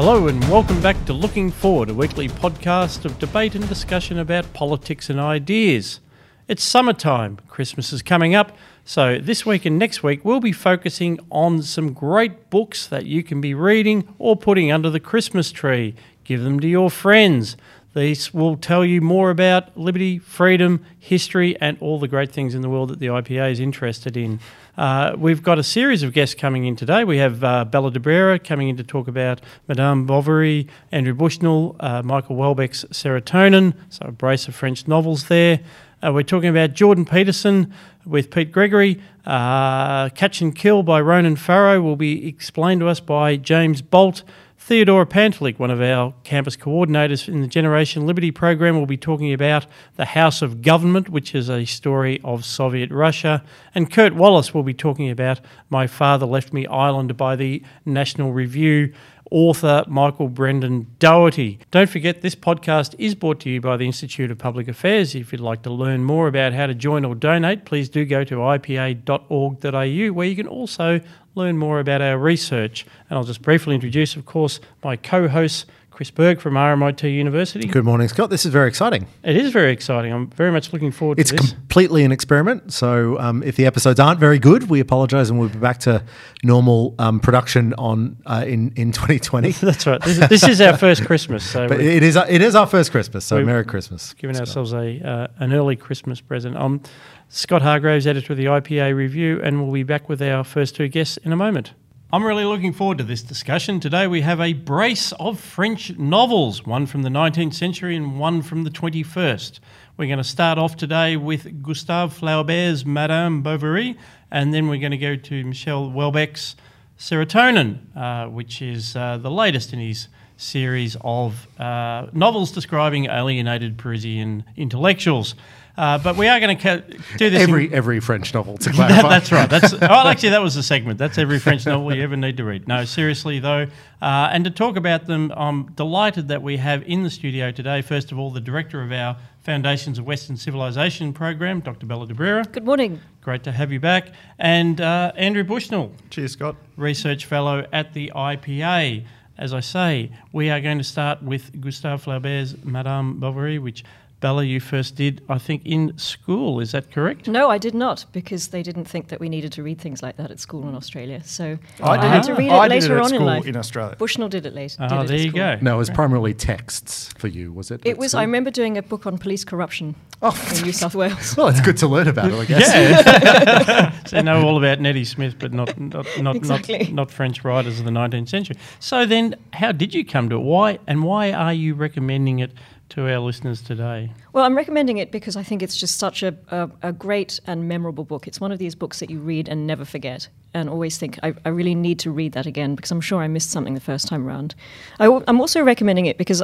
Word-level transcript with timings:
Hello 0.00 0.28
and 0.28 0.40
welcome 0.48 0.80
back 0.80 1.04
to 1.06 1.12
Looking 1.12 1.50
Forward, 1.50 1.90
a 1.90 1.92
weekly 1.92 2.28
podcast 2.28 3.04
of 3.04 3.18
debate 3.18 3.56
and 3.56 3.68
discussion 3.68 4.16
about 4.16 4.52
politics 4.52 5.10
and 5.10 5.18
ideas. 5.18 5.98
It's 6.46 6.62
summertime, 6.62 7.40
Christmas 7.48 7.92
is 7.92 8.00
coming 8.00 8.32
up, 8.32 8.56
so 8.84 9.18
this 9.18 9.44
week 9.44 9.64
and 9.64 9.76
next 9.76 10.04
week 10.04 10.24
we'll 10.24 10.38
be 10.38 10.52
focusing 10.52 11.18
on 11.32 11.62
some 11.62 11.92
great 11.92 12.48
books 12.48 12.86
that 12.86 13.06
you 13.06 13.24
can 13.24 13.40
be 13.40 13.54
reading 13.54 14.14
or 14.20 14.36
putting 14.36 14.70
under 14.70 14.88
the 14.88 15.00
Christmas 15.00 15.50
tree. 15.50 15.96
Give 16.22 16.44
them 16.44 16.60
to 16.60 16.68
your 16.68 16.90
friends. 16.90 17.56
These 17.94 18.34
will 18.34 18.56
tell 18.56 18.84
you 18.84 19.00
more 19.00 19.30
about 19.30 19.76
liberty, 19.76 20.18
freedom, 20.18 20.84
history, 20.98 21.56
and 21.60 21.78
all 21.80 21.98
the 21.98 22.06
great 22.06 22.30
things 22.30 22.54
in 22.54 22.60
the 22.60 22.68
world 22.68 22.90
that 22.90 22.98
the 22.98 23.06
IPA 23.06 23.52
is 23.52 23.60
interested 23.60 24.16
in. 24.16 24.40
Uh, 24.76 25.14
we've 25.16 25.42
got 25.42 25.58
a 25.58 25.62
series 25.62 26.02
of 26.02 26.12
guests 26.12 26.34
coming 26.34 26.66
in 26.66 26.76
today. 26.76 27.02
We 27.02 27.16
have 27.16 27.42
uh, 27.42 27.64
Bella 27.64 27.90
d'Abrera 27.90 28.44
coming 28.44 28.68
in 28.68 28.76
to 28.76 28.84
talk 28.84 29.08
about 29.08 29.40
Madame 29.66 30.06
Bovary, 30.06 30.68
Andrew 30.92 31.14
Bushnell, 31.14 31.76
uh, 31.80 32.02
Michael 32.02 32.36
Houellebecq's 32.36 32.84
Serotonin, 32.92 33.74
so 33.88 34.06
a 34.06 34.12
brace 34.12 34.46
of 34.48 34.54
French 34.54 34.86
novels 34.86 35.28
there. 35.28 35.60
Uh, 36.00 36.12
we're 36.12 36.22
talking 36.22 36.48
about 36.48 36.74
Jordan 36.74 37.04
Peterson 37.04 37.72
with 38.06 38.30
Pete 38.30 38.52
Gregory. 38.52 39.02
Uh, 39.26 40.10
Catch 40.10 40.40
and 40.40 40.54
Kill 40.54 40.84
by 40.84 41.00
Ronan 41.00 41.36
Farrow 41.36 41.80
will 41.80 41.96
be 41.96 42.28
explained 42.28 42.80
to 42.82 42.86
us 42.88 43.00
by 43.00 43.36
James 43.36 43.82
Bolt. 43.82 44.22
Theodora 44.68 45.06
Pantelich, 45.06 45.58
one 45.58 45.70
of 45.70 45.80
our 45.80 46.12
campus 46.24 46.54
coordinators 46.54 47.26
in 47.26 47.40
the 47.40 47.46
Generation 47.46 48.06
Liberty 48.06 48.30
program, 48.30 48.76
will 48.76 48.84
be 48.84 48.98
talking 48.98 49.32
about 49.32 49.64
The 49.96 50.04
House 50.04 50.42
of 50.42 50.60
Government, 50.60 51.08
which 51.08 51.34
is 51.34 51.48
a 51.48 51.64
story 51.64 52.20
of 52.22 52.44
Soviet 52.44 52.90
Russia. 52.90 53.42
And 53.74 53.90
Kurt 53.90 54.14
Wallace 54.14 54.52
will 54.52 54.62
be 54.62 54.74
talking 54.74 55.08
about 55.08 55.40
My 55.70 55.86
Father 55.86 56.26
Left 56.26 56.52
Me 56.52 56.66
Ireland 56.66 57.16
by 57.16 57.34
the 57.34 57.62
National 57.86 58.34
Review 58.34 58.92
author 59.30 59.84
Michael 59.86 60.28
Brendan 60.28 60.86
Dougherty. 60.98 61.58
Don't 61.70 61.88
forget, 61.88 62.22
this 62.22 62.34
podcast 62.34 62.94
is 62.98 63.14
brought 63.14 63.40
to 63.40 63.50
you 63.50 63.60
by 63.60 63.76
the 63.76 63.86
Institute 63.86 64.30
of 64.30 64.38
Public 64.38 64.68
Affairs. 64.68 65.14
If 65.14 65.32
you'd 65.32 65.40
like 65.40 65.62
to 65.62 65.70
learn 65.70 66.04
more 66.04 66.28
about 66.28 66.52
how 66.52 66.66
to 66.66 66.74
join 66.74 67.04
or 67.04 67.14
donate, 67.14 67.64
please 67.64 67.88
do 67.88 68.04
go 68.04 68.24
to 68.24 68.36
ipa.org.au, 68.36 70.12
where 70.12 70.26
you 70.26 70.36
can 70.36 70.46
also 70.46 71.00
learn 71.34 71.56
more 71.56 71.80
about 71.80 72.02
our 72.02 72.18
research. 72.18 72.86
And 73.08 73.18
I'll 73.18 73.24
just 73.24 73.42
briefly 73.42 73.74
introduce, 73.74 74.16
of 74.16 74.26
course, 74.26 74.60
my 74.82 74.96
co 74.96 75.28
hosts. 75.28 75.66
Chris 75.98 76.12
Berg 76.12 76.40
from 76.40 76.54
RMIT 76.54 77.12
University. 77.12 77.66
Good 77.66 77.84
morning, 77.84 78.06
Scott. 78.06 78.30
This 78.30 78.46
is 78.46 78.52
very 78.52 78.68
exciting. 78.68 79.08
It 79.24 79.34
is 79.34 79.50
very 79.50 79.72
exciting. 79.72 80.12
I'm 80.12 80.30
very 80.30 80.52
much 80.52 80.72
looking 80.72 80.92
forward 80.92 81.18
it's 81.18 81.30
to 81.30 81.36
this. 81.36 81.46
It's 81.46 81.54
completely 81.54 82.04
an 82.04 82.12
experiment. 82.12 82.72
So 82.72 83.18
um, 83.18 83.42
if 83.42 83.56
the 83.56 83.66
episodes 83.66 83.98
aren't 83.98 84.20
very 84.20 84.38
good, 84.38 84.70
we 84.70 84.78
apologise 84.78 85.28
and 85.28 85.40
we'll 85.40 85.48
be 85.48 85.58
back 85.58 85.78
to 85.78 86.04
normal 86.44 86.94
um, 87.00 87.18
production 87.18 87.74
on 87.74 88.16
uh, 88.26 88.44
in 88.46 88.72
in 88.76 88.92
2020. 88.92 89.50
That's 89.60 89.88
right. 89.88 90.00
This, 90.00 90.28
this, 90.28 90.44
is 90.44 90.60
our 90.60 90.76
first 90.76 91.04
Christmas. 91.04 91.42
So 91.42 91.66
but 91.66 91.80
it 91.80 92.04
is 92.04 92.14
it 92.14 92.42
is 92.42 92.54
our 92.54 92.68
first 92.68 92.92
Christmas. 92.92 93.24
So 93.24 93.44
Merry 93.44 93.64
Christmas. 93.64 94.14
Giving 94.14 94.36
Scott. 94.36 94.46
ourselves 94.46 94.74
a 94.74 95.00
uh, 95.04 95.26
an 95.40 95.52
early 95.52 95.74
Christmas 95.74 96.20
present. 96.20 96.56
I'm 96.56 96.80
Scott 97.28 97.62
Hargreaves, 97.62 98.06
editor 98.06 98.34
of 98.34 98.36
the 98.36 98.44
IPA 98.44 98.94
Review, 98.94 99.40
and 99.42 99.60
we'll 99.60 99.72
be 99.72 99.82
back 99.82 100.08
with 100.08 100.22
our 100.22 100.44
first 100.44 100.76
two 100.76 100.86
guests 100.86 101.16
in 101.16 101.32
a 101.32 101.36
moment. 101.36 101.72
I'm 102.10 102.24
really 102.24 102.46
looking 102.46 102.72
forward 102.72 102.96
to 102.98 103.04
this 103.04 103.20
discussion. 103.20 103.80
Today 103.80 104.06
we 104.06 104.22
have 104.22 104.40
a 104.40 104.54
brace 104.54 105.12
of 105.20 105.38
French 105.38 105.94
novels, 105.98 106.64
one 106.64 106.86
from 106.86 107.02
the 107.02 107.10
19th 107.10 107.52
century 107.52 107.94
and 107.94 108.18
one 108.18 108.40
from 108.40 108.64
the 108.64 108.70
21st. 108.70 109.60
We're 109.98 110.06
going 110.06 110.16
to 110.16 110.24
start 110.24 110.56
off 110.56 110.74
today 110.74 111.18
with 111.18 111.62
Gustave 111.62 112.18
Flaubert's 112.18 112.86
Madame 112.86 113.42
Bovary, 113.42 113.98
and 114.30 114.54
then 114.54 114.68
we're 114.68 114.80
going 114.80 114.92
to 114.92 114.96
go 114.96 115.16
to 115.16 115.44
Michel 115.44 115.90
Houellebecq's 115.90 116.56
Serotonin, 116.98 117.80
uh, 117.94 118.30
which 118.30 118.62
is 118.62 118.96
uh, 118.96 119.18
the 119.18 119.30
latest 119.30 119.74
in 119.74 119.78
his 119.78 120.08
series 120.38 120.96
of 121.02 121.46
uh, 121.60 122.06
novels 122.14 122.52
describing 122.52 123.04
alienated 123.04 123.76
Parisian 123.76 124.44
intellectuals. 124.56 125.34
Uh, 125.78 125.96
but 125.96 126.16
we 126.16 126.26
are 126.26 126.40
going 126.40 126.58
to 126.58 126.80
do 127.18 127.30
this. 127.30 127.40
Every 127.40 127.66
in, 127.66 127.72
every 127.72 128.00
French 128.00 128.34
novel 128.34 128.58
to 128.58 128.70
clarify. 128.72 129.00
that, 129.00 129.08
that's 129.08 129.30
right. 129.30 129.48
That's 129.48 129.72
well, 129.80 130.08
actually 130.08 130.30
that 130.30 130.42
was 130.42 130.56
the 130.56 130.62
segment. 130.64 130.98
That's 130.98 131.18
every 131.18 131.38
French 131.38 131.66
novel 131.66 131.94
you 131.94 132.02
ever 132.02 132.16
need 132.16 132.36
to 132.38 132.44
read. 132.44 132.66
No, 132.66 132.84
seriously 132.84 133.38
though, 133.38 133.68
uh, 134.02 134.28
and 134.32 134.44
to 134.44 134.50
talk 134.50 134.76
about 134.76 135.06
them, 135.06 135.32
I'm 135.36 135.70
delighted 135.74 136.26
that 136.28 136.42
we 136.42 136.56
have 136.56 136.82
in 136.82 137.04
the 137.04 137.10
studio 137.10 137.52
today. 137.52 137.80
First 137.82 138.10
of 138.10 138.18
all, 138.18 138.32
the 138.32 138.40
director 138.40 138.82
of 138.82 138.90
our 138.90 139.18
Foundations 139.42 140.00
of 140.00 140.04
Western 140.04 140.36
Civilization 140.36 141.12
program, 141.12 141.60
Dr. 141.60 141.86
Bella 141.86 142.08
d'Abrera. 142.08 142.50
Good 142.50 142.64
morning. 142.64 143.00
Great 143.22 143.44
to 143.44 143.52
have 143.52 143.70
you 143.70 143.78
back, 143.78 144.08
and 144.36 144.80
uh, 144.80 145.12
Andrew 145.14 145.44
Bushnell. 145.44 145.92
Cheers, 146.10 146.32
Scott. 146.32 146.56
Research 146.76 147.24
fellow 147.24 147.64
at 147.72 147.94
the 147.94 148.10
IPA. 148.16 149.04
As 149.38 149.54
I 149.54 149.60
say, 149.60 150.10
we 150.32 150.50
are 150.50 150.60
going 150.60 150.78
to 150.78 150.84
start 150.84 151.22
with 151.22 151.60
Gustave 151.60 152.02
Flaubert's 152.02 152.56
Madame 152.64 153.20
Bovary, 153.20 153.60
which 153.60 153.84
Bella, 154.20 154.42
you 154.42 154.58
first 154.58 154.96
did, 154.96 155.22
I 155.28 155.38
think, 155.38 155.62
in 155.64 155.96
school. 155.96 156.58
Is 156.58 156.72
that 156.72 156.90
correct? 156.90 157.28
No, 157.28 157.50
I 157.50 157.58
did 157.58 157.74
not, 157.74 158.04
because 158.12 158.48
they 158.48 158.64
didn't 158.64 158.86
think 158.86 159.08
that 159.08 159.20
we 159.20 159.28
needed 159.28 159.52
to 159.52 159.62
read 159.62 159.80
things 159.80 160.02
like 160.02 160.16
that 160.16 160.32
at 160.32 160.40
school 160.40 160.68
in 160.68 160.74
Australia. 160.74 161.22
So 161.24 161.56
I, 161.80 161.98
I 161.98 162.06
had 162.06 162.24
to 162.24 162.34
read 162.34 162.48
it 162.48 162.52
I 162.52 162.66
later 162.66 162.96
it 162.96 163.00
on 163.00 163.14
in 163.14 163.24
life. 163.24 163.46
In 163.46 163.56
Australia, 163.56 163.94
Bushnell 163.96 164.28
did 164.28 164.44
it 164.44 164.54
later. 164.54 164.88
Oh, 164.90 165.04
there 165.04 165.18
you 165.18 165.30
go. 165.30 165.58
No, 165.60 165.76
it 165.76 165.78
was 165.78 165.90
primarily 165.90 166.34
texts 166.34 167.12
for 167.16 167.28
you, 167.28 167.52
was 167.52 167.70
it? 167.70 167.80
It 167.84 167.96
was. 167.96 168.10
School? 168.10 168.20
I 168.20 168.24
remember 168.24 168.50
doing 168.50 168.76
a 168.76 168.82
book 168.82 169.06
on 169.06 169.18
police 169.18 169.44
corruption 169.44 169.94
oh. 170.20 170.52
in 170.56 170.62
New 170.64 170.72
South 170.72 170.96
Wales. 170.96 171.36
Well, 171.36 171.46
it's 171.46 171.60
good 171.60 171.76
to 171.78 171.86
learn 171.86 172.08
about 172.08 172.32
it, 172.32 172.34
I 172.34 172.44
guess. 172.44 172.74
Yeah. 172.74 174.04
so 174.06 174.16
I 174.18 174.22
know 174.22 174.42
all 174.42 174.58
about 174.58 174.80
Neddy 174.80 175.04
Smith, 175.04 175.36
but 175.38 175.52
not 175.52 175.78
not 175.78 176.06
not, 176.20 176.34
exactly. 176.34 176.78
not 176.78 176.92
not 176.92 177.10
French 177.12 177.44
writers 177.44 177.78
of 177.78 177.84
the 177.84 177.92
19th 177.92 178.28
century. 178.28 178.56
So 178.80 179.06
then, 179.06 179.36
how 179.52 179.70
did 179.70 179.94
you 179.94 180.04
come 180.04 180.28
to 180.30 180.36
it? 180.36 180.40
Why 180.40 180.80
and 180.88 181.04
why 181.04 181.32
are 181.32 181.52
you 181.52 181.74
recommending 181.74 182.40
it? 182.40 182.50
To 182.90 183.10
our 183.12 183.18
listeners 183.18 183.60
today? 183.60 184.10
Well, 184.32 184.44
I'm 184.44 184.56
recommending 184.56 184.98
it 184.98 185.10
because 185.10 185.36
I 185.36 185.42
think 185.42 185.62
it's 185.62 185.76
just 185.76 185.98
such 185.98 186.22
a, 186.22 186.34
a, 186.48 186.70
a, 186.82 186.92
great 186.92 187.38
and 187.46 187.68
memorable 187.68 188.04
book. 188.04 188.26
It's 188.26 188.40
one 188.40 188.52
of 188.52 188.58
these 188.58 188.74
books 188.74 189.00
that 189.00 189.10
you 189.10 189.18
read 189.18 189.48
and 189.48 189.66
never 189.66 189.84
forget, 189.84 190.28
and 190.54 190.68
always 190.70 190.96
think, 190.96 191.18
I, 191.22 191.34
I 191.44 191.50
really 191.50 191.74
need 191.74 191.98
to 192.00 192.10
read 192.10 192.32
that 192.32 192.46
again 192.46 192.74
because 192.74 192.90
I'm 192.90 193.00
sure 193.00 193.22
I 193.22 193.28
missed 193.28 193.50
something 193.50 193.74
the 193.74 193.80
first 193.80 194.08
time 194.08 194.26
around. 194.26 194.54
I, 194.98 195.06
am 195.06 195.40
also 195.40 195.62
recommending 195.62 196.06
it 196.06 196.18
because 196.18 196.42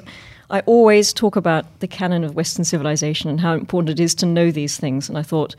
I 0.51 0.61
always 0.61 1.13
talk 1.13 1.37
about 1.37 1.81
the 1.81 1.89
canon 1.89 2.25
of 2.25 2.35
Western 2.35 2.65
civilization 2.65 3.31
and 3.31 3.41
how 3.41 3.55
important 3.55 3.99
it 3.99 4.03
is 4.03 4.15
to 4.17 4.27
know 4.27 4.51
these 4.51 4.77
things, 4.77 5.09
and 5.09 5.17
I 5.17 5.23
thought 5.23 5.57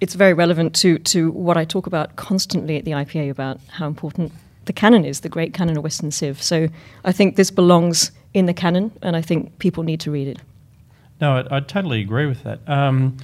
it's 0.00 0.14
very 0.14 0.34
relevant 0.34 0.74
to, 0.76 0.98
to 0.98 1.30
what 1.30 1.56
I 1.56 1.64
talk 1.64 1.86
about 1.86 2.16
constantly 2.16 2.76
at 2.76 2.84
the 2.84 2.90
IPA 2.90 3.30
about 3.30 3.60
how 3.68 3.86
important 3.86 4.32
the 4.64 4.72
canon 4.72 5.04
is, 5.04 5.20
the 5.20 5.28
great 5.28 5.54
canon 5.54 5.76
of 5.76 5.84
Western 5.84 6.10
Civ. 6.10 6.42
So 6.42 6.68
I 7.04 7.12
think 7.12 7.36
this 7.36 7.50
belongs 7.50 8.10
in 8.34 8.46
the 8.46 8.54
canon, 8.54 8.92
and 9.02 9.16
I 9.16 9.22
think 9.22 9.58
people 9.58 9.82
need 9.82 10.00
to 10.00 10.10
read 10.10 10.28
it. 10.28 10.38
No, 11.20 11.36
I, 11.36 11.56
I 11.56 11.60
totally 11.60 12.00
agree 12.00 12.26
with 12.26 12.42
that. 12.42 12.58
Um, 12.66 13.16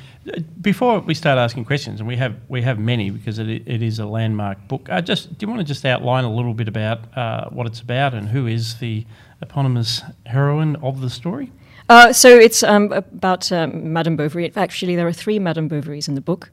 before 0.60 1.00
we 1.00 1.14
start 1.14 1.36
asking 1.36 1.64
questions, 1.64 1.98
and 1.98 2.06
we 2.06 2.16
have 2.16 2.36
we 2.48 2.62
have 2.62 2.78
many 2.78 3.10
because 3.10 3.40
it, 3.40 3.48
it 3.48 3.82
is 3.82 3.98
a 3.98 4.06
landmark 4.06 4.68
book. 4.68 4.88
Uh, 4.88 5.00
just 5.00 5.36
do 5.36 5.44
you 5.44 5.48
want 5.48 5.60
to 5.60 5.64
just 5.64 5.84
outline 5.84 6.24
a 6.24 6.32
little 6.32 6.54
bit 6.54 6.68
about 6.68 7.00
uh, 7.16 7.48
what 7.50 7.66
it's 7.66 7.80
about 7.80 8.14
and 8.14 8.28
who 8.28 8.46
is 8.46 8.78
the 8.78 9.04
eponymous 9.40 10.02
heroine 10.26 10.76
of 10.76 11.00
the 11.00 11.10
story? 11.10 11.50
Uh, 11.88 12.12
so 12.12 12.28
it's 12.28 12.62
um, 12.62 12.92
about 12.92 13.50
um, 13.50 13.92
Madame 13.92 14.14
Bovary. 14.14 14.52
Actually, 14.54 14.94
there 14.94 15.06
are 15.06 15.12
three 15.12 15.38
Madame 15.38 15.68
Bovarys 15.68 16.06
in 16.06 16.14
the 16.14 16.20
book, 16.20 16.50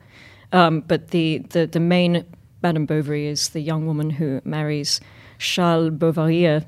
um, 0.51 0.81
but 0.81 1.09
the, 1.09 1.39
the 1.49 1.67
the 1.67 1.79
main 1.79 2.25
Madame 2.63 2.87
Bovary 2.87 3.27
is 3.27 3.49
the 3.49 3.59
young 3.59 3.85
woman 3.85 4.09
who 4.09 4.41
marries 4.45 4.99
Charles 5.37 5.91
Bovary 5.91 6.63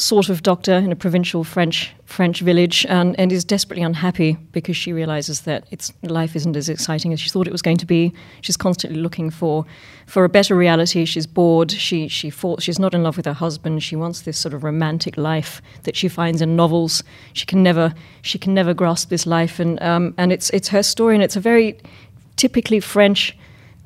sort 0.00 0.28
of 0.28 0.42
doctor 0.42 0.74
in 0.74 0.90
a 0.90 0.96
provincial 0.96 1.44
French 1.44 1.92
French 2.06 2.40
village, 2.40 2.84
and, 2.88 3.18
and 3.20 3.30
is 3.30 3.44
desperately 3.44 3.84
unhappy 3.84 4.36
because 4.50 4.76
she 4.76 4.92
realizes 4.92 5.42
that 5.42 5.64
its 5.70 5.92
life 6.02 6.34
isn't 6.34 6.56
as 6.56 6.68
exciting 6.68 7.12
as 7.12 7.20
she 7.20 7.28
thought 7.28 7.46
it 7.46 7.52
was 7.52 7.62
going 7.62 7.76
to 7.76 7.86
be. 7.86 8.12
She's 8.40 8.56
constantly 8.56 8.98
looking 8.98 9.30
for 9.30 9.64
for 10.06 10.24
a 10.24 10.28
better 10.28 10.56
reality. 10.56 11.04
She's 11.04 11.26
bored. 11.26 11.70
She 11.70 12.08
she 12.08 12.30
falls, 12.30 12.64
She's 12.64 12.78
not 12.78 12.94
in 12.94 13.02
love 13.02 13.16
with 13.16 13.26
her 13.26 13.32
husband. 13.32 13.82
She 13.82 13.94
wants 13.94 14.22
this 14.22 14.38
sort 14.38 14.54
of 14.54 14.64
romantic 14.64 15.16
life 15.16 15.62
that 15.84 15.94
she 15.94 16.08
finds 16.08 16.42
in 16.42 16.56
novels. 16.56 17.04
She 17.32 17.46
can 17.46 17.62
never 17.62 17.94
she 18.22 18.38
can 18.38 18.54
never 18.54 18.74
grasp 18.74 19.08
this 19.08 19.26
life, 19.26 19.60
and 19.60 19.80
um, 19.82 20.14
and 20.18 20.32
it's 20.32 20.50
it's 20.50 20.68
her 20.68 20.82
story, 20.82 21.14
and 21.14 21.22
it's 21.22 21.36
a 21.36 21.40
very 21.40 21.78
typically 22.36 22.80
French, 22.80 23.36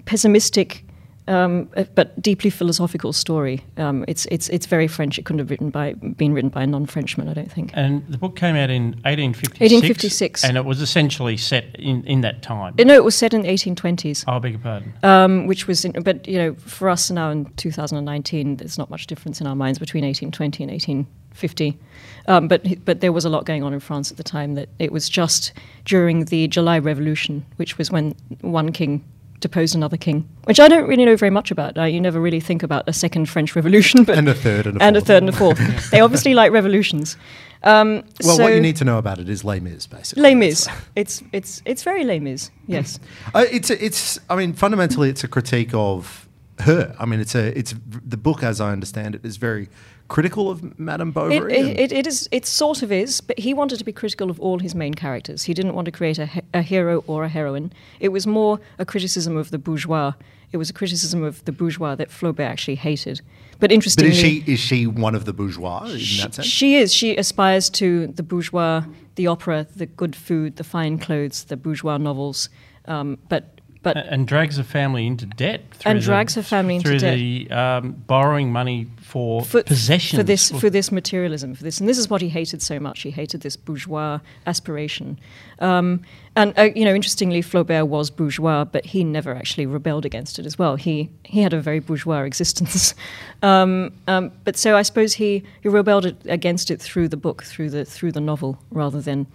pessimistic 0.06 0.84
um, 1.26 1.71
but 1.94 2.21
deeply 2.21 2.50
philosophical 2.50 3.12
story. 3.12 3.65
Um, 3.76 4.05
it's 4.06 4.26
it's 4.26 4.49
it's 4.50 4.67
very 4.67 4.87
French. 4.87 5.19
It 5.19 5.25
couldn't 5.25 5.38
have 5.38 5.50
written 5.50 5.71
by 5.71 5.94
been 5.94 6.35
written 6.35 6.50
by 6.50 6.65
a 6.65 6.67
non-Frenchman, 6.67 7.29
I 7.29 7.35
don't 7.35 7.50
think. 7.50 7.71
And 7.75 8.06
the 8.09 8.19
book 8.19 8.37
came 8.37 8.56
out 8.56 8.71
in 8.71 8.93
1856. 9.05 9.61
1856, 9.61 10.44
and 10.44 10.56
it 10.56 10.65
was 10.65 10.82
essentially 10.82 11.37
set 11.37 11.75
in, 11.76 12.05
in 12.05 12.21
that 12.21 12.43
time. 12.43 12.75
No, 12.79 12.94
it 12.94 13.05
was 13.05 13.15
set 13.15 13.32
in 13.32 13.43
the 13.43 13.49
1820s. 13.49 14.25
Oh, 14.29 14.35
I 14.35 14.38
beg 14.38 14.53
your 14.53 14.61
pardon. 14.61 14.93
Um, 15.03 15.47
which 15.47 15.67
was, 15.67 15.85
in, 15.85 15.93
but 16.03 16.26
you 16.29 16.38
know, 16.38 16.55
for 16.55 16.91
us 16.91 17.11
now 17.11 17.31
in 17.31 17.47
2019, 17.55 18.56
there's 18.56 18.76
not 18.76 18.91
much 18.91 19.06
difference 19.06 19.41
in 19.41 19.47
our 19.47 19.56
minds 19.56 19.79
between 19.79 20.05
1820 20.05 20.65
and 20.65 20.73
1850. 20.73 21.79
Um, 22.26 22.49
but 22.49 22.85
but 22.85 23.00
there 23.00 23.12
was 23.12 23.25
a 23.25 23.31
lot 23.31 23.47
going 23.47 23.62
on 23.62 23.73
in 23.73 23.81
France 23.81 24.11
at 24.11 24.19
the 24.19 24.23
time. 24.23 24.55
That 24.55 24.69
it 24.79 24.93
was 24.93 25.09
just 25.09 25.53
during 25.87 26.26
the 26.26 26.49
July 26.49 26.79
Revolution, 26.79 27.47
which 27.56 27.79
was 27.79 27.91
when 27.91 28.15
one 28.43 28.73
king 28.73 29.05
deposed 29.40 29.75
another 29.75 29.96
king, 29.96 30.28
which 30.44 30.58
I 30.60 30.69
don't 30.69 30.88
really 30.88 31.04
know 31.04 31.16
very 31.16 31.31
much 31.31 31.50
about. 31.50 31.76
Uh, 31.76 31.84
you 31.84 32.00
never 32.00 32.20
really 32.20 32.40
think 32.40 32.62
about 32.62 32.84
a 32.88 32.92
second 32.92 33.28
French 33.28 33.54
Revolution, 33.56 34.04
but 34.04 34.16
And 34.19 34.28
a 34.28 34.34
third 34.34 34.66
and 34.66 34.81
a 34.81 34.82
and 34.84 34.96
a 34.96 35.00
fourth. 35.00 35.06
third 35.08 35.22
and 35.22 35.28
a 35.28 35.32
fourth. 35.72 35.90
they 35.90 36.00
obviously 36.00 36.34
like 36.34 36.52
revolutions. 36.52 37.16
Um, 37.62 38.04
Well, 38.22 38.36
so 38.36 38.42
what 38.42 38.54
you 38.54 38.60
need 38.60 38.76
to 38.76 38.84
know 38.84 38.98
about 38.98 39.19
it 39.19 39.28
is 39.28 39.42
Les 39.44 39.58
Mis, 39.60 39.86
basically. 39.86 40.22
Les 40.22 40.34
Mis. 40.34 40.69
It's 40.96 41.22
it's 41.32 41.62
it's 41.64 41.82
very 41.82 42.04
Les 42.04 42.20
Mis. 42.20 42.50
Yes. 42.66 42.98
Uh, 43.34 43.44
it's 43.50 43.70
it's. 43.70 44.19
I 44.31 44.36
mean, 44.36 44.52
fundamentally, 44.52 45.08
it's 45.10 45.25
a 45.25 45.28
critique 45.28 45.72
of 45.75 46.24
her. 46.60 46.94
I 46.98 47.06
mean, 47.06 47.20
it's 47.20 47.34
a 47.34 47.56
it's 47.58 47.74
the 47.88 48.16
book, 48.16 48.42
as 48.42 48.60
I 48.60 48.72
understand 48.72 49.14
it, 49.14 49.24
is 49.24 49.36
very 49.36 49.68
critical 50.08 50.50
of 50.50 50.78
Madame 50.78 51.12
Bovary. 51.12 51.54
it, 51.54 51.80
it, 51.80 51.92
it 51.92 52.06
is. 52.06 52.28
It 52.30 52.46
sort 52.46 52.82
of 52.82 52.92
is, 52.92 53.20
but 53.20 53.38
he 53.38 53.54
wanted 53.54 53.78
to 53.78 53.84
be 53.84 53.92
critical 53.92 54.30
of 54.30 54.38
all 54.40 54.58
his 54.58 54.74
main 54.74 54.94
characters. 54.94 55.44
He 55.44 55.54
didn't 55.54 55.74
want 55.74 55.86
to 55.86 55.92
create 55.92 56.18
a, 56.18 56.28
a 56.52 56.62
hero 56.62 57.02
or 57.06 57.24
a 57.24 57.28
heroine. 57.28 57.72
It 58.00 58.10
was 58.10 58.26
more 58.26 58.60
a 58.78 58.84
criticism 58.84 59.36
of 59.36 59.50
the 59.50 59.58
bourgeois. 59.58 60.12
It 60.52 60.58
was 60.58 60.70
a 60.70 60.72
criticism 60.72 61.24
of 61.24 61.44
the 61.46 61.52
bourgeois 61.52 61.96
that 61.96 62.10
Flaubert 62.10 62.46
actually 62.46 62.76
hated. 62.76 63.20
But 63.58 63.72
interestingly, 63.72 64.10
but 64.10 64.16
is 64.16 64.20
she 64.20 64.44
is 64.46 64.60
she 64.60 64.86
one 64.86 65.14
of 65.14 65.24
the 65.24 65.32
bourgeois 65.32 65.84
in 65.86 65.98
she, 65.98 66.22
that 66.22 66.34
sense? 66.34 66.46
she 66.46 66.76
is. 66.76 66.92
She 66.92 67.16
aspires 67.16 67.70
to 67.70 68.08
the 68.08 68.22
bourgeois, 68.22 68.84
the 69.16 69.26
opera, 69.26 69.66
the 69.74 69.86
good 69.86 70.14
food, 70.14 70.56
the 70.56 70.64
fine 70.64 70.98
clothes, 70.98 71.44
the 71.44 71.56
bourgeois 71.56 71.96
novels. 71.96 72.48
Um, 72.86 73.18
but 73.28 73.53
but 73.84 73.96
A- 73.96 74.12
and 74.12 74.26
drags 74.26 74.56
her 74.56 74.64
family 74.64 75.06
into 75.06 75.26
debt. 75.26 75.62
Through 75.75 75.90
And 75.90 76.00
the- 76.00 76.04
drags 76.04 76.34
her 76.34 76.42
family 76.42 76.76
into 76.76 76.88
through 76.88 76.98
debt. 76.98 77.14
the 77.16 77.50
um, 77.50 77.92
borrowing 78.08 78.50
money 78.50 78.88
for, 79.00 79.44
for, 79.44 79.62
possessions. 79.62 80.19
for 80.19 80.25
this 80.25 80.50
for 80.50 80.69
this 80.69 80.90
materialism 80.90 81.54
for 81.54 81.62
this 81.62 81.78
and 81.78 81.88
this 81.88 81.98
is 81.98 82.10
what 82.10 82.20
he 82.20 82.28
hated 82.31 82.60
so 82.60 82.81
much 82.81 83.02
he 83.02 83.10
hated 83.10 83.42
this 83.42 83.54
bourgeois 83.56 84.19
aspiration 84.46 85.16
um, 85.60 86.00
and 86.34 86.52
uh, 86.58 86.62
you 86.75 86.84
know 86.84 86.92
interestingly 86.94 87.40
Flaubert 87.40 87.86
was 87.86 88.10
bourgeois 88.10 88.64
but 88.64 88.84
he 88.86 89.04
never 89.04 89.32
actually 89.32 89.66
rebelled 89.66 90.04
against 90.04 90.38
it 90.40 90.46
as 90.46 90.58
well 90.58 90.75
he 90.76 91.10
he 91.22 91.42
had 91.42 91.52
a 91.52 91.60
very 91.60 91.78
bourgeois 91.78 92.22
existence 92.22 92.94
um, 93.42 93.92
um, 94.08 94.32
but 94.42 94.56
so 94.56 94.76
I 94.76 94.82
suppose 94.82 95.14
he 95.14 95.44
he 95.62 95.69
rebelled 95.69 96.06
against 96.26 96.70
it 96.72 96.80
through 96.80 97.08
the 97.08 97.16
book 97.16 97.44
through 97.44 97.70
the 97.70 97.84
through 97.84 98.10
the 98.12 98.20
novel 98.20 98.58
rather 98.70 99.00
than 99.00 99.26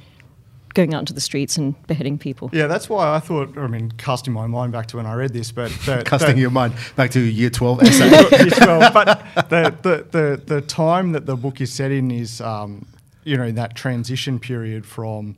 going 0.74 0.94
out 0.94 1.00
into 1.00 1.14
the 1.14 1.22
streets 1.22 1.58
and 1.58 1.76
beheading 1.88 2.18
people 2.18 2.50
Yeah, 2.54 2.68
that's 2.68 2.90
why 2.90 3.16
I 3.16 3.20
thought. 3.20 3.58
I 3.58 3.68
mean, 3.68 3.92
casting 3.98 4.34
my 4.34 4.48
mind 4.48 4.72
back 4.72 4.88
to 4.88 4.98
when 4.98 5.06
I 5.06 5.14
read 5.14 5.34
this, 5.34 5.52
but 5.52 5.72
the, 5.86 6.04
Casting 6.06 6.36
the, 6.36 6.42
your 6.42 6.52
mind 6.52 6.74
back 6.96 7.12
to 7.12 7.20
year 7.20 7.50
twelve 7.50 7.82
essay. 7.84 8.10
Year 8.10 8.50
12, 8.50 8.94
but 8.94 9.26
the, 9.50 9.76
the, 9.82 10.06
the, 10.12 10.42
the 10.46 10.62
time 10.62 11.12
that 11.14 11.26
the 11.26 11.36
book 11.36 11.62
is 11.62 11.72
set 11.72 11.92
in 11.92 12.12
is, 12.12 12.42
um, 12.42 12.86
you 13.24 13.38
know, 13.38 13.52
that 13.52 13.76
transition 13.76 14.40
period 14.40 14.86
from 14.86 15.36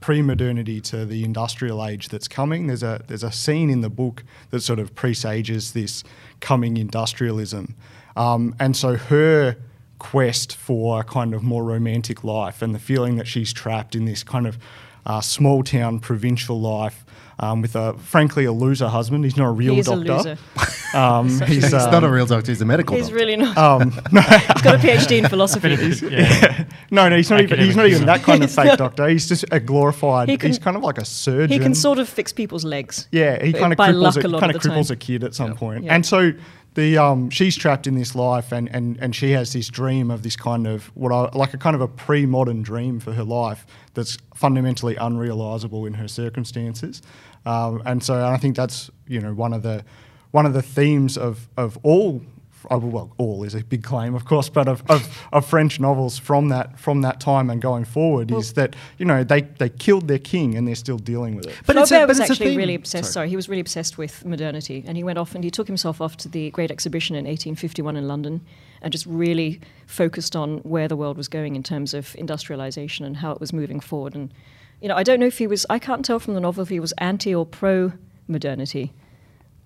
pre-modernity 0.00 0.80
to 0.80 1.04
the 1.04 1.24
industrial 1.24 1.84
age 1.84 2.08
that's 2.08 2.28
coming. 2.28 2.66
There's 2.66 2.82
a 2.82 3.02
there's 3.06 3.22
a 3.22 3.32
scene 3.32 3.70
in 3.70 3.80
the 3.80 3.90
book 3.90 4.24
that 4.50 4.60
sort 4.60 4.78
of 4.78 4.94
presages 4.94 5.72
this 5.72 6.04
coming 6.40 6.76
industrialism, 6.76 7.74
um, 8.16 8.54
and 8.58 8.76
so 8.76 8.96
her 8.96 9.56
quest 9.98 10.56
for 10.56 11.00
a 11.00 11.04
kind 11.04 11.34
of 11.34 11.42
more 11.42 11.64
romantic 11.64 12.22
life 12.24 12.62
and 12.62 12.74
the 12.74 12.78
feeling 12.78 13.16
that 13.16 13.26
she's 13.26 13.52
trapped 13.52 13.94
in 13.94 14.04
this 14.04 14.22
kind 14.22 14.46
of 14.46 14.58
uh, 15.06 15.20
small 15.20 15.62
town 15.62 15.98
provincial 16.00 16.60
life. 16.60 17.04
Um, 17.40 17.62
with 17.62 17.76
a 17.76 17.92
frankly 17.98 18.46
a 18.46 18.52
loser 18.52 18.88
husband, 18.88 19.22
he's 19.22 19.36
not 19.36 19.46
a 19.46 19.52
real 19.52 19.74
He 19.74 19.78
is 19.78 19.86
a 19.86 19.94
doctor. 20.04 20.30
loser. 20.30 20.38
Um, 20.94 21.28
he's, 21.46 21.64
He's 21.64 21.74
um, 21.74 21.90
not 21.92 22.02
a 22.02 22.08
real 22.08 22.24
doctor; 22.24 22.50
he's 22.50 22.62
a 22.62 22.64
medical 22.64 22.96
he's 22.96 23.08
doctor. 23.10 23.16
really 23.16 23.36
not 23.36 23.56
um, 23.58 23.90
no, 24.10 24.20
he's 24.22 24.62
got 24.62 24.74
a 24.74 24.78
PhD 24.78 25.18
in 25.18 25.28
philosophy 25.28 25.68
yeah. 26.10 26.64
no, 26.90 27.10
no, 27.10 27.16
he's 27.16 27.28
not 27.30 27.42
even. 27.42 27.58
He's 27.60 27.76
not 27.76 27.86
even 27.86 28.06
that 28.06 28.22
kind 28.22 28.42
of 28.42 28.50
fake 28.50 28.64
not- 28.64 28.78
doctor. 28.78 29.06
He's 29.06 29.28
just 29.28 29.44
a 29.52 29.60
glorified. 29.60 30.30
He 30.30 30.38
can- 30.38 30.48
he's 30.48 30.58
kind 30.58 30.78
of 30.78 30.82
like 30.82 30.96
a 30.96 31.04
surgeon. 31.04 31.50
he 31.50 31.58
can 31.58 31.74
sort 31.74 31.98
of 31.98 32.08
fix 32.08 32.32
people's 32.32 32.64
legs 32.64 33.06
Yeah, 33.12 33.44
he 33.44 33.52
kind 33.52 33.72
of 33.72 33.78
cripples, 33.78 34.16
a, 34.16 34.20
a 34.36 34.40
kind 34.40 34.50
of 34.50 34.56
of 34.56 34.62
cripples 34.62 34.88
time. 34.88 34.94
a 34.94 34.96
kid 34.96 35.24
at 35.24 35.34
some 35.34 35.54
point. 35.54 35.84
Yeah. 35.84 35.94
and 35.94 36.06
so 36.06 36.32
the 36.78 36.96
um, 36.96 37.28
she's 37.28 37.56
trapped 37.56 37.88
in 37.88 37.96
this 37.96 38.14
life, 38.14 38.52
and, 38.52 38.68
and 38.72 38.96
and 39.00 39.14
she 39.14 39.32
has 39.32 39.52
this 39.52 39.68
dream 39.68 40.12
of 40.12 40.22
this 40.22 40.36
kind 40.36 40.64
of 40.64 40.86
what 40.94 41.10
I 41.10 41.36
like 41.36 41.52
a 41.52 41.58
kind 41.58 41.74
of 41.74 41.82
a 41.82 41.88
pre-modern 41.88 42.62
dream 42.62 43.00
for 43.00 43.12
her 43.12 43.24
life 43.24 43.66
that's 43.94 44.16
fundamentally 44.36 44.94
unrealizable 44.94 45.88
in 45.88 45.94
her 45.94 46.06
circumstances, 46.06 47.02
um, 47.44 47.82
and 47.84 48.02
so 48.02 48.24
I 48.24 48.36
think 48.36 48.54
that's 48.54 48.90
you 49.08 49.20
know 49.20 49.34
one 49.34 49.52
of 49.52 49.64
the 49.64 49.84
one 50.30 50.46
of 50.46 50.52
the 50.52 50.62
themes 50.62 51.18
of 51.18 51.48
of 51.56 51.76
all. 51.82 52.22
Uh, 52.70 52.78
Well, 52.78 53.12
all 53.18 53.44
is 53.44 53.54
a 53.54 53.62
big 53.64 53.82
claim, 53.82 54.14
of 54.14 54.24
course, 54.24 54.48
but 54.48 54.68
of, 54.68 54.82
of, 54.90 55.26
of 55.32 55.46
French 55.46 55.80
novels 55.80 56.18
from 56.18 56.48
that 56.48 56.78
from 56.78 57.02
that 57.02 57.20
time 57.20 57.50
and 57.50 57.60
going 57.60 57.84
forward 57.84 58.30
is 58.30 58.54
that 58.54 58.74
you 58.98 59.04
know 59.04 59.24
they, 59.24 59.42
they 59.42 59.68
killed 59.68 60.08
their 60.08 60.18
king 60.18 60.56
and 60.56 60.66
they're 60.66 60.74
still 60.74 60.98
dealing 60.98 61.36
with 61.36 61.46
it. 61.46 61.54
But 61.66 61.76
Flaubert 61.76 61.82
it's 61.82 61.90
but 61.90 62.08
was 62.08 62.20
it's 62.20 62.30
actually 62.30 62.56
really 62.56 62.74
obsessed. 62.74 63.12
Sorry. 63.12 63.12
Sorry. 63.12 63.28
he 63.30 63.36
was 63.36 63.48
really 63.48 63.60
obsessed 63.60 63.98
with 63.98 64.24
modernity, 64.24 64.84
and 64.86 64.96
he 64.96 65.04
went 65.04 65.18
off 65.18 65.34
and 65.34 65.44
he 65.44 65.50
took 65.50 65.66
himself 65.66 66.00
off 66.00 66.16
to 66.18 66.28
the 66.28 66.50
Great 66.50 66.70
Exhibition 66.70 67.16
in 67.16 67.24
1851 67.24 67.96
in 67.96 68.08
London, 68.08 68.40
and 68.82 68.92
just 68.92 69.06
really 69.06 69.60
focused 69.86 70.36
on 70.36 70.58
where 70.58 70.88
the 70.88 70.96
world 70.96 71.16
was 71.16 71.28
going 71.28 71.56
in 71.56 71.62
terms 71.62 71.94
of 71.94 72.14
industrialization 72.16 73.04
and 73.04 73.18
how 73.18 73.32
it 73.32 73.40
was 73.40 73.52
moving 73.52 73.80
forward. 73.80 74.14
And 74.14 74.32
you 74.80 74.88
know, 74.88 74.96
I 74.96 75.02
don't 75.02 75.20
know 75.20 75.26
if 75.26 75.38
he 75.38 75.46
was. 75.46 75.66
I 75.68 75.78
can't 75.78 76.04
tell 76.04 76.18
from 76.18 76.34
the 76.34 76.40
novel 76.40 76.62
if 76.62 76.68
he 76.68 76.80
was 76.80 76.92
anti 76.98 77.34
or 77.34 77.44
pro 77.46 77.92
modernity. 78.26 78.92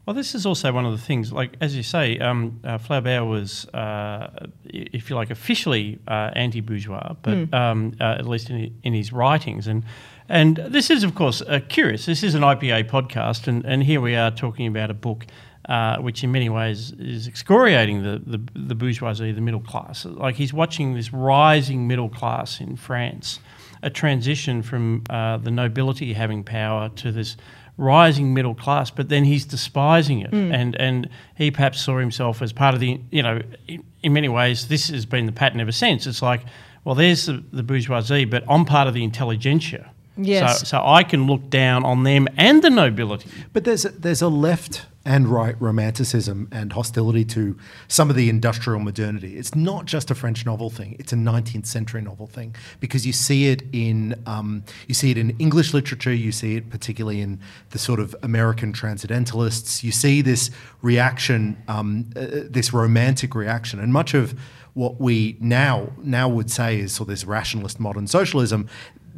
Well, 0.05 0.15
this 0.15 0.35
is 0.35 0.47
also 0.47 0.73
one 0.73 0.85
of 0.85 0.93
the 0.93 0.99
things, 0.99 1.33
like 1.33 1.57
as 1.61 1.77
you 1.77 1.85
say, 1.85 2.19
um, 2.19 2.59
uh, 2.65 2.79
Flaubert 2.79 3.25
was, 3.29 3.67
uh, 3.69 4.49
if 4.65 5.09
you 5.09 5.15
like, 5.15 5.31
officially 5.31 6.01
uh, 6.09 6.31
anti-bourgeois, 6.35 7.15
but 7.23 7.55
um, 7.55 7.95
uh, 8.01 8.17
at 8.19 8.27
least 8.27 8.51
in, 8.51 8.75
in 8.83 8.95
his 8.95 9.13
writings, 9.13 9.69
and 9.69 9.85
and 10.29 10.57
this 10.57 10.91
is, 10.91 11.05
of 11.05 11.15
course, 11.15 11.43
uh, 11.43 11.61
curious. 11.69 12.07
This 12.07 12.23
is 12.23 12.35
an 12.35 12.43
IPA 12.43 12.89
podcast, 12.89 13.47
and, 13.49 13.65
and 13.65 13.83
here 13.83 14.01
we 14.01 14.17
are 14.17 14.31
talking 14.31 14.67
about 14.67 14.91
a 14.91 14.95
book 14.95 15.27
uh, 15.69 15.99
which, 15.99 16.25
in 16.25 16.33
many 16.33 16.49
ways, 16.49 16.93
is 16.93 17.29
excoriating 17.29 18.03
the, 18.03 18.21
the 18.27 18.41
the 18.55 18.75
bourgeoisie, 18.75 19.31
the 19.31 19.41
middle 19.41 19.61
class. 19.61 20.05
Like 20.05 20.35
he's 20.35 20.53
watching 20.53 20.95
this 20.95 21.13
rising 21.13 21.87
middle 21.87 22.09
class 22.09 22.61
in 22.61 22.75
France, 22.75 23.39
a 23.83 23.91
transition 23.91 24.63
from 24.63 25.05
uh, 25.11 25.37
the 25.37 25.51
nobility 25.53 26.13
having 26.13 26.43
power 26.43 26.89
to 26.97 27.13
this 27.13 27.37
rising 27.77 28.35
middle 28.35 28.55
class, 28.55 28.91
but 28.91 29.09
then 29.09 29.25
he's 29.25 29.45
despising 29.45 30.21
it, 30.21 30.31
hmm. 30.31 30.53
and 30.53 30.75
and 30.77 31.09
he 31.37 31.51
perhaps 31.51 31.81
saw 31.81 31.99
himself 31.99 32.43
as 32.43 32.53
part 32.53 32.75
of 32.75 32.81
the 32.81 33.01
you 33.11 33.23
know 33.23 33.41
in, 33.69 33.85
in 34.03 34.13
many 34.13 34.29
ways 34.29 34.69
this 34.69 34.89
has 34.89 35.07
been 35.07 35.27
the 35.27 35.33
pattern 35.33 35.61
ever 35.61 35.73
since. 35.73 36.07
It's 36.07 36.23
like, 36.23 36.43
well, 36.85 36.95
there's 36.95 37.27
the, 37.27 37.43
the 37.53 37.63
bourgeoisie, 37.63 38.25
but 38.25 38.45
I'm 38.49 38.65
part 38.65 38.89
of 38.89 38.95
the 38.95 39.05
intelligentsia. 39.05 39.92
Yes. 40.17 40.61
So, 40.61 40.65
so 40.65 40.83
I 40.85 41.03
can 41.03 41.27
look 41.27 41.49
down 41.49 41.85
on 41.85 42.05
them 42.05 42.29
and 42.37 42.63
the 42.63 42.71
nobility. 42.71 43.31
But 43.53 43.65
there's 43.65 43.85
a, 43.85 43.91
there's 43.91 44.23
a 44.23 44.29
left 44.29 44.87
and 45.05 45.27
right 45.27 45.61
romanticism 45.61 46.49
and 46.53 46.73
hostility 46.73 47.25
to 47.25 47.59
some 47.89 48.09
of 48.09 48.15
the 48.15 48.29
industrial 48.29 48.79
modernity. 48.79 49.37
It's 49.37 49.55
not 49.55 49.85
just 49.87 50.11
a 50.11 50.15
French 50.15 50.47
novel 50.47 50.71
thing; 50.71 50.97
it's 50.99 51.13
a 51.13 51.17
19th 51.17 51.67
century 51.67 52.03
novel 52.03 52.27
thing 52.27 52.55
because 52.79 53.07
you 53.07 53.13
see 53.13 53.49
it 53.49 53.63
in 53.73 54.23
um, 54.27 54.65
you 54.87 54.95
see 54.95 55.11
it 55.11 55.19
in 55.19 55.31
English 55.39 55.75
literature. 55.75 56.13
You 56.13 56.31
see 56.31 56.57
it 56.57 56.71
particularly 56.71 57.21
in 57.21 57.41
the 57.71 57.79
sort 57.79 57.99
of 58.01 58.15
American 58.23 58.73
transcendentalists. 58.73 59.83
You 59.83 59.93
see 59.93 60.23
this 60.23 60.51
reaction, 60.83 61.61
um, 61.69 62.11
uh, 62.15 62.27
this 62.49 62.73
romantic 62.73 63.35
reaction, 63.35 63.81
and 63.81 63.93
much 63.93 64.15
of 64.15 64.39
what 64.75 65.01
we 65.01 65.37
now 65.41 65.91
now 65.99 66.29
would 66.29 66.51
say 66.51 66.79
is 66.79 66.93
sort 66.93 67.09
of 67.09 67.13
this 67.13 67.25
rationalist 67.25 67.81
modern 67.81 68.07
socialism. 68.07 68.69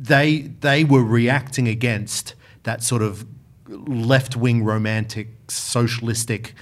They 0.06 0.52
they 0.61 0.84
were 0.84 1.02
reacting 1.02 1.68
against 1.68 2.34
that 2.64 2.82
sort 2.82 3.02
of 3.02 3.26
left 3.68 4.37
wing 4.37 4.64
romantic 4.64 5.28
socialistic 5.49 6.54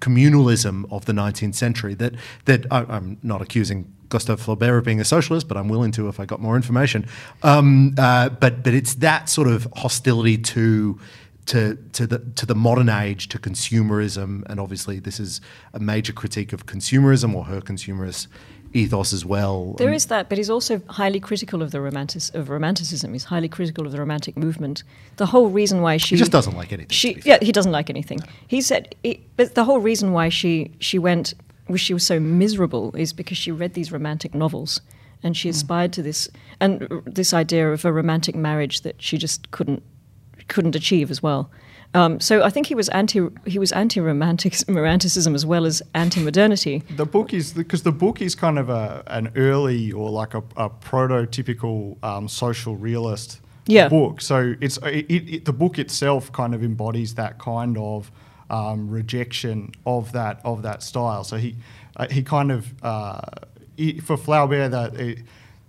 communalism 0.00 0.90
of 0.92 1.06
the 1.06 1.12
19th 1.12 1.54
century 1.54 1.94
that 1.94 2.14
that 2.44 2.66
I, 2.70 2.84
I'm 2.88 3.18
not 3.22 3.42
accusing 3.42 3.92
Gustave 4.08 4.42
Flaubert 4.42 4.78
of 4.78 4.84
being 4.84 5.00
a 5.00 5.04
socialist, 5.04 5.48
but 5.48 5.56
I'm 5.56 5.68
willing 5.68 5.92
to 5.92 6.08
if 6.08 6.18
I 6.18 6.24
got 6.24 6.40
more 6.40 6.56
information. 6.56 7.06
Um, 7.42 7.94
uh, 7.98 8.30
but 8.30 8.62
but 8.62 8.74
it's 8.74 8.94
that 8.96 9.28
sort 9.28 9.48
of 9.48 9.68
hostility 9.76 10.38
to 10.38 10.98
to 11.46 11.76
to 11.92 12.06
the 12.06 12.18
to 12.36 12.46
the 12.46 12.54
modern 12.54 12.88
age 12.88 13.28
to 13.28 13.38
consumerism, 13.38 14.44
and 14.46 14.60
obviously 14.60 14.98
this 14.98 15.20
is 15.20 15.40
a 15.74 15.78
major 15.78 16.12
critique 16.12 16.52
of 16.52 16.66
consumerism 16.66 17.34
or 17.34 17.44
her 17.44 17.60
consumerist 17.60 18.28
ethos 18.72 19.12
as 19.12 19.24
well. 19.24 19.74
There 19.78 19.92
is 19.92 20.06
that, 20.06 20.28
but 20.28 20.38
he's 20.38 20.50
also 20.50 20.80
highly 20.88 21.20
critical 21.20 21.62
of 21.62 21.70
the 21.70 21.80
romantic 21.80 22.22
of 22.34 22.48
romanticism. 22.50 23.12
He's 23.12 23.24
highly 23.24 23.48
critical 23.48 23.86
of 23.86 23.92
the 23.92 23.98
romantic 23.98 24.36
movement. 24.36 24.82
The 25.16 25.26
whole 25.26 25.48
reason 25.48 25.80
why 25.80 25.96
she 25.96 26.14
He 26.14 26.18
just 26.18 26.32
doesn't 26.32 26.56
like 26.56 26.72
anything. 26.72 26.90
She 26.90 27.20
yeah, 27.24 27.38
he 27.40 27.52
doesn't 27.52 27.72
like 27.72 27.90
anything. 27.90 28.20
He 28.46 28.60
said, 28.60 28.94
it, 29.02 29.20
but 29.36 29.54
the 29.54 29.64
whole 29.64 29.80
reason 29.80 30.12
why 30.12 30.28
she 30.28 30.70
she 30.80 30.98
went, 30.98 31.34
was 31.68 31.80
she 31.80 31.94
was 31.94 32.04
so 32.06 32.20
miserable, 32.20 32.94
is 32.96 33.12
because 33.12 33.38
she 33.38 33.50
read 33.50 33.74
these 33.74 33.90
romantic 33.92 34.34
novels, 34.34 34.80
and 35.22 35.34
Hmm. 35.34 35.38
she 35.40 35.48
aspired 35.48 35.92
to 35.94 36.02
this 36.02 36.28
and 36.60 36.86
this 37.06 37.32
idea 37.34 37.72
of 37.72 37.84
a 37.84 37.92
romantic 37.92 38.34
marriage 38.34 38.82
that 38.82 39.00
she 39.02 39.18
just 39.18 39.50
couldn't 39.50 39.82
couldn't 40.48 40.76
achieve 40.76 41.10
as 41.10 41.22
well. 41.22 41.50
Um, 41.94 42.20
so 42.20 42.42
I 42.42 42.50
think 42.50 42.66
he 42.66 42.74
was 42.74 42.88
anti 42.90 43.26
he 43.46 43.58
was 43.58 43.72
anti 43.72 44.00
romanticism 44.00 45.34
as 45.34 45.46
well 45.46 45.64
as 45.64 45.82
anti 45.94 46.20
modernity. 46.20 46.82
The 46.96 47.06
book 47.06 47.32
is 47.32 47.52
because 47.52 47.82
the 47.82 47.92
book 47.92 48.20
is 48.20 48.34
kind 48.34 48.58
of 48.58 48.68
a 48.68 49.02
an 49.06 49.32
early 49.36 49.92
or 49.92 50.10
like 50.10 50.34
a, 50.34 50.42
a 50.56 50.68
prototypical 50.70 52.02
um, 52.04 52.28
social 52.28 52.76
realist 52.76 53.40
Yeah. 53.66 53.88
book. 53.88 54.20
So 54.20 54.54
it's 54.60 54.76
it, 54.84 55.10
it, 55.10 55.44
the 55.44 55.52
book 55.52 55.78
itself 55.78 56.30
kind 56.32 56.54
of 56.54 56.62
embodies 56.62 57.14
that 57.14 57.38
kind 57.38 57.76
of 57.78 58.10
um, 58.50 58.88
rejection 58.90 59.72
of 59.86 60.12
that 60.12 60.40
of 60.44 60.62
that 60.62 60.82
style. 60.82 61.24
So 61.24 61.36
he 61.36 61.56
uh, 61.96 62.06
he 62.10 62.22
kind 62.22 62.52
of 62.52 62.74
uh, 62.82 63.20
he, 63.76 63.98
for 64.00 64.16
Flaubert 64.16 64.70
that. 64.70 64.94
It, 64.94 65.18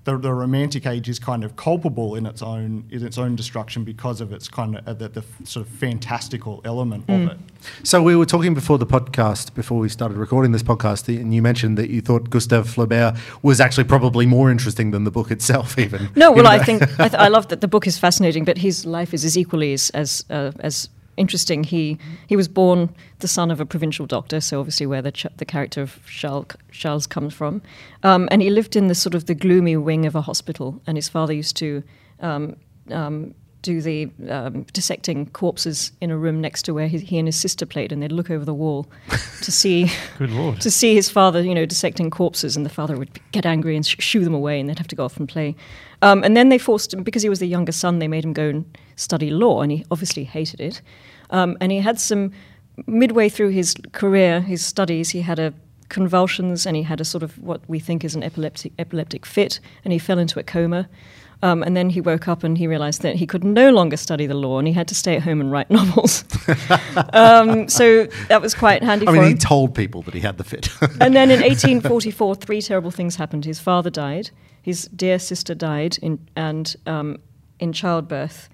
the, 0.09 0.17
the 0.17 0.33
romantic 0.33 0.85
age 0.85 1.09
is 1.09 1.19
kind 1.19 1.43
of 1.43 1.55
culpable 1.55 2.15
in 2.15 2.25
its 2.25 2.41
own 2.41 2.85
in 2.89 3.05
its 3.05 3.17
own 3.17 3.35
destruction 3.35 3.83
because 3.83 4.21
of 4.21 4.33
its 4.33 4.47
kind 4.47 4.77
of 4.77 4.87
uh, 4.87 4.93
the, 4.93 5.09
the 5.09 5.23
sort 5.43 5.65
of 5.65 5.71
fantastical 5.73 6.61
element 6.65 7.03
of 7.09 7.31
it. 7.31 7.37
So 7.83 8.01
we 8.01 8.15
were 8.15 8.25
talking 8.25 8.53
before 8.53 8.77
the 8.77 8.85
podcast, 8.85 9.53
before 9.53 9.79
we 9.79 9.89
started 9.89 10.17
recording 10.17 10.51
this 10.51 10.63
podcast, 10.63 11.07
and 11.09 11.33
you 11.33 11.41
mentioned 11.41 11.77
that 11.77 11.89
you 11.89 12.01
thought 12.01 12.29
Gustave 12.29 12.69
Flaubert 12.69 13.17
was 13.43 13.59
actually 13.59 13.83
probably 13.83 14.25
more 14.25 14.49
interesting 14.49 14.91
than 14.91 15.03
the 15.03 15.11
book 15.11 15.29
itself, 15.29 15.77
even. 15.85 16.09
No, 16.15 16.31
well, 16.31 16.45
Even 16.45 16.61
I 16.61 16.63
think 16.63 16.99
I, 16.99 17.09
th- 17.09 17.21
I 17.21 17.27
love 17.27 17.49
that 17.49 17.61
the 17.61 17.67
book 17.67 17.85
is 17.85 17.97
fascinating, 17.99 18.45
but 18.45 18.57
his 18.57 18.85
life 18.85 19.13
is 19.13 19.25
as 19.25 19.37
equally 19.37 19.73
as 19.73 19.89
as, 19.91 20.25
uh, 20.29 20.51
as 20.59 20.89
interesting. 21.19 21.63
He 21.63 21.97
he 22.27 22.35
was 22.35 22.47
born 22.47 22.89
the 23.19 23.27
son 23.27 23.51
of 23.51 23.59
a 23.59 23.65
provincial 23.65 24.05
doctor, 24.05 24.41
so 24.41 24.59
obviously 24.59 24.85
where 24.85 25.01
the 25.01 25.11
ch- 25.11 25.27
the 25.37 25.45
character 25.45 25.81
of 25.81 25.99
Charles 26.07 26.47
Charles 26.71 27.07
comes 27.07 27.33
from, 27.33 27.61
um, 28.03 28.27
and 28.31 28.41
he 28.41 28.49
lived 28.49 28.75
in 28.75 28.87
the 28.87 28.95
sort 28.95 29.15
of 29.15 29.25
the 29.25 29.35
gloomy 29.35 29.77
wing 29.77 30.05
of 30.05 30.15
a 30.15 30.21
hospital, 30.21 30.81
and 30.87 30.97
his 30.97 31.09
father 31.09 31.33
used 31.33 31.55
to. 31.57 31.83
Um, 32.21 32.55
um, 32.91 33.35
do 33.61 33.81
the 33.81 34.09
um, 34.29 34.63
dissecting 34.71 35.25
corpses 35.27 35.91
in 35.99 36.11
a 36.11 36.17
room 36.17 36.39
next 36.39 36.63
to 36.63 36.73
where 36.73 36.87
he, 36.87 36.97
he 36.99 37.17
and 37.17 37.27
his 37.27 37.35
sister 37.35 37.65
played, 37.65 37.91
and 37.91 38.01
they'd 38.01 38.11
look 38.11 38.31
over 38.31 38.45
the 38.45 38.53
wall 38.53 38.87
to 39.41 39.51
see 39.51 39.91
to 40.17 40.71
see 40.71 40.95
his 40.95 41.09
father, 41.09 41.41
you 41.41 41.53
know, 41.53 41.65
dissecting 41.65 42.09
corpses, 42.09 42.55
and 42.55 42.65
the 42.65 42.69
father 42.69 42.97
would 42.97 43.19
get 43.31 43.45
angry 43.45 43.75
and 43.75 43.85
sh- 43.85 43.97
shoo 43.99 44.23
them 44.23 44.33
away, 44.33 44.59
and 44.59 44.69
they'd 44.69 44.77
have 44.77 44.87
to 44.87 44.95
go 44.95 45.05
off 45.05 45.17
and 45.17 45.27
play. 45.27 45.55
Um, 46.01 46.23
and 46.23 46.37
then 46.37 46.49
they 46.49 46.57
forced 46.57 46.93
him 46.93 47.03
because 47.03 47.21
he 47.21 47.29
was 47.29 47.39
the 47.39 47.47
younger 47.47 47.73
son. 47.73 47.99
They 47.99 48.07
made 48.07 48.23
him 48.23 48.33
go 48.33 48.49
and 48.49 48.77
study 48.99 49.29
law, 49.29 49.61
and 49.61 49.71
he 49.71 49.85
obviously 49.89 50.23
hated 50.23 50.59
it. 50.59 50.81
Um, 51.29 51.57
and 51.61 51.71
he 51.71 51.79
had 51.79 51.99
some 51.99 52.31
midway 52.87 53.29
through 53.29 53.49
his 53.49 53.75
career, 53.91 54.41
his 54.41 54.65
studies, 54.65 55.09
he 55.09 55.21
had 55.21 55.39
a 55.39 55.53
convulsions, 55.89 56.65
and 56.65 56.75
he 56.75 56.83
had 56.83 57.01
a 57.01 57.05
sort 57.05 57.23
of 57.23 57.37
what 57.39 57.61
we 57.67 57.79
think 57.79 58.03
is 58.03 58.15
an 58.15 58.23
epileptic 58.23 58.73
epileptic 58.77 59.25
fit, 59.25 59.59
and 59.83 59.91
he 59.91 59.99
fell 59.99 60.19
into 60.19 60.39
a 60.39 60.43
coma. 60.43 60.87
Um, 61.41 61.63
and 61.63 61.75
then 61.75 61.89
he 61.89 62.01
woke 62.01 62.27
up 62.27 62.43
and 62.43 62.57
he 62.57 62.67
realized 62.67 63.01
that 63.03 63.15
he 63.15 63.25
could 63.25 63.45
no 63.45 63.71
longer 63.71 63.95
study 63.95 64.27
the 64.27 64.33
law 64.33 64.59
and 64.59 64.67
he 64.67 64.73
had 64.73 64.89
to 64.89 64.95
stay 64.95 65.15
at 65.15 65.23
home 65.23 65.39
and 65.39 65.49
write 65.49 65.69
novels. 65.79 66.25
um, 67.13 67.69
so 67.69 68.07
that 68.27 68.41
was 68.41 68.53
quite 68.53 68.83
handy 68.83 69.07
I 69.07 69.11
for 69.11 69.21
mean, 69.21 69.29
he 69.29 69.35
told 69.35 69.73
people 69.73 70.01
that 70.01 70.13
he 70.13 70.19
had 70.19 70.37
the 70.37 70.43
fit. 70.43 70.69
And 70.99 71.15
then 71.15 71.31
in 71.31 71.39
1844, 71.39 72.35
three 72.35 72.61
terrible 72.61 72.91
things 72.91 73.15
happened. 73.15 73.45
His 73.45 73.59
father 73.59 73.89
died, 73.89 74.31
his 74.61 74.89
dear 74.93 75.17
sister 75.17 75.55
died 75.55 75.97
in, 76.01 76.19
and 76.35 76.75
um, 76.85 77.19
in 77.59 77.71
childbirth, 77.71 78.49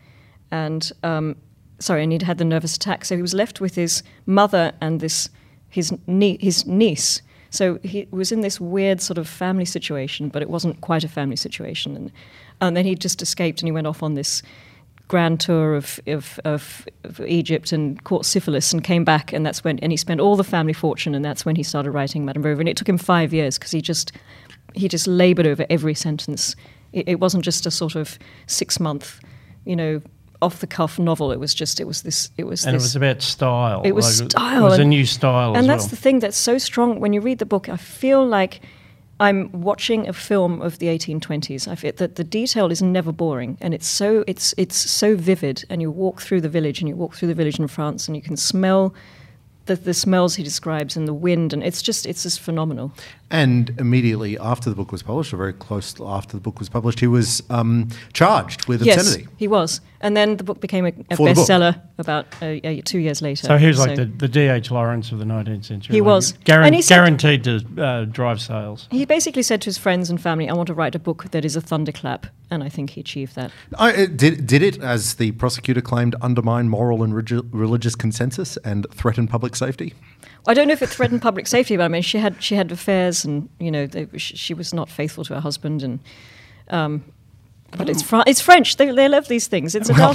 and 0.52 0.92
um, 1.04 1.36
sorry, 1.80 2.04
and 2.04 2.12
he'd 2.12 2.22
had 2.22 2.38
the 2.38 2.46
nervous 2.46 2.76
attack. 2.76 3.06
So 3.06 3.16
he 3.16 3.22
was 3.22 3.34
left 3.34 3.62
with 3.62 3.76
his 3.76 4.04
mother 4.26 4.74
and 4.82 5.00
this 5.00 5.30
his 5.70 5.94
nie- 6.08 6.38
his 6.40 6.66
niece. 6.66 7.22
So 7.50 7.80
he 7.84 8.08
was 8.12 8.32
in 8.32 8.42
this 8.42 8.60
weird 8.60 9.02
sort 9.02 9.18
of 9.18 9.28
family 9.28 9.66
situation, 9.66 10.30
but 10.30 10.42
it 10.42 10.50
wasn't 10.50 10.82
quite 10.82 11.04
a 11.04 11.08
family 11.08 11.36
situation. 11.36 11.96
And, 11.96 12.12
and 12.60 12.76
then 12.76 12.86
he 12.86 12.96
just 12.96 13.22
escaped 13.22 13.62
and 13.62 13.68
he 13.68 13.72
went 13.72 13.88
off 13.88 14.04
on 14.04 14.16
this 14.16 14.42
grand 15.08 15.40
tour 15.40 15.76
of, 15.76 16.00
of, 16.08 16.40
of, 16.46 16.88
of 17.04 17.22
Egypt 17.22 17.72
and 17.72 18.04
caught 18.04 18.26
syphilis 18.26 18.74
and 18.74 18.84
came 18.84 19.04
back 19.04 19.32
and 19.32 19.46
that's 19.46 19.64
when 19.64 19.78
and 19.80 19.92
he 19.92 19.98
spent 19.98 20.20
all 20.20 20.36
the 20.36 20.44
family 20.44 20.74
fortune 20.74 21.14
and 21.14 21.24
that's 21.24 21.46
when 21.46 21.56
he 21.56 21.62
started 21.62 21.92
writing 21.92 22.26
Madame 22.26 22.42
Bovary 22.42 22.62
and 22.62 22.70
it 22.70 22.76
took 22.76 22.90
him 22.90 22.98
five 22.98 23.32
years 23.32 23.60
because 23.60 23.70
he 23.70 23.82
just 23.82 24.12
he 24.74 24.88
just 24.88 25.06
laboured 25.08 25.46
over 25.46 25.66
every 25.70 25.94
sentence. 25.94 26.56
It, 26.92 27.08
it 27.08 27.20
wasn't 27.20 27.44
just 27.46 27.66
a 27.66 27.72
sort 27.72 27.96
of 27.96 28.18
six 28.48 28.80
month, 28.80 29.20
you 29.64 29.76
know, 29.76 30.02
off 30.46 30.60
the 30.60 30.68
cuff 30.68 31.00
novel. 31.00 31.32
It 31.32 31.40
was 31.40 31.54
just 31.54 31.80
it 31.80 31.88
was 31.88 32.04
this 32.04 32.30
it 32.38 32.46
was 32.46 32.66
And 32.66 32.76
it 32.76 32.82
was 32.82 32.96
about 32.96 33.22
style. 33.22 33.82
It 33.84 33.94
was 33.94 34.22
Like, 34.22 34.32
style 34.32 34.66
It 34.66 34.70
was 34.70 34.80
a 34.80 34.86
new 34.86 35.06
style 35.06 35.52
as 35.56 35.60
and 35.60 35.70
that's 35.70 35.84
well. 35.84 35.90
the 35.90 36.02
thing 36.06 36.20
that's 36.20 36.38
so 36.38 36.58
strong 36.58 37.00
when 37.00 37.14
you 37.14 37.22
read 37.22 37.40
the 37.40 37.46
book. 37.46 37.68
I 37.70 37.78
feel 37.78 38.26
like 38.26 38.62
I'm 39.20 39.50
watching 39.52 40.08
a 40.10 40.14
film 40.14 40.62
of 40.62 40.80
the 40.80 40.88
1820s. 40.88 41.68
I 41.70 41.76
feel 41.76 41.94
that 41.96 42.16
the 42.16 42.24
detail 42.24 42.70
is 42.70 42.82
never 42.82 43.12
boring, 43.14 43.58
and 43.62 43.74
it's 43.74 43.88
so 43.88 44.24
it's 44.28 44.54
it's 44.58 44.76
so 44.76 45.16
vivid. 45.16 45.64
And 45.70 45.82
you 45.82 45.90
walk 45.90 46.22
through 46.22 46.42
the 46.42 46.50
village, 46.50 46.82
and 46.82 46.90
you 46.90 46.96
walk 46.98 47.16
through 47.16 47.30
the 47.30 47.34
village 47.42 47.60
in 47.60 47.68
France, 47.68 48.08
and 48.08 48.16
you 48.18 48.22
can 48.22 48.38
smell 48.38 48.94
the, 49.68 49.76
the 49.76 49.94
smells 49.94 50.36
he 50.36 50.44
describes, 50.44 50.98
and 50.98 51.08
the 51.08 51.14
wind, 51.14 51.54
and 51.54 51.64
it's 51.64 51.82
just 51.82 52.06
it's 52.06 52.24
just 52.24 52.40
phenomenal. 52.42 52.92
And 53.32 53.74
immediately 53.80 54.38
after 54.38 54.70
the 54.70 54.76
book 54.76 54.92
was 54.92 55.02
published, 55.04 55.34
or 55.34 55.38
very 55.38 55.54
close 55.54 55.96
after 56.00 56.38
the 56.38 56.42
book 56.42 56.60
was 56.60 56.70
published, 56.70 57.00
he 57.00 57.08
was 57.08 57.42
um, 57.50 57.90
charged 58.14 58.68
with 58.68 58.82
Yes, 58.84 58.98
obscenity. 58.98 59.28
he 59.38 59.48
was, 59.48 59.82
and 60.02 60.16
then 60.16 60.38
the 60.38 60.44
book 60.44 60.62
became 60.62 60.86
a, 60.86 60.94
a 61.10 61.16
For 61.16 61.28
the 61.30 61.34
book. 61.36 61.48
bestseller 61.48 61.82
about 61.98 62.28
uh, 62.42 62.46
uh, 62.46 62.82
two 62.86 63.00
years 63.00 63.22
later. 63.22 63.48
so 63.48 63.58
he 63.58 63.66
was 63.68 63.80
like 63.80 63.96
the, 63.96 64.06
the 64.06 64.28
D.H. 64.28 64.70
Lawrence 64.70 65.12
of 65.12 65.18
the 65.20 65.26
19th 65.26 65.66
century. 65.66 65.96
He 65.96 66.02
like 66.02 66.08
was. 66.08 66.34
guaran- 66.46 66.66
And 66.68 66.76
he 66.76 66.82
said- 66.82 66.96
guaranteed 66.96 67.44
to 67.46 67.84
uh, 67.84 68.06
drive 68.06 68.40
sales. 68.42 68.88
He 68.92 69.06
basically 69.06 69.44
said 69.44 69.62
to 69.62 69.66
his 69.66 69.78
friends 69.78 70.10
and 70.10 70.22
family, 70.22 70.48
"I 70.50 70.54
want 70.54 70.68
to 70.68 70.74
write 70.76 70.94
a 70.96 71.00
book 71.00 71.32
that 71.32 71.44
is 71.44 71.56
a 71.56 71.62
thunderclap," 71.62 72.28
and 72.52 72.64
I 72.64 72.70
think 72.70 72.92
he 72.92 73.02
achieved 73.02 73.36
that. 73.36 73.52
I, 73.80 73.92
it 73.94 74.18
did, 74.18 74.46
did 74.46 74.62
it, 74.62 74.82
as 74.82 75.16
the 75.16 75.32
prosecutor 75.32 75.82
claimed, 75.82 76.16
undermine 76.22 76.70
moral 76.70 77.02
and 77.04 77.16
regi- 77.16 77.42
religious 77.52 77.96
consensus 77.96 78.58
and 78.58 78.86
threaten 78.92 79.28
public 79.28 79.56
safety? 79.56 79.94
I 80.48 80.54
don't 80.54 80.68
know 80.68 80.74
if 80.74 80.82
it 80.82 80.90
threatened 80.90 81.22
public 81.22 81.48
safety, 81.48 81.78
but 81.78 81.84
I 81.84 81.88
mean, 81.88 82.02
she 82.02 82.18
had 82.18 82.42
she 82.42 82.56
had 82.56 82.72
affairs, 82.72 83.26
and 83.26 83.50
you 83.60 83.72
know, 83.72 83.88
they, 83.88 84.08
she, 84.18 84.54
was 84.54 84.74
not 84.74 84.90
faithful 84.90 85.24
to 85.26 85.34
her 85.36 85.40
husband, 85.40 85.82
and 85.84 86.00
um, 86.70 87.04
but 87.78 87.90
it's 87.90 88.02
Fr- 88.02 88.22
it's 88.28 88.40
French. 88.40 88.78
They, 88.78 88.92
they 88.92 89.08
love 89.10 89.28
these 89.28 89.48
things. 89.48 89.76
It's 89.76 89.90
Well. 89.92 90.14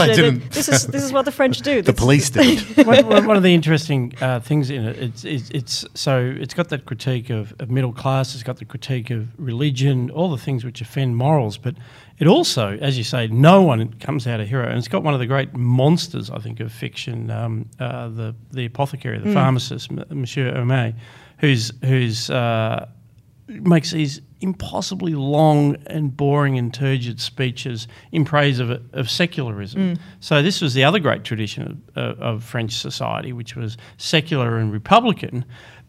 This 0.51 0.69
is 0.69 0.87
this 0.87 1.03
is 1.03 1.13
what 1.13 1.25
the 1.25 1.33
French 1.33 1.59
do. 1.61 1.83
The 1.91 1.93
police 1.93 2.31
did 2.39 2.61
one- 2.87 3.27
one 3.27 3.37
of 3.37 3.43
the 3.43 3.53
interesting 3.55 4.15
uh, 4.21 4.41
things 4.41 4.71
in 4.71 4.85
it, 4.87 4.99
it's, 4.99 5.25
it's, 5.25 5.51
it's 5.51 5.85
so 5.95 6.19
it's 6.39 6.55
got 6.55 6.69
that 6.69 6.87
critique 6.87 7.29
of, 7.31 7.53
of 7.59 7.71
middle 7.71 7.93
class, 7.93 8.35
it's 8.35 8.43
got 8.45 8.59
the 8.59 8.65
critique 8.65 9.11
of 9.11 9.29
religion, 9.39 10.11
all 10.11 10.31
the 10.31 10.39
things 10.39 10.65
which 10.65 10.81
offend 10.81 11.17
morals, 11.17 11.59
but 11.59 11.75
it 12.21 12.27
also, 12.27 12.77
as 12.81 12.97
you 12.99 13.05
say, 13.05 13.27
no 13.29 13.63
one 13.63 13.95
comes 13.95 14.27
out 14.27 14.41
a 14.41 14.45
hero, 14.45 14.69
and 14.69 14.79
it's 14.79 14.89
got 14.89 15.03
one 15.03 15.15
of 15.15 15.21
the 15.21 15.27
great 15.27 15.55
monsters, 15.55 16.31
I 16.31 16.39
think, 16.39 16.61
of 16.61 16.71
fiction, 16.71 17.31
um, 17.31 17.69
uh, 17.81 18.09
the 18.09 18.35
the 18.53 18.67
apothecary, 18.67 19.19
the 19.19 19.33
pharmacist, 19.33 19.91
M- 19.91 20.05
Monsieur 20.11 20.53
Homais, 20.53 20.95
who's 21.39 21.73
who's 21.83 22.29
uh, 22.31 22.87
makes 23.49 23.91
these 23.91 24.21
impossibly 24.43 25.15
long 25.15 25.77
and 25.87 26.17
boring 26.17 26.57
and 26.57 26.73
turgid 26.73 27.21
speeches 27.21 27.89
in 28.13 28.25
praise 28.25 28.59
of, 28.61 28.71
of 28.93 29.11
secularism. 29.11 29.99
So 30.21 30.43
this 30.43 30.61
was 30.63 30.73
the 30.75 30.85
other 30.85 30.99
great 30.99 31.25
tradition 31.25 31.83
of, 31.97 31.99
of, 31.99 32.21
of 32.21 32.45
French 32.45 32.73
society, 32.73 33.33
which 33.33 33.57
was 33.57 33.77
secular 33.99 34.57
and 34.59 34.73
republican. 34.73 35.45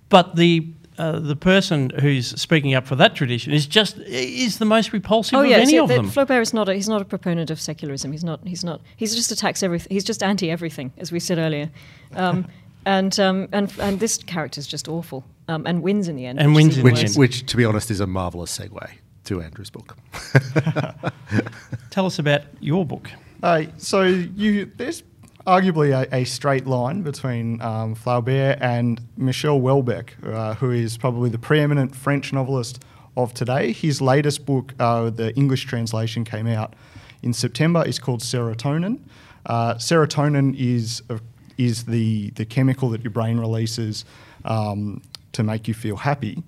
But 0.09 0.35
the 0.35 0.73
uh, 1.01 1.19
the 1.19 1.35
person 1.35 1.89
who's 1.99 2.27
speaking 2.39 2.75
up 2.75 2.85
for 2.85 2.95
that 2.95 3.15
tradition 3.15 3.51
is 3.51 3.65
just 3.65 3.97
is 3.97 4.59
the 4.59 4.65
most 4.65 4.93
repulsive 4.93 5.35
Oh 5.35 5.41
of 5.41 5.47
yes, 5.47 5.61
any 5.67 5.75
yeah, 5.75 5.81
of 5.81 5.87
the- 5.89 5.95
them. 5.95 6.09
Flaubert 6.09 6.41
is 6.41 6.53
not 6.53 6.69
a, 6.69 6.75
he's 6.75 6.87
not 6.87 7.01
a 7.01 7.05
proponent 7.05 7.49
of 7.49 7.59
secularism. 7.59 8.11
He's 8.11 8.23
not 8.23 8.39
he's 8.45 8.63
not 8.63 8.81
he's 8.97 9.15
just 9.15 9.31
attacks 9.31 9.63
everything. 9.63 9.87
He's 9.89 10.03
just 10.03 10.21
anti 10.21 10.51
everything, 10.51 10.93
as 10.99 11.11
we 11.11 11.19
said 11.19 11.39
earlier. 11.39 11.71
Um, 12.15 12.47
and 12.85 13.19
um, 13.19 13.47
and 13.51 13.73
and 13.79 13.99
this 13.99 14.17
character 14.17 14.59
is 14.59 14.67
just 14.67 14.87
awful, 14.87 15.23
um, 15.47 15.65
and 15.65 15.81
wins 15.81 16.07
in 16.07 16.15
the 16.15 16.27
end. 16.27 16.39
And 16.39 16.53
which 16.53 16.63
wins 16.63 16.77
in 16.77 16.79
even 16.81 16.93
the 16.93 17.01
which, 17.01 17.09
end. 17.09 17.15
which, 17.17 17.45
to 17.47 17.57
be 17.57 17.65
honest, 17.65 17.89
is 17.89 17.99
a 17.99 18.05
marvelous 18.07 18.55
segue 18.55 18.87
to 19.23 19.41
Andrew's 19.41 19.71
book. 19.71 19.97
Tell 21.89 22.05
us 22.05 22.19
about 22.19 22.43
your 22.59 22.85
book. 22.85 23.09
Uh, 23.41 23.63
so 23.77 24.03
you 24.03 24.71
there's 24.77 25.01
arguably 25.45 25.91
a, 25.91 26.15
a 26.15 26.23
straight 26.25 26.65
line 26.67 27.01
between 27.01 27.61
um, 27.61 27.95
Flaubert 27.95 28.57
and 28.61 29.01
Michel 29.17 29.59
Houellebecq, 29.59 30.33
uh, 30.33 30.53
who 30.55 30.71
is 30.71 30.97
probably 30.97 31.29
the 31.29 31.39
preeminent 31.39 31.95
French 31.95 32.31
novelist 32.31 32.83
of 33.17 33.33
today. 33.33 33.71
His 33.71 34.01
latest 34.01 34.45
book, 34.45 34.73
uh, 34.79 35.09
the 35.09 35.35
English 35.35 35.65
translation, 35.65 36.23
came 36.23 36.47
out 36.47 36.75
in 37.23 37.33
September. 37.33 37.83
It's 37.85 37.99
called 37.99 38.21
Serotonin. 38.21 38.99
Uh, 39.45 39.75
serotonin 39.75 40.55
is 40.57 41.01
a, 41.09 41.19
is 41.57 41.85
the 41.85 42.29
the 42.31 42.45
chemical 42.45 42.89
that 42.89 43.01
your 43.03 43.11
brain 43.11 43.39
releases 43.39 44.05
um, 44.45 45.01
to 45.33 45.43
make 45.43 45.67
you 45.67 45.73
feel 45.73 45.95
happy. 45.95 46.43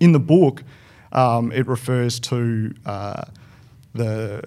In 0.00 0.12
the 0.12 0.20
book, 0.20 0.62
um, 1.12 1.52
it 1.52 1.66
refers 1.66 2.20
to 2.20 2.74
uh, 2.86 3.24
the 3.94 4.42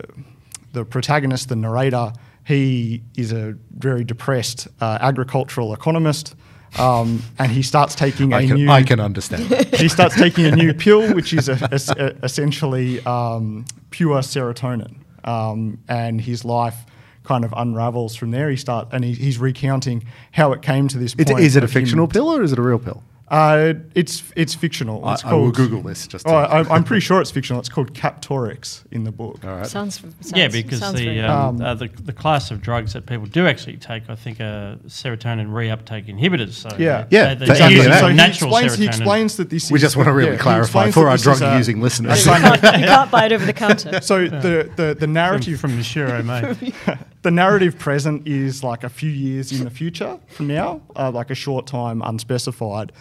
the 0.74 0.86
protagonist, 0.86 1.50
the 1.50 1.56
narrator. 1.56 2.14
He 2.60 3.04
is 3.16 3.32
a 3.32 3.54
very 3.78 4.04
depressed 4.04 4.68
uh, 4.82 4.98
agricultural 5.02 5.72
economist, 5.72 6.36
um, 6.80 7.22
and 7.38 7.52
he 7.52 7.62
starts 7.62 7.94
taking 7.94 8.34
a 8.34 8.38
I 8.38 8.48
can, 8.48 8.56
new. 8.56 8.70
I 8.72 8.82
can 8.82 9.00
understand. 9.00 9.44
he 9.76 9.88
starts 9.88 10.16
taking 10.16 10.48
a 10.48 10.56
new 10.56 10.74
pill, 10.74 11.14
which 11.14 11.32
is 11.32 11.48
a, 11.48 11.60
a- 11.72 12.26
essentially 12.26 13.06
um, 13.06 13.66
pure 13.92 14.22
serotonin, 14.22 14.96
um, 15.26 15.78
and 15.88 16.20
his 16.20 16.44
life 16.44 16.88
kind 17.24 17.46
of 17.46 17.54
unravels 17.56 18.16
from 18.16 18.32
there. 18.32 18.50
He 18.50 18.56
start 18.56 18.88
and 18.94 19.04
he, 19.06 19.14
he's 19.14 19.38
recounting 19.38 20.04
how 20.32 20.52
it 20.52 20.64
came 20.64 20.88
to 20.88 20.98
this 20.98 21.14
It, 21.20 21.28
point. 21.28 21.42
is 21.42 21.56
it 21.56 21.64
a 21.64 21.68
fictional 21.68 22.08
pill 22.08 22.30
or 22.34 22.42
is 22.42 22.52
it 22.52 22.58
a 22.58 22.64
real 22.64 22.80
pill? 22.80 23.04
Uh, 23.30 23.74
it's 23.94 24.24
it's 24.36 24.56
fictional. 24.56 25.06
I, 25.06 25.14
It's 25.14 25.24
I 25.24 25.34
will 25.34 25.52
Google 25.52 25.84
this 25.84 26.08
just. 26.08 26.26
To, 26.26 26.32
Oh, 26.32 26.36
I, 26.36 26.60
I'm 26.76 26.84
pretty 26.84 27.02
sure 27.02 27.22
it's 27.22 27.30
fictional. 27.30 27.60
It's 27.60 27.70
called 27.70 27.94
Captorix 27.94 28.84
in 28.92 29.04
the 29.04 29.12
book. 29.12 29.44
all 29.46 29.58
right. 29.58 29.68
Sounds, 29.68 30.00
sounds 30.00 30.32
yeah, 30.36 30.48
because 30.48 30.80
sounds 30.80 30.98
the, 31.00 31.20
um, 31.22 31.58
Um, 31.58 31.62
uh, 31.62 31.76
the 31.76 31.88
the 31.90 32.12
class 32.14 32.50
of 32.50 32.60
drugs 32.62 32.94
that 32.94 33.06
people 33.06 33.28
do 33.28 33.46
actually 33.48 33.78
take, 33.78 34.10
I 34.10 34.16
think, 34.16 34.40
are 34.42 34.78
serotonin 34.88 35.50
reuptake 35.50 36.08
inhibitors. 36.08 36.54
So 36.54 36.70
Yeah. 36.80 37.04
they- 37.04 37.18
Yeah, 37.18 37.34
they, 37.36 37.46
they 37.46 37.54
MDMA. 37.54 37.72
use 37.72 37.84
So 37.86 37.92
So 38.00 38.08
he 38.08 38.20
explains, 38.28 38.76
he 38.76 38.86
serotonin. 38.86 38.88
explains 38.88 39.38
that 39.38 39.50
this 39.52 39.72
We 39.72 39.76
is. 39.76 39.82
just 39.82 39.96
want 39.96 40.08
to 40.08 40.14
really 40.14 40.32
yeah, 40.32 40.38
clarify 40.38 40.90
for 40.92 41.08
our 41.08 41.18
this 41.18 41.28
is 41.28 41.28
a- 41.28 41.40
drug-using 41.46 41.82
listeners. 41.82 42.26
you, 42.26 42.32
can't, 42.32 42.64
you 42.80 42.88
can't 42.88 43.12
buy 43.12 43.26
it 43.26 43.32
over 43.32 43.46
the 43.46 43.54
counter. 43.54 44.02
So 44.02 44.26
the, 44.28 44.72
the, 44.76 44.96
the 44.96 44.96
from, 45.02 45.14
narrative 45.14 45.60
from 45.60 45.72
Nishiro, 45.74 46.24
mate. 46.90 46.98
the 47.22 47.32
narrative 47.32 47.78
present 47.78 48.28
is 48.28 48.64
like 48.64 48.84
a 48.84 48.90
few 48.90 49.12
years 49.12 49.52
in 49.52 49.64
the 49.66 49.70
future 49.70 50.20
from 50.30 50.48
now, 50.48 50.82
uh, 50.96 51.12
like 51.12 51.30
a 51.30 51.36
short 51.36 51.68
time, 51.68 52.02
unspecified. 52.02 52.92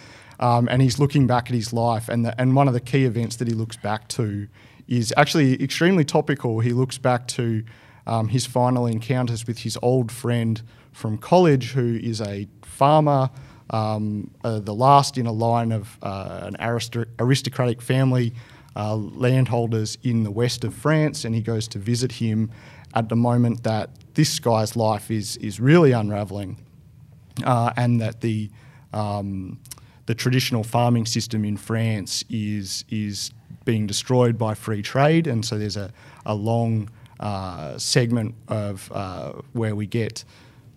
Um, 0.41 0.69
and 0.71 0.81
he's 0.81 0.99
looking 0.99 1.27
back 1.27 1.49
at 1.49 1.55
his 1.55 1.73
life, 1.73 2.09
and 2.09 2.25
the, 2.25 2.41
and 2.41 2.55
one 2.55 2.69
of 2.69 2.75
the 2.75 2.81
key 2.81 3.05
events 3.05 3.37
that 3.37 3.49
he 3.49 3.55
looks 3.55 3.77
back 3.77 4.07
to 4.09 4.47
is 4.87 5.13
actually 5.17 5.63
extremely 5.63 6.05
topical. 6.05 6.61
He 6.61 6.73
looks 6.73 6.97
back 6.97 7.27
to 7.29 7.65
um, 8.07 8.29
his 8.29 8.47
final 8.47 8.87
encounters 8.87 9.47
with 9.47 9.59
his 9.59 9.77
old 9.83 10.11
friend 10.13 10.63
from 10.93 11.19
college, 11.19 11.73
who 11.73 11.97
is 11.97 12.21
a 12.21 12.47
farmer, 12.63 13.31
um, 13.71 14.31
uh, 14.45 14.61
the 14.61 14.75
last 14.75 15.19
in 15.19 15.27
a 15.27 15.33
line 15.33 15.73
of 15.73 15.99
uh, 16.03 16.41
an 16.43 16.57
aristo- 16.61 17.05
aristocratic 17.19 17.83
family, 17.83 18.33
uh, 18.77 18.95
landholders 18.97 19.99
in 20.03 20.23
the 20.23 20.31
west 20.31 20.65
of 20.65 20.75
France, 20.75 21.25
and 21.25 21.35
he 21.35 21.41
goes 21.41 21.69
to 21.69 21.79
visit 21.79 22.13
him 22.13 22.51
at 22.95 23.09
the 23.09 23.17
moment 23.17 23.65
that 23.65 23.91
this 24.15 24.39
guy's 24.39 24.77
life 24.77 25.11
is 25.11 25.37
is 25.39 25.61
really 25.61 25.93
unraveling, 25.93 26.57
uh, 27.45 27.73
and 27.77 28.01
that 28.01 28.21
the 28.21 28.51
um, 28.93 29.59
the 30.09 30.15
traditional 30.15 30.65
farming 30.65 31.05
system 31.05 31.45
in 31.45 31.59
France 31.59 32.25
is 32.31 32.83
is 32.89 33.31
being 33.67 33.87
destroyed 33.87 34.39
by 34.39 34.55
free 34.55 34.81
trade, 34.81 35.27
and 35.27 35.45
so 35.45 35.59
there's 35.59 35.77
a 35.77 35.93
a 36.25 36.35
long 36.35 36.89
uh, 37.21 37.77
segment 37.77 38.35
of 38.49 38.91
uh, 38.95 39.33
where 39.53 39.77
we 39.77 39.87
get 39.87 40.25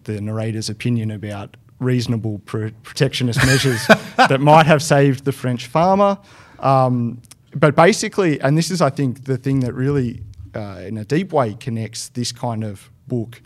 the 0.04 0.20
narrator's 0.20 0.70
opinion 0.70 1.12
about 1.12 1.56
reasonable 1.80 2.40
pr- 2.40 2.76
protectionist 2.84 3.40
measures 3.46 3.88
that 4.18 4.42
might 4.42 4.66
have 4.66 4.84
saved 4.84 5.24
the 5.24 5.32
French 5.32 5.68
farmer. 5.68 6.18
Um, 6.60 7.22
but 7.56 7.74
basically, 7.74 8.42
and 8.42 8.58
this 8.58 8.70
is, 8.70 8.82
I 8.82 8.90
think, 8.90 9.24
the 9.24 9.38
thing 9.38 9.62
that 9.62 9.74
really, 9.74 10.24
uh, 10.54 10.84
in 10.86 10.98
a 10.98 11.06
deep 11.06 11.32
way, 11.32 11.54
connects 11.54 12.10
this 12.10 12.34
kind 12.34 12.66
of 12.66 12.90
book 13.08 13.42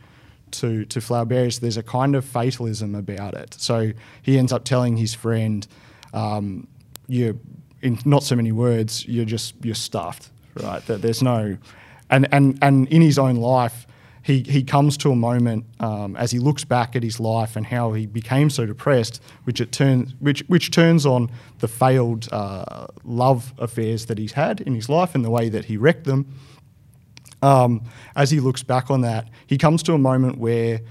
to 0.60 0.86
to 0.86 1.00
Flaubert 1.00 1.48
is 1.48 1.60
there's 1.60 1.78
a 1.78 1.84
kind 1.84 2.16
of 2.16 2.26
fatalism 2.26 2.96
about 2.96 3.34
it. 3.34 3.56
So 3.56 3.92
he 4.22 4.38
ends 4.38 4.52
up 4.52 4.64
telling 4.64 4.98
his 4.98 5.14
friend, 5.14 5.68
um, 6.14 6.68
"You, 7.08 7.40
in 7.82 8.00
not 8.06 8.24
so 8.24 8.36
many 8.36 8.52
words, 8.52 9.06
you're 9.08 9.26
just 9.26 9.54
you're 9.64 9.76
stuffed, 9.76 10.30
right? 10.62 10.86
That 10.88 11.02
there's 11.02 11.22
no, 11.22 11.58
and 12.10 12.28
and 12.32 12.58
and 12.62 12.88
in 12.90 13.02
his 13.02 13.18
own 13.18 13.36
life." 13.36 13.88
He, 14.24 14.42
he 14.42 14.64
comes 14.64 14.98
to 14.98 15.12
a 15.12 15.16
moment 15.16 15.66
um, 15.80 16.16
as 16.16 16.32
he 16.32 16.40
looks 16.40 16.64
back 16.64 16.96
at 16.96 17.04
his 17.04 17.20
life 17.20 17.56
and 17.56 17.64
how 17.64 17.94
he 17.94 18.08
became 18.08 18.50
so 18.50 18.66
depressed, 18.66 19.22
which 19.44 19.62
it 19.62 19.72
turns 19.72 20.16
which 20.20 20.40
which 20.48 20.72
turns 20.72 21.06
on 21.06 21.30
the 21.60 21.68
failed 21.68 22.28
uh, 22.32 22.88
love 23.04 23.54
affairs 23.60 24.08
that 24.08 24.18
he's 24.18 24.32
had 24.32 24.62
in 24.62 24.74
his 24.74 24.90
life 24.90 25.14
and 25.14 25.24
the 25.24 25.30
way 25.30 25.48
that 25.50 25.66
he 25.66 25.78
wrecked 25.78 26.06
them 26.06 26.26
um, 27.42 27.84
as 28.16 28.32
he 28.32 28.40
looks 28.40 28.64
back 28.64 28.90
on 28.90 29.02
that, 29.02 29.30
he 29.48 29.58
comes 29.58 29.84
to 29.84 29.94
a 29.94 29.98
moment 29.98 30.38
where 30.38 30.82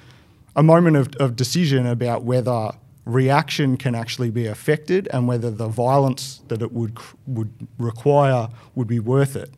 a 0.57 0.63
moment 0.63 0.97
of, 0.97 1.15
of 1.17 1.37
decision 1.37 1.87
about 1.87 2.23
whether 2.23 2.71
reaction 3.05 3.77
can 3.77 3.95
actually 3.95 4.31
be 4.31 4.47
affected 4.47 5.09
and 5.13 5.29
whether 5.29 5.51
the 5.51 5.69
violence 5.69 6.41
that 6.49 6.63
it 6.63 6.73
would 6.73 6.97
would 7.27 7.53
require 7.79 8.49
would 8.75 8.89
be 8.89 8.99
worth 8.99 9.37
it. 9.37 9.51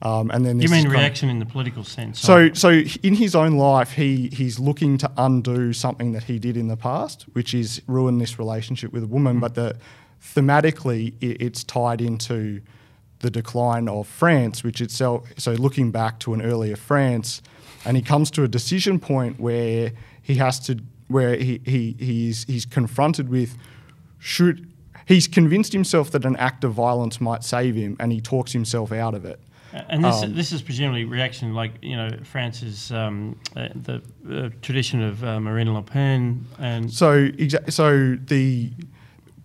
Um, 0.00 0.30
and 0.30 0.46
then 0.46 0.60
You 0.60 0.68
mean 0.68 0.88
reaction 0.88 1.28
in 1.28 1.40
the 1.40 1.46
political 1.46 1.82
sense? 1.82 2.20
so, 2.20 2.52
so 2.52 2.70
in 3.02 3.14
his 3.14 3.34
own 3.34 3.56
life, 3.56 3.92
he 3.92 4.28
he's 4.32 4.58
looking 4.58 4.96
to 4.98 5.10
undo 5.16 5.72
something 5.72 6.12
that 6.12 6.24
he 6.24 6.38
did 6.38 6.56
in 6.56 6.68
the 6.68 6.76
past, 6.76 7.24
which 7.32 7.52
is 7.52 7.82
ruin 7.88 8.18
this 8.18 8.38
relationship 8.38 8.92
with 8.92 9.02
a 9.02 9.08
woman. 9.08 9.40
But 9.40 9.54
the 9.54 9.76
thematically, 10.22 11.14
it, 11.20 11.42
it's 11.42 11.64
tied 11.64 12.00
into 12.00 12.60
the 13.20 13.30
decline 13.30 13.88
of 13.88 14.06
France, 14.06 14.62
which 14.62 14.80
itself. 14.80 15.28
So, 15.36 15.52
looking 15.52 15.90
back 15.90 16.18
to 16.20 16.34
an 16.34 16.42
earlier 16.42 16.76
France, 16.76 17.42
and 17.84 17.96
he 17.96 18.02
comes 18.02 18.30
to 18.32 18.42
a 18.44 18.48
decision 18.48 18.98
point 18.98 19.40
where 19.40 19.92
he 20.22 20.36
has 20.36 20.60
to, 20.60 20.78
where 21.08 21.36
he, 21.36 21.60
he 21.64 21.96
he's 21.98 22.44
he's 22.44 22.66
confronted 22.66 23.28
with, 23.28 23.56
should 24.18 24.72
he's 25.06 25.26
convinced 25.26 25.72
himself 25.72 26.10
that 26.10 26.24
an 26.24 26.36
act 26.36 26.64
of 26.64 26.72
violence 26.72 27.20
might 27.20 27.42
save 27.42 27.74
him, 27.74 27.96
and 27.98 28.12
he 28.12 28.20
talks 28.20 28.52
himself 28.52 28.92
out 28.92 29.14
of 29.14 29.24
it. 29.24 29.40
And 29.72 30.02
this, 30.02 30.22
Um, 30.22 30.34
this 30.34 30.52
is 30.52 30.62
presumably 30.62 31.04
reaction, 31.04 31.54
like 31.54 31.72
you 31.82 31.96
know, 31.96 32.10
France's 32.24 32.90
um, 32.90 33.38
uh, 33.54 33.68
the 33.74 34.02
uh, 34.30 34.48
tradition 34.62 35.02
of 35.02 35.22
uh, 35.22 35.40
Marine 35.40 35.74
Le 35.74 35.82
Pen 35.82 36.46
and 36.58 36.90
So, 36.90 37.30
so 37.68 38.16
the 38.16 38.70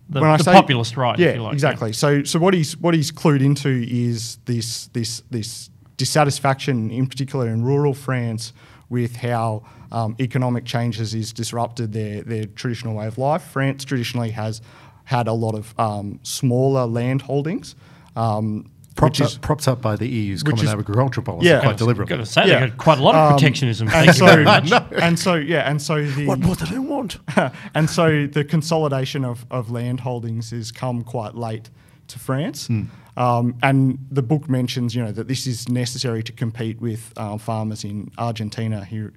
the, 0.08 0.20
when 0.20 0.30
I 0.30 0.36
the 0.36 0.44
say- 0.44 0.52
populist 0.52 0.96
right. 0.96 1.18
yeah, 1.18 1.28
if 1.28 1.36
you 1.36 1.42
like. 1.42 1.54
exactly. 1.54 1.92
So, 1.92 2.24
so 2.24 2.38
what 2.38 2.54
he's 2.54 2.76
what 2.76 2.94
he's 2.94 3.10
clued 3.10 3.42
into 3.42 3.84
is 3.88 4.38
this 4.44 4.86
this 4.88 5.22
this 5.30 5.70
dissatisfaction, 5.96 6.90
in 6.90 7.06
particular 7.06 7.48
in 7.48 7.64
rural 7.64 7.94
France, 7.94 8.52
with 8.88 9.16
how 9.16 9.64
um, 9.92 10.16
economic 10.20 10.64
changes 10.64 11.14
is 11.14 11.32
disrupted 11.32 11.92
their 11.92 12.22
their 12.22 12.44
traditional 12.46 12.94
way 12.96 13.06
of 13.06 13.18
life. 13.18 13.42
France 13.42 13.84
traditionally 13.84 14.30
has 14.30 14.60
had 15.04 15.28
a 15.28 15.32
lot 15.32 15.54
of 15.54 15.78
um, 15.78 16.18
smaller 16.22 16.86
land 16.86 17.22
holdings. 17.22 17.74
Um, 18.16 18.70
Propped 18.96 19.18
which 19.18 19.22
up, 19.22 19.28
is 19.32 19.38
propped 19.38 19.66
up 19.66 19.82
by 19.82 19.96
the 19.96 20.06
EU's 20.08 20.44
which 20.44 20.56
Common 20.56 20.66
is- 20.66 20.72
Agricultural 20.72 21.24
Policy 21.24 21.48
Yeah. 21.48 21.58
quite 21.60 21.70
Got 21.70 21.78
deliberately. 21.78 22.16
to 22.18 22.26
say, 22.26 22.46
Yeah. 22.46 22.60
they 22.60 22.66
got 22.68 22.78
quite 22.78 22.98
a 22.98 23.02
lot 23.02 23.14
of 23.16 23.32
Um, 23.32 23.36
protectionism. 23.38 23.88
and 23.88 23.92
Thank 24.06 24.12
so, 24.16 24.24
you 24.26 24.30
very 24.30 24.44
much. 24.70 24.70
and 25.02 25.18
so 25.18 25.34
yeah, 25.34 25.68
and 25.68 25.82
so 25.82 26.04
the 26.04 26.26
What 26.26 26.38
more 26.38 26.54
do 26.54 26.66
they 26.66 26.78
want? 26.78 27.18
and 27.74 27.90
so 27.90 28.26
the 28.28 28.44
consolidation 28.44 29.24
of, 29.24 29.46
of 29.50 29.70
land 29.70 30.00
holdings 30.00 30.50
has 30.50 30.70
come 30.70 31.02
quite 31.02 31.34
late 31.34 31.70
to 32.08 32.18
France. 32.18 32.68
Um, 33.16 33.54
and 33.62 33.98
the 34.10 34.22
book 34.22 34.48
mentions, 34.48 34.94
you 34.94 35.02
know, 35.04 35.12
that 35.12 35.26
this 35.28 35.46
is 35.46 35.68
necessary 35.68 36.22
to 36.24 36.32
compete 36.32 36.80
with 36.80 37.12
uh, 37.16 37.38
farmers 37.38 37.84
in 37.84 38.10
Argentina 38.18 38.84
here, 38.84 39.12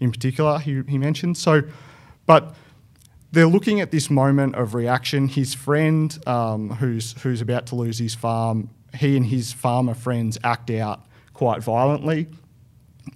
in 0.00 0.10
particular. 0.10 0.58
He, 0.58 0.82
he 0.88 0.96
mentions 0.98 1.38
so, 1.38 1.62
but 2.26 2.54
they're 3.32 3.46
looking 3.46 3.80
at 3.80 3.90
this 3.90 4.10
moment 4.10 4.54
of 4.56 4.74
reaction. 4.74 5.28
His 5.28 5.54
friend, 5.54 6.18
um, 6.26 6.70
who's 6.70 7.12
who's 7.22 7.40
about 7.42 7.66
to 7.66 7.74
lose 7.76 7.98
his 7.98 8.14
farm, 8.14 8.70
he 8.94 9.16
and 9.16 9.26
his 9.26 9.52
farmer 9.52 9.94
friends 9.94 10.38
act 10.44 10.70
out 10.70 11.06
quite 11.32 11.62
violently. 11.62 12.28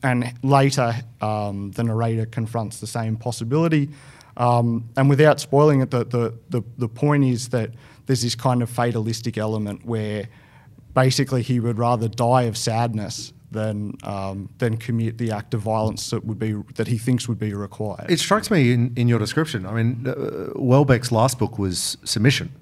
And 0.03 0.35
later, 0.43 0.95
um, 1.21 1.71
the 1.73 1.85
narrator 1.85 2.27
confronts 2.27 2.81
the 2.81 2.87
same 2.87 3.17
possibility. 3.17 3.91
Um, 4.37 4.89
and 4.97 5.09
without 5.09 5.41
spoiling 5.41 5.81
it, 5.81 5.91
the, 5.91 6.05
the, 6.05 6.39
the, 6.51 6.63
the 6.77 6.89
point 6.89 7.25
is 7.25 7.49
that 7.51 7.71
there's 8.07 8.23
this 8.23 8.35
kind 8.35 8.63
of 8.63 8.71
fatalistic 8.71 9.39
element 9.39 9.85
where 9.85 10.29
basically 10.95 11.43
he 11.43 11.61
would 11.61 11.79
rather 11.79 12.09
die 12.09 12.43
of 12.43 12.57
sadness 12.57 13.33
than, 13.51 13.95
um, 14.03 14.51
than 14.59 14.77
commit 14.77 15.19
the 15.19 15.31
act 15.31 15.55
of 15.55 15.61
violence 15.61 16.11
that, 16.11 16.25
would 16.25 16.39
be, 16.39 16.53
that 16.75 16.89
he 16.89 16.99
thinks 16.99 17.29
would 17.29 17.39
be 17.39 17.55
required. 17.55 18.11
It 18.11 18.19
strikes 18.19 18.51
me 18.51 18.73
in, 18.73 18.93
in 18.97 19.09
your 19.09 19.19
description. 19.19 19.67
I 19.67 19.73
mean, 19.73 20.07
uh, 20.07 20.53
Houellebecq's 20.57 21.13
last 21.13 21.39
book 21.39 21.59
was 21.59 21.97
Submission, 22.05 22.53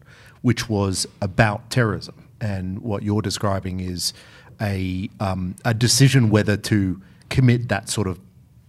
which 0.42 0.68
was 0.68 1.06
about 1.20 1.70
terrorism. 1.70 2.23
And 2.44 2.80
what 2.80 3.02
you're 3.02 3.22
describing 3.22 3.80
is 3.80 4.12
a, 4.60 5.08
um, 5.18 5.56
a 5.64 5.72
decision 5.72 6.28
whether 6.28 6.56
to 6.58 7.00
commit 7.30 7.68
that 7.70 7.88
sort 7.88 8.06
of 8.06 8.20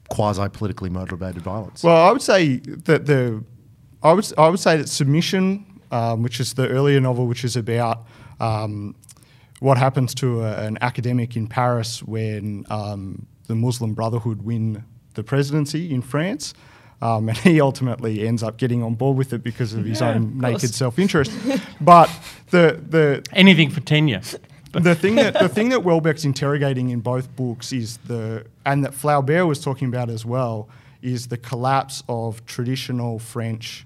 quasi 0.10 0.48
politically 0.50 0.90
motivated 0.90 1.42
violence. 1.42 1.84
Well, 1.84 2.08
I 2.08 2.12
would 2.12 2.22
say 2.22 2.58
that 2.58 3.06
the, 3.06 3.44
I 4.02 4.14
would 4.14 4.32
I 4.38 4.48
would 4.50 4.60
say 4.60 4.78
that 4.78 4.88
submission, 4.88 5.66
um, 5.92 6.24
which 6.24 6.40
is 6.40 6.54
the 6.54 6.68
earlier 6.70 7.02
novel, 7.02 7.28
which 7.28 7.44
is 7.44 7.56
about 7.58 8.06
um, 8.40 8.96
what 9.60 9.78
happens 9.78 10.16
to 10.16 10.42
a, 10.42 10.66
an 10.68 10.78
academic 10.82 11.36
in 11.36 11.48
Paris 11.48 12.02
when 12.04 12.66
um, 12.70 13.28
the 13.48 13.56
Muslim 13.56 13.94
Brotherhood 13.94 14.44
win 14.44 14.84
the 15.16 15.24
presidency 15.24 15.94
in 15.94 16.02
France. 16.02 16.54
Um, 17.06 17.30
and 17.30 17.38
he 17.38 17.62
ultimately 17.62 18.28
ends 18.28 18.42
up 18.44 18.58
getting 18.58 18.82
on 18.84 18.96
board 18.96 19.18
with 19.18 19.32
it 19.34 19.44
because 19.44 19.74
of 19.74 19.86
his 19.86 20.00
Yeah, 20.02 20.10
own 20.10 20.16
of 20.24 20.36
naked 20.36 20.74
self-interest. 20.74 21.32
but 21.82 22.10
the 22.52 22.82
the 22.90 23.24
Anything 23.34 23.70
for 23.70 23.82
tenure. 23.82 24.22
the 24.72 24.96
thing 24.96 25.16
that 25.16 25.34
the 25.46 25.50
thing 25.50 25.70
that 25.70 25.82
Houellebecq's 25.84 26.26
interrogating 26.26 26.90
in 26.90 27.00
both 27.02 27.28
books 27.36 27.72
is 27.72 27.98
the 28.08 28.46
and 28.66 28.84
that 28.84 28.94
Flaubert 28.94 29.46
was 29.48 29.60
talking 29.62 29.88
about 29.88 30.10
as 30.10 30.26
well 30.26 30.68
is 31.02 31.28
the 31.28 31.38
collapse 31.38 32.04
of 32.10 32.46
traditional 32.46 33.20
French 33.20 33.86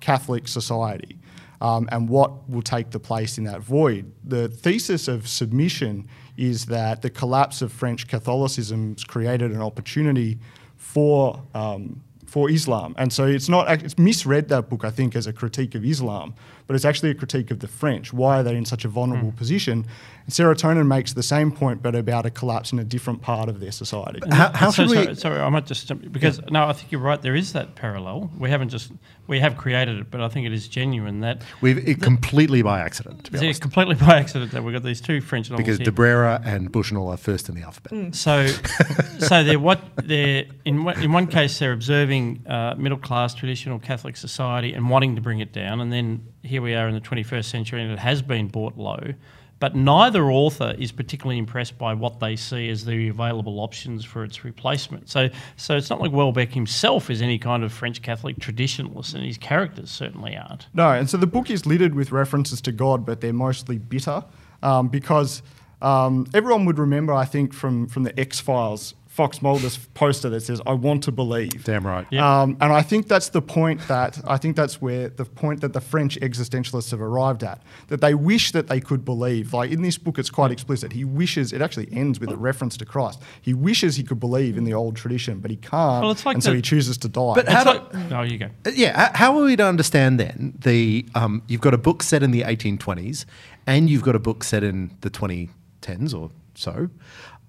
Catholic 0.00 0.46
society 0.48 1.16
um, 1.60 1.88
and 1.92 2.08
what 2.08 2.48
will 2.48 2.62
take 2.62 2.90
the 2.90 3.00
place 3.00 3.38
in 3.38 3.44
that 3.44 3.60
void. 3.60 4.12
The 4.24 4.48
thesis 4.48 5.08
of 5.08 5.26
submission 5.26 6.06
is 6.36 6.66
that 6.66 7.00
the 7.02 7.10
collapse 7.10 7.62
of 7.62 7.72
French 7.72 8.06
Catholicism 8.08 8.94
has 8.94 9.04
created 9.04 9.50
an 9.52 9.62
opportunity 9.62 10.38
for 10.76 11.40
um, 11.54 12.02
for 12.34 12.50
Islam, 12.50 12.96
and 12.98 13.12
so 13.12 13.26
it's 13.36 13.48
not 13.48 13.70
it's 13.86 13.96
misread 13.96 14.48
that 14.48 14.68
book 14.68 14.82
I 14.84 14.90
think 14.90 15.14
as 15.14 15.28
a 15.28 15.32
critique 15.32 15.76
of 15.76 15.84
Islam, 15.84 16.34
but 16.66 16.76
it's 16.76 16.84
actually 16.84 17.10
a 17.10 17.14
critique 17.14 17.50
of 17.50 17.60
the 17.60 17.68
French. 17.68 18.12
Why 18.12 18.40
are 18.40 18.42
they 18.42 18.56
in 18.56 18.64
such 18.64 18.84
a 18.84 18.88
vulnerable 18.88 19.32
position? 19.32 19.86
And 20.24 20.32
Serotonin 20.32 20.86
makes 20.86 21.12
the 21.12 21.22
same 21.22 21.52
point, 21.52 21.82
but 21.82 21.94
about 21.94 22.24
a 22.24 22.30
collapse 22.30 22.72
in 22.72 22.78
a 22.78 22.84
different 22.84 23.20
part 23.20 23.50
of 23.50 23.60
their 23.60 23.72
society. 23.72 24.20
How, 24.30 24.50
how 24.54 24.70
so, 24.70 24.86
should 24.86 24.90
we? 24.90 25.04
sorry, 25.04 25.16
sorry, 25.16 25.40
I 25.40 25.48
might 25.50 25.66
just 25.66 25.86
jump 25.86 26.10
because 26.10 26.40
no, 26.50 26.64
I 26.64 26.72
think 26.72 26.90
you're 26.90 27.00
right. 27.00 27.20
There 27.20 27.36
is 27.36 27.52
that 27.52 27.74
parallel. 27.74 28.30
We 28.38 28.48
haven't 28.48 28.70
just 28.70 28.90
we 29.26 29.40
have 29.40 29.58
created 29.58 29.98
it, 29.98 30.10
but 30.10 30.22
I 30.22 30.28
think 30.28 30.46
it 30.46 30.52
is 30.52 30.66
genuine 30.66 31.20
that 31.20 31.42
We've 31.60 31.86
it 31.86 32.00
completely 32.00 32.62
by 32.62 32.80
accident, 32.80 33.24
to 33.24 33.32
be 33.32 33.36
it's 33.36 33.42
honest. 33.42 33.60
completely 33.60 33.96
by 33.96 34.18
accident 34.18 34.52
that 34.52 34.64
we've 34.64 34.72
got 34.72 34.82
these 34.82 35.02
two 35.02 35.20
French 35.20 35.50
novels 35.50 35.64
Because 35.64 35.78
here. 35.78 35.84
De 35.84 35.92
Brera 35.92 36.40
and 36.44 36.72
Bushnell 36.72 37.08
are 37.08 37.18
first 37.18 37.50
in 37.50 37.54
the 37.54 37.62
alphabet. 37.62 38.14
So, 38.14 38.46
so 39.18 39.44
they're 39.44 39.58
what 39.58 39.82
they're 39.96 40.46
in. 40.64 40.84
One, 40.84 41.02
in 41.02 41.12
one 41.12 41.26
case, 41.26 41.58
they're 41.58 41.72
observing 41.72 42.46
uh, 42.46 42.74
middle 42.78 42.98
class 42.98 43.34
traditional 43.34 43.78
Catholic 43.78 44.16
society 44.16 44.72
and 44.72 44.88
wanting 44.88 45.16
to 45.16 45.20
bring 45.20 45.40
it 45.40 45.52
down, 45.52 45.80
and 45.82 45.92
then 45.92 46.26
here 46.44 46.62
we 46.62 46.74
are 46.74 46.88
in 46.88 46.94
the 46.94 47.00
21st 47.00 47.44
century, 47.44 47.82
and 47.82 47.90
it 47.90 47.98
has 47.98 48.22
been 48.22 48.48
brought 48.48 48.76
low. 48.76 49.14
But 49.60 49.74
neither 49.74 50.30
author 50.30 50.74
is 50.78 50.92
particularly 50.92 51.38
impressed 51.38 51.78
by 51.78 51.94
what 51.94 52.20
they 52.20 52.36
see 52.36 52.68
as 52.68 52.84
the 52.84 53.08
available 53.08 53.60
options 53.60 54.04
for 54.04 54.24
its 54.24 54.44
replacement. 54.44 55.08
So, 55.08 55.30
so 55.56 55.76
it's 55.76 55.88
not 55.88 56.00
like 56.00 56.10
Houellebecq 56.10 56.52
himself 56.52 57.08
is 57.08 57.22
any 57.22 57.38
kind 57.38 57.62
of 57.62 57.72
French 57.72 58.02
Catholic 58.02 58.36
traditionalist, 58.36 59.14
and 59.14 59.24
his 59.24 59.38
characters 59.38 59.90
certainly 59.90 60.36
aren't. 60.36 60.66
No, 60.74 60.90
and 60.90 61.08
so 61.08 61.16
the 61.16 61.26
book 61.26 61.50
is 61.50 61.66
littered 61.66 61.94
with 61.94 62.12
references 62.12 62.60
to 62.62 62.72
God, 62.72 63.06
but 63.06 63.20
they're 63.20 63.32
mostly 63.32 63.78
bitter 63.78 64.24
um, 64.62 64.88
because 64.88 65.42
um, 65.80 66.26
everyone 66.34 66.64
would 66.64 66.78
remember, 66.78 67.12
I 67.12 67.24
think, 67.24 67.54
from, 67.54 67.86
from 67.86 68.02
the 68.02 68.18
X 68.18 68.40
Files, 68.40 68.94
Fox 69.14 69.40
Mulder's 69.40 69.78
poster 69.94 70.28
that 70.28 70.40
says, 70.40 70.60
I 70.66 70.72
want 70.72 71.04
to 71.04 71.12
believe. 71.12 71.62
Damn 71.62 71.86
right. 71.86 72.04
Yep. 72.10 72.20
Um, 72.20 72.56
and 72.60 72.72
I 72.72 72.82
think 72.82 73.06
that's 73.06 73.28
the 73.28 73.40
point 73.40 73.80
that 73.86 74.20
I 74.26 74.36
think 74.38 74.56
that's 74.56 74.82
where 74.82 75.08
the 75.08 75.24
point 75.24 75.60
that 75.60 75.72
the 75.72 75.80
French 75.80 76.18
existentialists 76.18 76.90
have 76.90 77.00
arrived 77.00 77.44
at 77.44 77.62
that 77.86 78.00
they 78.00 78.14
wish 78.14 78.50
that 78.50 78.66
they 78.66 78.80
could 78.80 79.04
believe. 79.04 79.54
Like 79.54 79.70
in 79.70 79.82
this 79.82 79.98
book, 79.98 80.18
it's 80.18 80.30
quite 80.30 80.50
explicit. 80.50 80.92
He 80.92 81.04
wishes 81.04 81.52
it 81.52 81.62
actually 81.62 81.88
ends 81.92 82.18
with 82.18 82.32
a 82.32 82.36
reference 82.36 82.76
to 82.78 82.84
Christ. 82.84 83.22
He 83.40 83.54
wishes 83.54 83.94
he 83.94 84.02
could 84.02 84.18
believe 84.18 84.58
in 84.58 84.64
the 84.64 84.74
old 84.74 84.96
tradition, 84.96 85.38
but 85.38 85.48
he 85.52 85.58
can't, 85.58 86.02
Well, 86.02 86.10
it's 86.10 86.26
like 86.26 86.34
and 86.34 86.42
so 86.42 86.52
he 86.52 86.60
chooses 86.60 86.98
to 86.98 87.08
die. 87.08 87.34
But 87.36 87.48
how 87.48 87.60
It's 87.60 87.70
do- 87.92 87.98
like- 87.98 88.10
no, 88.10 88.22
you 88.22 88.38
go. 88.38 88.46
Uh, 88.66 88.70
Yeah, 88.74 89.16
how 89.16 89.38
are 89.38 89.44
we 89.44 89.54
to 89.54 89.64
understand 89.64 90.18
then 90.18 90.54
the 90.58 91.06
um, 91.14 91.44
you've 91.46 91.60
got 91.60 91.72
a 91.72 91.78
book 91.78 92.02
set 92.02 92.24
in 92.24 92.32
the 92.32 92.42
1820s 92.42 93.26
and 93.64 93.88
you've 93.88 94.02
got 94.02 94.16
a 94.16 94.18
book 94.18 94.42
set 94.42 94.64
in 94.64 94.90
the 95.02 95.08
2010s 95.10 96.12
or 96.12 96.32
so. 96.56 96.88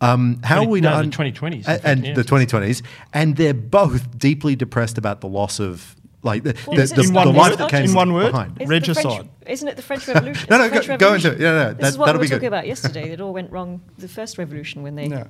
Um, 0.01 0.41
how 0.43 0.59
are 0.61 0.67
we 0.67 0.81
no, 0.81 1.01
to 1.01 1.07
the 1.09 1.15
2020s, 1.15 1.65
in 1.65 1.71
a- 1.71 1.79
and 1.83 2.05
yeah. 2.05 2.13
the 2.13 2.23
2020s, 2.23 2.81
and 3.13 3.35
they're 3.37 3.53
both 3.53 4.17
deeply 4.17 4.55
depressed 4.55 4.97
about 4.97 5.21
the 5.21 5.27
loss 5.27 5.59
of 5.59 5.95
like 6.21 6.43
the, 6.43 6.55
Well, 6.67 6.75
the, 6.75 6.81
is 6.83 6.91
the, 6.91 7.03
the 7.03 7.11
one 7.13 7.33
life 7.35 7.57
that 7.57 7.69
came 7.69 7.85
In 7.85 7.93
one 7.93 8.11
word? 8.11 8.31
behind. 8.31 8.59
Isn't 8.59 8.67
the 8.69 8.93
French- 8.93 9.05
Regicide. 9.05 9.29
Isn't 9.47 9.67
it 9.67 9.75
the 9.75 9.81
French 9.83 10.07
Revolution? 10.09 10.47
No, 10.49 10.55
It's 10.55 10.73
no, 10.73 10.79
the 10.79 10.83
French 10.85 10.99
go- 10.99 11.09
go 11.09 11.13
into 11.13 11.31
it. 11.33 11.39
Yeah, 11.39 11.51
no, 11.51 11.73
this 11.73 11.81
that- 11.81 11.87
is 11.89 11.97
what 11.97 12.05
that'll 12.07 12.19
we 12.19 12.25
were 12.25 12.29
talking 12.29 12.39
good. 12.41 12.47
about 12.47 12.67
yesterday. 12.67 13.11
It 13.11 13.21
all 13.21 13.31
went 13.33 13.51
wrong. 13.51 13.81
The 13.99 14.07
first 14.07 14.37
revolution 14.37 14.81
when 14.83 14.95
they 14.95 15.05
Yeah. 15.09 15.27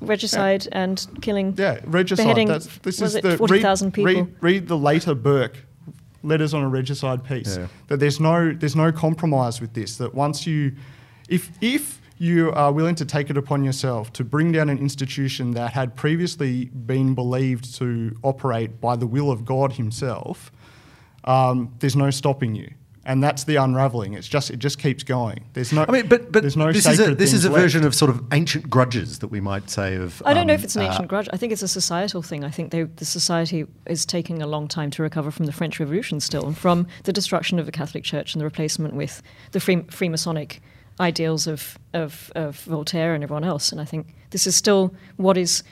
regicide 0.00 0.68
and 0.72 1.04
killing. 1.20 1.54
Yeah, 1.58 1.80
regicide. 1.84 2.24
beheading, 2.24 2.48
That's, 2.48 2.66
this 2.78 3.00
was 3.00 3.10
is 3.10 3.16
it 3.16 3.22
the 3.22 3.36
40,000 3.36 3.92
people? 3.92 4.04
Read, 4.12 4.34
read 4.40 4.68
the 4.68 4.78
later 4.78 5.14
Burke 5.14 5.58
letters 6.22 6.54
on 6.54 6.62
a 6.62 6.68
regicide 6.68 7.24
peace. 7.24 7.56
Yeah. 7.56 7.66
That 7.88 7.98
there's 8.00 8.20
no 8.20 8.52
there's 8.52 8.76
no 8.76 8.92
compromise 8.92 9.60
with 9.60 9.74
this. 9.74 9.96
That 9.98 10.14
once 10.14 10.46
you, 10.46 10.72
if 11.28 11.50
if 11.60 12.00
you 12.18 12.52
are 12.52 12.72
willing 12.72 12.94
to 12.96 13.04
take 13.04 13.30
it 13.30 13.36
upon 13.36 13.64
yourself 13.64 14.12
to 14.14 14.24
bring 14.24 14.52
down 14.52 14.68
an 14.68 14.78
institution 14.78 15.52
that 15.52 15.72
had 15.72 15.94
previously 15.94 16.66
been 16.66 17.14
believed 17.14 17.74
to 17.76 18.16
operate 18.22 18.80
by 18.80 18.96
the 18.96 19.06
will 19.06 19.30
of 19.30 19.44
God 19.44 19.74
Himself, 19.74 20.50
um, 21.24 21.74
there's 21.80 21.96
no 21.96 22.10
stopping 22.10 22.54
you. 22.54 22.72
And 23.04 23.22
that's 23.22 23.44
the 23.44 23.54
unraveling. 23.54 24.14
It's 24.14 24.26
just 24.26 24.50
it 24.50 24.58
just 24.58 24.80
keeps 24.80 25.04
going. 25.04 25.44
There's 25.52 25.72
no. 25.72 25.84
I 25.88 25.92
mean, 25.92 26.08
but 26.08 26.32
but 26.32 26.42
there's 26.42 26.56
no 26.56 26.72
this 26.72 26.86
is 26.86 26.98
a 26.98 27.14
this 27.14 27.32
is 27.32 27.44
a 27.44 27.50
left. 27.50 27.62
version 27.62 27.84
of 27.84 27.94
sort 27.94 28.10
of 28.10 28.20
ancient 28.32 28.68
grudges 28.68 29.20
that 29.20 29.28
we 29.28 29.40
might 29.40 29.70
say 29.70 29.94
of. 29.94 30.20
I 30.26 30.34
don't 30.34 30.48
know 30.48 30.54
um, 30.54 30.58
if 30.58 30.64
it's 30.64 30.74
an 30.74 30.82
uh, 30.82 30.90
ancient 30.90 31.06
grudge. 31.06 31.28
I 31.32 31.36
think 31.36 31.52
it's 31.52 31.62
a 31.62 31.68
societal 31.68 32.20
thing. 32.20 32.42
I 32.42 32.50
think 32.50 32.72
they, 32.72 32.82
the 32.82 33.04
society 33.04 33.64
is 33.86 34.04
taking 34.04 34.42
a 34.42 34.46
long 34.48 34.66
time 34.66 34.90
to 34.90 35.04
recover 35.04 35.30
from 35.30 35.46
the 35.46 35.52
French 35.52 35.78
Revolution 35.78 36.18
still, 36.18 36.46
and 36.46 36.58
from 36.58 36.88
the 37.04 37.12
destruction 37.12 37.60
of 37.60 37.66
the 37.66 37.70
Catholic 37.70 38.02
Church 38.02 38.34
and 38.34 38.40
the 38.40 38.44
replacement 38.44 38.94
with 38.94 39.22
the 39.52 39.60
free, 39.60 39.76
Freemasonic 39.76 40.58
ideals 41.00 41.46
of, 41.46 41.78
of, 41.92 42.32
of 42.34 42.56
Voltaire 42.60 43.14
and 43.14 43.22
everyone 43.22 43.44
else. 43.44 43.72
And 43.72 43.80
I 43.80 43.84
think 43.84 44.14
this 44.30 44.46
is 44.46 44.56
still 44.56 44.94
what 45.16 45.36
is. 45.36 45.62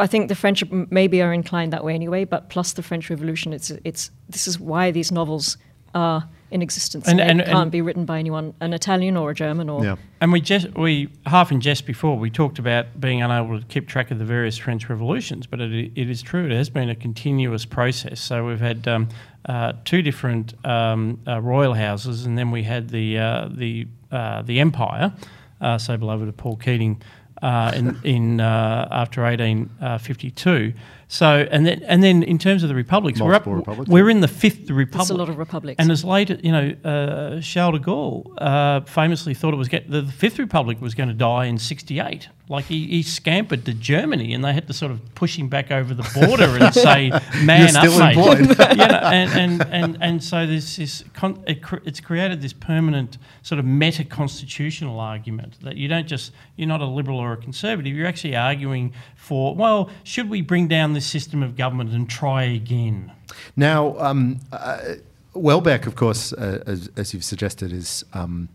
I 0.00 0.06
think 0.06 0.28
the 0.28 0.36
French 0.36 0.62
maybe 0.70 1.20
are 1.22 1.32
inclined 1.32 1.72
that 1.72 1.84
way 1.84 1.92
anyway, 1.92 2.24
but 2.24 2.50
plus 2.50 2.72
the 2.72 2.82
French 2.84 3.10
Revolution, 3.10 3.52
it's 3.52 3.70
it's 3.82 4.12
this 4.28 4.46
is 4.46 4.60
why 4.60 4.92
these 4.92 5.10
novels 5.10 5.56
are 5.92 6.28
in 6.50 6.62
existence. 6.62 7.06
And- 7.08 7.20
And, 7.20 7.30
and- 7.40 7.44
can't 7.44 7.58
and- 7.64 7.70
be 7.70 7.80
written 7.82 8.04
by 8.04 8.18
anyone, 8.18 8.54
an 8.60 8.72
Italian 8.72 9.16
or 9.16 9.30
a 9.30 9.34
German 9.34 9.68
or 9.68 9.84
Yeah. 9.84 9.96
And 10.20 10.32
we 10.32 10.40
just 10.40 10.74
we 10.74 11.08
half 11.26 11.52
in 11.52 11.60
jest 11.60 11.86
before 11.86 12.18
we 12.18 12.30
talked 12.30 12.58
about 12.58 12.86
being 13.00 13.22
unable 13.22 13.60
to 13.60 13.66
keep 13.66 13.86
track 13.86 14.10
of 14.10 14.18
the 14.18 14.24
various 14.24 14.56
French 14.58 14.88
revolutions, 14.88 15.46
but 15.46 15.60
it, 15.60 15.92
it 15.94 16.10
is 16.10 16.22
true. 16.22 16.46
It 16.46 16.52
has 16.52 16.70
been 16.70 16.88
a 16.88 16.94
continuous 16.94 17.64
process. 17.64 18.20
So 18.20 18.44
we've 18.46 18.60
had 18.60 18.88
um, 18.88 19.08
uh, 19.46 19.74
two 19.84 20.02
different 20.02 20.54
um, 20.66 21.20
uh, 21.26 21.40
royal 21.40 21.74
houses, 21.74 22.26
and 22.26 22.36
then 22.36 22.50
we 22.50 22.62
had 22.64 22.88
the 22.88 23.18
uh, 23.18 23.48
the 23.50 23.86
uh, 24.10 24.42
the 24.42 24.58
empire, 24.60 25.12
uh, 25.60 25.78
so 25.78 25.96
beloved 25.96 26.26
of 26.28 26.36
Paul 26.36 26.56
Keating, 26.56 27.00
uh, 27.42 27.72
in 27.74 27.98
in 28.04 28.40
uh, 28.40 28.88
after 28.90 29.24
eighteen 29.26 29.70
fifty 30.00 30.30
two. 30.30 30.72
So 31.08 31.46
and 31.50 31.66
then 31.66 31.82
and 31.84 32.02
then 32.02 32.22
in 32.22 32.38
terms 32.38 32.62
of 32.62 32.68
the 32.68 32.74
republics, 32.74 33.20
we're 33.20 33.34
up, 33.34 33.46
Multiple 33.46 33.54
republics. 33.56 33.90
we're 33.90 34.10
in 34.10 34.20
the 34.20 34.28
fifth 34.28 34.70
republic. 34.70 34.92
That's 34.92 35.10
a 35.10 35.14
lot 35.14 35.28
of 35.28 35.38
republics. 35.38 35.76
And 35.78 35.90
as 35.90 36.04
late, 36.04 36.28
you 36.44 36.52
know, 36.52 36.74
uh, 36.84 37.40
Charles 37.40 37.78
de 37.78 37.84
Gaulle 37.84 38.30
uh, 38.38 38.80
famously 38.82 39.34
thought 39.34 39.54
it 39.54 39.56
was 39.56 39.68
get, 39.68 39.90
the 39.90 40.02
Fifth 40.02 40.38
Republic 40.38 40.80
was 40.80 40.94
going 40.94 41.08
to 41.08 41.14
die 41.14 41.46
in 41.46 41.58
'68. 41.58 42.28
Like 42.48 42.64
he, 42.64 42.86
he 42.86 43.02
scampered 43.02 43.66
to 43.66 43.74
Germany, 43.74 44.32
and 44.32 44.42
they 44.42 44.54
had 44.54 44.66
to 44.68 44.72
sort 44.72 44.90
of 44.90 45.14
push 45.14 45.38
him 45.38 45.48
back 45.48 45.70
over 45.70 45.92
the 45.92 46.08
border 46.14 46.56
and 46.58 46.74
say, 46.74 47.10
"Man 47.44 47.60
You're 47.60 47.68
still 47.68 48.02
up, 48.02 48.16
mate." 48.16 48.38
you 48.70 48.76
know, 48.76 49.00
and, 49.04 49.30
and, 49.32 49.66
and, 49.70 49.98
and 50.00 50.24
so 50.24 50.46
there's 50.46 50.76
this 50.76 51.04
con- 51.12 51.42
it 51.46 51.62
cr- 51.62 51.84
it's 51.84 52.00
created 52.00 52.40
this 52.40 52.54
permanent 52.54 53.18
sort 53.42 53.58
of 53.58 53.66
meta 53.66 54.04
constitutional 54.04 54.98
argument 54.98 55.60
that 55.62 55.76
you 55.76 55.88
don't 55.88 56.06
just 56.06 56.32
you're 56.56 56.68
not 56.68 56.80
a 56.80 56.86
liberal 56.86 57.18
or 57.18 57.32
a 57.32 57.36
conservative. 57.36 57.94
You're 57.94 58.06
actually 58.06 58.36
arguing 58.36 58.94
for 59.14 59.54
well, 59.54 59.90
should 60.04 60.30
we 60.30 60.40
bring 60.40 60.68
down 60.68 60.94
this 60.94 61.06
system 61.06 61.42
of 61.42 61.56
government 61.56 61.90
and 61.90 62.08
try 62.08 62.44
again? 62.44 63.12
Now, 63.56 63.98
um, 63.98 64.40
uh, 64.52 64.94
Houellebecq, 65.34 65.86
of 65.86 65.94
course, 65.94 66.32
uh, 66.32 66.62
as, 66.66 66.90
as 66.96 67.12
you've 67.12 67.24
suggested, 67.24 67.72
is 67.72 68.04
um, 68.12 68.48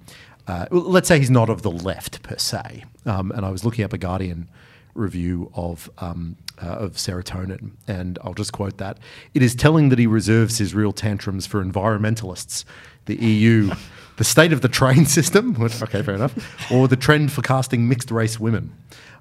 uh, 0.48 0.66
let's 0.72 1.08
say 1.08 1.20
he's 1.20 1.32
not 1.32 1.50
of 1.50 1.62
the 1.62 1.72
left 1.72 2.22
per 2.24 2.38
se. 2.38 2.84
Um, 3.06 3.32
and 3.32 3.46
I 3.46 3.50
was 3.50 3.64
looking 3.66 3.84
up 3.86 3.94
a 3.94 3.98
Guardian 3.98 4.50
review 4.94 5.52
of 5.56 5.90
um, 5.98 6.36
uh, 6.62 6.68
of 6.68 6.94
serotonin, 6.94 7.72
and 7.88 8.20
I'll 8.24 8.34
just 8.36 8.52
quote 8.54 8.78
that: 8.78 8.98
"It 9.34 9.42
is 9.42 9.56
telling 9.56 9.90
that 9.90 10.00
he 10.00 10.08
reserves 10.08 10.58
his 10.60 10.74
real 10.76 10.92
tantrums 10.94 11.46
for 11.48 11.64
environmentalists, 11.64 12.66
the 13.06 13.16
EU." 13.16 13.72
The 14.16 14.24
state 14.24 14.54
of 14.54 14.62
the 14.62 14.68
train 14.70 15.08
system, 15.08 15.56
which, 15.60 15.82
okay, 15.82 16.04
fair 16.04 16.14
enough, 16.14 16.36
or 16.72 16.88
the 16.88 16.96
trend 16.96 17.32
for 17.32 17.42
casting 17.42 17.88
mixed 17.90 18.12
race 18.12 18.40
women. 18.40 18.72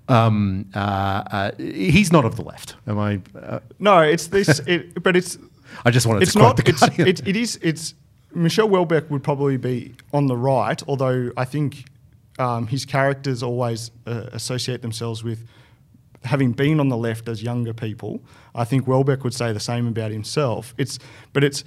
Um, 0.06 0.66
uh, 0.74 0.78
uh, 0.78 1.50
he's 1.56 2.12
not 2.12 2.26
of 2.26 2.36
the 2.36 2.42
left. 2.42 2.76
Am 2.86 2.98
I? 2.98 3.22
Uh, 3.34 3.60
No, 3.78 4.00
it's 4.00 4.26
this. 4.26 4.58
It, 4.66 5.02
but 5.02 5.16
it's 5.16 5.38
I 5.86 5.90
just 5.90 6.06
wanted 6.06 6.24
it's 6.24 6.32
to 6.34 6.40
quote 6.40 6.58
not. 6.58 6.64
the 6.64 6.68
It's, 6.70 6.80
Guardian. 6.80 7.08
it, 7.08 7.26
it 7.26 7.36
is. 7.36 7.58
It's 7.62 7.94
Michel 8.34 8.68
Houellebecq 8.68 9.10
would 9.10 9.22
probably 9.22 9.56
be 9.56 9.94
on 10.12 10.26
the 10.26 10.36
right, 10.36 10.82
although 10.88 11.30
I 11.36 11.44
think 11.44 11.86
um, 12.38 12.66
his 12.66 12.84
characters 12.84 13.42
always 13.42 13.90
uh, 14.06 14.26
associate 14.32 14.82
themselves 14.82 15.22
with 15.22 15.46
having 16.24 16.52
been 16.52 16.80
on 16.80 16.88
the 16.88 16.96
left 16.96 17.28
as 17.28 17.42
younger 17.42 17.72
people. 17.72 18.22
I 18.54 18.64
think 18.64 18.86
Houellebecq 18.86 19.22
would 19.24 19.34
say 19.34 19.52
the 19.52 19.60
same 19.60 19.86
about 19.86 20.10
himself. 20.10 20.74
It's 20.78 20.98
but 21.32 21.44
it's 21.44 21.64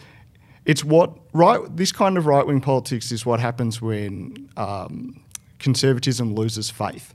it's 0.65 0.83
what 0.83 1.11
right. 1.33 1.59
This 1.75 1.91
kind 1.91 2.17
of 2.17 2.25
right 2.25 2.45
wing 2.45 2.61
politics 2.61 3.11
is 3.11 3.25
what 3.25 3.39
happens 3.39 3.81
when 3.81 4.49
um, 4.57 5.21
conservatism 5.59 6.33
loses 6.35 6.69
faith. 6.69 7.13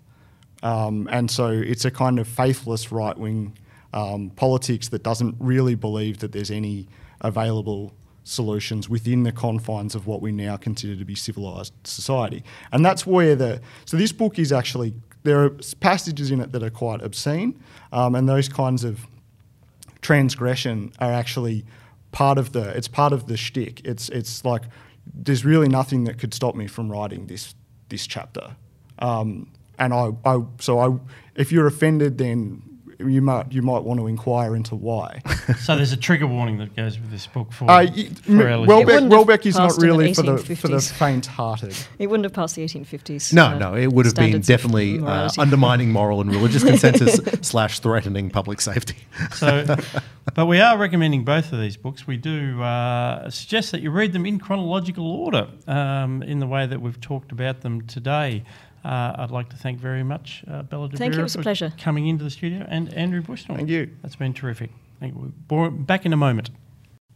Um, 0.62 1.08
and 1.10 1.30
so 1.30 1.48
it's 1.48 1.84
a 1.84 1.90
kind 1.90 2.18
of 2.18 2.28
faithless 2.28 2.92
right 2.92 3.16
wing 3.16 3.56
um, 3.92 4.30
politics 4.30 4.88
that 4.88 5.02
doesn't 5.02 5.34
really 5.38 5.74
believe 5.74 6.18
that 6.18 6.32
there's 6.32 6.50
any 6.50 6.88
available 7.22 7.92
solutions 8.24 8.88
within 8.88 9.22
the 9.22 9.32
confines 9.32 9.94
of 9.94 10.06
what 10.06 10.20
we 10.20 10.32
now 10.32 10.56
consider 10.56 10.96
to 10.96 11.04
be 11.04 11.14
civilized 11.14 11.72
society. 11.84 12.44
And 12.72 12.84
that's 12.84 13.06
where 13.06 13.34
the. 13.34 13.60
So 13.84 13.96
this 13.96 14.12
book 14.12 14.38
is 14.38 14.52
actually. 14.52 14.94
There 15.22 15.44
are 15.44 15.50
passages 15.80 16.30
in 16.30 16.40
it 16.40 16.52
that 16.52 16.62
are 16.62 16.70
quite 16.70 17.02
obscene, 17.02 17.62
um, 17.92 18.14
and 18.14 18.26
those 18.26 18.48
kinds 18.48 18.84
of 18.84 19.06
transgression 20.00 20.92
are 20.98 21.12
actually 21.12 21.64
part 22.12 22.38
of 22.38 22.52
the 22.52 22.68
it's 22.70 22.88
part 22.88 23.12
of 23.12 23.26
the 23.26 23.36
shtick. 23.36 23.80
It's 23.84 24.08
it's 24.08 24.44
like 24.44 24.62
there's 25.12 25.44
really 25.44 25.68
nothing 25.68 26.04
that 26.04 26.18
could 26.18 26.34
stop 26.34 26.54
me 26.54 26.66
from 26.66 26.90
writing 26.90 27.26
this 27.26 27.54
this 27.88 28.06
chapter. 28.06 28.56
Um, 28.98 29.50
and 29.78 29.92
I, 29.94 30.10
I 30.24 30.42
so 30.58 30.78
I 30.78 30.98
if 31.34 31.52
you're 31.52 31.66
offended 31.66 32.18
then 32.18 32.62
you 33.08 33.22
might 33.22 33.52
you 33.52 33.62
might 33.62 33.82
want 33.82 33.98
to 34.00 34.06
inquire 34.06 34.54
into 34.56 34.74
why. 34.74 35.22
So 35.60 35.74
there's 35.76 35.92
a 35.92 35.96
trigger 35.96 36.26
warning 36.28 36.58
that 36.58 36.74
goes 36.76 36.98
with 36.98 37.10
this 37.10 37.26
book 37.26 37.52
for, 37.52 37.64
Uh, 37.70 37.84
y- 37.84 38.08
for 38.22 38.30
m- 38.32 38.40
our 38.40 38.66
Houellebecq, 38.66 39.08
Houellebecq 39.10 39.46
is 39.46 39.56
not 39.56 39.62
passed 39.64 39.80
the 39.80 39.86
really 39.86 40.14
for 40.14 40.22
the 40.22 40.38
for 40.56 40.68
the 40.68 40.80
faint-hearted. 40.80 41.74
It 41.98 42.06
wouldn't 42.08 42.24
have 42.24 42.32
passed 42.32 42.54
the 42.54 42.64
1850s. 42.64 43.32
No, 43.32 43.46
uh, 43.46 43.58
no, 43.58 43.74
it 43.74 43.92
would 43.92 44.06
have 44.06 44.14
been 44.14 44.40
definitely 44.40 45.00
uh, 45.00 45.28
undermining 45.38 45.90
moral 45.92 46.20
and 46.20 46.30
religious 46.30 46.62
consensus 46.70 47.20
slash 47.42 47.80
threatening 47.80 48.30
public 48.30 48.60
safety. 48.60 48.96
So, 49.34 49.76
but 50.34 50.46
we 50.46 50.60
are 50.60 50.78
recommending 50.78 51.24
both 51.24 51.52
of 51.52 51.60
these 51.60 51.76
books. 51.76 52.06
We 52.06 52.16
do 52.16 52.62
uh, 52.62 53.28
suggest 53.30 53.72
that 53.72 53.80
you 53.82 53.90
read 53.90 54.12
them 54.12 54.24
in 54.26 54.38
chronological 54.38 55.06
order, 55.10 55.48
um, 55.66 56.22
in 56.22 56.38
the 56.38 56.46
way 56.46 56.66
that 56.66 56.80
we've 56.80 57.00
talked 57.00 57.32
about 57.32 57.60
them 57.62 57.82
today. 57.86 58.44
Uh, 58.84 59.14
I'd 59.18 59.30
like 59.30 59.50
to 59.50 59.56
thank 59.56 59.78
very 59.78 60.02
much 60.02 60.44
uh, 60.50 60.62
Bella 60.62 60.88
De 60.88 60.96
Thank 60.96 61.14
you, 61.14 61.20
it 61.20 61.22
was 61.22 61.34
a 61.34 61.38
for 61.38 61.42
pleasure. 61.42 61.72
coming 61.78 62.06
into 62.06 62.24
the 62.24 62.30
studio, 62.30 62.66
and 62.68 62.92
Andrew 62.94 63.22
Bushnell. 63.22 63.56
Thank 63.56 63.68
you. 63.68 63.90
That's 64.02 64.16
been 64.16 64.32
terrific. 64.32 64.70
Thank 65.00 65.14
you. 65.14 65.70
Back 65.70 66.06
in 66.06 66.12
a 66.12 66.16
moment. 66.16 66.50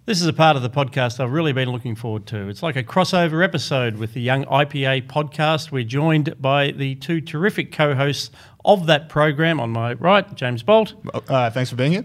This 0.06 0.20
is 0.20 0.26
a 0.26 0.34
part 0.34 0.54
of 0.56 0.62
the 0.62 0.68
podcast 0.68 1.18
I've 1.18 1.32
really 1.32 1.54
been 1.54 1.70
looking 1.70 1.96
forward 1.96 2.26
to. 2.26 2.48
It's 2.50 2.62
like 2.62 2.76
a 2.76 2.82
crossover 2.82 3.42
episode 3.42 3.96
with 3.96 4.12
the 4.12 4.20
Young 4.20 4.44
IPA 4.44 5.06
podcast. 5.06 5.72
We're 5.72 5.84
joined 5.84 6.34
by 6.38 6.72
the 6.72 6.96
two 6.96 7.22
terrific 7.22 7.72
co 7.72 7.94
hosts 7.94 8.30
of 8.66 8.84
that 8.86 9.08
program. 9.08 9.60
On 9.60 9.70
my 9.70 9.94
right, 9.94 10.34
James 10.34 10.62
Bolt. 10.62 10.92
Uh, 11.14 11.48
thanks 11.48 11.70
for 11.70 11.76
being 11.76 11.92
here. 11.92 12.04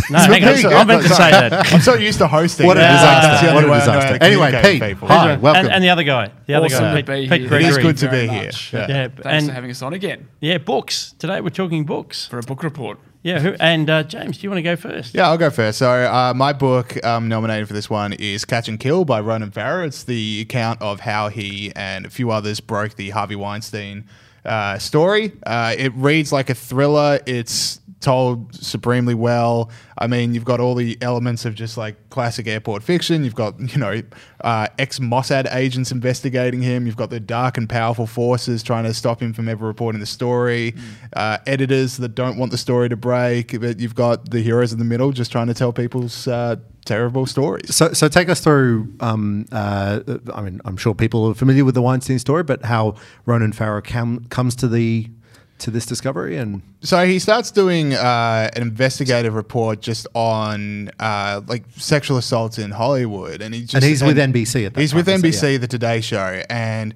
No, 0.10 0.18
hang 0.18 0.44
on. 0.44 0.72
I 0.72 0.84
meant 0.84 1.02
to 1.02 1.08
say 1.08 1.30
that. 1.30 1.52
I'm 1.72 1.80
so 1.80 1.94
used 1.94 2.18
to 2.18 2.28
hosting. 2.28 2.66
What 2.66 2.76
a 2.76 2.80
that 2.80 2.92
disaster. 2.92 3.28
that's 3.28 3.40
the 3.42 3.46
What 3.48 3.56
only 3.64 3.68
a 3.68 3.72
way 3.72 3.78
I 3.78 3.86
know 3.86 3.92
how 3.92 3.96
disaster. 3.98 4.18
to 4.18 4.24
Anyway, 4.24 4.46
communicate 4.46 4.80
Pete, 4.80 4.88
people. 4.94 5.08
hi. 5.08 5.32
And- 5.32 5.42
welcome. 5.42 5.66
And, 5.72 5.82
the 5.84 5.88
other 5.90 6.02
guy, 6.04 6.30
the 6.46 6.54
other 6.54 6.66
Awesome 6.66 6.78
guy, 6.84 6.90
to 6.90 6.96
Pete, 6.96 7.06
be 7.06 7.28
Pete 7.28 7.40
here. 7.40 7.48
Gregory. 7.48 7.64
It 7.64 7.70
is 7.70 7.78
good 7.78 7.96
to 7.98 8.08
very 8.08 8.26
be 8.28 8.32
here. 8.34 8.44
much. 8.44 8.72
Yeah. 8.72 8.86
Yeah, 8.88 9.08
Thanks 9.08 9.20
and 9.26 9.46
for 9.46 9.52
having 9.52 9.70
us 9.70 9.82
on 9.82 9.92
again 9.94 10.28
yeah, 10.40 10.58
books. 10.58 11.14
Today 11.18 11.40
we're 11.40 11.50
talking 11.50 11.84
books. 11.84 12.26
for 12.26 12.38
a 12.38 12.42
book 12.42 12.62
report. 12.62 12.98
Yeah, 13.22 13.40
who, 13.40 13.54
and 13.58 13.90
uh, 13.90 14.04
James, 14.04 14.38
do 14.38 14.44
you 14.44 14.50
want 14.50 14.58
to 14.58 14.62
go 14.62 14.76
first? 14.76 15.12
Yeah, 15.12 15.26
I'll 15.28 15.38
go 15.38 15.50
first. 15.50 15.78
So, 15.78 15.90
uh, 15.90 16.32
my 16.36 16.52
book 16.52 17.04
um, 17.04 17.26
nominated 17.28 17.66
for 17.66 17.74
this 17.74 17.90
one 17.90 18.12
is 18.12 18.44
Catch 18.44 18.68
and 18.68 18.78
Kill 18.78 19.04
by 19.04 19.18
Ronan 19.18 19.50
Farrow. 19.50 19.84
It's 19.84 20.04
the 20.04 20.42
account 20.42 20.80
of 20.80 21.00
how 21.00 21.28
he 21.28 21.72
and 21.74 22.06
a 22.06 22.10
few 22.10 22.30
others 22.30 22.60
broke 22.60 22.94
the 22.94 23.10
Harvey 23.10 23.34
Weinstein 23.34 24.04
uh, 24.44 24.78
story. 24.78 25.32
Uh, 25.44 25.74
it 25.76 25.92
reads 25.96 26.30
like 26.32 26.50
a 26.50 26.54
thriller. 26.54 27.18
It's 27.26 27.80
told 28.06 28.54
supremely 28.54 29.14
well. 29.14 29.68
I 29.98 30.06
mean, 30.06 30.32
you've 30.32 30.44
got 30.44 30.60
all 30.60 30.76
the 30.76 30.96
elements 31.00 31.44
of 31.44 31.56
just 31.56 31.76
like 31.76 32.08
classic 32.08 32.46
airport 32.46 32.84
fiction. 32.84 33.24
You've 33.24 33.34
got, 33.34 33.58
you 33.58 33.78
know, 33.78 34.00
uh, 34.42 34.68
ex 34.78 35.00
Mossad 35.00 35.52
agents 35.52 35.90
investigating 35.90 36.62
him. 36.62 36.86
You've 36.86 36.96
got 36.96 37.10
the 37.10 37.18
dark 37.18 37.58
and 37.58 37.68
powerful 37.68 38.06
forces 38.06 38.62
trying 38.62 38.84
to 38.84 38.94
stop 38.94 39.20
him 39.20 39.32
from 39.32 39.48
ever 39.48 39.66
reporting 39.66 39.98
the 40.00 40.06
story. 40.06 40.72
Uh, 41.14 41.38
editors 41.48 41.96
that 41.96 42.14
don't 42.14 42.38
want 42.38 42.52
the 42.52 42.58
story 42.58 42.88
to 42.88 42.96
break. 42.96 43.60
But 43.60 43.80
you've 43.80 43.96
got 43.96 44.30
the 44.30 44.40
heroes 44.40 44.72
in 44.72 44.78
the 44.78 44.84
middle 44.84 45.10
just 45.10 45.32
trying 45.32 45.48
to 45.48 45.54
tell 45.54 45.72
people's 45.72 46.28
uh, 46.28 46.56
terrible 46.84 47.26
stories. 47.26 47.74
So, 47.74 47.92
so 47.92 48.06
take 48.06 48.28
us 48.28 48.40
through. 48.40 48.94
Um, 49.00 49.46
uh, 49.50 50.00
I 50.32 50.42
mean, 50.42 50.60
I'm 50.64 50.76
sure 50.76 50.94
people 50.94 51.30
are 51.30 51.34
familiar 51.34 51.64
with 51.64 51.74
the 51.74 51.82
Weinstein 51.82 52.20
story, 52.20 52.44
but 52.44 52.64
how 52.66 52.94
Ronan 53.24 53.52
Farrow 53.52 53.82
cam- 53.82 54.26
comes 54.26 54.54
to 54.56 54.68
the 54.68 55.10
to 55.58 55.70
this 55.70 55.86
discovery 55.86 56.36
and 56.36 56.60
So 56.82 57.06
he 57.06 57.18
starts 57.18 57.50
doing 57.50 57.94
uh, 57.94 58.50
an 58.54 58.62
investigative 58.62 59.34
report 59.34 59.80
just 59.80 60.06
on 60.14 60.90
uh, 61.00 61.40
like 61.46 61.64
sexual 61.76 62.18
assaults 62.18 62.58
in 62.58 62.70
Hollywood, 62.72 63.40
and 63.42 63.54
he 63.54 63.62
just 63.62 63.74
And 63.74 63.84
he's 63.84 64.02
with 64.02 64.18
NBC 64.18 64.66
at 64.66 64.74
that 64.74 64.80
He's 64.80 64.90
time, 64.92 64.98
with? 64.98 65.08
NBC, 65.08 65.52
Yeah. 65.52 65.58
the 65.58 65.66
Today 65.66 66.00
Show, 66.00 66.42
and 66.50 66.94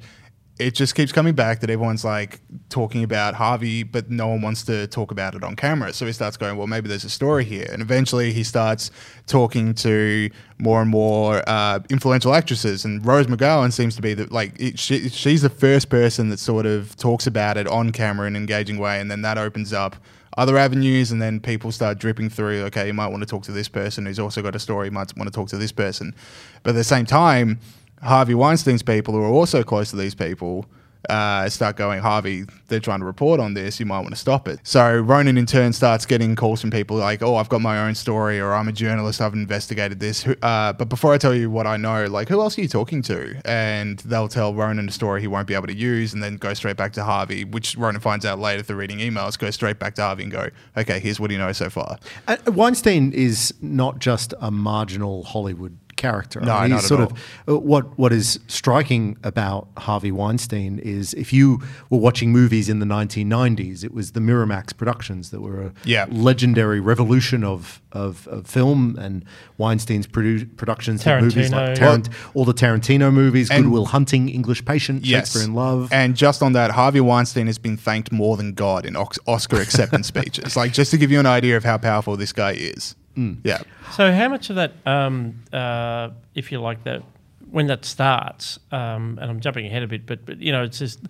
it 0.61 0.75
just 0.75 0.95
keeps 0.95 1.11
coming 1.11 1.35
back 1.35 1.61
that 1.61 1.71
everyone's 1.71 2.05
like 2.05 2.41
talking 2.69 3.03
about 3.03 3.35
Harvey, 3.35 3.83
but 3.83 4.11
no 4.11 4.29
one 4.29 4.43
wants 4.43 4.63
to 4.65 4.87
talk 4.89 5.11
about 5.11 5.35
it 5.35 5.43
on 5.43 5.57
camera. 5.57 5.93
So 5.93 6.05
he 6.05 6.13
starts 6.13 6.37
going, 6.37 6.57
well, 6.59 6.67
maybe 6.67 6.89
there's 6.89 7.05
a 7.05 7.11
story 7.11 7.45
here, 7.45 7.67
and 7.73 7.81
eventually 7.81 8.33
he 8.33 8.45
starts 8.45 8.91
talking 9.27 9.75
to 9.77 10.31
more 10.59 10.83
and 10.83 10.91
more 10.91 11.43
uh, 11.49 11.81
influential 11.89 12.35
actresses, 12.35 12.85
and 12.85 13.05
Rose 13.05 13.27
McGowan 13.27 13.73
seems 13.73 13.97
to 13.97 14.03
be 14.03 14.13
the 14.13 14.27
like 14.33 14.61
it, 14.61 14.79
she, 14.79 15.09
she's 15.09 15.43
the 15.43 15.49
first 15.49 15.89
person 15.89 16.29
that 16.29 16.39
sort 16.39 16.67
of 16.67 16.95
talks 16.97 17.27
about 17.27 17.57
it 17.57 17.67
on 17.67 17.91
camera 17.91 18.27
in 18.27 18.37
an 18.37 18.43
engaging 18.43 18.79
way, 18.79 19.01
and 19.01 19.11
then 19.11 19.23
that 19.23 19.39
opens 19.39 19.73
up 19.73 19.97
other 20.37 20.59
avenues, 20.59 21.11
and 21.11 21.21
then 21.21 21.41
people 21.41 21.73
start 21.73 21.99
dripping 21.99 22.29
through. 22.29 22.63
Okay, 22.65 22.87
you 22.87 22.95
might 22.95 23.09
want 23.09 23.23
to 23.23 23.27
talk 23.27 23.43
to 23.45 23.53
this 23.53 23.69
person 23.69 24.05
who's 24.05 24.19
also 24.19 24.43
got 24.43 24.55
a 24.55 24.59
story. 24.59 24.89
You 24.89 24.93
might 24.93 25.17
want 25.17 25.27
to 25.27 25.35
talk 25.35 25.49
to 25.49 25.57
this 25.57 25.73
person, 25.73 26.15
but 26.63 26.71
at 26.71 26.77
the 26.77 26.85
same 26.85 27.07
time, 27.07 27.59
Harvey 28.03 28.35
Weinstein's 28.35 28.83
people 28.83 29.15
who 29.15 29.23
are 29.23 29.31
also 29.31 29.63
close 29.63 29.91
to 29.91 29.97
these 29.97 30.15
people 30.15 30.67
uh, 31.09 31.49
start 31.49 31.77
going, 31.77 32.01
Harvey, 32.01 32.45
they're 32.69 32.81
trying 32.81 33.01
to 33.01 33.07
report 33.07 33.41
on 33.41 33.55
this. 33.55 33.81
You 33.81 33.87
might 33.87 34.01
want 34.01 34.11
to 34.11 34.21
stop 34.21 34.47
it. 34.47 34.61
So 34.65 34.99
Ronan 34.99 35.39
in 35.39 35.47
turn 35.47 35.73
starts 35.73 36.05
getting 36.05 36.37
calls 36.37 36.61
from 36.61 36.71
people 36.71 36.97
like, 36.97 37.23
oh, 37.23 37.37
I've 37.37 37.49
got 37.49 37.61
my 37.63 37.87
own 37.87 37.95
story, 37.95 38.39
or 38.39 38.53
I'm 38.53 38.69
a 38.69 38.73
journalist, 38.73 39.21
I've 39.21 39.33
investigated 39.33 39.99
this. 39.99 40.27
Uh, 40.43 40.73
but 40.73 40.89
before 40.89 41.15
I 41.15 41.19
tell 41.19 41.35
you 41.35 41.51
what 41.51 41.67
I 41.67 41.77
know, 41.77 42.07
like, 42.07 42.29
who 42.29 42.41
else 42.41 42.59
are 42.59 42.61
you 42.61 42.69
talking 42.69 43.03
to? 43.03 43.41
And 43.45 43.99
they'll 44.01 44.29
tell 44.29 44.55
Ronan 44.55 44.89
a 44.89 44.93
story 44.93 45.21
he 45.21 45.27
won't 45.27 45.47
be 45.47 45.55
able 45.55 45.69
to 45.69 45.77
use, 45.77 46.13
and 46.13 46.23
then 46.23 46.37
go 46.37 46.55
straight 46.55 46.77
back 46.77 46.93
to 46.95 47.05
Harvey, 47.05 47.45
which 47.45 47.77
Ronan 47.77 48.01
finds 48.01 48.27
out 48.27 48.39
later 48.39 48.63
through 48.63 48.77
reading 48.77 48.99
emails. 48.99 49.39
Go 49.39 49.51
straight 49.51 49.79
back 49.79 49.95
to 49.95 50.03
Harvey 50.03 50.25
and 50.25 50.33
go, 50.33 50.49
okay, 50.77 51.01
here's 51.01 51.19
what 51.19 51.31
he 51.31 51.39
knows 51.39 51.57
so 51.57 51.71
far. 51.71 51.99
Uh, 52.29 52.37
Weinstein 52.47 53.13
is 53.13 53.55
not 53.63 53.99
just 53.99 54.35
a 54.41 54.51
marginal 54.51 55.25
Hollywood 55.25 55.79
character. 56.01 56.41
No, 56.41 56.59
he's 56.63 56.71
not 56.71 56.79
at 56.79 56.85
sort 56.85 57.01
all. 57.03 57.07
of 57.07 57.13
uh, 57.49 57.59
what 57.61 57.97
what 57.99 58.13
is 58.13 58.41
striking 58.49 59.17
about 59.23 59.69
Harvey 59.77 60.11
Weinstein 60.11 60.79
is 60.81 61.15
if 61.15 61.33
you 61.33 61.61
were 61.91 61.99
watching 61.99 62.33
movies 62.33 62.69
in 62.69 62.79
the 62.81 62.87
1990s, 62.87 63.85
it 63.85 63.93
was 63.95 64.13
the 64.13 64.21
Miramax 64.21 64.77
productions 64.77 65.31
that 65.31 65.41
were 65.41 65.61
a 65.63 65.73
Yeah. 65.85 66.07
legendary 66.11 66.81
revolution 66.81 67.45
of, 67.45 67.81
of, 67.93 68.27
of 68.29 68.47
film 68.47 68.97
and 68.99 69.25
Weinstein's 69.59 70.07
produ- 70.07 70.49
productions 70.57 71.03
hit 71.05 71.21
movies 71.21 71.53
like 71.53 71.75
Tarantino. 71.75 71.77
Tarant- 71.79 72.09
all 72.35 72.45
the 72.45 72.55
Tarantino 72.55 73.13
movies, 73.13 73.51
And- 73.51 73.65
Good 73.65 73.71
Will 73.73 73.87
Hunting, 73.87 74.29
English 74.29 74.65
Patient, 74.65 75.05
Yes. 75.05 75.29
Shakespeare 75.29 75.45
in 75.45 75.55
Love. 75.55 75.93
And 75.93 76.17
just 76.17 76.43
on 76.43 76.53
that, 76.55 76.73
Harvey 76.73 77.01
Weinstein 77.01 77.47
has 77.47 77.59
been 77.59 77.77
thanked 77.77 78.11
more 78.11 78.37
than 78.37 78.53
God 78.55 78.87
in 78.87 78.97
Ox- 78.97 79.19
Oscar 79.27 79.61
acceptance 79.61 80.07
speeches. 80.09 80.57
Like, 80.57 80.73
just 80.73 80.91
to 80.93 80.97
give 80.99 81.11
you 81.11 81.21
an 81.21 81.27
idea 81.27 81.57
of 81.57 81.65
how 81.65 81.77
powerful 81.79 82.17
this 82.17 82.33
guy 82.33 82.53
is. 82.53 82.95
Yeah. 83.17 83.63
So, 83.93 84.13
how 84.13 84.29
much 84.29 84.51
of 84.51 84.57
that, 84.57 84.73
um, 84.87 85.43
uh, 85.53 86.11
if 86.35 86.53
you 86.53 86.61
like, 86.61 86.85
that 86.85 87.03
when 87.51 87.67
that 87.67 87.85
starts, 87.85 88.59
um, 88.71 89.19
and 89.21 89.31
I'm 89.31 89.41
jumping 89.41 89.67
ahead 89.67 89.83
a 89.83 89.89
bit, 89.89 90.07
but, 90.07 90.25
but 90.25 90.41
you 90.41 90.53
know, 90.53 90.63
it's 90.63 90.79
just 90.79 91.01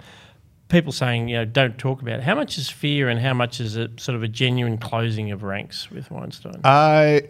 people 0.68 0.92
saying, 0.92 1.28
you 1.28 1.36
know, 1.36 1.44
don't 1.44 1.76
talk 1.76 2.00
about 2.00 2.20
it. 2.20 2.22
How 2.22 2.34
much 2.34 2.56
is 2.56 2.68
fear, 2.70 3.08
and 3.08 3.20
how 3.20 3.34
much 3.34 3.60
is 3.60 3.76
it 3.76 4.00
sort 4.00 4.16
of 4.16 4.22
a 4.22 4.28
genuine 4.28 4.78
closing 4.78 5.30
of 5.30 5.42
ranks 5.42 5.90
with 5.90 6.10
Weinstein? 6.10 6.60
Uh, 6.64 7.20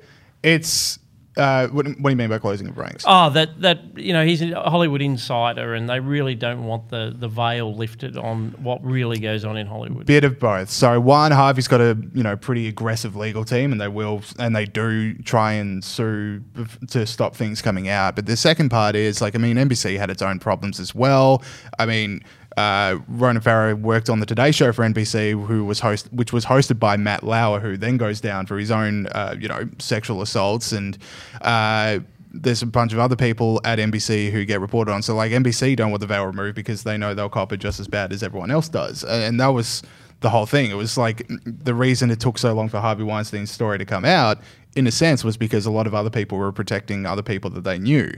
it's. 0.42 0.98
Uh, 1.36 1.68
what, 1.68 1.86
what 1.86 2.02
do 2.02 2.10
you 2.10 2.16
mean 2.16 2.28
by 2.28 2.38
closing 2.38 2.66
of 2.68 2.76
ranks? 2.76 3.04
Oh, 3.06 3.30
that 3.30 3.60
that 3.60 3.96
you 3.96 4.12
know 4.12 4.24
he's 4.24 4.42
a 4.42 4.68
Hollywood 4.68 5.00
insider, 5.00 5.74
and 5.74 5.88
they 5.88 6.00
really 6.00 6.34
don't 6.34 6.64
want 6.64 6.88
the, 6.88 7.14
the 7.16 7.28
veil 7.28 7.74
lifted 7.74 8.16
on 8.16 8.50
what 8.58 8.84
really 8.84 9.18
goes 9.18 9.44
on 9.44 9.56
in 9.56 9.66
Hollywood. 9.66 10.06
Bit 10.06 10.24
of 10.24 10.40
both. 10.40 10.70
So 10.70 11.00
one, 11.00 11.30
Harvey's 11.30 11.68
got 11.68 11.80
a 11.80 11.96
you 12.14 12.24
know 12.24 12.36
pretty 12.36 12.66
aggressive 12.66 13.14
legal 13.14 13.44
team, 13.44 13.70
and 13.70 13.80
they 13.80 13.88
will 13.88 14.22
and 14.38 14.56
they 14.56 14.64
do 14.64 15.14
try 15.18 15.52
and 15.52 15.84
sue 15.84 16.42
to 16.88 17.06
stop 17.06 17.36
things 17.36 17.62
coming 17.62 17.88
out. 17.88 18.16
But 18.16 18.26
the 18.26 18.36
second 18.36 18.70
part 18.70 18.96
is 18.96 19.20
like 19.20 19.36
I 19.36 19.38
mean, 19.38 19.56
NBC 19.56 19.98
had 19.98 20.10
its 20.10 20.22
own 20.22 20.40
problems 20.40 20.80
as 20.80 20.94
well. 20.94 21.42
I 21.78 21.86
mean. 21.86 22.22
Uh, 22.56 22.98
Ronan 23.08 23.42
Farrow 23.42 23.74
worked 23.74 24.10
on 24.10 24.20
the 24.20 24.26
Today 24.26 24.50
Show 24.50 24.72
for 24.72 24.84
NBC, 24.84 25.46
who 25.46 25.64
was 25.64 25.80
host, 25.80 26.12
which 26.12 26.32
was 26.32 26.44
hosted 26.44 26.78
by 26.78 26.96
Matt 26.96 27.22
Lauer, 27.22 27.60
who 27.60 27.76
then 27.76 27.96
goes 27.96 28.20
down 28.20 28.46
for 28.46 28.58
his 28.58 28.70
own, 28.70 29.06
uh, 29.08 29.36
you 29.38 29.48
know, 29.48 29.68
sexual 29.78 30.20
assaults, 30.22 30.72
and 30.72 30.98
uh, 31.42 32.00
there's 32.32 32.62
a 32.62 32.66
bunch 32.66 32.92
of 32.92 32.98
other 32.98 33.16
people 33.16 33.60
at 33.64 33.78
NBC 33.78 34.30
who 34.30 34.44
get 34.44 34.60
reported 34.60 34.92
on. 34.92 35.02
So 35.02 35.14
like 35.14 35.32
NBC 35.32 35.76
don't 35.76 35.90
want 35.90 36.00
the 36.00 36.06
veil 36.06 36.24
removed 36.26 36.56
because 36.56 36.82
they 36.82 36.96
know 36.96 37.14
they'll 37.14 37.28
cop 37.28 37.52
it 37.52 37.58
just 37.58 37.80
as 37.80 37.88
bad 37.88 38.12
as 38.12 38.22
everyone 38.22 38.50
else 38.50 38.68
does, 38.68 39.04
and 39.04 39.38
that 39.40 39.48
was 39.48 39.82
the 40.20 40.30
whole 40.30 40.46
thing. 40.46 40.70
It 40.70 40.74
was 40.74 40.98
like 40.98 41.26
the 41.44 41.74
reason 41.74 42.10
it 42.10 42.20
took 42.20 42.38
so 42.38 42.52
long 42.52 42.68
for 42.68 42.80
Harvey 42.80 43.04
Weinstein's 43.04 43.50
story 43.50 43.78
to 43.78 43.84
come 43.84 44.04
out, 44.04 44.38
in 44.76 44.86
a 44.86 44.90
sense, 44.90 45.24
was 45.24 45.36
because 45.36 45.66
a 45.66 45.70
lot 45.70 45.86
of 45.86 45.94
other 45.94 46.10
people 46.10 46.38
were 46.38 46.52
protecting 46.52 47.06
other 47.06 47.22
people 47.22 47.50
that 47.50 47.64
they 47.64 47.78
knew. 47.78 48.12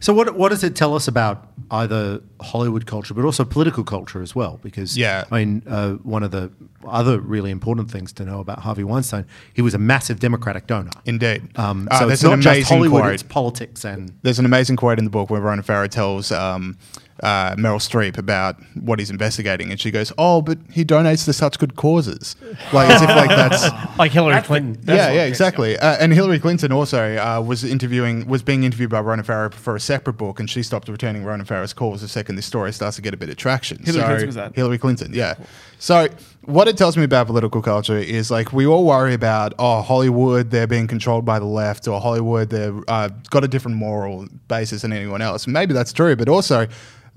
So 0.00 0.12
what 0.12 0.34
what 0.36 0.50
does 0.50 0.62
it 0.64 0.74
tell 0.76 0.94
us 0.94 1.08
about 1.08 1.48
either 1.70 2.20
Hollywood 2.40 2.86
culture, 2.86 3.14
but 3.14 3.24
also 3.24 3.44
political 3.44 3.84
culture 3.84 4.22
as 4.22 4.34
well? 4.34 4.58
Because 4.62 4.96
Yeah. 4.96 5.24
I 5.30 5.44
mean, 5.44 5.62
uh, 5.66 5.92
one 6.02 6.22
of 6.22 6.30
the 6.30 6.50
other 6.86 7.20
really 7.20 7.50
important 7.50 7.90
things 7.90 8.12
to 8.14 8.24
know 8.24 8.40
about 8.40 8.60
Harvey 8.60 8.84
Weinstein, 8.84 9.26
he 9.52 9.62
was 9.62 9.74
a 9.74 9.78
massive 9.78 10.20
Democratic 10.20 10.66
donor. 10.66 10.90
Indeed. 11.04 11.56
Um, 11.58 11.88
Uh, 11.90 11.98
so 11.98 12.06
there's 12.06 12.20
it's 12.20 12.22
not 12.24 12.32
an 12.34 12.40
just 12.42 12.54
amazing 12.56 12.76
Hollywood; 12.76 13.02
quote. 13.02 13.14
it's 13.14 13.22
politics 13.22 13.84
and 13.84 14.12
There's 14.22 14.38
an 14.38 14.46
amazing 14.46 14.76
quote 14.76 14.98
in 14.98 15.04
the 15.04 15.10
book 15.10 15.30
where 15.30 15.40
Ronan 15.40 15.62
Farrow 15.64 15.88
tells 15.88 16.32
um, 16.32 16.76
uh, 17.22 17.54
Meryl 17.56 17.78
Streep 17.80 18.16
about 18.18 18.56
what 18.74 18.98
he's 18.98 19.10
investigating, 19.10 19.70
and 19.70 19.80
she 19.80 19.90
goes, 19.90 20.12
"Oh, 20.18 20.40
but 20.42 20.58
he 20.72 20.84
donates 20.84 21.24
to 21.24 21.32
such 21.32 21.58
good 21.58 21.74
causes," 21.76 22.36
like 22.72 22.88
as 22.90 23.02
if 23.02 23.08
like 23.08 23.28
that's 23.30 23.68
Like 23.98 24.12
Hillary 24.12 24.34
That's 24.34 24.46
Clinton. 24.46 24.78
That's 24.82 24.96
yeah, 24.96 25.12
yeah, 25.12 25.24
exactly. 25.24 25.76
Uh, 25.76 25.96
and 25.98 26.12
Hillary 26.12 26.38
Clinton 26.38 26.70
also 26.72 27.16
uh, 27.16 27.40
was 27.40 27.64
interviewing, 27.64 28.26
was 28.28 28.42
being 28.42 28.62
interviewed 28.64 28.90
by 28.90 29.00
Ronan 29.00 29.24
Farrow 29.24 29.50
for 29.50 29.74
a 29.74 29.80
separate 29.80 30.14
book, 30.14 30.38
and 30.38 30.48
she 30.48 30.62
stopped 30.62 30.88
returning 30.88 31.24
Ronan 31.24 31.46
Farrow's 31.46 31.72
calls 31.72 32.00
the 32.00 32.08
second 32.08 32.36
this 32.36 32.46
story 32.46 32.72
starts 32.72 32.96
to 32.96 33.02
get 33.02 33.12
a 33.14 33.16
bit 33.16 33.28
of 33.28 33.36
traction. 33.36 33.78
Hillary 33.82 34.00
So- 34.02 34.06
Clinton 34.06 34.26
was 34.26 34.34
that? 34.36 34.54
Hillary 34.54 34.78
Clinton, 34.78 35.12
yeah. 35.12 35.34
So 35.80 36.08
what 36.42 36.66
it 36.68 36.76
tells 36.76 36.96
me 36.96 37.04
about 37.04 37.26
political 37.26 37.62
culture 37.62 37.98
is 37.98 38.30
like 38.30 38.52
we 38.52 38.66
all 38.66 38.84
worry 38.84 39.14
about 39.14 39.54
oh 39.58 39.80
Hollywood 39.82 40.50
they're 40.50 40.66
being 40.66 40.86
controlled 40.88 41.24
by 41.24 41.38
the 41.38 41.44
left 41.44 41.86
or 41.86 42.00
Hollywood 42.00 42.50
they've 42.50 42.82
uh, 42.88 43.10
got 43.30 43.44
a 43.44 43.48
different 43.48 43.76
moral 43.76 44.26
basis 44.48 44.82
than 44.82 44.92
anyone 44.92 45.22
else. 45.22 45.46
Maybe 45.46 45.74
that's 45.74 45.92
true, 45.92 46.16
but 46.16 46.28
also 46.28 46.66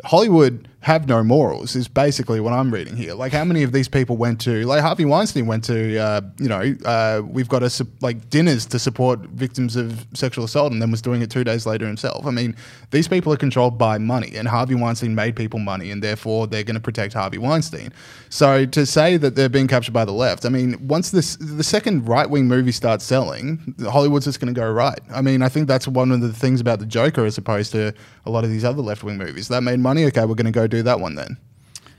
Hollywood 0.06 0.68
have 0.82 1.08
no 1.08 1.24
morals 1.24 1.76
is 1.76 1.88
basically 1.88 2.40
what 2.40 2.54
I'm 2.54 2.74
reading 2.74 2.96
here. 2.96 3.14
Like 3.14 3.32
how 3.32 3.44
many 3.44 3.62
of 3.62 3.72
these 3.72 3.88
people 3.88 4.18
went 4.18 4.42
to 4.42 4.66
like 4.66 4.82
Harvey 4.82 5.06
Weinstein 5.06 5.46
went 5.46 5.64
to 5.66 5.98
uh, 5.98 6.22
you 6.40 6.50
know 6.50 6.76
uh, 6.86 7.22
we've 7.24 7.48
got 7.48 7.60
to 7.60 7.88
like 8.02 8.32
dinners 8.32 8.66
to 8.68 8.80
support 8.80 9.20
victims 9.20 9.76
of 9.76 10.08
sexual 10.14 10.44
assault 10.44 10.72
and 10.72 10.82
then 10.82 10.90
was 10.90 11.02
doing 11.02 11.22
it 11.22 11.30
two 11.30 11.44
days 11.44 11.68
later 11.68 11.86
himself. 11.86 12.26
I 12.26 12.32
mean 12.32 12.56
these 12.90 13.08
people 13.08 13.32
are 13.32 13.38
controlled 13.38 13.78
by 13.78 14.00
money 14.00 14.32
and 14.36 14.48
Harvey 14.48 14.74
Weinstein 14.74 15.14
made 15.14 15.36
people 15.36 15.60
money 15.60 15.92
and 15.92 16.02
therefore 16.02 16.48
they're 16.48 16.64
going 16.64 16.76
to 16.76 16.82
protect 16.82 17.14
Harvey 17.14 17.38
Weinstein. 17.38 17.94
So 18.30 18.66
to 18.66 18.86
say 18.88 19.18
that 19.18 19.36
they're 19.36 19.50
being 19.50 19.68
captured 19.68 19.94
by 19.94 20.06
the 20.06 20.14
left, 20.14 20.46
I 20.46 20.50
mean 20.50 20.88
once 20.88 21.12
this 21.12 21.36
the 21.36 21.64
second 21.64 22.08
right 22.08 22.28
wing 22.28 22.48
movie 22.48 22.72
starts 22.72 23.06
selling, 23.06 23.76
Hollywood's 23.84 24.26
just 24.26 24.40
going 24.40 24.52
to 24.52 24.60
go 24.60 24.70
right. 24.70 25.00
I 25.14 25.22
mean 25.22 25.44
I 25.44 25.50
think 25.50 25.68
that's 25.68 25.88
one 25.88 26.12
of 26.12 26.22
the 26.22 26.34
things 26.34 26.60
about 26.60 26.80
the 26.80 26.88
Joker 26.88 27.24
as 27.24 27.38
opposed 27.38 27.72
to 27.74 27.94
a 28.26 28.32
lot 28.32 28.44
of 28.44 28.50
these 28.50 28.66
other 28.66 28.82
left 28.82 29.04
wing 29.04 29.20
movies 29.20 29.48
that 29.50 29.62
made 29.62 29.80
money. 29.80 29.90
Okay, 29.97 30.25
we're 30.25 30.36
going 30.36 30.45
to 30.45 30.51
go 30.51 30.67
do 30.67 30.84
that 30.84 30.99
one 30.99 31.15
then. 31.15 31.38